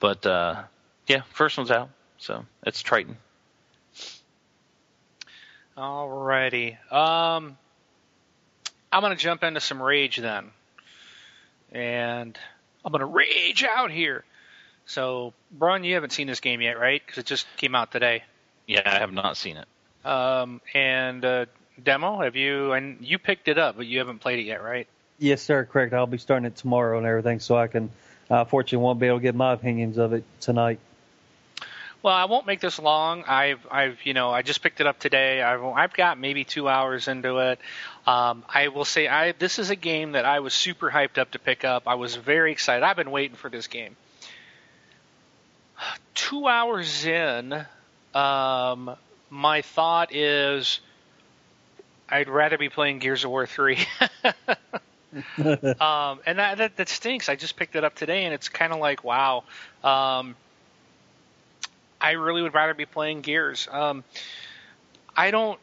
But 0.00 0.26
uh, 0.26 0.62
yeah, 1.06 1.22
first 1.32 1.56
one's 1.56 1.70
out, 1.70 1.90
so 2.18 2.44
it's 2.64 2.82
Tritton. 2.82 3.16
Alrighty. 5.76 6.72
Um, 6.92 7.56
I'm 8.92 9.02
gonna 9.02 9.16
jump 9.16 9.42
into 9.42 9.60
some 9.60 9.80
rage 9.80 10.16
then, 10.16 10.50
and 11.72 12.36
I'm 12.84 12.92
gonna 12.92 13.06
rage 13.06 13.64
out 13.64 13.90
here. 13.90 14.24
So, 14.86 15.32
Brun, 15.52 15.84
you 15.84 15.94
haven't 15.94 16.10
seen 16.10 16.26
this 16.26 16.40
game 16.40 16.60
yet, 16.60 16.78
right? 16.78 17.00
Because 17.04 17.18
it 17.18 17.26
just 17.26 17.46
came 17.56 17.74
out 17.74 17.92
today. 17.92 18.24
Yeah, 18.70 18.82
I 18.86 19.00
have 19.00 19.12
not 19.12 19.36
seen 19.36 19.56
it. 19.56 19.66
Um, 20.06 20.60
and 20.74 21.24
uh, 21.24 21.46
demo, 21.82 22.20
have 22.20 22.36
you? 22.36 22.70
And 22.70 22.98
you 23.00 23.18
picked 23.18 23.48
it 23.48 23.58
up, 23.58 23.76
but 23.76 23.86
you 23.86 23.98
haven't 23.98 24.20
played 24.20 24.38
it 24.38 24.44
yet, 24.44 24.62
right? 24.62 24.86
Yes, 25.18 25.42
sir. 25.42 25.64
Correct. 25.64 25.92
I'll 25.92 26.06
be 26.06 26.18
starting 26.18 26.46
it 26.46 26.54
tomorrow 26.54 26.96
and 26.96 27.04
everything, 27.04 27.40
so 27.40 27.56
I 27.56 27.66
can. 27.66 27.90
Uh, 28.30 28.44
fortunately, 28.44 28.84
won't 28.84 29.00
be 29.00 29.08
able 29.08 29.18
to 29.18 29.22
get 29.22 29.34
my 29.34 29.54
opinions 29.54 29.98
of 29.98 30.12
it 30.12 30.22
tonight. 30.38 30.78
Well, 32.00 32.14
I 32.14 32.26
won't 32.26 32.46
make 32.46 32.60
this 32.60 32.78
long. 32.78 33.24
I've, 33.24 33.66
I've, 33.68 33.98
you 34.04 34.14
know, 34.14 34.30
I 34.30 34.42
just 34.42 34.62
picked 34.62 34.80
it 34.80 34.86
up 34.86 35.00
today. 35.00 35.42
I've, 35.42 35.64
I've 35.64 35.92
got 35.92 36.16
maybe 36.16 36.44
two 36.44 36.68
hours 36.68 37.08
into 37.08 37.38
it. 37.38 37.58
Um, 38.06 38.44
I 38.48 38.68
will 38.68 38.84
say, 38.84 39.08
I 39.08 39.32
this 39.32 39.58
is 39.58 39.70
a 39.70 39.76
game 39.76 40.12
that 40.12 40.24
I 40.24 40.38
was 40.38 40.54
super 40.54 40.92
hyped 40.92 41.18
up 41.18 41.32
to 41.32 41.40
pick 41.40 41.64
up. 41.64 41.88
I 41.88 41.96
was 41.96 42.14
very 42.14 42.52
excited. 42.52 42.84
I've 42.84 42.94
been 42.94 43.10
waiting 43.10 43.36
for 43.36 43.50
this 43.50 43.66
game. 43.66 43.96
Two 46.14 46.46
hours 46.46 47.04
in, 47.04 47.66
um, 48.14 48.96
my 49.30 49.62
thought 49.62 50.14
is 50.14 50.80
I'd 52.08 52.28
rather 52.28 52.58
be 52.58 52.68
playing 52.68 52.98
Gears 52.98 53.24
of 53.24 53.30
War 53.30 53.46
3. 53.46 53.78
um, 55.38 56.20
and 56.26 56.38
that, 56.38 56.58
that, 56.58 56.76
that 56.76 56.88
stinks. 56.88 57.28
I 57.28 57.36
just 57.36 57.56
picked 57.56 57.76
it 57.76 57.84
up 57.84 57.94
today, 57.94 58.24
and 58.24 58.34
it's 58.34 58.48
kind 58.48 58.72
of 58.72 58.80
like, 58.80 59.04
wow. 59.04 59.44
Um, 59.84 60.34
I 62.00 62.12
really 62.12 62.42
would 62.42 62.54
rather 62.54 62.74
be 62.74 62.86
playing 62.86 63.20
Gears. 63.20 63.68
Um, 63.70 64.04
I 65.16 65.30
don't. 65.30 65.60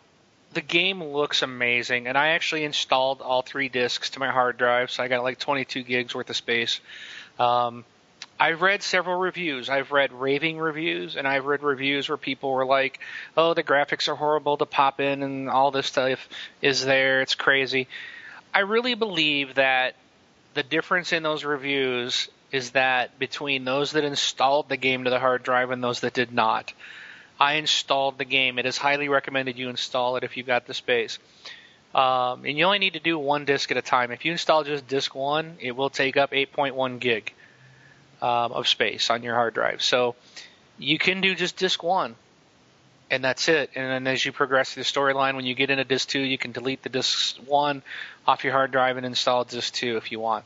The 0.53 0.61
game 0.61 1.03
looks 1.03 1.41
amazing, 1.41 2.07
and 2.07 2.17
I 2.17 2.29
actually 2.29 2.63
installed 2.63 3.21
all 3.21 3.41
three 3.41 3.67
discs 3.67 4.11
to 4.11 4.19
my 4.19 4.29
hard 4.31 4.57
drive, 4.57 4.91
so 4.91 5.03
I 5.03 5.09
got 5.09 5.21
like 5.21 5.39
22 5.39 5.83
gigs 5.83 6.15
worth 6.15 6.29
of 6.29 6.37
space. 6.37 6.79
Um, 7.37 7.83
I've 8.39 8.61
read 8.61 8.83
several 8.83 9.17
reviews. 9.17 9.69
I've 9.69 9.91
read 9.91 10.13
raving 10.13 10.59
reviews, 10.59 11.15
and 11.15 11.27
I've 11.27 11.45
read 11.45 11.63
reviews 11.63 12.07
where 12.07 12.17
people 12.17 12.51
were 12.51 12.65
like, 12.65 12.99
"Oh, 13.35 13.53
the 13.53 13.63
graphics 13.63 14.07
are 14.07 14.15
horrible 14.15 14.57
to 14.57 14.65
pop 14.65 14.99
in, 14.99 15.23
and 15.23 15.49
all 15.49 15.71
this 15.71 15.87
stuff 15.87 16.27
is 16.61 16.85
there. 16.85 17.21
It's 17.21 17.35
crazy." 17.35 17.87
I 18.53 18.59
really 18.59 18.93
believe 18.93 19.55
that 19.55 19.95
the 20.53 20.63
difference 20.63 21.13
in 21.13 21.23
those 21.23 21.43
reviews 21.43 22.29
is 22.51 22.71
that 22.71 23.19
between 23.19 23.65
those 23.65 23.91
that 23.91 24.03
installed 24.03 24.69
the 24.69 24.77
game 24.77 25.03
to 25.03 25.09
the 25.09 25.19
hard 25.19 25.43
drive 25.43 25.71
and 25.71 25.83
those 25.83 26.01
that 26.01 26.13
did 26.13 26.31
not. 26.31 26.73
I 27.39 27.53
installed 27.53 28.17
the 28.17 28.25
game. 28.25 28.57
It 28.57 28.65
is 28.65 28.77
highly 28.77 29.09
recommended 29.09 29.57
you 29.57 29.69
install 29.69 30.15
it 30.15 30.23
if 30.23 30.37
you've 30.37 30.47
got 30.47 30.65
the 30.65 30.73
space. 30.73 31.19
Um, 31.93 32.45
and 32.45 32.57
you 32.57 32.65
only 32.65 32.79
need 32.79 32.93
to 32.93 32.99
do 32.99 33.19
one 33.19 33.45
disk 33.45 33.69
at 33.71 33.77
a 33.77 33.81
time. 33.81 34.11
If 34.11 34.25
you 34.25 34.31
install 34.31 34.63
just 34.63 34.87
disk 34.87 35.13
one, 35.13 35.57
it 35.59 35.75
will 35.75 35.89
take 35.89 36.17
up 36.17 36.31
8.1 36.31 36.99
gig 36.99 37.33
um, 38.21 38.51
of 38.51 38.67
space 38.67 39.09
on 39.09 39.23
your 39.23 39.35
hard 39.35 39.53
drive. 39.53 39.81
So 39.81 40.15
you 40.77 40.97
can 40.97 41.21
do 41.21 41.35
just 41.35 41.57
disk 41.57 41.83
one, 41.83 42.15
and 43.09 43.23
that's 43.23 43.47
it. 43.47 43.71
And 43.75 43.89
then 43.89 44.13
as 44.13 44.25
you 44.25 44.31
progress 44.31 44.73
through 44.73 44.83
the 44.83 44.89
storyline, 44.89 45.35
when 45.35 45.45
you 45.45 45.55
get 45.55 45.69
into 45.69 45.83
disk 45.83 46.09
two, 46.09 46.19
you 46.19 46.37
can 46.37 46.51
delete 46.51 46.83
the 46.83 46.89
disk 46.89 47.37
one 47.45 47.81
off 48.27 48.43
your 48.43 48.53
hard 48.53 48.71
drive 48.71 48.97
and 48.97 49.05
install 49.05 49.43
disk 49.43 49.73
two 49.73 49.97
if 49.97 50.11
you 50.11 50.19
want. 50.19 50.45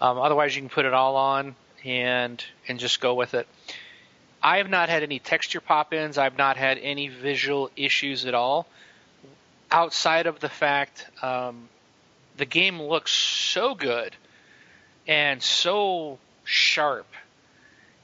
Um, 0.00 0.18
otherwise, 0.18 0.54
you 0.54 0.62
can 0.62 0.70
put 0.70 0.86
it 0.86 0.94
all 0.94 1.16
on 1.16 1.54
and 1.84 2.44
and 2.68 2.78
just 2.78 3.00
go 3.00 3.14
with 3.14 3.34
it. 3.34 3.46
I 4.42 4.58
have 4.58 4.70
not 4.70 4.88
had 4.88 5.02
any 5.02 5.18
texture 5.18 5.60
pop-ins. 5.60 6.16
I've 6.16 6.38
not 6.38 6.56
had 6.56 6.78
any 6.78 7.08
visual 7.08 7.70
issues 7.76 8.24
at 8.24 8.34
all, 8.34 8.66
outside 9.70 10.26
of 10.26 10.40
the 10.40 10.48
fact 10.48 11.06
um, 11.22 11.68
the 12.36 12.46
game 12.46 12.80
looks 12.80 13.12
so 13.12 13.74
good 13.74 14.16
and 15.06 15.42
so 15.42 16.18
sharp 16.50 17.06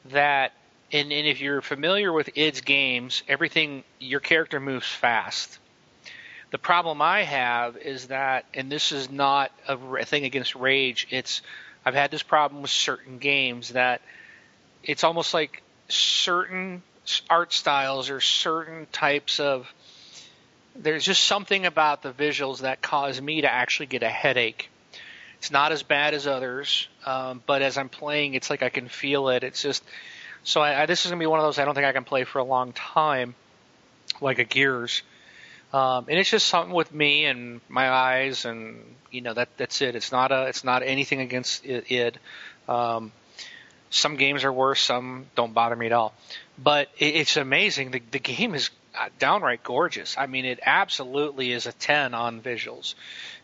that 0.06 0.52
and, 0.92 1.12
and 1.12 1.26
if 1.26 1.40
you're 1.40 1.62
familiar 1.62 2.12
with 2.12 2.30
id's 2.36 2.60
games, 2.60 3.24
everything 3.26 3.82
your 3.98 4.20
character 4.20 4.60
moves 4.60 4.86
fast. 4.86 5.58
The 6.52 6.58
problem 6.58 7.02
I 7.02 7.22
have 7.22 7.76
is 7.76 8.06
that, 8.06 8.44
and 8.54 8.70
this 8.70 8.92
is 8.92 9.10
not 9.10 9.50
a 9.66 10.04
thing 10.04 10.24
against 10.24 10.54
rage. 10.54 11.08
It's 11.10 11.42
I've 11.84 11.94
had 11.94 12.10
this 12.10 12.22
problem 12.22 12.62
with 12.62 12.70
certain 12.70 13.18
games 13.18 13.70
that 13.70 14.00
it's 14.84 15.02
almost 15.02 15.34
like 15.34 15.62
certain 15.88 16.82
art 17.28 17.52
styles 17.52 18.10
or 18.10 18.20
certain 18.20 18.86
types 18.92 19.40
of 19.40 19.72
there's 20.74 21.04
just 21.04 21.24
something 21.24 21.66
about 21.66 22.02
the 22.02 22.12
visuals 22.12 22.60
that 22.60 22.82
cause 22.82 23.20
me 23.20 23.40
to 23.40 23.50
actually 23.50 23.86
get 23.86 24.02
a 24.02 24.08
headache 24.08 24.68
it's 25.38 25.50
not 25.50 25.72
as 25.72 25.82
bad 25.82 26.14
as 26.14 26.26
others, 26.26 26.88
um, 27.04 27.42
but 27.46 27.62
as 27.62 27.78
I'm 27.78 27.88
playing, 27.88 28.34
it's 28.34 28.50
like 28.50 28.62
I 28.62 28.68
can 28.68 28.88
feel 28.88 29.28
it. 29.28 29.44
It's 29.44 29.62
just 29.62 29.82
so 30.44 30.60
I, 30.60 30.82
I, 30.82 30.86
this 30.86 31.04
is 31.04 31.10
gonna 31.10 31.20
be 31.20 31.26
one 31.26 31.40
of 31.40 31.44
those 31.44 31.58
I 31.58 31.64
don't 31.64 31.74
think 31.74 31.86
I 31.86 31.92
can 31.92 32.04
play 32.04 32.24
for 32.24 32.38
a 32.38 32.44
long 32.44 32.72
time, 32.72 33.34
like 34.20 34.38
a 34.38 34.44
Gears. 34.44 35.02
Um, 35.72 36.06
and 36.08 36.18
it's 36.18 36.30
just 36.30 36.46
something 36.46 36.72
with 36.72 36.92
me 36.92 37.24
and 37.26 37.60
my 37.68 37.90
eyes, 37.90 38.44
and 38.44 38.78
you 39.10 39.20
know 39.20 39.34
that 39.34 39.48
that's 39.56 39.82
it. 39.82 39.94
It's 39.94 40.12
not 40.12 40.32
a 40.32 40.46
it's 40.46 40.64
not 40.64 40.82
anything 40.82 41.20
against 41.20 41.64
it. 41.66 41.90
it. 41.90 42.18
Um, 42.68 43.12
some 43.90 44.16
games 44.16 44.44
are 44.44 44.52
worse, 44.52 44.80
some 44.80 45.26
don't 45.34 45.54
bother 45.54 45.76
me 45.76 45.86
at 45.86 45.92
all. 45.92 46.14
But 46.58 46.88
it, 46.98 47.16
it's 47.16 47.36
amazing. 47.36 47.90
The, 47.90 48.02
the 48.10 48.18
game 48.18 48.54
is 48.54 48.70
uh, 48.98 49.08
downright 49.18 49.62
gorgeous. 49.62 50.16
I 50.18 50.26
mean, 50.26 50.44
it 50.44 50.60
absolutely 50.64 51.52
is 51.52 51.66
a 51.66 51.72
10 51.72 52.14
on 52.14 52.40
visuals. 52.40 52.94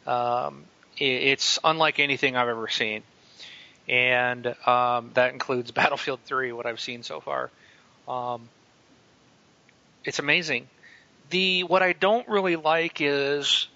Um, 0.07 0.65
it's 0.97 1.59
unlike 1.65 1.99
anything 1.99 2.37
I've 2.37 2.49
ever 2.49 2.69
seen, 2.69 3.03
and 3.89 4.47
um, 4.67 5.11
that 5.15 5.33
includes 5.33 5.71
Battlefield 5.73 6.21
3, 6.25 6.53
what 6.53 6.67
I've 6.67 6.81
seen 6.81 7.03
so 7.03 7.21
far. 7.21 7.51
Um, 8.09 8.49
it's 10.05 10.19
amazing. 10.19 10.69
The 11.31 11.65
what 11.65 11.83
I 11.83 11.93
don't 11.93 12.29
really 12.29 12.57
like 12.57 13.01
is 13.01 13.69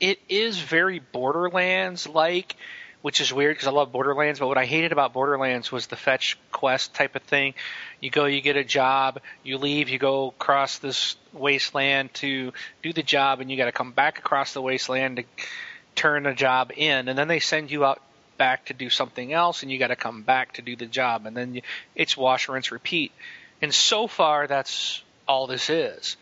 it 0.00 0.18
is 0.28 0.58
very 0.58 0.98
Borderlands 0.98 2.08
like, 2.08 2.56
which 3.02 3.20
is 3.20 3.32
weird 3.32 3.54
because 3.54 3.68
I 3.68 3.72
love 3.72 3.92
Borderlands. 3.92 4.38
But 4.38 4.48
what 4.48 4.58
I 4.58 4.64
hated 4.64 4.92
about 4.92 5.12
Borderlands 5.12 5.70
was 5.70 5.88
the 5.88 5.96
fetch 5.96 6.38
quest 6.50 6.94
type 6.94 7.16
of 7.16 7.22
thing. 7.22 7.54
You 8.00 8.10
go, 8.10 8.24
you 8.24 8.40
get 8.40 8.56
a 8.56 8.64
job, 8.64 9.20
you 9.42 9.58
leave, 9.58 9.88
you 9.88 9.98
go 9.98 10.28
across 10.28 10.78
this 10.78 11.16
wasteland 11.32 12.14
to 12.14 12.52
do 12.82 12.92
the 12.92 13.02
job, 13.02 13.40
and 13.40 13.50
you 13.50 13.56
got 13.56 13.66
to 13.66 13.72
come 13.72 13.92
back 13.92 14.18
across 14.18 14.54
the 14.54 14.62
wasteland 14.62 15.16
to 15.16 15.24
turn 15.94 16.22
the 16.22 16.32
job 16.32 16.72
in, 16.74 17.08
and 17.08 17.18
then 17.18 17.28
they 17.28 17.40
send 17.40 17.70
you 17.70 17.84
out 17.84 18.00
back 18.38 18.66
to 18.66 18.74
do 18.74 18.88
something 18.88 19.32
else, 19.32 19.62
and 19.62 19.70
you 19.70 19.78
got 19.78 19.88
to 19.88 19.96
come 19.96 20.22
back 20.22 20.54
to 20.54 20.62
do 20.62 20.74
the 20.74 20.86
job, 20.86 21.26
and 21.26 21.36
then 21.36 21.54
you, 21.54 21.62
it's 21.94 22.16
wash, 22.16 22.48
rinse, 22.48 22.72
repeat. 22.72 23.12
And 23.60 23.72
so 23.72 24.06
far, 24.06 24.46
that's 24.46 25.02
all 25.28 25.46
this 25.46 25.70
is. 25.70 26.16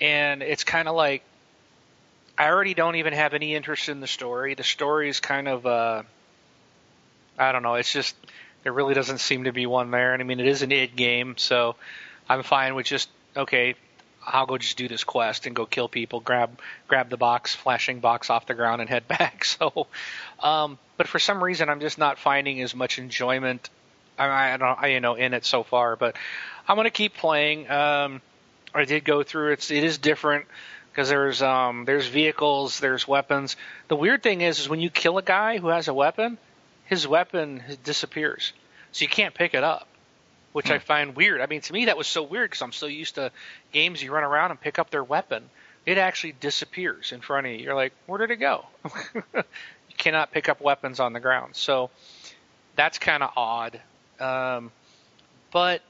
And 0.00 0.42
it's 0.42 0.64
kind 0.64 0.88
of 0.88 0.94
like 0.94 1.22
I 2.40 2.48
already 2.48 2.72
don't 2.72 2.96
even 2.96 3.12
have 3.12 3.34
any 3.34 3.54
interest 3.54 3.90
in 3.90 4.00
the 4.00 4.06
story. 4.06 4.54
The 4.54 4.64
story 4.64 5.10
is 5.10 5.20
kind 5.20 5.46
of 5.46 5.66
uh, 5.66 6.04
I 7.38 7.52
don't 7.52 7.62
know. 7.62 7.74
It's 7.74 7.92
just 7.92 8.16
there 8.62 8.72
really 8.72 8.94
doesn't 8.94 9.18
seem 9.18 9.44
to 9.44 9.52
be 9.52 9.66
one 9.66 9.90
there. 9.90 10.14
And 10.14 10.22
I 10.22 10.24
mean, 10.24 10.40
it 10.40 10.46
is 10.46 10.62
an 10.62 10.72
id 10.72 10.96
game, 10.96 11.34
so 11.36 11.76
I'm 12.30 12.42
fine 12.42 12.74
with 12.74 12.86
just 12.86 13.10
okay. 13.36 13.74
I'll 14.26 14.46
go 14.46 14.56
just 14.56 14.78
do 14.78 14.88
this 14.88 15.04
quest 15.04 15.46
and 15.46 15.54
go 15.54 15.66
kill 15.66 15.86
people, 15.86 16.20
grab 16.20 16.58
grab 16.88 17.10
the 17.10 17.18
box, 17.18 17.54
flashing 17.54 18.00
box 18.00 18.30
off 18.30 18.46
the 18.46 18.54
ground, 18.54 18.80
and 18.80 18.88
head 18.88 19.06
back. 19.18 19.44
So, 19.44 19.86
um, 20.42 20.78
but 20.96 21.08
for 21.08 21.18
some 21.18 21.44
reason, 21.44 21.68
I'm 21.68 21.80
just 21.80 21.98
not 21.98 22.18
finding 22.18 22.62
as 22.62 22.74
much 22.74 22.98
enjoyment. 22.98 23.68
I, 24.18 24.54
I 24.54 24.56
don't, 24.56 24.82
I, 24.82 24.86
you 24.86 25.00
know, 25.00 25.14
in 25.14 25.34
it 25.34 25.44
so 25.44 25.62
far. 25.62 25.94
But 25.94 26.16
I'm 26.66 26.76
gonna 26.76 26.88
keep 26.88 27.18
playing. 27.18 27.70
Um, 27.70 28.22
I 28.74 28.86
did 28.86 29.04
go 29.04 29.22
through 29.24 29.52
It's 29.52 29.70
It 29.70 29.84
is 29.84 29.98
different 29.98 30.46
because 30.90 31.08
there's 31.08 31.42
um, 31.42 31.84
there's 31.84 32.06
vehicles, 32.06 32.80
there's 32.80 33.06
weapons. 33.06 33.56
The 33.88 33.96
weird 33.96 34.22
thing 34.22 34.40
is, 34.40 34.58
is 34.58 34.68
when 34.68 34.80
you 34.80 34.90
kill 34.90 35.18
a 35.18 35.22
guy 35.22 35.58
who 35.58 35.68
has 35.68 35.88
a 35.88 35.94
weapon, 35.94 36.38
his 36.84 37.06
weapon 37.06 37.62
disappears, 37.84 38.52
so 38.92 39.02
you 39.02 39.08
can't 39.08 39.34
pick 39.34 39.54
it 39.54 39.64
up 39.64 39.86
which 40.52 40.68
hmm. 40.68 40.74
I 40.74 40.78
find 40.78 41.16
weird. 41.16 41.40
I 41.40 41.46
mean, 41.46 41.60
to 41.62 41.72
me, 41.72 41.86
that 41.86 41.96
was 41.96 42.06
so 42.06 42.22
weird 42.22 42.50
because 42.50 42.62
I'm 42.62 42.72
so 42.72 42.86
used 42.86 43.16
to 43.16 43.30
games 43.72 44.02
you 44.02 44.12
run 44.12 44.24
around 44.24 44.50
and 44.50 44.60
pick 44.60 44.78
up 44.78 44.90
their 44.90 45.04
weapon. 45.04 45.48
It 45.86 45.98
actually 45.98 46.32
disappears 46.32 47.12
in 47.12 47.20
front 47.20 47.46
of 47.46 47.52
you. 47.52 47.58
You're 47.58 47.74
like, 47.74 47.92
where 48.06 48.18
did 48.18 48.30
it 48.30 48.36
go? 48.36 48.66
you 49.34 49.42
cannot 49.96 50.30
pick 50.32 50.48
up 50.48 50.60
weapons 50.60 51.00
on 51.00 51.12
the 51.12 51.20
ground. 51.20 51.56
So 51.56 51.90
that's 52.76 52.98
kind 52.98 53.22
of 53.22 53.30
odd. 53.36 53.80
Um, 54.18 54.70
but 55.52 55.82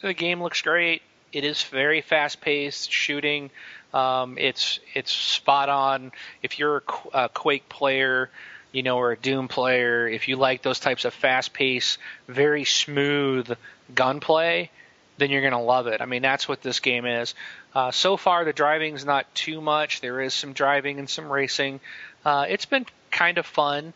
the 0.00 0.14
game 0.14 0.42
looks 0.42 0.62
great. 0.62 1.02
It 1.32 1.44
is 1.44 1.62
very 1.62 2.00
fast 2.00 2.40
paced 2.40 2.90
shooting. 2.90 3.50
Um, 3.92 4.38
it's 4.38 4.80
it's 4.94 5.12
spot 5.12 5.68
on. 5.68 6.12
If 6.42 6.58
you're 6.58 6.78
a, 6.78 7.24
a 7.24 7.28
Quake 7.28 7.68
player, 7.68 8.30
you 8.72 8.82
know, 8.82 8.96
or 8.98 9.12
a 9.12 9.16
Doom 9.16 9.48
player, 9.48 10.08
if 10.08 10.28
you 10.28 10.36
like 10.36 10.62
those 10.62 10.80
types 10.80 11.04
of 11.04 11.12
fast 11.12 11.52
paced, 11.52 11.98
very 12.26 12.64
smooth 12.64 13.52
gunplay, 13.94 14.70
then 15.18 15.30
you're 15.30 15.42
going 15.42 15.52
to 15.52 15.58
love 15.58 15.86
it. 15.86 16.00
I 16.00 16.06
mean, 16.06 16.22
that's 16.22 16.48
what 16.48 16.62
this 16.62 16.80
game 16.80 17.04
is. 17.04 17.34
Uh, 17.74 17.90
so 17.90 18.16
far, 18.16 18.44
the 18.44 18.52
driving's 18.52 19.04
not 19.04 19.32
too 19.34 19.60
much. 19.60 20.00
There 20.00 20.20
is 20.20 20.34
some 20.34 20.52
driving 20.52 20.98
and 20.98 21.08
some 21.08 21.30
racing. 21.30 21.80
Uh, 22.24 22.46
it's 22.48 22.64
been 22.64 22.86
kind 23.10 23.38
of 23.38 23.46
fun. 23.46 23.92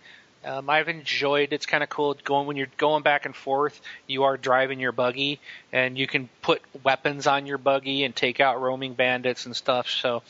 Um, 0.47 0.70
I've 0.70 0.89
enjoyed. 0.89 1.52
It's 1.52 1.66
kind 1.66 1.82
of 1.82 1.89
cool 1.89 2.16
going 2.24 2.47
when 2.47 2.56
you're 2.56 2.68
going 2.77 3.02
back 3.02 3.27
and 3.27 3.35
forth. 3.35 3.81
You 4.06 4.24
are 4.24 4.36
driving 4.36 4.78
your 4.78 4.93
buggy, 4.93 5.40
and 5.73 5.98
you 5.98 6.06
can 6.06 6.28
put 6.40 6.62
weapons 6.85 7.27
on 7.27 7.47
your 7.47 7.59
buggy 7.59 8.05
and 8.05 8.14
take 8.14 8.39
out 8.39 8.60
roaming 8.60 8.94
bandits 8.94 9.47
and 9.47 9.56
stuff. 9.56 9.90
So 9.90 10.23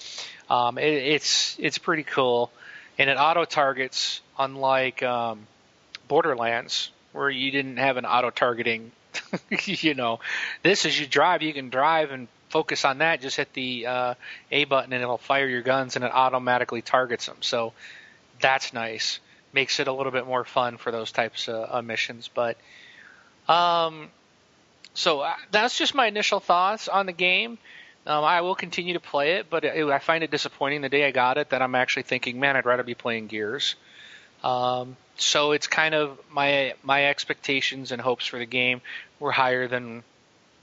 um, 0.49 0.79
it, 0.79 0.93
it's 0.93 1.57
it's 1.59 1.79
pretty 1.79 2.03
cool, 2.03 2.51
and 2.99 3.11
it 3.11 3.19
auto 3.19 3.45
targets 3.45 4.23
unlike 4.39 5.03
um, 5.03 5.47
Borderlands, 6.09 6.91
where 7.13 7.29
you 7.29 7.51
didn't 7.51 7.77
have 7.77 7.99
an 7.99 8.07
auto 8.07 8.31
targeting 8.31 8.93
you 9.65 9.95
know, 9.95 10.21
this 10.63 10.87
as 10.87 10.99
you 10.99 11.07
drive, 11.07 11.43
you 11.43 11.53
can 11.53 11.71
drive 11.71 12.11
and 12.11 12.29
focus 12.49 12.85
on 12.85 12.99
that. 12.99 13.21
Just 13.21 13.37
hit 13.37 13.53
the 13.53 13.87
uh, 13.87 14.15
A 14.51 14.65
button 14.65 14.93
and 14.93 15.03
it'll 15.03 15.19
fire 15.19 15.47
your 15.47 15.63
guns 15.63 15.97
and 15.97 16.05
it 16.05 16.11
automatically 16.13 16.83
targets 16.83 17.27
them. 17.27 17.37
So 17.41 17.73
that's 18.41 18.73
nice. 18.73 19.21
Makes 19.53 19.81
it 19.81 19.89
a 19.89 19.93
little 19.93 20.13
bit 20.13 20.27
more 20.27 20.45
fun 20.45 20.77
for 20.77 20.91
those 20.91 21.13
types 21.13 21.49
of 21.49 21.85
missions. 21.85 22.29
But 22.33 22.57
um, 23.49 24.09
so 24.95 25.21
uh, 25.21 25.35
that's 25.51 25.77
just 25.77 25.95
my 25.95 26.07
initial 26.07 26.41
thoughts 26.41 26.89
on 26.89 27.07
the 27.07 27.13
game. 27.13 27.59
Um, 28.07 28.25
I 28.25 28.41
will 28.41 28.55
continue 28.55 28.95
to 28.95 29.01
play 29.01 29.33
it, 29.33 29.51
but 29.51 29.65
it, 29.65 29.85
I 29.85 29.99
find 29.99 30.23
it 30.23 30.31
disappointing 30.31 30.81
the 30.81 30.89
day 30.89 31.07
I 31.07 31.11
got 31.11 31.39
it 31.39 31.51
that 31.51 31.61
I'm 31.61 31.75
actually 31.75 32.05
thinking, 32.05 32.39
man, 32.39 32.57
I'd 32.57 32.65
rather 32.65 32.85
be 32.85 32.95
playing 32.95 33.27
Gears. 33.27 33.75
Um, 34.45 34.97
so 35.17 35.53
it's 35.53 35.67
kind 35.67 35.95
of 35.95 36.19
my 36.31 36.75
my 36.83 37.07
expectations 37.07 37.91
and 37.91 38.01
hopes 38.01 38.27
for 38.27 38.39
the 38.39 38.47
game 38.47 38.81
were 39.19 39.33
higher 39.33 39.67
than 39.67 40.05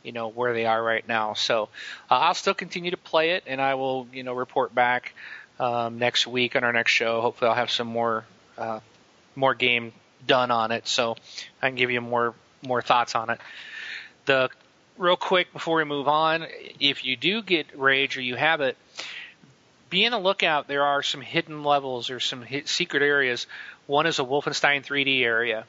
you 0.03 0.11
know 0.11 0.29
where 0.29 0.53
they 0.53 0.65
are 0.65 0.81
right 0.81 1.05
now. 1.07 1.33
So 1.33 1.69
uh, 2.09 2.19
I'll 2.19 2.33
still 2.33 2.53
continue 2.53 2.91
to 2.91 2.97
play 2.97 3.31
it, 3.31 3.43
and 3.45 3.59
I 3.59 3.75
will 3.75 4.07
you 4.13 4.23
know 4.23 4.33
report 4.33 4.73
back 4.73 5.13
um, 5.59 5.99
next 5.99 6.25
week 6.25 6.55
on 6.55 6.63
our 6.63 6.73
next 6.73 6.91
show. 6.91 7.21
Hopefully, 7.21 7.49
I'll 7.49 7.55
have 7.55 7.71
some 7.71 7.87
more 7.87 8.25
uh, 8.57 8.79
more 9.35 9.55
game 9.55 9.93
done 10.25 10.51
on 10.51 10.71
it, 10.71 10.87
so 10.87 11.15
I 11.61 11.67
can 11.67 11.75
give 11.75 11.91
you 11.91 12.01
more 12.01 12.33
more 12.61 12.81
thoughts 12.81 13.15
on 13.15 13.29
it. 13.29 13.39
The 14.25 14.49
real 14.97 15.17
quick 15.17 15.51
before 15.53 15.77
we 15.77 15.83
move 15.83 16.07
on, 16.07 16.45
if 16.79 17.03
you 17.03 17.15
do 17.15 17.41
get 17.41 17.77
rage 17.77 18.17
or 18.17 18.21
you 18.21 18.35
have 18.35 18.61
it, 18.61 18.77
be 19.89 20.05
in 20.05 20.13
a 20.13 20.19
lookout. 20.19 20.67
There 20.67 20.83
are 20.83 21.03
some 21.03 21.21
hidden 21.21 21.63
levels 21.63 22.09
or 22.09 22.19
some 22.19 22.45
secret 22.65 23.03
areas. 23.03 23.47
One 23.85 24.05
is 24.05 24.19
a 24.19 24.23
Wolfenstein 24.23 24.85
3D 24.85 25.21
area, 25.21 25.65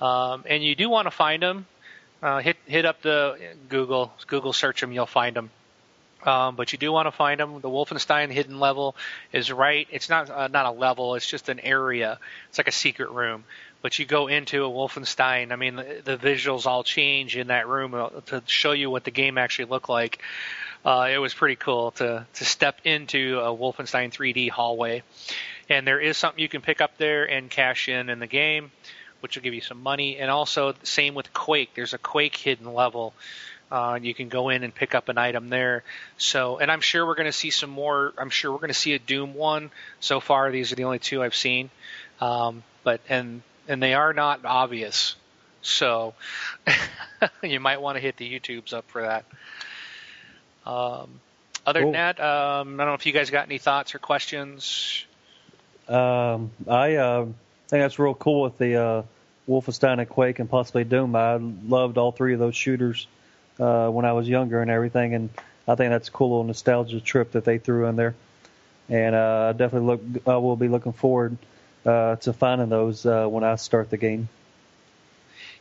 um, 0.00 0.44
and 0.46 0.64
you 0.64 0.74
do 0.74 0.88
want 0.88 1.06
to 1.06 1.10
find 1.10 1.42
them 1.42 1.66
uh, 2.22 2.38
hit 2.38 2.56
hit 2.66 2.86
up 2.86 3.02
the 3.02 3.36
Google 3.68 4.12
Google 4.26 4.52
search 4.52 4.80
them, 4.80 4.92
you'll 4.92 5.06
find 5.06 5.34
them. 5.34 5.50
Um, 6.24 6.54
but 6.54 6.72
you 6.72 6.78
do 6.78 6.92
want 6.92 7.06
to 7.06 7.12
find 7.12 7.40
them. 7.40 7.60
The 7.60 7.68
Wolfenstein 7.68 8.30
hidden 8.30 8.60
level 8.60 8.94
is 9.32 9.50
right. 9.50 9.88
It's 9.90 10.08
not 10.08 10.30
uh, 10.30 10.48
not 10.48 10.66
a 10.66 10.70
level. 10.70 11.14
It's 11.16 11.26
just 11.26 11.48
an 11.48 11.60
area. 11.60 12.18
It's 12.48 12.58
like 12.58 12.68
a 12.68 12.72
secret 12.72 13.10
room. 13.10 13.44
But 13.80 13.98
you 13.98 14.06
go 14.06 14.28
into 14.28 14.64
a 14.64 14.70
Wolfenstein. 14.70 15.50
I 15.50 15.56
mean, 15.56 15.74
the, 15.74 16.00
the 16.04 16.16
visuals 16.16 16.66
all 16.66 16.84
change 16.84 17.36
in 17.36 17.48
that 17.48 17.66
room 17.66 17.94
uh, 17.94 18.10
to 18.26 18.42
show 18.46 18.70
you 18.70 18.90
what 18.90 19.02
the 19.02 19.10
game 19.10 19.36
actually 19.36 19.64
looked 19.64 19.88
like. 19.88 20.22
Uh, 20.84 21.08
it 21.12 21.18
was 21.18 21.34
pretty 21.34 21.56
cool 21.56 21.90
to 21.92 22.26
to 22.34 22.44
step 22.44 22.80
into 22.84 23.40
a 23.40 23.48
Wolfenstein 23.48 24.12
3D 24.12 24.50
hallway. 24.50 25.02
And 25.68 25.86
there 25.86 26.00
is 26.00 26.16
something 26.16 26.40
you 26.40 26.48
can 26.48 26.60
pick 26.60 26.80
up 26.80 26.98
there 26.98 27.28
and 27.28 27.50
cash 27.50 27.88
in 27.88 28.08
in 28.08 28.20
the 28.20 28.26
game 28.26 28.70
which 29.22 29.36
will 29.36 29.42
give 29.42 29.54
you 29.54 29.60
some 29.60 29.80
money. 29.80 30.18
And 30.18 30.30
also, 30.30 30.74
same 30.82 31.14
with 31.14 31.32
Quake. 31.32 31.70
There's 31.74 31.94
a 31.94 31.98
Quake 31.98 32.34
hidden 32.34 32.74
level. 32.74 33.14
Uh, 33.72 33.98
you 34.02 34.12
can 34.12 34.28
go 34.28 34.50
in 34.50 34.64
and 34.64 34.74
pick 34.74 34.94
up 34.94 35.08
an 35.08 35.16
item 35.16 35.48
there. 35.48 35.82
So, 36.18 36.58
and 36.58 36.70
I'm 36.70 36.82
sure 36.82 37.06
we're 37.06 37.14
going 37.14 37.24
to 37.24 37.32
see 37.32 37.48
some 37.48 37.70
more. 37.70 38.12
I'm 38.18 38.28
sure 38.28 38.52
we're 38.52 38.58
going 38.58 38.68
to 38.68 38.74
see 38.74 38.92
a 38.92 38.98
Doom 38.98 39.32
one. 39.32 39.70
So 39.98 40.20
far, 40.20 40.50
these 40.50 40.72
are 40.72 40.74
the 40.74 40.84
only 40.84 40.98
two 40.98 41.22
I've 41.22 41.34
seen. 41.34 41.70
Um, 42.20 42.64
but 42.84 43.00
and 43.08 43.40
and 43.66 43.82
they 43.82 43.94
are 43.94 44.12
not 44.12 44.44
obvious. 44.44 45.16
So 45.62 46.12
you 47.42 47.60
might 47.60 47.80
want 47.80 47.96
to 47.96 48.02
hit 48.02 48.18
the 48.18 48.30
YouTubes 48.30 48.74
up 48.74 48.84
for 48.88 49.02
that. 49.02 49.24
Um, 50.66 51.08
other 51.64 51.80
cool. 51.80 51.92
than 51.92 52.14
that, 52.16 52.20
um, 52.20 52.74
I 52.74 52.84
don't 52.84 52.88
know 52.88 52.94
if 52.94 53.06
you 53.06 53.12
guys 53.14 53.30
got 53.30 53.46
any 53.46 53.56
thoughts 53.56 53.94
or 53.94 54.00
questions. 54.00 55.06
Um, 55.88 56.50
I 56.68 56.96
uh, 56.96 57.24
think 57.24 57.82
that's 57.84 57.98
real 57.98 58.14
cool 58.14 58.42
with 58.42 58.58
the 58.58 58.76
uh, 58.76 59.02
Wolfenstein 59.48 59.98
and 59.98 60.08
Quake 60.08 60.40
and 60.40 60.50
possibly 60.50 60.84
Doom. 60.84 61.16
I 61.16 61.36
loved 61.36 61.96
all 61.96 62.12
three 62.12 62.34
of 62.34 62.38
those 62.38 62.54
shooters 62.54 63.06
uh, 63.62 63.88
when 63.90 64.04
I 64.04 64.12
was 64.12 64.28
younger 64.28 64.60
and 64.60 64.70
everything, 64.70 65.14
and 65.14 65.30
I 65.68 65.74
think 65.76 65.90
that's 65.90 66.08
a 66.08 66.10
cool 66.10 66.30
little 66.30 66.44
nostalgia 66.44 67.00
trip 67.00 67.32
that 67.32 67.44
they 67.44 67.58
threw 67.58 67.86
in 67.86 67.96
there. 67.96 68.14
And 68.88 69.14
uh, 69.14 69.50
I 69.50 69.52
definitely 69.56 69.86
look, 69.86 70.26
I 70.26 70.36
will 70.36 70.56
be 70.56 70.68
looking 70.68 70.92
forward 70.92 71.36
uh, 71.86 72.16
to 72.16 72.32
finding 72.32 72.68
those 72.68 73.06
uh, 73.06 73.26
when 73.26 73.44
I 73.44 73.54
start 73.56 73.90
the 73.90 73.96
game. 73.96 74.28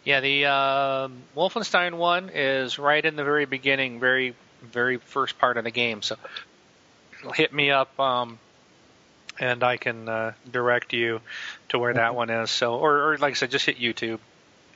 Yeah, 0.04 0.20
the 0.20 0.46
uh, 0.46 1.08
Wolfenstein 1.38 1.94
one 1.94 2.32
is 2.34 2.80
right 2.80 3.06
in 3.06 3.16
the 3.16 3.24
very 3.24 3.46
beginning, 3.46 4.00
very 4.00 4.36
very 4.64 4.98
first 4.98 5.38
part 5.38 5.58
of 5.58 5.64
the 5.64 5.72
game. 5.72 6.02
So 6.02 6.18
hit 7.36 7.54
me 7.54 7.72
up. 7.72 8.00
Um, 8.00 8.40
and 9.40 9.64
I 9.64 9.78
can 9.78 10.08
uh, 10.08 10.34
direct 10.50 10.94
you 10.94 11.22
to 11.70 11.80
where 11.80 11.94
that 11.94 12.14
one 12.14 12.30
is. 12.30 12.52
So, 12.52 12.76
or, 12.76 13.14
or 13.14 13.18
like 13.18 13.32
I 13.32 13.34
said, 13.34 13.50
just 13.50 13.66
hit 13.66 13.80
YouTube. 13.80 14.20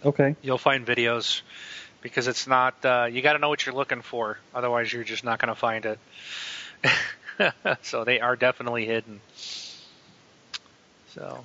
Okay. 0.04 0.36
You'll 0.42 0.58
find 0.58 0.86
videos 0.86 1.42
because 2.06 2.28
it's 2.28 2.46
not. 2.46 2.86
Uh, 2.86 3.08
you 3.12 3.24
got 3.24 3.34
to 3.34 3.40
know 3.40 3.50
what 3.50 3.66
you're 3.66 3.74
looking 3.74 4.04
for. 4.04 4.38
Otherwise, 4.54 4.94
you're 4.94 5.04
just 5.04 5.24
not 5.24 5.40
going 5.40 5.50
to 5.50 5.60
find 5.60 5.88
it. 5.88 6.00
so 7.82 8.04
they 8.04 8.20
are 8.20 8.36
definitely 8.36 8.86
hidden. 8.86 9.22
So. 11.16 11.44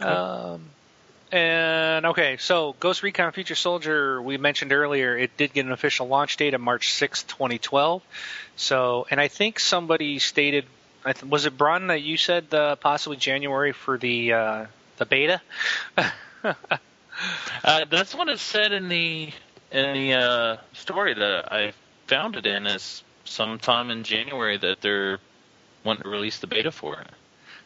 Um, 0.00 0.62
and 1.30 2.04
okay, 2.06 2.38
so 2.38 2.74
Ghost 2.80 3.04
Recon 3.04 3.30
Future 3.30 3.54
Soldier, 3.54 4.20
we 4.20 4.38
mentioned 4.38 4.72
earlier, 4.72 5.16
it 5.16 5.36
did 5.36 5.52
get 5.52 5.66
an 5.66 5.70
official 5.70 6.08
launch 6.08 6.36
date 6.36 6.54
of 6.54 6.60
March 6.60 6.88
6th, 6.88 7.28
2012. 7.28 8.02
So, 8.56 9.06
and 9.08 9.20
I 9.20 9.28
think 9.28 9.60
somebody 9.60 10.18
stated 10.18 10.64
I 11.04 11.12
th- 11.12 11.30
was 11.30 11.46
it 11.46 11.56
Brun 11.56 11.86
that 11.86 12.02
you 12.02 12.16
said 12.16 12.52
uh, 12.52 12.74
possibly 12.74 13.18
January 13.18 13.70
for 13.70 13.96
the 13.96 14.32
uh, 14.32 14.66
the 14.96 15.06
beta? 15.06 15.40
uh, 17.64 17.84
that's 17.90 18.14
what 18.14 18.28
it 18.28 18.38
said 18.38 18.72
in 18.72 18.88
the 18.88 19.32
in 19.70 19.94
the 19.94 20.12
uh, 20.14 20.56
story 20.72 21.14
that 21.14 21.52
I 21.52 21.72
found 22.06 22.36
it 22.36 22.46
in 22.46 22.66
is 22.66 23.02
sometime 23.24 23.90
in 23.90 24.02
January 24.02 24.56
that 24.58 24.80
they're 24.80 25.18
wanting 25.84 26.02
to 26.02 26.08
release 26.08 26.38
the 26.38 26.46
beta 26.46 26.72
for 26.72 27.00
it. 27.00 27.06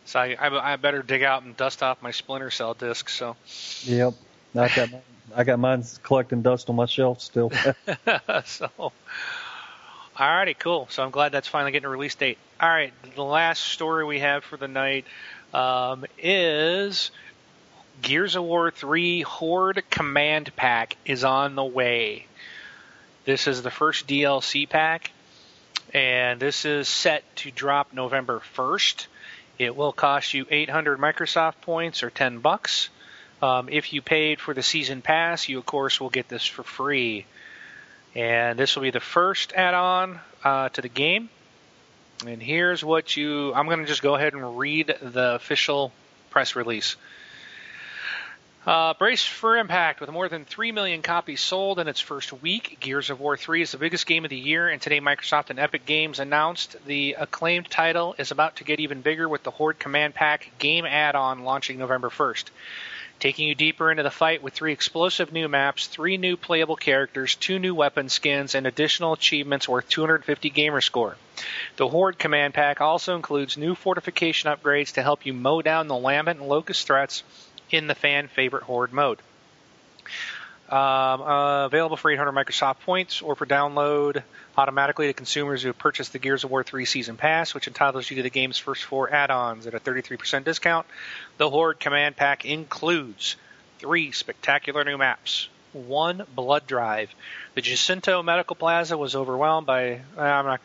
So 0.05 0.21
I, 0.21 0.37
I, 0.39 0.73
I 0.73 0.77
better 0.77 1.03
dig 1.03 1.23
out 1.23 1.43
and 1.43 1.57
dust 1.57 1.83
off 1.83 2.03
my 2.03 2.11
Splinter 2.11 2.51
Cell 2.51 2.75
disc. 2.75 3.09
So. 3.09 3.37
Yep, 3.85 4.15
I 4.55 4.69
got 4.69 4.93
mine, 4.93 5.03
I 5.35 5.45
got 5.45 5.59
mine 5.59 5.85
collecting 6.03 6.43
dust 6.43 6.69
on 6.69 6.77
my 6.77 6.87
shelf 6.87 7.23
still. 7.23 7.51
so. 8.45 8.93
Alrighty, 10.17 10.57
cool. 10.59 10.87
So 10.91 11.03
I'm 11.03 11.11
glad 11.11 11.33
that's 11.33 11.49
finally 11.49 11.73
getting 11.73 11.87
a 11.87 11.91
release 11.91 12.15
date. 12.15 12.39
All 12.61 12.69
right, 12.69 12.93
the 13.17 13.25
last 13.25 13.65
story 13.65 14.05
we 14.05 14.21
have 14.21 14.45
for 14.45 14.57
the 14.57 14.69
night 14.69 15.07
um, 15.53 16.05
is 16.19 17.11
Gears 18.03 18.37
of 18.37 18.45
War 18.45 18.71
3 18.71 19.23
Horde 19.23 19.83
Command 19.91 20.55
Pack 20.57 20.97
is 21.05 21.25
on 21.25 21.55
the 21.55 21.65
way. 21.65 22.27
This 23.25 23.47
is 23.47 23.63
the 23.63 23.71
first 23.71 24.07
DLC 24.07 24.69
pack, 24.69 25.11
and 25.93 26.39
this 26.39 26.65
is 26.65 26.89
set 26.89 27.25
to 27.37 27.51
drop 27.51 27.93
November 27.93 28.43
1st. 28.57 29.07
It 29.59 29.77
will 29.77 29.93
cost 29.93 30.35
you 30.35 30.47
800 30.51 30.99
Microsoft 30.99 31.61
points 31.63 32.03
or 32.03 32.11
10 32.11 32.41
bucks. 32.41 32.91
Um, 33.41 33.69
if 33.71 33.93
you 33.93 34.03
paid 34.03 34.41
for 34.41 34.53
the 34.55 34.63
season 34.63 35.01
pass, 35.01 35.49
you 35.49 35.59
of 35.59 35.67
course 35.67 36.01
will 36.01 36.11
get 36.11 36.29
this 36.29 36.47
for 36.47 36.63
free. 36.63 37.27
And 38.15 38.59
this 38.59 38.75
will 38.75 38.83
be 38.83 38.91
the 38.91 39.01
first 39.01 39.53
add-on 39.55 40.21
uh, 40.43 40.69
to 40.71 40.83
the 40.83 40.89
game. 40.89 41.31
And 42.27 42.43
here's 42.43 42.85
what 42.85 43.17
you. 43.17 43.53
I'm 43.55 43.67
going 43.67 43.81
to 43.81 43.87
just 43.87 44.03
go 44.03 44.15
ahead 44.15 44.35
and 44.35 44.59
read 44.59 44.95
the 45.01 45.35
official 45.35 45.93
press 46.31 46.57
release. 46.57 46.97
Uh, 48.67 48.95
brace 48.95 49.23
for 49.23 49.59
impact. 49.59 50.01
With 50.01 50.11
more 50.11 50.31
than 50.31 50.47
3 50.47 50.73
million 50.73 51.03
copies 51.03 51.43
sold 51.43 51.79
in 51.79 51.87
its 51.87 52.01
first 52.01 52.33
week, 52.33 52.79
Gears 52.81 53.11
of 53.11 53.21
War 53.21 53.37
3 53.37 53.61
is 53.61 53.73
the 53.73 53.79
biggest 53.79 54.07
game 54.07 54.25
of 54.25 54.31
the 54.31 54.39
year, 54.39 54.71
and 54.71 54.81
today 54.81 55.01
Microsoft 55.01 55.51
and 55.51 55.59
Epic 55.59 55.85
Games 55.85 56.19
announced 56.19 56.75
the 56.87 57.15
acclaimed 57.19 57.69
title 57.69 58.15
is 58.17 58.31
about 58.31 58.57
to 58.57 58.65
get 58.65 58.81
even 58.81 59.03
bigger 59.03 59.29
with 59.29 59.43
the 59.43 59.51
Horde 59.51 59.79
Command 59.79 60.15
Pack 60.15 60.51
game 60.59 60.87
add 60.87 61.15
on 61.15 61.45
launching 61.45 61.79
November 61.79 62.09
1st 62.09 62.45
taking 63.21 63.47
you 63.47 63.55
deeper 63.55 63.91
into 63.91 64.03
the 64.03 64.11
fight 64.11 64.43
with 64.43 64.53
three 64.53 64.73
explosive 64.73 65.33
new 65.33 65.49
maps, 65.49 65.87
three 65.87 66.17
new 66.17 66.37
playable 66.37 66.77
characters, 66.77 67.35
two 67.37 67.59
new 67.59 67.75
weapon 67.75 68.09
skins, 68.09 68.55
and 68.55 68.67
additional 68.67 69.13
achievements 69.13 69.69
worth 69.69 69.89
250 69.89 70.51
gamer 70.51 70.81
score. 70.81 71.17
The 71.77 71.89
Horde 71.89 72.19
command 72.19 72.55
pack 72.55 72.81
also 72.81 73.17
includes 73.17 73.57
new 73.57 73.75
fortification 73.75 74.51
upgrades 74.51 74.95
to 74.95 75.03
help 75.03 75.25
you 75.25 75.33
mow 75.33 75.63
down 75.63 75.89
the 75.89 75.97
Lambent 75.97 76.41
and 76.41 76.49
Locust 76.49 76.87
threats 76.87 77.23
in 77.71 77.87
the 77.87 77.95
fan 77.95 78.29
favorite 78.29 78.63
Horde 78.65 78.93
mode. 78.93 79.19
Um, 80.69 80.79
uh, 81.21 81.67
available 81.67 81.97
for 81.97 82.11
800 82.11 82.33
Microsoft 82.33 82.81
points 82.81 83.21
or 83.21 83.37
for 83.37 83.45
download 83.45 84.23
automatically 84.57 85.09
to 85.09 85.13
consumers 85.13 85.63
who 85.63 85.69
have 85.69 85.79
purchased 85.79 86.13
the 86.13 86.19
Gears 86.19 86.43
of 86.43 86.51
War 86.51 86.63
3 86.63 86.87
Season 86.87 87.17
Pass, 87.17 87.55
which 87.55 87.69
entitles 87.69 88.09
you 88.11 88.17
to 88.17 88.23
the 88.23 88.31
game's 88.31 88.59
first 88.59 88.85
four 88.85 89.13
add-ons 89.13 89.67
at 89.67 89.75
a 89.75 89.81
33% 89.81 90.45
discount. 90.45 90.87
The 91.37 91.51
Horde 91.51 91.79
Command 91.79 92.17
Pack 92.17 92.47
includes 92.47 93.37
three 93.79 94.13
spectacular 94.13 94.85
new 94.85 94.97
maps, 94.97 95.49
one 95.75 96.25
blood 96.35 96.67
drive. 96.67 97.15
The 97.55 97.61
Jacinto 97.61 98.23
Medical 98.23 98.57
Plaza 98.57 98.97
was 98.97 99.15
overwhelmed 99.15 99.67
by. 99.67 100.01
Uh, 100.17 100.21
I'm 100.21 100.47
not. 100.47 100.61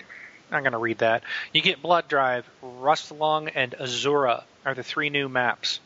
I'm 0.51 0.63
going 0.63 0.71
to 0.71 0.80
read 0.80 0.99
that. 0.99 1.23
You 1.53 1.61
get 1.61 1.81
Blood 1.81 2.07
Drive, 2.07 2.49
Rustlung, 2.63 3.51
and 3.53 3.73
Azura 3.73 4.43
are 4.65 4.73
the 4.73 4.81
three 4.81 5.11
new 5.11 5.30
maps. 5.30 5.80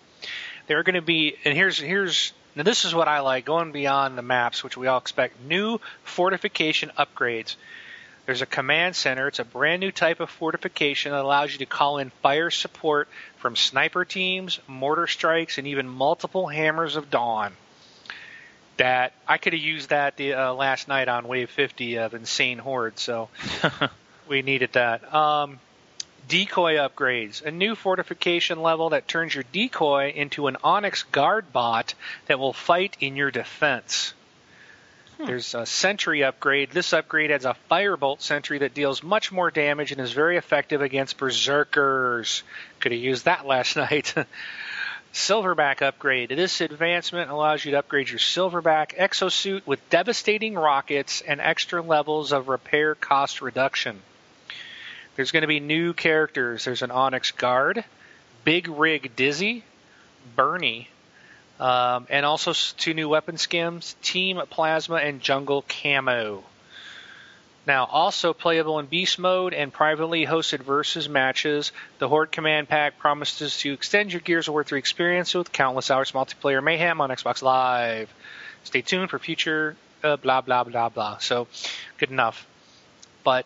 They're 0.67 0.83
going 0.83 0.95
to 0.95 1.01
be, 1.01 1.35
and 1.43 1.55
here's 1.55 1.79
here's 1.79 2.33
now, 2.55 2.63
this 2.63 2.85
is 2.85 2.93
what 2.93 3.07
I 3.07 3.21
like 3.21 3.45
going 3.45 3.71
beyond 3.71 4.17
the 4.17 4.21
maps, 4.21 4.63
which 4.63 4.77
we 4.77 4.87
all 4.87 4.99
expect. 4.99 5.41
New 5.41 5.79
fortification 6.03 6.91
upgrades. 6.97 7.55
There's 8.25 8.41
a 8.41 8.45
command 8.45 8.95
center. 8.95 9.27
It's 9.27 9.39
a 9.39 9.45
brand 9.45 9.81
new 9.81 9.91
type 9.91 10.19
of 10.19 10.29
fortification 10.29 11.11
that 11.11 11.21
allows 11.21 11.51
you 11.51 11.59
to 11.59 11.65
call 11.65 11.97
in 11.97 12.09
fire 12.21 12.51
support 12.51 13.09
from 13.37 13.55
sniper 13.55 14.05
teams, 14.05 14.59
mortar 14.67 15.07
strikes, 15.07 15.57
and 15.57 15.67
even 15.67 15.89
multiple 15.89 16.47
hammers 16.47 16.95
of 16.95 17.09
dawn. 17.09 17.53
That 18.77 19.13
I 19.27 19.37
could 19.37 19.53
have 19.53 19.61
used 19.61 19.89
that 19.89 20.15
the, 20.15 20.33
uh, 20.33 20.53
last 20.53 20.87
night 20.87 21.09
on 21.09 21.27
Wave 21.27 21.49
50 21.49 21.97
of 21.97 22.13
Insane 22.13 22.59
Horde, 22.59 22.97
so 22.97 23.29
we 24.27 24.41
needed 24.41 24.73
that. 24.73 25.13
Um, 25.13 25.59
decoy 26.27 26.75
upgrades, 26.75 27.43
a 27.43 27.51
new 27.51 27.75
fortification 27.75 28.61
level 28.61 28.89
that 28.89 29.07
turns 29.07 29.35
your 29.35 29.43
decoy 29.51 30.11
into 30.15 30.47
an 30.47 30.57
Onyx 30.63 31.03
guard 31.03 31.51
bot 31.53 31.93
that 32.27 32.39
will 32.39 32.53
fight 32.53 32.97
in 32.99 33.15
your 33.15 33.31
defense. 33.31 34.13
Hmm. 35.17 35.25
There's 35.25 35.53
a 35.53 35.65
sentry 35.65 36.23
upgrade. 36.23 36.71
This 36.71 36.93
upgrade 36.93 37.31
adds 37.31 37.45
a 37.45 37.55
firebolt 37.69 38.21
sentry 38.21 38.59
that 38.59 38.73
deals 38.73 39.03
much 39.03 39.31
more 39.31 39.51
damage 39.51 39.91
and 39.91 40.01
is 40.01 40.11
very 40.11 40.37
effective 40.37 40.81
against 40.81 41.17
berserkers. 41.17 42.43
Could 42.79 42.91
have 42.91 43.01
used 43.01 43.25
that 43.25 43.45
last 43.45 43.75
night. 43.75 44.13
Silverback 45.13 45.83
upgrade. 45.83 46.29
This 46.29 46.59
advancement 46.59 47.29
allows 47.29 47.63
you 47.63 47.71
to 47.71 47.79
upgrade 47.79 48.09
your 48.09 48.17
Silverback 48.17 48.97
exosuit 48.97 49.61
with 49.67 49.87
devastating 49.91 50.55
rockets 50.55 51.21
and 51.21 51.39
extra 51.39 51.83
levels 51.83 52.31
of 52.31 52.47
repair 52.47 52.95
cost 52.95 53.41
reduction. 53.41 54.01
There's 55.15 55.31
going 55.31 55.41
to 55.41 55.47
be 55.47 55.59
new 55.59 55.93
characters. 55.93 56.65
There's 56.65 56.81
an 56.81 56.91
Onyx 56.91 57.31
Guard, 57.31 57.83
Big 58.43 58.67
Rig 58.67 59.15
Dizzy, 59.15 59.63
Bernie, 60.35 60.89
um, 61.59 62.07
and 62.09 62.25
also 62.25 62.53
two 62.53 62.93
new 62.93 63.07
weapon 63.07 63.37
skins, 63.37 63.95
Team 64.01 64.41
Plasma 64.49 64.95
and 64.95 65.21
Jungle 65.21 65.63
Camo. 65.67 66.43
Now, 67.65 67.85
also 67.85 68.33
playable 68.33 68.79
in 68.79 68.87
Beast 68.87 69.17
Mode 69.19 69.53
and 69.53 69.71
privately 69.71 70.25
hosted 70.25 70.59
versus 70.59 71.07
matches, 71.07 71.71
the 71.99 72.09
Horde 72.09 72.31
Command 72.31 72.67
Pack 72.67 72.97
promises 72.97 73.57
to 73.59 73.71
extend 73.71 74.11
your 74.11 74.19
Gears 74.19 74.49
of 74.49 74.53
War 74.53 74.65
3 74.65 74.79
experience 74.79 75.33
with 75.33 75.51
countless 75.51 75.89
hours 75.89 76.11
multiplayer 76.11 76.61
mayhem 76.61 76.99
on 76.99 77.09
Xbox 77.09 77.41
Live. 77.41 78.13
Stay 78.65 78.81
tuned 78.81 79.09
for 79.09 79.19
future 79.19 79.77
uh, 80.03 80.17
blah 80.17 80.41
blah 80.41 80.63
blah 80.63 80.89
blah. 80.89 81.17
So, 81.19 81.47
good 81.97 82.11
enough. 82.11 82.45
But 83.23 83.45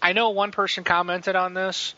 I 0.00 0.12
know 0.12 0.30
one 0.30 0.50
person 0.50 0.84
commented 0.84 1.36
on 1.36 1.54
this. 1.54 1.94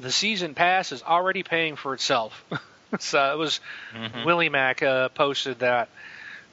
The 0.00 0.12
season 0.12 0.54
pass 0.54 0.92
is 0.92 1.02
already 1.02 1.42
paying 1.42 1.76
for 1.76 1.94
itself. 1.94 2.44
so 2.98 3.32
it 3.32 3.38
was 3.38 3.60
mm-hmm. 3.94 4.24
Willie 4.24 4.48
Mac 4.48 4.82
uh, 4.82 5.08
posted 5.10 5.60
that. 5.60 5.88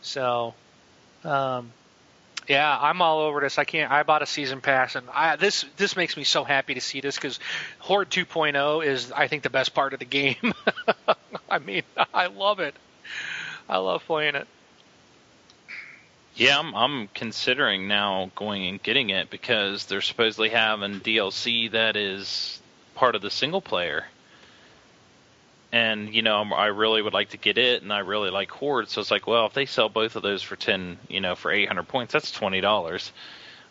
So, 0.01 0.53
um, 1.23 1.71
yeah, 2.47 2.77
I'm 2.79 3.01
all 3.01 3.19
over 3.19 3.41
this. 3.41 3.57
I 3.57 3.63
can't. 3.63 3.91
I 3.91 4.03
bought 4.03 4.23
a 4.23 4.25
season 4.25 4.59
pass, 4.59 4.95
and 4.95 5.07
I, 5.13 5.35
this 5.35 5.65
this 5.77 5.95
makes 5.95 6.17
me 6.17 6.23
so 6.23 6.43
happy 6.43 6.73
to 6.73 6.81
see 6.81 6.99
this 6.99 7.15
because 7.15 7.39
Horde 7.77 8.09
2.0 8.09 8.85
is, 8.85 9.11
I 9.11 9.27
think, 9.27 9.43
the 9.43 9.51
best 9.51 9.75
part 9.75 9.93
of 9.93 9.99
the 9.99 10.05
game. 10.05 10.53
I 11.49 11.59
mean, 11.59 11.83
I 12.13 12.27
love 12.27 12.59
it. 12.59 12.75
I 13.67 13.77
love 13.77 14.03
playing 14.05 14.35
it. 14.35 14.47
Yeah, 16.35 16.57
I'm, 16.57 16.73
I'm 16.73 17.07
considering 17.09 17.87
now 17.87 18.31
going 18.35 18.67
and 18.67 18.81
getting 18.81 19.09
it 19.09 19.29
because 19.29 19.85
they're 19.85 20.01
supposedly 20.01 20.49
having 20.49 20.99
DLC 21.01 21.71
that 21.71 21.95
is 21.95 22.59
part 22.95 23.15
of 23.15 23.21
the 23.21 23.29
single 23.29 23.61
player. 23.61 24.05
And 25.71 26.13
you 26.13 26.21
know, 26.21 26.41
I 26.41 26.67
really 26.67 27.01
would 27.01 27.13
like 27.13 27.29
to 27.29 27.37
get 27.37 27.57
it, 27.57 27.83
and 27.83 27.93
I 27.93 27.99
really 27.99 28.31
like 28.31 28.49
Horde. 28.49 28.89
So 28.89 29.01
it's 29.01 29.11
like, 29.11 29.27
well, 29.27 29.45
if 29.45 29.53
they 29.53 29.65
sell 29.65 29.87
both 29.87 30.15
of 30.15 30.23
those 30.23 30.41
for 30.41 30.55
ten, 30.55 30.97
you 31.07 31.21
know, 31.21 31.35
for 31.35 31.51
eight 31.51 31.67
hundred 31.67 31.87
points, 31.87 32.13
that's 32.13 32.31
twenty 32.31 32.59
dollars. 32.59 33.11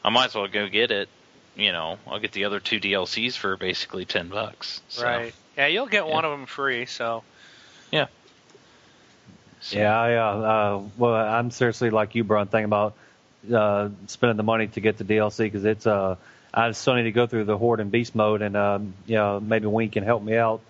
I 0.04 0.10
might 0.10 0.26
as 0.26 0.34
well 0.34 0.46
go 0.46 0.68
get 0.68 0.92
it. 0.92 1.08
You 1.56 1.72
know, 1.72 1.98
I'll 2.06 2.20
get 2.20 2.30
the 2.30 2.44
other 2.44 2.60
two 2.60 2.78
DLCs 2.78 3.36
for 3.36 3.56
basically 3.56 4.04
ten 4.04 4.28
bucks. 4.28 4.80
So, 4.88 5.04
right. 5.04 5.34
Yeah, 5.56 5.66
you'll 5.66 5.86
get 5.86 6.06
yeah. 6.06 6.14
one 6.14 6.24
of 6.24 6.30
them 6.30 6.46
free. 6.46 6.86
So. 6.86 7.24
Yeah. 7.90 8.06
So. 9.60 9.78
Yeah, 9.78 9.98
I, 9.98 10.14
uh, 10.14 10.20
uh, 10.20 10.82
well, 10.96 11.14
I'm 11.14 11.50
seriously 11.50 11.90
like 11.90 12.14
you, 12.14 12.24
Brun, 12.24 12.46
thinking 12.46 12.66
about 12.66 12.94
uh, 13.52 13.88
spending 14.06 14.36
the 14.36 14.42
money 14.42 14.68
to 14.68 14.80
get 14.80 14.98
the 14.98 15.04
DLC 15.04 15.38
because 15.38 15.64
it's 15.64 15.86
uh, 15.86 16.16
I 16.52 16.70
still 16.72 16.94
need 16.94 17.04
to 17.04 17.12
go 17.12 17.26
through 17.26 17.44
the 17.44 17.58
Horde 17.58 17.80
and 17.80 17.90
Beast 17.90 18.14
mode, 18.14 18.42
and 18.42 18.56
um, 18.56 18.94
you 19.06 19.16
know 19.16 19.40
maybe 19.40 19.66
Wink 19.66 19.92
can 19.92 20.04
help 20.04 20.22
me 20.22 20.36
out, 20.36 20.60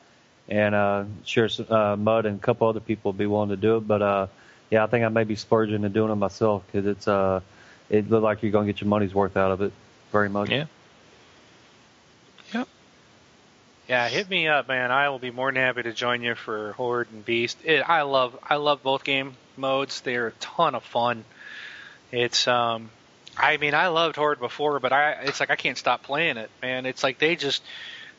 and 0.48 0.74
uh, 0.74 1.04
sure 1.24 1.48
uh, 1.68 1.96
Mud 1.96 2.26
and 2.26 2.38
a 2.38 2.42
couple 2.42 2.68
other 2.68 2.80
people 2.80 3.12
will 3.12 3.18
be 3.18 3.26
willing 3.26 3.50
to 3.50 3.56
do 3.56 3.76
it, 3.76 3.86
but 3.86 4.02
uh, 4.02 4.26
yeah, 4.70 4.84
I 4.84 4.86
think 4.86 5.04
I 5.04 5.08
may 5.08 5.24
be 5.24 5.36
splurging 5.36 5.84
and 5.84 5.94
doing 5.94 6.10
it 6.10 6.16
myself 6.16 6.64
because 6.66 6.86
it's 6.86 7.08
uh, 7.08 7.40
it 7.88 8.10
looks 8.10 8.22
like 8.22 8.42
you're 8.42 8.52
going 8.52 8.66
to 8.66 8.72
get 8.72 8.80
your 8.80 8.88
money's 8.88 9.14
worth 9.14 9.36
out 9.36 9.52
of 9.52 9.62
it 9.62 9.72
very 10.12 10.28
much. 10.28 10.50
Yeah. 10.50 10.64
Yeah, 13.88 14.06
hit 14.10 14.28
me 14.28 14.48
up, 14.48 14.68
man. 14.68 14.92
I 14.92 15.08
will 15.08 15.18
be 15.18 15.30
more 15.30 15.50
than 15.50 15.62
happy 15.62 15.82
to 15.82 15.94
join 15.94 16.22
you 16.22 16.34
for 16.34 16.72
Horde 16.74 17.10
and 17.10 17.24
Beast. 17.24 17.56
It, 17.64 17.78
I 17.88 18.02
love 18.02 18.38
I 18.42 18.56
love 18.56 18.82
both 18.82 19.02
game 19.02 19.34
modes. 19.56 20.02
They're 20.02 20.26
a 20.28 20.32
ton 20.32 20.74
of 20.74 20.84
fun. 20.84 21.24
It's 22.12 22.46
um 22.46 22.90
I 23.36 23.56
mean, 23.56 23.74
I 23.74 23.88
loved 23.88 24.16
Horde 24.16 24.40
before, 24.40 24.78
but 24.78 24.92
I 24.92 25.12
it's 25.22 25.40
like 25.40 25.48
I 25.50 25.56
can't 25.56 25.78
stop 25.78 26.02
playing 26.02 26.36
it, 26.36 26.50
man. 26.60 26.84
It's 26.84 27.02
like 27.02 27.18
they 27.18 27.34
just 27.34 27.62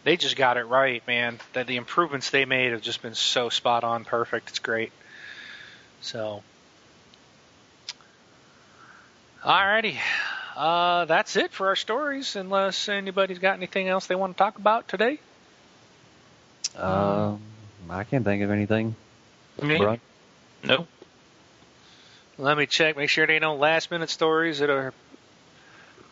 they 0.03 0.17
just 0.17 0.35
got 0.35 0.57
it 0.57 0.63
right, 0.63 1.05
man. 1.05 1.39
That 1.53 1.67
the 1.67 1.75
improvements 1.75 2.31
they 2.31 2.45
made 2.45 2.71
have 2.71 2.81
just 2.81 3.03
been 3.03 3.13
so 3.13 3.49
spot 3.49 3.83
on, 3.83 4.05
perfect. 4.05 4.49
It's 4.49 4.59
great. 4.59 4.91
So, 6.01 6.41
alrighty, 9.43 9.97
uh, 10.57 11.05
that's 11.05 11.35
it 11.35 11.51
for 11.51 11.67
our 11.67 11.75
stories. 11.75 12.35
Unless 12.35 12.89
anybody's 12.89 13.37
got 13.37 13.57
anything 13.57 13.87
else 13.87 14.07
they 14.07 14.15
want 14.15 14.35
to 14.35 14.37
talk 14.43 14.57
about 14.57 14.87
today. 14.87 15.19
Um, 16.75 17.39
I 17.89 18.03
can't 18.03 18.23
think 18.23 18.43
of 18.43 18.51
anything. 18.51 18.95
Me? 19.61 19.77
Brian? 19.77 20.01
No. 20.63 20.87
Let 22.37 22.57
me 22.57 22.65
check, 22.65 22.95
make 22.95 23.09
sure 23.09 23.27
there 23.27 23.35
ain't 23.35 23.41
no 23.41 23.55
last 23.55 23.91
minute 23.91 24.09
stories 24.09 24.59
that 24.59 24.69
are. 24.69 24.93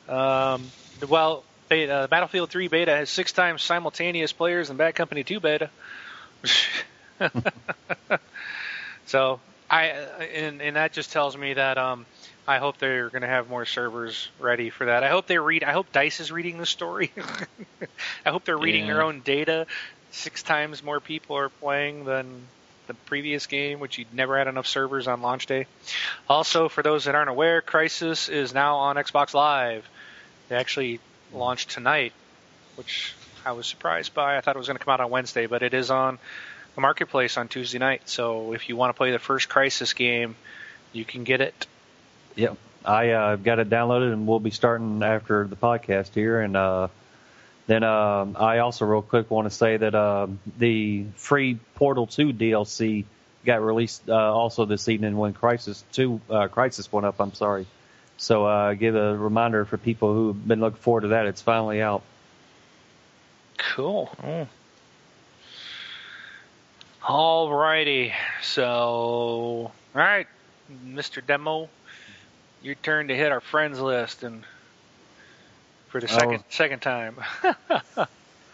Um, 0.09 0.69
well, 1.07 1.43
beta, 1.69 2.07
Battlefield 2.09 2.49
3 2.49 2.67
beta 2.67 2.91
has 2.91 3.09
six 3.09 3.31
times 3.31 3.61
simultaneous 3.61 4.33
players 4.33 4.67
than 4.67 4.77
Bad 4.77 4.95
Company 4.95 5.23
2 5.23 5.39
beta. 5.39 5.69
so 9.05 9.39
I 9.69 9.85
and 10.35 10.61
and 10.61 10.75
that 10.75 10.93
just 10.93 11.11
tells 11.11 11.35
me 11.35 11.55
that 11.55 11.77
um 11.79 12.05
I 12.47 12.59
hope 12.59 12.77
they're 12.77 13.09
going 13.09 13.23
to 13.23 13.27
have 13.27 13.49
more 13.49 13.65
servers 13.65 14.29
ready 14.39 14.69
for 14.69 14.85
that. 14.85 15.03
I 15.03 15.09
hope 15.09 15.27
they 15.27 15.37
read. 15.37 15.65
I 15.65 15.73
hope 15.73 15.91
Dice 15.91 16.21
is 16.21 16.31
reading 16.31 16.57
the 16.57 16.65
story. 16.65 17.11
I 18.25 18.29
hope 18.29 18.45
they're 18.45 18.57
reading 18.57 18.87
their 18.87 19.01
own 19.01 19.19
data. 19.19 19.67
Six 20.17 20.41
times 20.41 20.81
more 20.81 20.99
people 20.99 21.37
are 21.37 21.49
playing 21.49 22.05
than 22.05 22.47
the 22.87 22.95
previous 22.95 23.45
game, 23.45 23.79
which 23.79 23.99
you'd 23.99 24.13
never 24.13 24.35
had 24.35 24.47
enough 24.47 24.65
servers 24.65 25.07
on 25.07 25.21
launch 25.21 25.45
day. 25.45 25.67
Also, 26.27 26.69
for 26.69 26.81
those 26.81 27.05
that 27.05 27.13
aren't 27.13 27.29
aware, 27.29 27.61
Crysis 27.61 28.27
is 28.27 28.51
now 28.51 28.77
on 28.77 28.95
Xbox 28.95 29.35
Live. 29.35 29.87
They 30.49 30.55
actually 30.55 30.99
launched 31.31 31.69
tonight, 31.69 32.13
which 32.77 33.13
I 33.45 33.51
was 33.51 33.67
surprised 33.67 34.15
by. 34.15 34.37
I 34.37 34.41
thought 34.41 34.55
it 34.55 34.59
was 34.59 34.67
going 34.67 34.79
to 34.79 34.83
come 34.83 34.91
out 34.91 35.01
on 35.01 35.11
Wednesday, 35.11 35.45
but 35.45 35.61
it 35.61 35.75
is 35.75 35.91
on 35.91 36.17
the 36.73 36.81
marketplace 36.81 37.37
on 37.37 37.47
Tuesday 37.47 37.77
night. 37.77 38.09
So 38.09 38.53
if 38.53 38.69
you 38.69 38.75
want 38.75 38.89
to 38.89 38.97
play 38.97 39.11
the 39.11 39.19
first 39.19 39.49
Crysis 39.49 39.95
game, 39.95 40.35
you 40.93 41.05
can 41.05 41.25
get 41.25 41.41
it. 41.41 41.67
Yep. 42.35 42.57
I 42.83 43.11
uh, 43.11 43.35
got 43.35 43.59
it 43.59 43.69
downloaded, 43.69 44.13
and 44.13 44.25
we'll 44.25 44.39
be 44.39 44.49
starting 44.49 45.03
after 45.03 45.45
the 45.45 45.57
podcast 45.57 46.15
here. 46.15 46.41
And 46.41 46.57
uh, 46.57 46.87
then 47.67 47.83
um 47.83 48.35
I 48.39 48.59
also, 48.59 48.85
real 48.85 49.01
quick, 49.01 49.29
want 49.29 49.47
to 49.47 49.55
say 49.55 49.77
that 49.77 49.93
uh, 49.93 50.27
the 50.57 51.05
free 51.15 51.59
Portal 51.75 52.07
2 52.07 52.33
DLC 52.33 53.05
got 53.45 53.61
released 53.61 54.09
uh, 54.09 54.13
also 54.13 54.65
this 54.65 54.89
evening 54.89 55.15
when 55.15 55.33
Crysis 55.33 55.83
2 55.93 56.21
uh, 56.29 56.33
Crysis 56.47 56.91
went 56.91 57.05
up. 57.05 57.19
I'm 57.19 57.33
sorry. 57.33 57.67
So 58.17 58.45
uh, 58.45 58.73
give 58.73 58.95
a 58.95 59.15
reminder 59.15 59.63
for 59.65 59.77
people 59.77 60.13
who've 60.13 60.47
been 60.47 60.59
looking 60.59 60.79
forward 60.79 61.01
to 61.01 61.07
that. 61.09 61.27
It's 61.27 61.41
finally 61.41 61.81
out. 61.81 62.01
Cool. 63.57 64.09
All 67.07 67.53
righty. 67.53 68.13
So, 68.41 68.63
all 68.65 69.71
right, 69.93 70.27
Mr. 70.85 71.25
Demo, 71.25 71.69
your 72.61 72.75
turn 72.75 73.07
to 73.09 73.15
hit 73.15 73.31
our 73.31 73.39
friends 73.39 73.79
list 73.79 74.23
and 74.23 74.43
for 75.89 76.01
the 76.01 76.07
second 76.07 76.43
second 76.49 76.81
time. 76.81 77.17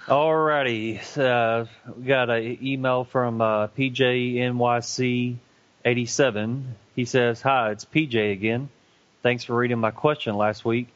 Alrighty, 0.08 1.00
uh, 1.18 1.66
we 1.98 2.04
got 2.04 2.30
an 2.30 2.58
email 2.62 3.06
from 3.06 3.42
uh, 3.42 3.70
PJNYC87. 3.70 6.64
He 6.96 7.06
says, 7.06 7.42
"Hi, 7.42 7.72
it's 7.72 7.86
PJ 7.86 8.34
again. 8.34 8.70
Thanks 9.22 9.46
for 9.46 9.56
reading 9.56 9.80
my 9.80 9.92
question 9.92 10.36
last 10.36 10.66
week. 10.66 10.90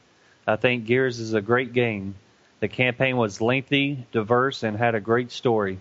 I 0.46 0.58
think 0.58 0.86
Gears 0.86 1.20
is 1.20 1.34
a 1.34 1.42
great 1.42 1.74
game. 1.74 2.16
The 2.60 2.68
campaign 2.68 3.18
was 3.18 3.40
lengthy, 3.40 4.06
diverse, 4.12 4.64
and 4.64 4.76
had 4.78 4.96
a 4.96 5.00
great 5.00 5.32
story. 5.32 5.80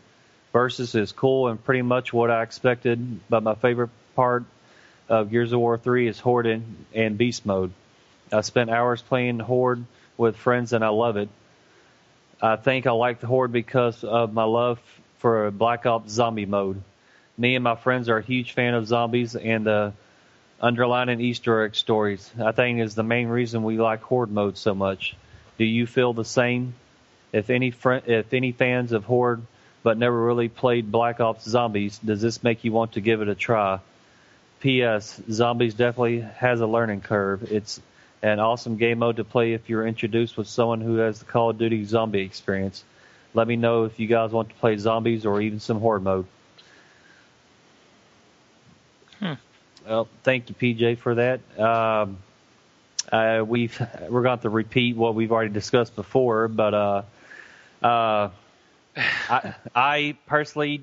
Versus 0.53 0.95
is 0.95 1.13
cool 1.13 1.49
and 1.49 1.63
pretty 1.63 1.83
much 1.83 2.13
what 2.13 2.31
I 2.31 2.43
expected, 2.43 3.21
but 3.29 3.43
my 3.43 3.55
favorite 3.55 3.91
part 4.15 4.45
of 5.09 5.31
Gears 5.31 5.53
of 5.53 5.61
War 5.61 5.77
3 5.77 6.09
is 6.09 6.19
Horde 6.19 6.47
and, 6.47 6.87
and 6.95 7.19
Beast 7.19 7.45
Mode. 7.45 7.73
I 8.33 8.41
spent 8.41 8.71
hours 8.71 9.03
playing 9.03 9.39
Horde 9.39 9.85
with 10.17 10.37
friends 10.37 10.73
and 10.73 10.85
I 10.85 10.89
love 10.89 11.17
it. 11.17 11.29
I 12.41 12.57
think 12.57 12.87
I 12.87 12.93
like 12.93 13.21
the 13.21 13.27
Horde 13.27 13.53
because 13.53 14.05
of 14.05 14.33
my 14.33 14.45
love 14.45 14.81
for 15.19 15.51
Black 15.51 15.87
Ops 15.87 16.13
Zombie 16.13 16.47
mode. 16.47 16.83
Me 17.39 17.55
and 17.55 17.65
my 17.65 17.75
friends 17.75 18.09
are 18.09 18.19
a 18.19 18.23
huge 18.23 18.53
fan 18.53 18.75
of 18.75 18.87
zombies 18.87 19.37
and 19.37 19.67
the 19.67 19.93
underlying 20.61 21.21
Easter 21.21 21.65
egg 21.65 21.75
stories. 21.75 22.31
I 22.43 22.53
think 22.53 22.81
is 22.81 22.95
the 22.95 23.03
main 23.03 23.29
reason 23.29 23.63
we 23.63 23.79
like 23.79 24.03
Horde 24.03 24.31
mode 24.31 24.57
so 24.57 24.75
much. 24.75 25.17
Do 25.59 25.65
you 25.65 25.87
feel 25.87 26.13
the 26.13 26.25
same? 26.25 26.75
If 27.33 27.51
any 27.51 27.71
fr- 27.71 28.05
if 28.07 28.33
any 28.33 28.53
fans 28.53 28.93
of 28.93 29.05
Horde 29.05 29.43
but 29.83 29.99
never 29.99 30.21
really 30.21 30.49
played 30.49 30.91
Black 30.91 31.21
Ops 31.21 31.45
Zombies, 31.45 31.99
does 31.99 32.21
this 32.21 32.43
make 32.43 32.65
you 32.65 32.73
want 32.73 32.93
to 32.93 33.01
give 33.01 33.21
it 33.23 33.29
a 33.29 33.35
try? 33.35 33.81
P.S. 34.61 35.21
Zombies 35.31 35.75
definitely 35.75 36.21
has 36.21 36.61
a 36.61 36.67
learning 36.67 37.03
curve. 37.03 37.53
It's 37.53 37.81
an 38.23 38.41
awesome 38.41 38.77
game 38.77 38.99
mode 38.99 39.17
to 39.17 39.25
play 39.25 39.53
if 39.53 39.69
you're 39.69 39.87
introduced 39.87 40.37
with 40.37 40.49
someone 40.49 40.81
who 40.81 40.97
has 40.97 41.19
the 41.19 41.25
Call 41.25 41.51
of 41.51 41.59
Duty 41.59 41.85
zombie 41.85 42.21
experience. 42.21 42.85
Let 43.35 43.47
me 43.47 43.57
know 43.57 43.85
if 43.85 44.01
you 44.01 44.07
guys 44.07 44.33
want 44.33 44.49
to 44.49 44.55
play 44.57 44.77
zombies 44.79 45.27
or 45.27 45.41
even 45.41 45.61
some 45.61 45.81
horde 45.81 46.03
mode. 46.03 46.27
Hmm. 49.21 49.35
Well, 49.87 50.09
thank 50.23 50.49
you, 50.49 50.55
PJ, 50.55 50.99
for 50.99 51.15
that. 51.17 51.41
Um, 51.59 52.19
uh, 53.13 53.45
we've 53.47 53.81
we're 54.09 54.23
going 54.23 54.39
to 54.41 54.51
repeat 54.51 54.97
what 54.97 55.15
we've 55.15 55.33
already 55.33 55.53
discussed 55.53 55.95
before, 55.95 56.49
but 56.49 56.75
uh, 56.75 57.03
uh, 57.83 58.31
I, 58.97 59.55
I 59.75 60.17
personally 60.27 60.83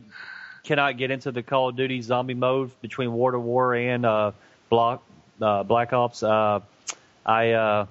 cannot 0.64 0.98
get 0.98 1.12
into 1.12 1.32
the 1.32 1.44
Call 1.44 1.70
of 1.70 1.76
Duty 1.76 2.02
zombie 2.02 2.34
mode 2.34 2.72
between 2.82 3.12
World 3.12 3.36
at 3.36 3.42
War 3.42 3.74
and 3.74 4.06
uh, 4.06 4.32
Block 4.70 5.04
uh, 5.42 5.64
Black 5.64 5.92
Ops. 5.92 6.24
I 7.26 7.52
uh, 7.52 7.86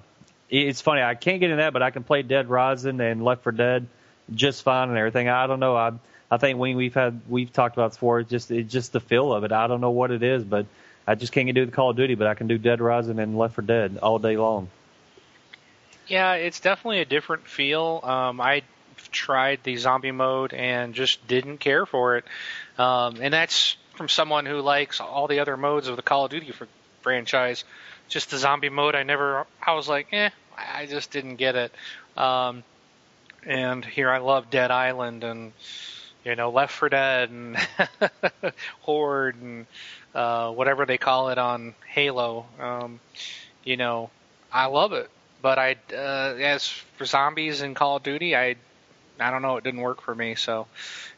it's 0.49 0.81
funny 0.81 1.01
I 1.01 1.15
can't 1.15 1.39
get 1.39 1.51
in 1.51 1.57
that, 1.57 1.73
but 1.73 1.81
I 1.81 1.91
can 1.91 2.03
play 2.03 2.21
Dead 2.21 2.49
Rising 2.49 2.99
and 3.01 3.23
Left 3.23 3.43
4 3.43 3.51
Dead 3.53 3.87
just 4.33 4.63
fine 4.63 4.89
and 4.89 4.97
everything. 4.97 5.29
I 5.29 5.47
don't 5.47 5.59
know. 5.59 5.75
I 5.75 5.91
I 6.29 6.37
think 6.37 6.57
when 6.57 6.75
we've 6.75 6.93
had 6.93 7.21
we've 7.27 7.51
talked 7.51 7.75
about 7.75 7.91
this 7.91 7.97
before. 7.97 8.19
It's 8.21 8.29
just 8.29 8.51
it's 8.51 8.71
just 8.71 8.93
the 8.93 8.99
feel 8.99 9.33
of 9.33 9.43
it. 9.43 9.51
I 9.51 9.67
don't 9.67 9.81
know 9.81 9.91
what 9.91 10.11
it 10.11 10.23
is, 10.23 10.43
but 10.43 10.65
I 11.05 11.15
just 11.15 11.33
can't 11.33 11.53
do 11.53 11.65
the 11.65 11.71
Call 11.71 11.91
of 11.91 11.97
Duty. 11.97 12.15
But 12.15 12.27
I 12.27 12.33
can 12.33 12.47
do 12.47 12.57
Dead 12.57 12.81
Rising 12.81 13.19
and 13.19 13.37
Left 13.37 13.55
4 13.55 13.63
Dead 13.63 13.99
all 14.01 14.19
day 14.19 14.37
long. 14.37 14.69
Yeah, 16.07 16.33
it's 16.33 16.59
definitely 16.59 16.99
a 16.99 17.05
different 17.05 17.47
feel. 17.47 18.01
Um, 18.03 18.41
I 18.41 18.63
tried 19.11 19.59
the 19.63 19.77
zombie 19.77 20.11
mode 20.11 20.53
and 20.53 20.93
just 20.93 21.25
didn't 21.27 21.59
care 21.59 21.85
for 21.85 22.17
it, 22.17 22.25
um, 22.77 23.17
and 23.21 23.33
that's 23.33 23.77
from 23.95 24.09
someone 24.09 24.45
who 24.45 24.59
likes 24.59 24.99
all 24.99 25.27
the 25.27 25.39
other 25.39 25.55
modes 25.55 25.87
of 25.87 25.95
the 25.95 26.01
Call 26.01 26.25
of 26.25 26.31
Duty 26.31 26.51
fr- 26.51 26.65
franchise. 27.01 27.63
Just 28.13 28.29
the 28.29 28.37
zombie 28.37 28.69
mode, 28.69 28.93
I 28.93 29.01
never. 29.01 29.47
I 29.59 29.73
was 29.73 29.89
like, 29.89 30.09
eh, 30.11 30.29
I 30.55 30.85
just 30.85 31.09
didn't 31.09 31.37
get 31.37 31.55
it. 31.55 31.71
Um, 32.15 32.63
and 33.43 33.83
here 33.83 34.11
I 34.11 34.19
love 34.19 34.51
Dead 34.51 34.69
Island 34.69 35.23
and 35.23 35.51
you 36.23 36.35
know 36.35 36.51
Left 36.51 36.71
4 36.71 36.89
Dead 36.89 37.31
and 37.31 37.57
Horde 38.81 39.41
and 39.41 39.65
uh, 40.13 40.51
whatever 40.51 40.85
they 40.85 40.99
call 40.99 41.29
it 41.29 41.39
on 41.39 41.73
Halo. 41.87 42.45
Um, 42.59 42.99
you 43.63 43.77
know, 43.77 44.11
I 44.51 44.67
love 44.67 44.93
it. 44.93 45.09
But 45.41 45.57
I, 45.57 45.75
uh, 45.91 46.35
as 46.37 46.67
for 46.67 47.05
zombies 47.05 47.63
in 47.63 47.73
Call 47.73 47.95
of 47.95 48.03
Duty, 48.03 48.35
I, 48.35 48.57
I 49.19 49.31
don't 49.31 49.41
know, 49.41 49.57
it 49.57 49.63
didn't 49.63 49.81
work 49.81 50.01
for 50.01 50.13
me. 50.13 50.35
So, 50.35 50.67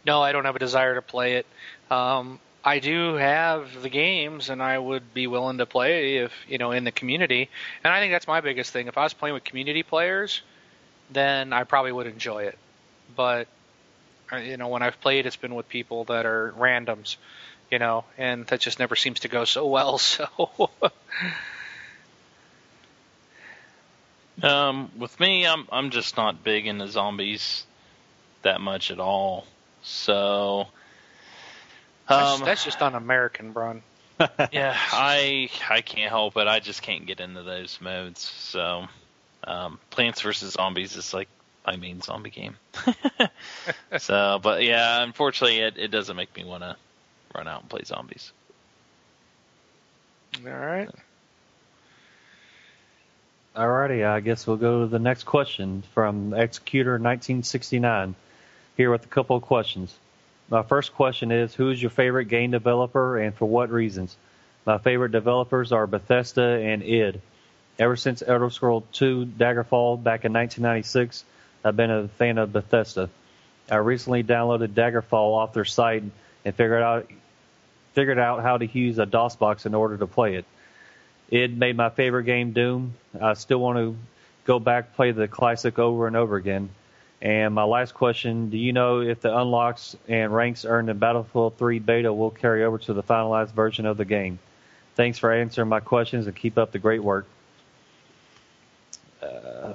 no, 0.05 0.21
I 0.21 0.31
don't 0.31 0.45
have 0.45 0.55
a 0.55 0.59
desire 0.59 0.95
to 0.95 1.01
play 1.01 1.33
it. 1.33 1.45
Um, 1.91 2.39
I 2.67 2.79
do 2.79 3.13
have 3.13 3.83
the 3.83 3.89
games, 3.89 4.49
and 4.49 4.61
I 4.61 4.77
would 4.77 5.13
be 5.13 5.27
willing 5.27 5.59
to 5.59 5.67
play 5.67 6.17
if 6.17 6.33
you 6.47 6.57
know 6.57 6.71
in 6.71 6.83
the 6.83 6.91
community. 6.91 7.49
And 7.83 7.93
I 7.93 7.99
think 7.99 8.11
that's 8.11 8.27
my 8.27 8.41
biggest 8.41 8.73
thing. 8.73 8.87
If 8.87 8.97
I 8.97 9.03
was 9.03 9.13
playing 9.13 9.35
with 9.35 9.43
community 9.43 9.83
players, 9.83 10.41
then 11.11 11.53
I 11.53 11.63
probably 11.63 11.91
would 11.91 12.07
enjoy 12.07 12.45
it. 12.45 12.57
But 13.15 13.47
uh, 14.33 14.37
you 14.37 14.57
know, 14.57 14.69
when 14.69 14.81
I've 14.81 14.99
played, 14.99 15.27
it's 15.27 15.35
been 15.35 15.53
with 15.53 15.69
people 15.69 16.05
that 16.05 16.25
are 16.25 16.53
randoms, 16.57 17.17
you 17.69 17.77
know, 17.77 18.03
and 18.17 18.47
that 18.47 18.61
just 18.61 18.79
never 18.79 18.95
seems 18.95 19.19
to 19.21 19.27
go 19.27 19.45
so 19.45 19.67
well. 19.67 19.99
So. 19.99 20.69
Um, 24.43 24.91
with 24.97 25.17
me, 25.19 25.47
I'm 25.47 25.65
I'm 25.71 25.91
just 25.91 26.17
not 26.17 26.43
big 26.43 26.67
into 26.67 26.87
zombies 26.89 27.65
that 28.41 28.59
much 28.59 28.91
at 28.91 28.99
all. 28.99 29.45
So, 29.81 30.67
um, 32.07 32.41
that's 32.41 32.63
just 32.63 32.81
un-American, 32.81 33.51
Bron. 33.51 33.81
yeah, 34.51 34.75
I 34.91 35.49
I 35.69 35.81
can't 35.81 36.09
help 36.09 36.37
it. 36.37 36.47
I 36.47 36.59
just 36.59 36.81
can't 36.81 37.05
get 37.05 37.19
into 37.19 37.43
those 37.43 37.79
modes. 37.81 38.21
So, 38.21 38.85
um, 39.43 39.79
Plants 39.89 40.21
vs 40.21 40.53
Zombies 40.53 40.95
is 40.95 41.13
like 41.13 41.27
my 41.67 41.75
main 41.75 42.01
zombie 42.01 42.29
game. 42.29 42.55
so, 43.97 44.39
but 44.41 44.63
yeah, 44.63 45.03
unfortunately, 45.03 45.59
it 45.59 45.77
it 45.77 45.87
doesn't 45.89 46.15
make 46.15 46.35
me 46.35 46.45
want 46.45 46.63
to 46.63 46.77
run 47.35 47.47
out 47.47 47.61
and 47.61 47.69
play 47.69 47.81
zombies. 47.83 48.31
All 50.45 50.51
right. 50.51 50.89
Alrighty, 53.55 54.05
I 54.05 54.19
guess 54.19 54.45
we'll 54.45 54.57
go 54.57 54.81
to 54.81 54.87
the 54.87 54.99
next 54.99 55.23
question 55.23 55.83
from 55.93 56.33
Executor 56.33 56.91
1969. 56.91 58.15
here 58.75 58.91
with 58.91 59.05
a 59.05 59.07
couple 59.07 59.37
of 59.37 59.43
questions. 59.43 59.95
My 60.49 60.61
first 60.61 60.93
question 60.93 61.31
is 61.31 61.55
Who 61.55 61.69
is 61.71 61.81
your 61.81 61.91
favorite 61.91 62.25
game 62.25 62.51
developer 62.51 63.17
and 63.17 63.33
for 63.33 63.45
what 63.45 63.69
reasons? 63.71 64.15
My 64.65 64.77
favorite 64.77 65.11
developers 65.11 65.71
are 65.71 65.87
Bethesda 65.87 66.59
and 66.61 66.83
id. 66.83 67.21
Ever 67.77 67.95
since 67.95 68.23
Elder 68.25 68.49
Scrolls 68.49 68.83
2 68.93 69.25
Daggerfall 69.37 70.01
back 70.01 70.23
in 70.23 70.33
1996, 70.33 71.25
I've 71.63 71.75
been 71.75 71.91
a 71.91 72.07
fan 72.07 72.37
of 72.37 72.53
Bethesda. 72.53 73.09
I 73.69 73.77
recently 73.77 74.23
downloaded 74.23 74.69
Daggerfall 74.69 75.35
off 75.35 75.53
their 75.53 75.65
site 75.65 76.03
and 76.45 76.55
figured 76.55 76.81
out 76.81 77.09
figured 77.93 78.19
out 78.19 78.43
how 78.43 78.57
to 78.57 78.65
use 78.65 78.99
a 78.99 79.05
DOSBox 79.05 79.65
in 79.65 79.73
order 79.73 79.97
to 79.97 80.05
play 80.05 80.35
it. 80.35 80.45
It 81.29 81.51
made 81.51 81.75
my 81.75 81.89
favorite 81.89 82.25
game 82.25 82.51
Doom. 82.51 82.93
I 83.19 83.33
still 83.33 83.57
want 83.57 83.77
to 83.77 83.95
go 84.45 84.59
back 84.59 84.95
play 84.95 85.11
the 85.11 85.27
classic 85.27 85.79
over 85.79 86.05
and 86.05 86.15
over 86.15 86.35
again. 86.35 86.69
And 87.25 87.55
my 87.55 87.63
last 87.63 87.95
question: 87.95 88.51
Do 88.51 88.57
you 88.59 88.71
know 88.71 89.01
if 89.01 89.21
the 89.21 89.35
unlocks 89.35 89.95
and 90.07 90.31
ranks 90.31 90.63
earned 90.63 90.91
in 90.91 90.99
Battlefield 90.99 91.57
3 91.57 91.79
beta 91.79 92.13
will 92.13 92.29
carry 92.29 92.63
over 92.63 92.77
to 92.77 92.93
the 92.93 93.01
finalized 93.01 93.49
version 93.49 93.87
of 93.87 93.97
the 93.97 94.05
game? 94.05 94.37
Thanks 94.93 95.17
for 95.17 95.33
answering 95.33 95.67
my 95.67 95.79
questions 95.79 96.27
and 96.27 96.35
keep 96.35 96.59
up 96.59 96.71
the 96.71 96.77
great 96.77 97.01
work. 97.03 97.25
Uh, 99.23 99.73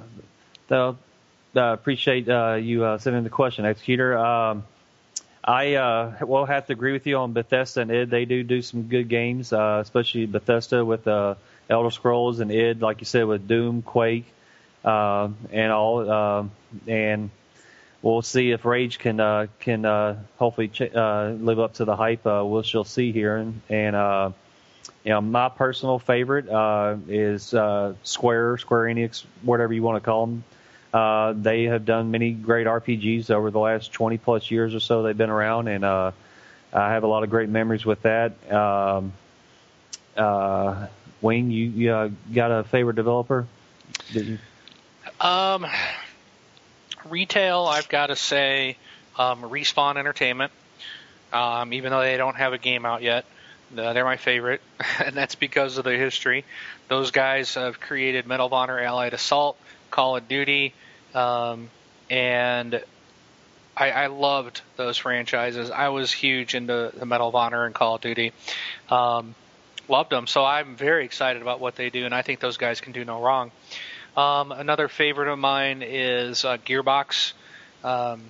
so, 0.69 0.97
uh, 1.53 1.61
appreciate 1.73 2.29
uh, 2.29 2.53
you 2.53 2.85
uh, 2.85 2.97
sending 2.99 3.25
the 3.25 3.29
question, 3.29 3.65
Executor. 3.65 4.17
Um, 4.17 4.63
I 5.43 5.75
uh, 5.75 6.19
will 6.21 6.45
have 6.45 6.67
to 6.67 6.71
agree 6.71 6.93
with 6.93 7.05
you 7.05 7.17
on 7.17 7.33
Bethesda 7.33 7.81
and 7.81 7.91
id. 7.91 8.09
They 8.09 8.23
do 8.23 8.43
do 8.43 8.61
some 8.61 8.83
good 8.83 9.09
games, 9.09 9.51
uh, 9.51 9.79
especially 9.81 10.25
Bethesda 10.25 10.85
with 10.85 11.05
uh, 11.05 11.35
Elder 11.69 11.91
Scrolls 11.91 12.39
and 12.39 12.49
id, 12.49 12.79
like 12.81 13.01
you 13.01 13.05
said, 13.05 13.25
with 13.25 13.45
Doom, 13.45 13.81
Quake, 13.81 14.31
uh, 14.85 15.27
and 15.51 15.71
all. 15.73 16.09
Uh, 16.09 16.45
and 16.87 17.29
we'll 18.01 18.21
see 18.21 18.51
if 18.51 18.65
Rage 18.65 18.99
can 18.99 19.19
uh, 19.19 19.47
can 19.59 19.85
uh, 19.85 20.17
hopefully 20.37 20.67
ch- 20.69 20.93
uh, 20.93 21.33
live 21.39 21.59
up 21.59 21.75
to 21.75 21.85
the 21.85 21.95
hype. 21.95 22.25
Uh, 22.25 22.43
we'll 22.45 22.63
shall 22.63 22.83
see 22.83 23.11
here. 23.11 23.37
And, 23.37 23.61
and 23.69 23.95
uh, 23.95 24.31
you 25.03 25.11
know, 25.11 25.21
my 25.21 25.49
personal 25.49 25.99
favorite 25.99 26.49
uh, 26.49 26.97
is 27.07 27.53
uh, 27.53 27.93
Square, 28.03 28.59
Square 28.59 28.85
Enix, 28.93 29.25
whatever 29.41 29.73
you 29.73 29.83
want 29.83 30.01
to 30.01 30.05
call 30.05 30.27
them. 30.27 30.43
Uh, 30.93 31.33
they 31.33 31.63
have 31.63 31.85
done 31.85 32.11
many 32.11 32.31
great 32.31 32.67
RPGs 32.67 33.31
over 33.31 33.49
the 33.49 33.59
last 33.59 33.93
20 33.93 34.17
plus 34.17 34.51
years 34.51 34.75
or 34.75 34.81
so 34.81 35.03
they've 35.03 35.17
been 35.17 35.29
around, 35.29 35.69
and 35.69 35.85
uh, 35.85 36.11
I 36.73 36.91
have 36.91 37.03
a 37.03 37.07
lot 37.07 37.23
of 37.23 37.29
great 37.29 37.49
memories 37.49 37.85
with 37.85 38.01
that. 38.01 38.51
Um, 38.51 39.13
uh, 40.17 40.87
Wayne, 41.21 41.49
you, 41.49 41.69
you 41.69 41.93
uh, 41.93 42.09
got 42.33 42.51
a 42.51 42.63
favorite 42.65 42.97
developer? 42.97 43.47
Um, 45.21 45.65
retail, 47.11 47.65
I've 47.65 47.89
got 47.89 48.07
to 48.07 48.15
say, 48.15 48.77
um, 49.17 49.43
Respawn 49.43 49.97
Entertainment. 49.97 50.51
Um, 51.31 51.73
even 51.73 51.91
though 51.91 52.01
they 52.01 52.17
don't 52.17 52.35
have 52.35 52.53
a 52.53 52.57
game 52.57 52.85
out 52.85 53.01
yet, 53.01 53.25
uh, 53.77 53.93
they're 53.93 54.05
my 54.05 54.17
favorite, 54.17 54.61
and 55.05 55.15
that's 55.15 55.35
because 55.35 55.77
of 55.77 55.85
the 55.85 55.95
history. 55.95 56.43
Those 56.87 57.11
guys 57.11 57.55
have 57.55 57.79
created 57.79 58.27
Medal 58.27 58.47
of 58.47 58.53
Honor 58.53 58.79
Allied 58.79 59.13
Assault, 59.13 59.57
Call 59.91 60.17
of 60.17 60.27
Duty, 60.27 60.73
um, 61.13 61.69
and 62.09 62.83
I, 63.77 63.91
I 63.91 64.07
loved 64.07 64.61
those 64.75 64.97
franchises. 64.97 65.71
I 65.71 65.89
was 65.89 66.11
huge 66.11 66.53
into 66.53 66.91
the 66.97 67.05
Medal 67.05 67.29
of 67.29 67.35
Honor 67.35 67.65
and 67.65 67.73
Call 67.73 67.95
of 67.95 68.01
Duty. 68.01 68.33
Um, 68.89 69.35
loved 69.87 70.09
them, 70.09 70.27
so 70.27 70.43
I'm 70.43 70.75
very 70.75 71.05
excited 71.05 71.41
about 71.41 71.61
what 71.61 71.75
they 71.75 71.89
do, 71.89 72.05
and 72.05 72.13
I 72.13 72.23
think 72.23 72.41
those 72.41 72.57
guys 72.57 72.81
can 72.81 72.91
do 72.91 73.05
no 73.05 73.21
wrong. 73.21 73.51
Um, 74.15 74.51
another 74.51 74.87
favorite 74.87 75.31
of 75.31 75.39
mine 75.39 75.83
is 75.83 76.43
uh, 76.43 76.57
Gearbox, 76.57 77.31
um, 77.83 78.21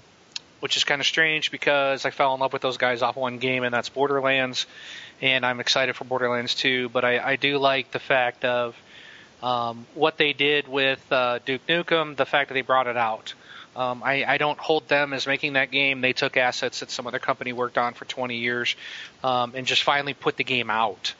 which 0.59 0.77
is 0.77 0.83
kind 0.83 1.01
of 1.01 1.07
strange 1.07 1.49
because 1.49 2.05
I 2.05 2.11
fell 2.11 2.35
in 2.35 2.39
love 2.39 2.53
with 2.53 2.61
those 2.61 2.77
guys 2.77 3.01
off 3.01 3.15
one 3.15 3.39
game, 3.39 3.63
and 3.63 3.73
that's 3.73 3.89
Borderlands, 3.89 4.67
and 5.21 5.43
I'm 5.45 5.59
excited 5.59 5.95
for 5.95 6.03
Borderlands 6.03 6.53
2. 6.55 6.89
But 6.89 7.03
I, 7.03 7.19
I 7.19 7.35
do 7.35 7.57
like 7.57 7.91
the 7.91 7.99
fact 7.99 8.45
of 8.45 8.75
um, 9.41 9.87
what 9.95 10.17
they 10.17 10.33
did 10.33 10.67
with 10.67 11.03
uh, 11.11 11.39
Duke 11.45 11.65
Nukem, 11.67 12.15
the 12.15 12.27
fact 12.27 12.49
that 12.49 12.53
they 12.53 12.61
brought 12.61 12.85
it 12.87 12.97
out. 12.97 13.33
Um, 13.75 14.03
I, 14.03 14.25
I 14.25 14.37
don't 14.37 14.59
hold 14.59 14.87
them 14.87 15.13
as 15.13 15.25
making 15.25 15.53
that 15.53 15.71
game. 15.71 16.01
They 16.01 16.13
took 16.13 16.37
assets 16.37 16.81
that 16.81 16.91
some 16.91 17.07
other 17.07 17.19
company 17.19 17.53
worked 17.53 17.77
on 17.77 17.93
for 17.93 18.05
20 18.05 18.35
years 18.37 18.75
um, 19.23 19.53
and 19.55 19.65
just 19.65 19.83
finally 19.83 20.13
put 20.13 20.37
the 20.37 20.43
game 20.43 20.69
out. 20.69 21.13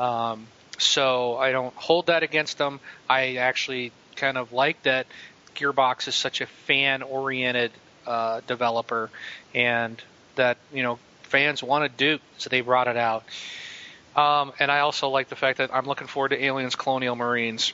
Um, 0.00 0.48
so 0.78 1.36
I 1.36 1.52
don't 1.52 1.74
hold 1.74 2.06
that 2.06 2.24
against 2.24 2.58
them. 2.58 2.80
I 3.08 3.36
actually 3.36 3.92
kind 4.16 4.36
of 4.38 4.52
like 4.52 4.82
that 4.82 5.06
Gearbox 5.54 6.08
is 6.08 6.14
such 6.14 6.40
a 6.40 6.46
fan-oriented 6.46 7.72
uh, 8.06 8.40
developer, 8.46 9.10
and 9.54 10.00
that 10.36 10.58
you 10.72 10.82
know 10.82 10.98
fans 11.22 11.62
want 11.62 11.82
wanted 11.82 11.96
Duke, 11.96 12.22
so 12.38 12.50
they 12.50 12.60
brought 12.60 12.88
it 12.88 12.96
out. 12.96 13.24
Um, 14.14 14.52
and 14.58 14.70
I 14.70 14.80
also 14.80 15.08
like 15.08 15.28
the 15.28 15.36
fact 15.36 15.58
that 15.58 15.74
I'm 15.74 15.86
looking 15.86 16.06
forward 16.06 16.30
to 16.30 16.44
Aliens 16.44 16.76
Colonial 16.76 17.16
Marines. 17.16 17.72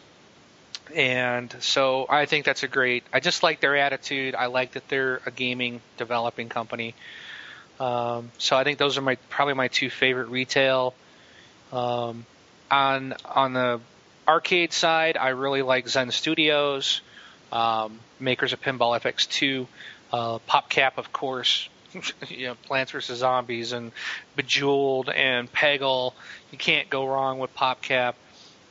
And 0.95 1.55
so 1.61 2.07
I 2.09 2.27
think 2.27 2.47
that's 2.47 2.63
a 2.63 2.69
great. 2.69 3.05
I 3.13 3.21
just 3.21 3.43
like 3.43 3.61
their 3.61 3.77
attitude. 3.77 4.35
I 4.35 4.47
like 4.47 4.73
that 4.73 4.89
they're 4.89 5.21
a 5.27 5.31
gaming 5.31 5.81
developing 5.97 6.49
company. 6.49 6.95
Um, 7.81 8.31
so 8.39 8.57
I 8.57 8.65
think 8.65 8.79
those 8.79 8.97
are 8.97 9.03
my 9.03 9.17
probably 9.29 9.55
my 9.55 9.69
two 9.69 9.91
favorite 9.91 10.29
retail. 10.29 10.95
Um, 11.73 12.25
on 12.71 13.15
on 13.25 13.53
the 13.53 13.81
arcade 14.29 14.73
side, 14.73 15.17
I 15.17 15.31
really 15.31 15.63
like 15.63 15.89
Zen 15.89 16.11
Studios, 16.11 17.01
um, 17.51 17.99
makers 18.21 18.53
of 18.53 18.61
Pinball 18.61 19.01
FX2, 19.01 19.67
uh, 20.13 20.39
PopCap, 20.49 20.99
of 20.99 21.13
course, 21.13 21.69
you 22.29 22.49
know, 22.49 22.55
Plants 22.67 22.93
vs 22.93 23.19
Zombies 23.19 23.73
and 23.73 23.91
Bejeweled 24.37 25.09
and 25.09 25.51
Peggle. 25.51 26.13
You 26.53 26.59
can't 26.59 26.91
go 26.91 27.07
wrong 27.07 27.39
with 27.39 27.55
PopCap. 27.55 28.15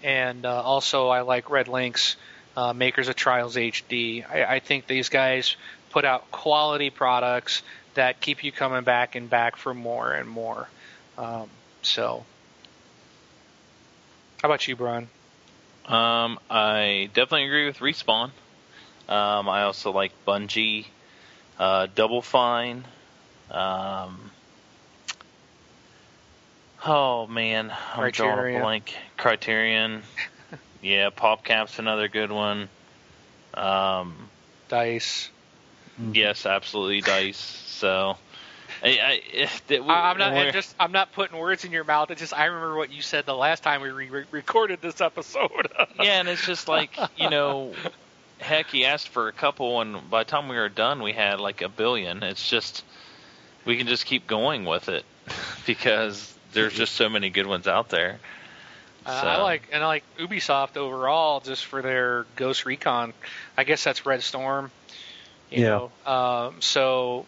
And 0.03 0.45
uh, 0.45 0.61
also, 0.61 1.07
I 1.07 1.21
like 1.21 1.45
RedLynx, 1.45 2.15
uh, 2.55 2.73
makers 2.73 3.07
of 3.07 3.15
Trials 3.15 3.55
HD. 3.55 4.29
I, 4.29 4.55
I 4.55 4.59
think 4.59 4.85
these 4.85 5.09
guys 5.09 5.55
put 5.89 6.05
out 6.05 6.29
quality 6.31 6.91
products 6.91 7.63
that 7.95 8.21
keep 8.21 8.43
you 8.43 8.51
coming 8.51 8.83
back 8.83 9.15
and 9.15 9.27
back 9.27 9.55
for 9.55 9.73
more 9.73 10.13
and 10.13 10.29
more. 10.29 10.69
Um, 11.17 11.49
so, 11.81 12.23
how 14.43 14.49
about 14.49 14.67
you, 14.67 14.75
Brian? 14.75 15.09
Um, 15.87 16.39
I 16.49 17.09
definitely 17.13 17.45
agree 17.45 17.65
with 17.65 17.79
Respawn. 17.79 18.31
Um, 19.07 19.47
I 19.47 19.63
also 19.63 19.91
like 19.91 20.11
Bungie, 20.27 20.85
uh, 21.57 21.87
Double 21.95 22.21
Fine. 22.21 22.83
Um, 23.49 24.31
oh 26.85 27.25
man, 27.27 27.71
I'm 27.95 28.11
drawing 28.11 28.33
a 28.33 28.35
Criterion. 28.35 28.61
blank. 28.61 28.95
Criterion. 29.15 30.01
yeah, 30.81 31.09
PopCap's 31.09 31.79
another 31.79 32.09
good 32.09 32.31
one. 32.31 32.67
Um, 33.53 34.29
Dice. 34.67 35.29
yes, 36.11 36.45
absolutely 36.45 36.99
Dice. 36.99 37.63
So, 37.67 38.17
I, 38.83 38.87
I, 38.87 39.21
if 39.33 39.65
that, 39.67 39.81
I- 39.81 40.09
I'm 40.11 40.17
not 40.17 40.33
we're- 40.33 40.45
and 40.45 40.53
just. 40.53 40.75
I'm 40.79 40.91
not 40.91 41.11
putting 41.13 41.37
words 41.37 41.65
in 41.65 41.71
your 41.71 41.83
mouth. 41.83 42.11
It's 42.11 42.21
just 42.21 42.33
I 42.33 42.45
remember 42.45 42.75
what 42.77 42.91
you 42.91 43.01
said 43.01 43.25
the 43.25 43.35
last 43.35 43.63
time 43.63 43.81
we 43.81 43.89
re- 43.89 44.25
recorded 44.31 44.79
this 44.81 45.01
episode. 45.01 45.49
yeah, 45.99 46.19
and 46.19 46.27
it's 46.27 46.45
just 46.45 46.67
like 46.67 46.91
you 47.17 47.29
know, 47.29 47.73
heck, 48.39 48.67
he 48.67 48.85
asked 48.85 49.09
for 49.09 49.27
a 49.27 49.33
couple, 49.33 49.81
and 49.81 50.09
by 50.09 50.23
the 50.23 50.29
time 50.29 50.47
we 50.47 50.55
were 50.55 50.69
done, 50.69 51.01
we 51.01 51.13
had 51.13 51.39
like 51.39 51.61
a 51.61 51.69
billion. 51.69 52.23
It's 52.23 52.47
just 52.49 52.83
we 53.65 53.77
can 53.77 53.87
just 53.87 54.05
keep 54.05 54.27
going 54.27 54.63
with 54.65 54.89
it 54.89 55.05
because 55.65 56.33
there's 56.53 56.73
just 56.73 56.93
so 56.95 57.09
many 57.09 57.29
good 57.29 57.47
ones 57.47 57.67
out 57.67 57.89
there. 57.89 58.19
Uh, 59.05 59.09
I 59.23 59.41
like 59.41 59.69
and 59.71 59.81
I 59.83 59.87
like 59.87 60.03
Ubisoft 60.19 60.75
overall 60.75 61.39
just 61.39 61.65
for 61.65 61.81
their 61.81 62.25
Ghost 62.35 62.65
Recon. 62.65 63.13
I 63.57 63.63
guess 63.63 63.83
that's 63.83 64.05
Red 64.05 64.21
Storm. 64.21 64.69
You 65.49 65.63
Yeah. 65.63 65.69
know. 66.05 66.11
Um, 66.11 66.61
so, 66.61 67.25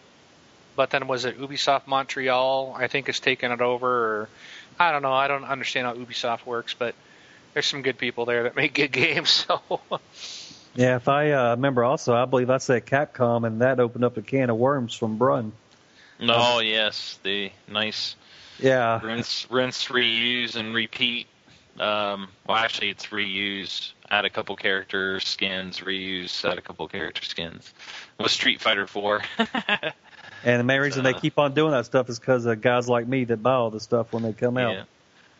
but 0.80 0.88
then 0.88 1.06
was 1.06 1.26
it 1.26 1.38
Ubisoft 1.38 1.86
Montreal? 1.86 2.74
I 2.74 2.86
think 2.86 3.08
has 3.08 3.20
taken 3.20 3.52
it 3.52 3.60
over. 3.60 3.86
Or 4.22 4.28
I 4.78 4.92
don't 4.92 5.02
know. 5.02 5.12
I 5.12 5.28
don't 5.28 5.44
understand 5.44 5.86
how 5.86 5.92
Ubisoft 5.92 6.46
works, 6.46 6.72
but 6.72 6.94
there's 7.52 7.66
some 7.66 7.82
good 7.82 7.98
people 7.98 8.24
there 8.24 8.44
that 8.44 8.56
make 8.62 8.72
good 8.72 8.90
games. 8.90 9.28
So 9.28 9.60
Yeah, 10.74 10.96
if 10.96 11.06
I 11.06 11.32
uh, 11.32 11.50
remember 11.50 11.84
also, 11.84 12.14
I 12.14 12.24
believe 12.24 12.48
I 12.48 12.56
said 12.56 12.86
Capcom, 12.86 13.46
and 13.46 13.60
that 13.60 13.78
opened 13.78 14.04
up 14.04 14.16
a 14.16 14.22
can 14.22 14.48
of 14.48 14.56
worms 14.56 14.94
from 14.94 15.18
Brun. 15.18 15.52
Oh 16.26 16.60
yes, 16.60 17.18
the 17.24 17.52
nice 17.68 18.16
Yeah, 18.58 19.00
rinse, 19.02 19.50
rinse, 19.50 19.88
reuse, 19.88 20.56
and 20.56 20.74
repeat. 20.74 21.26
Um, 21.78 22.28
well, 22.48 22.56
actually, 22.56 22.88
it's 22.88 23.08
reuse. 23.08 23.92
Add 24.10 24.24
a 24.24 24.30
couple 24.30 24.56
character 24.56 25.20
skins, 25.20 25.80
reuse. 25.80 26.42
Add 26.50 26.56
a 26.56 26.62
couple 26.62 26.88
character 26.88 27.22
skins. 27.22 27.70
With 28.18 28.30
Street 28.30 28.62
Fighter 28.62 28.86
Four. 28.86 29.20
and 30.44 30.60
the 30.60 30.64
main 30.64 30.80
reason 30.80 31.04
they 31.04 31.12
keep 31.14 31.38
on 31.38 31.54
doing 31.54 31.72
that 31.72 31.86
stuff 31.86 32.08
is 32.08 32.18
because 32.18 32.46
of 32.46 32.60
guys 32.60 32.88
like 32.88 33.06
me 33.06 33.24
that 33.24 33.42
buy 33.42 33.52
all 33.54 33.70
the 33.70 33.80
stuff 33.80 34.12
when 34.12 34.22
they 34.22 34.32
come 34.32 34.56
out. 34.56 34.72
Yeah. 34.74 34.84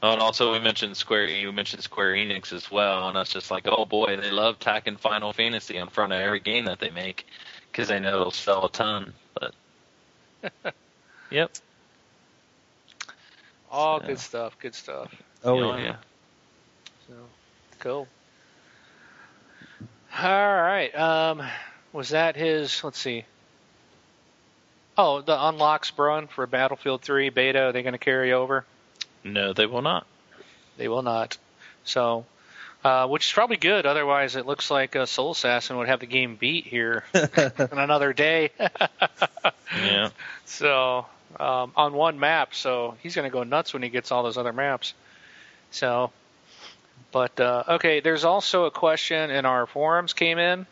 Oh, 0.03 0.13
and 0.13 0.23
also 0.23 0.53
we 0.53 0.59
mentioned 0.61 0.97
Square. 0.97 1.27
You 1.29 1.53
mentioned 1.53 1.83
Square 1.83 2.13
Enix 2.15 2.53
as 2.55 2.71
well, 2.71 3.09
and 3.09 3.19
it's 3.19 3.31
just 3.33 3.51
like, 3.51 3.67
oh 3.69 3.85
boy, 3.85 4.17
they 4.17 4.31
love 4.31 4.59
tacking 4.59 4.97
Final 4.97 5.33
Fantasy 5.33 5.77
in 5.77 5.89
front 5.89 6.13
of 6.13 6.21
every 6.21 6.41
game 6.41 6.65
that 6.67 6.79
they 6.81 6.91
make 6.91 7.27
because 7.71 7.89
they 7.89 8.01
know 8.01 8.21
it'll 8.21 8.31
sell 8.31 8.65
a 8.65 8.71
ton. 8.71 9.13
But 9.35 9.55
Yep. 11.31 11.51
All 13.71 14.01
So- 14.01 14.07
good 14.07 14.19
stuff. 14.19 14.57
Good 14.59 14.75
stuff. 14.75 15.15
Oh, 15.45 15.59
Oh, 15.59 15.77
yeah. 15.77 15.83
yeah. 15.83 15.97
So 17.09 17.15
cool. 17.79 18.09
All 20.19 20.29
right. 20.29 20.95
Um, 20.95 21.43
was 21.93 22.09
that 22.11 22.37
his? 22.37 22.83
Let's 22.83 22.99
see. 22.99 23.25
Oh, 25.03 25.23
the 25.23 25.47
unlocks, 25.49 25.91
Brun, 25.91 26.27
for 26.27 26.47
Battlefield 26.47 27.01
3 27.01 27.31
beta. 27.31 27.69
Are 27.69 27.73
they 27.73 27.83
going 27.83 27.95
to 27.95 27.99
carry 27.99 28.35
over? 28.35 28.67
No, 29.25 29.55
they 29.55 29.65
will 29.65 29.81
not. 29.81 30.07
They 30.77 30.89
will 30.89 31.01
not. 31.01 31.39
So, 31.85 32.27
uh, 32.85 33.09
which 33.09 33.25
is 33.25 33.33
probably 33.33 33.57
good. 33.57 33.87
Otherwise, 33.87 34.37
it 34.37 34.45
looks 34.45 34.71
like 34.71 34.95
uh, 34.97 35.07
Soul 35.07 35.31
Assassin 35.31 35.79
would 35.79 35.89
have 35.89 36.01
the 36.01 36.07
game 36.07 36.37
beat 36.37 36.67
here 36.67 37.05
in 37.15 37.79
another 37.79 38.13
day. 38.13 38.51
Yeah. 39.73 40.11
So 40.47 41.07
um, 41.39 41.71
on 41.77 41.93
one 41.93 42.19
map, 42.19 42.57
so 42.57 42.97
he's 43.05 43.15
going 43.15 43.25
to 43.25 43.33
go 43.33 43.45
nuts 43.45 43.73
when 43.73 43.85
he 43.85 43.89
gets 43.89 44.11
all 44.11 44.25
those 44.25 44.37
other 44.37 44.53
maps. 44.53 44.95
So, 45.71 46.11
but 47.13 47.39
uh, 47.39 47.63
okay, 47.69 48.01
there's 48.01 48.25
also 48.25 48.65
a 48.65 48.73
question 48.73 49.31
in 49.31 49.47
our 49.47 49.67
forums 49.67 50.13
came 50.13 50.39
in 50.39 50.67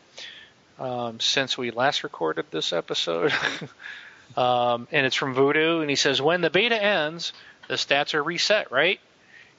um, 0.79 1.21
since 1.21 1.59
we 1.59 1.71
last 1.71 2.05
recorded 2.05 2.47
this 2.51 2.73
episode, 2.73 3.33
um, 4.37 4.89
and 4.93 5.07
it's 5.07 5.17
from 5.17 5.35
Voodoo, 5.35 5.81
and 5.81 5.91
he 5.91 5.97
says 5.97 6.21
when 6.21 6.41
the 6.41 6.51
beta 6.51 6.81
ends, 6.81 7.33
the 7.69 7.75
stats 7.75 8.15
are 8.15 8.23
reset, 8.23 8.71
right? 8.71 9.01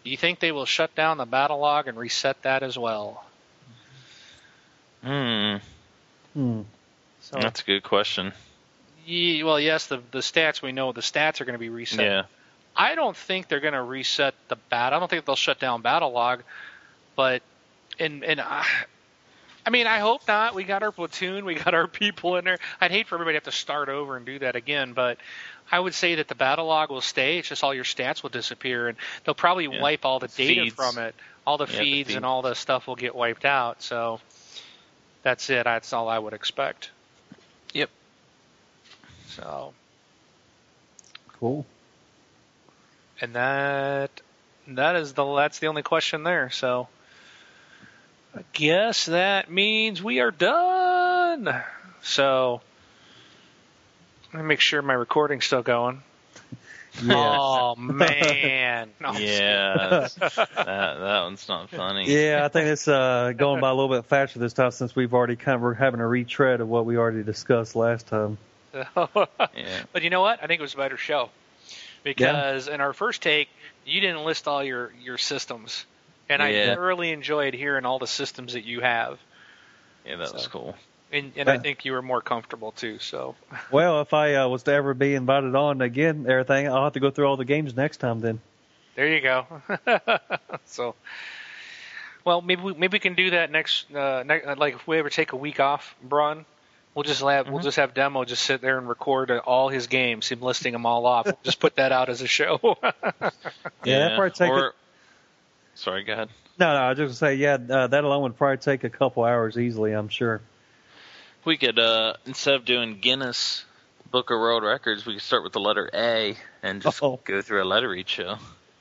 Do 0.03 0.09
you 0.09 0.17
think 0.17 0.39
they 0.39 0.51
will 0.51 0.65
shut 0.65 0.95
down 0.95 1.17
the 1.17 1.25
Battlelog 1.27 1.87
and 1.87 1.97
reset 1.97 2.41
that 2.43 2.63
as 2.63 2.77
well? 2.77 3.25
Hmm. 5.03 5.55
Hmm. 6.33 6.61
So, 7.21 7.37
That's 7.39 7.61
a 7.61 7.65
good 7.65 7.83
question. 7.83 8.33
ye- 9.05 9.43
well, 9.43 9.59
yes, 9.59 9.87
the 9.87 10.01
the 10.11 10.19
stats 10.19 10.61
we 10.61 10.71
know 10.71 10.91
the 10.91 11.01
stats 11.01 11.41
are 11.41 11.45
going 11.45 11.53
to 11.53 11.59
be 11.59 11.69
reset. 11.69 12.05
Yeah. 12.05 12.23
I 12.75 12.95
don't 12.95 13.15
think 13.15 13.47
they're 13.47 13.59
going 13.59 13.73
to 13.73 13.81
reset 13.83 14.35
the 14.47 14.55
bat. 14.55 14.93
I 14.93 14.99
don't 14.99 15.09
think 15.09 15.25
they'll 15.25 15.35
shut 15.35 15.59
down 15.59 15.83
Battlelog, 15.83 16.41
but 17.15 17.41
and 17.99 18.23
and 18.23 18.39
I, 18.39 18.65
I 19.69 19.71
mean 19.71 19.85
I 19.85 19.99
hope 19.99 20.27
not. 20.27 20.55
We 20.55 20.63
got 20.63 20.81
our 20.81 20.91
platoon, 20.91 21.45
we 21.45 21.53
got 21.53 21.75
our 21.75 21.85
people 21.85 22.37
in 22.37 22.43
there. 22.45 22.57
I'd 22.81 22.89
hate 22.89 23.05
for 23.05 23.13
everybody 23.17 23.33
to 23.35 23.37
have 23.37 23.43
to 23.43 23.51
start 23.51 23.87
over 23.87 24.17
and 24.17 24.25
do 24.25 24.39
that 24.39 24.55
again, 24.55 24.93
but 24.93 25.19
I 25.71 25.79
would 25.79 25.93
say 25.93 26.15
that 26.15 26.27
the 26.27 26.33
Battlelog 26.33 26.89
will 26.89 27.01
stay. 27.01 27.37
It's 27.37 27.49
just 27.49 27.63
all 27.63 27.71
your 27.71 27.83
stats 27.83 28.23
will 28.23 28.31
disappear, 28.31 28.87
and 28.87 28.97
they'll 29.23 29.35
probably 29.35 29.65
Yeah. 29.65 29.79
wipe 29.79 30.05
all 30.05 30.17
the 30.17 30.27
data 30.29 30.63
Feeds. 30.63 30.73
from 30.73 30.97
it. 30.97 31.13
All 31.45 31.59
the 31.59 31.65
Yeah, 31.67 31.73
the 31.73 31.77
feeds 31.83 32.07
feed. 32.07 32.15
and 32.15 32.25
all 32.25 32.41
the 32.41 32.55
stuff 32.55 32.87
will 32.87 32.95
get 32.95 33.13
wiped 33.13 33.45
out. 33.45 33.83
So 33.83 34.19
that's 35.21 35.47
it. 35.51 35.65
That's 35.65 35.93
all 35.93 36.09
I 36.09 36.17
would 36.17 36.33
expect. 36.33 36.89
Yep. 37.73 37.91
So 39.27 39.73
Cool. 41.39 41.63
and 43.21 43.35
that 43.35 44.09
that 44.65 44.95
is 44.95 45.13
the 45.13 45.35
that's 45.35 45.59
the 45.59 45.67
only 45.67 45.83
question 45.83 46.23
there. 46.23 46.49
So 46.49 46.87
I 48.35 48.43
guess 48.53 49.07
that 49.07 49.51
means 49.51 50.03
we 50.03 50.19
are 50.19 50.31
done. 50.31 51.61
So 52.01 52.61
let 54.33 54.41
me 54.41 54.47
make 54.47 54.61
sure 54.61 54.81
my 54.81 54.93
recording's 54.93 55.45
still 55.45 55.63
going. 55.63 56.03
Yeah. 57.03 57.15
Oh 57.39 57.75
man! 57.75 58.89
No, 58.99 59.13
Yeah. 59.13 60.07
that 60.17 60.49
that 60.55 61.21
one's 61.23 61.47
not 61.47 61.69
funny. 61.69 62.11
Yeah, 62.11 62.43
I 62.43 62.47
think 62.49 62.67
it's 62.67 62.87
uh, 62.87 63.31
going 63.35 63.61
by 63.61 63.69
a 63.69 63.73
little 63.73 63.89
bit 63.95 64.05
faster 64.05 64.39
this 64.39 64.53
time 64.53 64.71
since 64.71 64.95
we've 64.95 65.13
already 65.13 65.35
kind 65.35 65.55
of 65.55 65.61
we're 65.61 65.73
having 65.73 65.99
a 66.01 66.07
retread 66.07 66.59
of 66.61 66.67
what 66.67 66.85
we 66.85 66.97
already 66.97 67.23
discussed 67.23 67.75
last 67.75 68.07
time. 68.07 68.37
Yeah. 69.55 69.83
but 69.93 70.03
you 70.03 70.09
know 70.09 70.21
what? 70.21 70.43
I 70.43 70.47
think 70.47 70.59
it 70.59 70.61
was 70.61 70.73
a 70.75 70.77
better 70.77 70.97
show 70.97 71.29
because 72.03 72.67
in 72.67 72.81
our 72.81 72.93
first 72.93 73.21
take, 73.21 73.49
you 73.85 73.99
didn't 73.99 74.23
list 74.23 74.47
all 74.47 74.63
your 74.63 74.91
your 75.01 75.17
systems, 75.17 75.85
and 76.29 76.41
I 76.41 76.49
Yeah. 76.49 76.75
thoroughly 76.75 77.11
enjoyed 77.11 77.53
hearing 77.53 77.85
all 77.85 77.99
the 77.99 78.07
systems 78.07 78.53
that 78.53 78.63
you 78.63 78.81
have. 78.81 79.19
Yeah, 80.05 80.17
that 80.17 80.33
was 80.33 80.47
cool. 80.47 80.75
And, 81.11 81.33
and 81.35 81.49
I 81.49 81.57
think 81.57 81.85
you 81.85 81.93
were 81.93 82.03
more 82.03 82.21
comfortable 82.21 82.71
too. 82.71 82.99
So 82.99 83.35
Well, 83.71 84.01
if 84.01 84.13
I 84.13 84.35
uh, 84.35 84.47
was 84.47 84.63
to 84.63 84.71
ever 84.71 84.93
be 84.93 85.15
invited 85.15 85.55
on 85.55 85.81
again, 85.81 86.25
everything, 86.29 86.67
I'll 86.67 86.83
have 86.83 86.93
to 86.93 86.99
go 86.99 87.09
through 87.09 87.25
all 87.25 87.35
the 87.37 87.45
games 87.45 87.75
next 87.75 87.97
time 87.97 88.19
then. 88.21 88.39
there 88.95 89.07
you 89.07 89.21
go. 89.21 89.47
so, 90.65 90.93
well, 92.25 92.41
maybe 92.41 92.61
we, 92.61 92.73
maybe 92.75 92.95
we 92.95 92.99
can 92.99 93.15
do 93.15 93.31
that 93.31 93.51
next. 93.51 93.91
Uh, 93.93 94.23
ne- 94.23 94.53
like 94.55 94.75
if 94.75 94.87
we 94.87 94.99
ever 94.99 95.09
take 95.09 95.31
a 95.31 95.37
week 95.37 95.59
off, 95.59 95.95
Brun, 96.03 96.45
we'll 96.93 97.03
just 97.03 97.21
have 97.21 97.49
we'll 97.49 97.59
Mhm. 97.59 97.63
just 97.63 97.77
have 97.77 97.93
demo 97.95 98.23
just 98.23 98.43
sit 98.43 98.61
there 98.61 98.77
and 98.77 98.87
record 98.87 99.31
all 99.31 99.69
his 99.69 99.87
games, 99.87 100.27
him 100.27 100.41
listing 100.41 100.73
them 100.73 100.85
all 100.85 101.05
off. 101.07 101.25
We'll 101.25 101.39
just 101.43 101.59
put 101.59 101.77
that 101.77 101.91
out 101.91 102.09
as 102.09 102.21
a 102.21 102.27
show. 102.27 102.77
Yeah, 103.83 103.99
that'd 103.99 104.17
probably 104.17 104.31
take 104.31 104.51
or, 104.51 104.73
Sorry, 105.79 106.03
go 106.03 106.13
ahead. 106.13 106.29
No, 106.59 106.73
no, 106.73 106.79
I 106.79 106.89
was 106.89 106.97
just 106.97 107.21
gonna 107.21 107.31
say, 107.31 107.35
yeah, 107.35 107.53
uh, 107.69 107.87
that 107.87 108.03
alone 108.03 108.23
would 108.23 108.37
probably 108.37 108.57
take 108.57 108.83
a 108.83 108.89
couple 108.89 109.23
hours 109.23 109.57
easily, 109.57 109.93
I'm 109.93 110.09
sure. 110.09 110.41
We 111.45 111.55
could 111.57 111.79
uh 111.79 112.15
instead 112.25 112.55
of 112.55 112.65
doing 112.65 112.99
Guinness 112.99 113.63
Book 114.11 114.29
of 114.29 114.39
World 114.39 114.63
Records, 114.63 115.05
we 115.05 115.13
could 115.13 115.21
start 115.21 115.43
with 115.43 115.53
the 115.53 115.61
letter 115.61 115.89
A 115.93 116.35
and 116.61 116.81
just 116.81 117.01
Oh. 117.01 117.19
go 117.23 117.41
through 117.41 117.63
a 117.63 117.65
letter 117.65 117.93
each 117.95 118.09
show. 118.09 118.35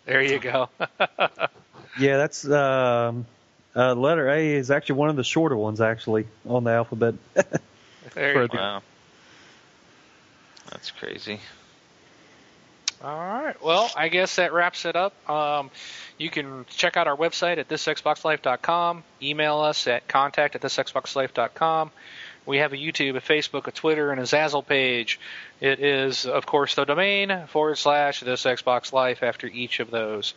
there 0.06 0.22
you 0.22 0.38
go. 0.40 0.68
Yeah, 1.98 2.16
that's 2.18 2.48
um, 2.48 3.26
uh, 3.74 3.92
letter 3.94 4.28
A 4.28 4.54
is 4.54 4.70
actually 4.70 4.96
one 4.96 5.08
of 5.08 5.16
the 5.16 5.24
shorter 5.24 5.56
ones 5.56 5.80
actually 5.80 6.28
on 6.48 6.62
the 6.62 6.70
alphabet. 6.70 7.14
there 7.34 7.48
For 8.14 8.42
you 8.42 8.48
the- 8.48 8.48
go. 8.48 8.56
Wow. 8.58 8.82
That's 10.70 10.90
crazy. 10.92 11.40
All 13.02 13.16
right. 13.16 13.54
Well, 13.62 13.90
I 13.96 14.08
guess 14.08 14.36
that 14.36 14.52
wraps 14.52 14.84
it 14.84 14.94
up. 14.96 15.14
Um, 15.30 15.70
you 16.18 16.28
can 16.30 16.66
check 16.68 16.96
out 16.96 17.06
our 17.06 17.16
website 17.16 17.58
at 17.58 17.68
thisxboxlife.com. 17.68 19.04
Email 19.22 19.60
us 19.60 19.86
at 19.86 20.08
contact 20.08 20.56
at 20.56 20.62
thisxboxlife.com. 20.62 21.92
We 22.44 22.58
have 22.58 22.72
a 22.72 22.76
YouTube, 22.76 23.16
a 23.16 23.20
Facebook, 23.20 23.68
a 23.68 23.72
Twitter, 23.72 24.10
and 24.10 24.20
a 24.20 24.24
Zazzle 24.24 24.66
page. 24.66 25.20
It 25.60 25.78
is, 25.80 26.26
of 26.26 26.46
course, 26.46 26.74
the 26.74 26.84
domain 26.84 27.44
forward 27.48 27.78
slash 27.78 28.20
this 28.20 28.44
Xbox 28.44 28.92
Life 28.92 29.22
after 29.22 29.46
each 29.46 29.78
of 29.80 29.90
those. 29.90 30.34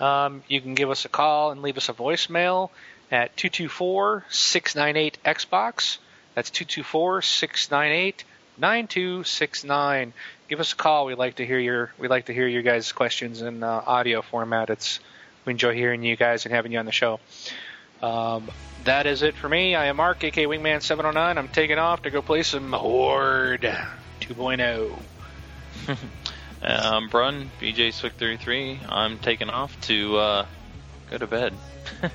Um, 0.00 0.42
you 0.48 0.60
can 0.60 0.74
give 0.74 0.90
us 0.90 1.04
a 1.04 1.08
call 1.08 1.52
and 1.52 1.62
leave 1.62 1.76
us 1.76 1.88
a 1.88 1.92
voicemail 1.92 2.70
at 3.12 3.36
224-698-XBOX. 3.36 5.98
That's 6.34 6.50
224-698-9269. 8.60 10.12
Give 10.48 10.60
us 10.60 10.72
a 10.72 10.76
call. 10.76 11.06
We 11.06 11.14
like 11.14 11.36
to 11.36 11.46
hear 11.46 11.58
your 11.58 11.92
we 11.98 12.08
like 12.08 12.26
to 12.26 12.34
hear 12.34 12.46
your 12.46 12.62
guys' 12.62 12.92
questions 12.92 13.42
in 13.42 13.62
uh, 13.62 13.82
audio 13.86 14.22
format. 14.22 14.70
It's 14.70 15.00
we 15.44 15.52
enjoy 15.52 15.74
hearing 15.74 16.02
you 16.02 16.16
guys 16.16 16.44
and 16.44 16.54
having 16.54 16.72
you 16.72 16.78
on 16.78 16.86
the 16.86 16.92
show. 16.92 17.20
Um, 18.02 18.50
that 18.84 19.06
is 19.06 19.22
it 19.22 19.34
for 19.34 19.48
me. 19.48 19.74
I 19.74 19.86
am 19.86 19.96
Mark, 19.96 20.22
aka 20.22 20.44
Wingman709. 20.44 21.38
I'm 21.38 21.48
taking 21.48 21.78
off 21.78 22.02
to 22.02 22.10
go 22.10 22.20
play 22.20 22.42
some 22.42 22.72
Horde 22.72 23.74
2.0. 24.20 24.98
Um, 26.62 27.08
Brun, 27.10 27.50
BJ 27.60 27.88
Swick33. 27.88 28.80
I'm 28.88 29.18
taking 29.18 29.48
off 29.48 29.78
to 29.82 30.16
uh, 30.16 30.46
go 31.10 31.18
to 31.18 31.26
bed. 31.26 31.54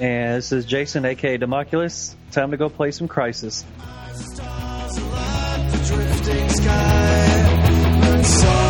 and 0.00 0.38
this 0.38 0.52
is 0.52 0.64
Jason, 0.64 1.04
aka 1.04 1.38
Democulus. 1.38 2.14
Time 2.30 2.52
to 2.52 2.56
go 2.56 2.68
play 2.68 2.92
some 2.92 3.08
Crysis. 3.08 3.64
Drifting 5.82 6.48
sky. 6.50 7.26
And 8.06 8.26
so 8.26 8.63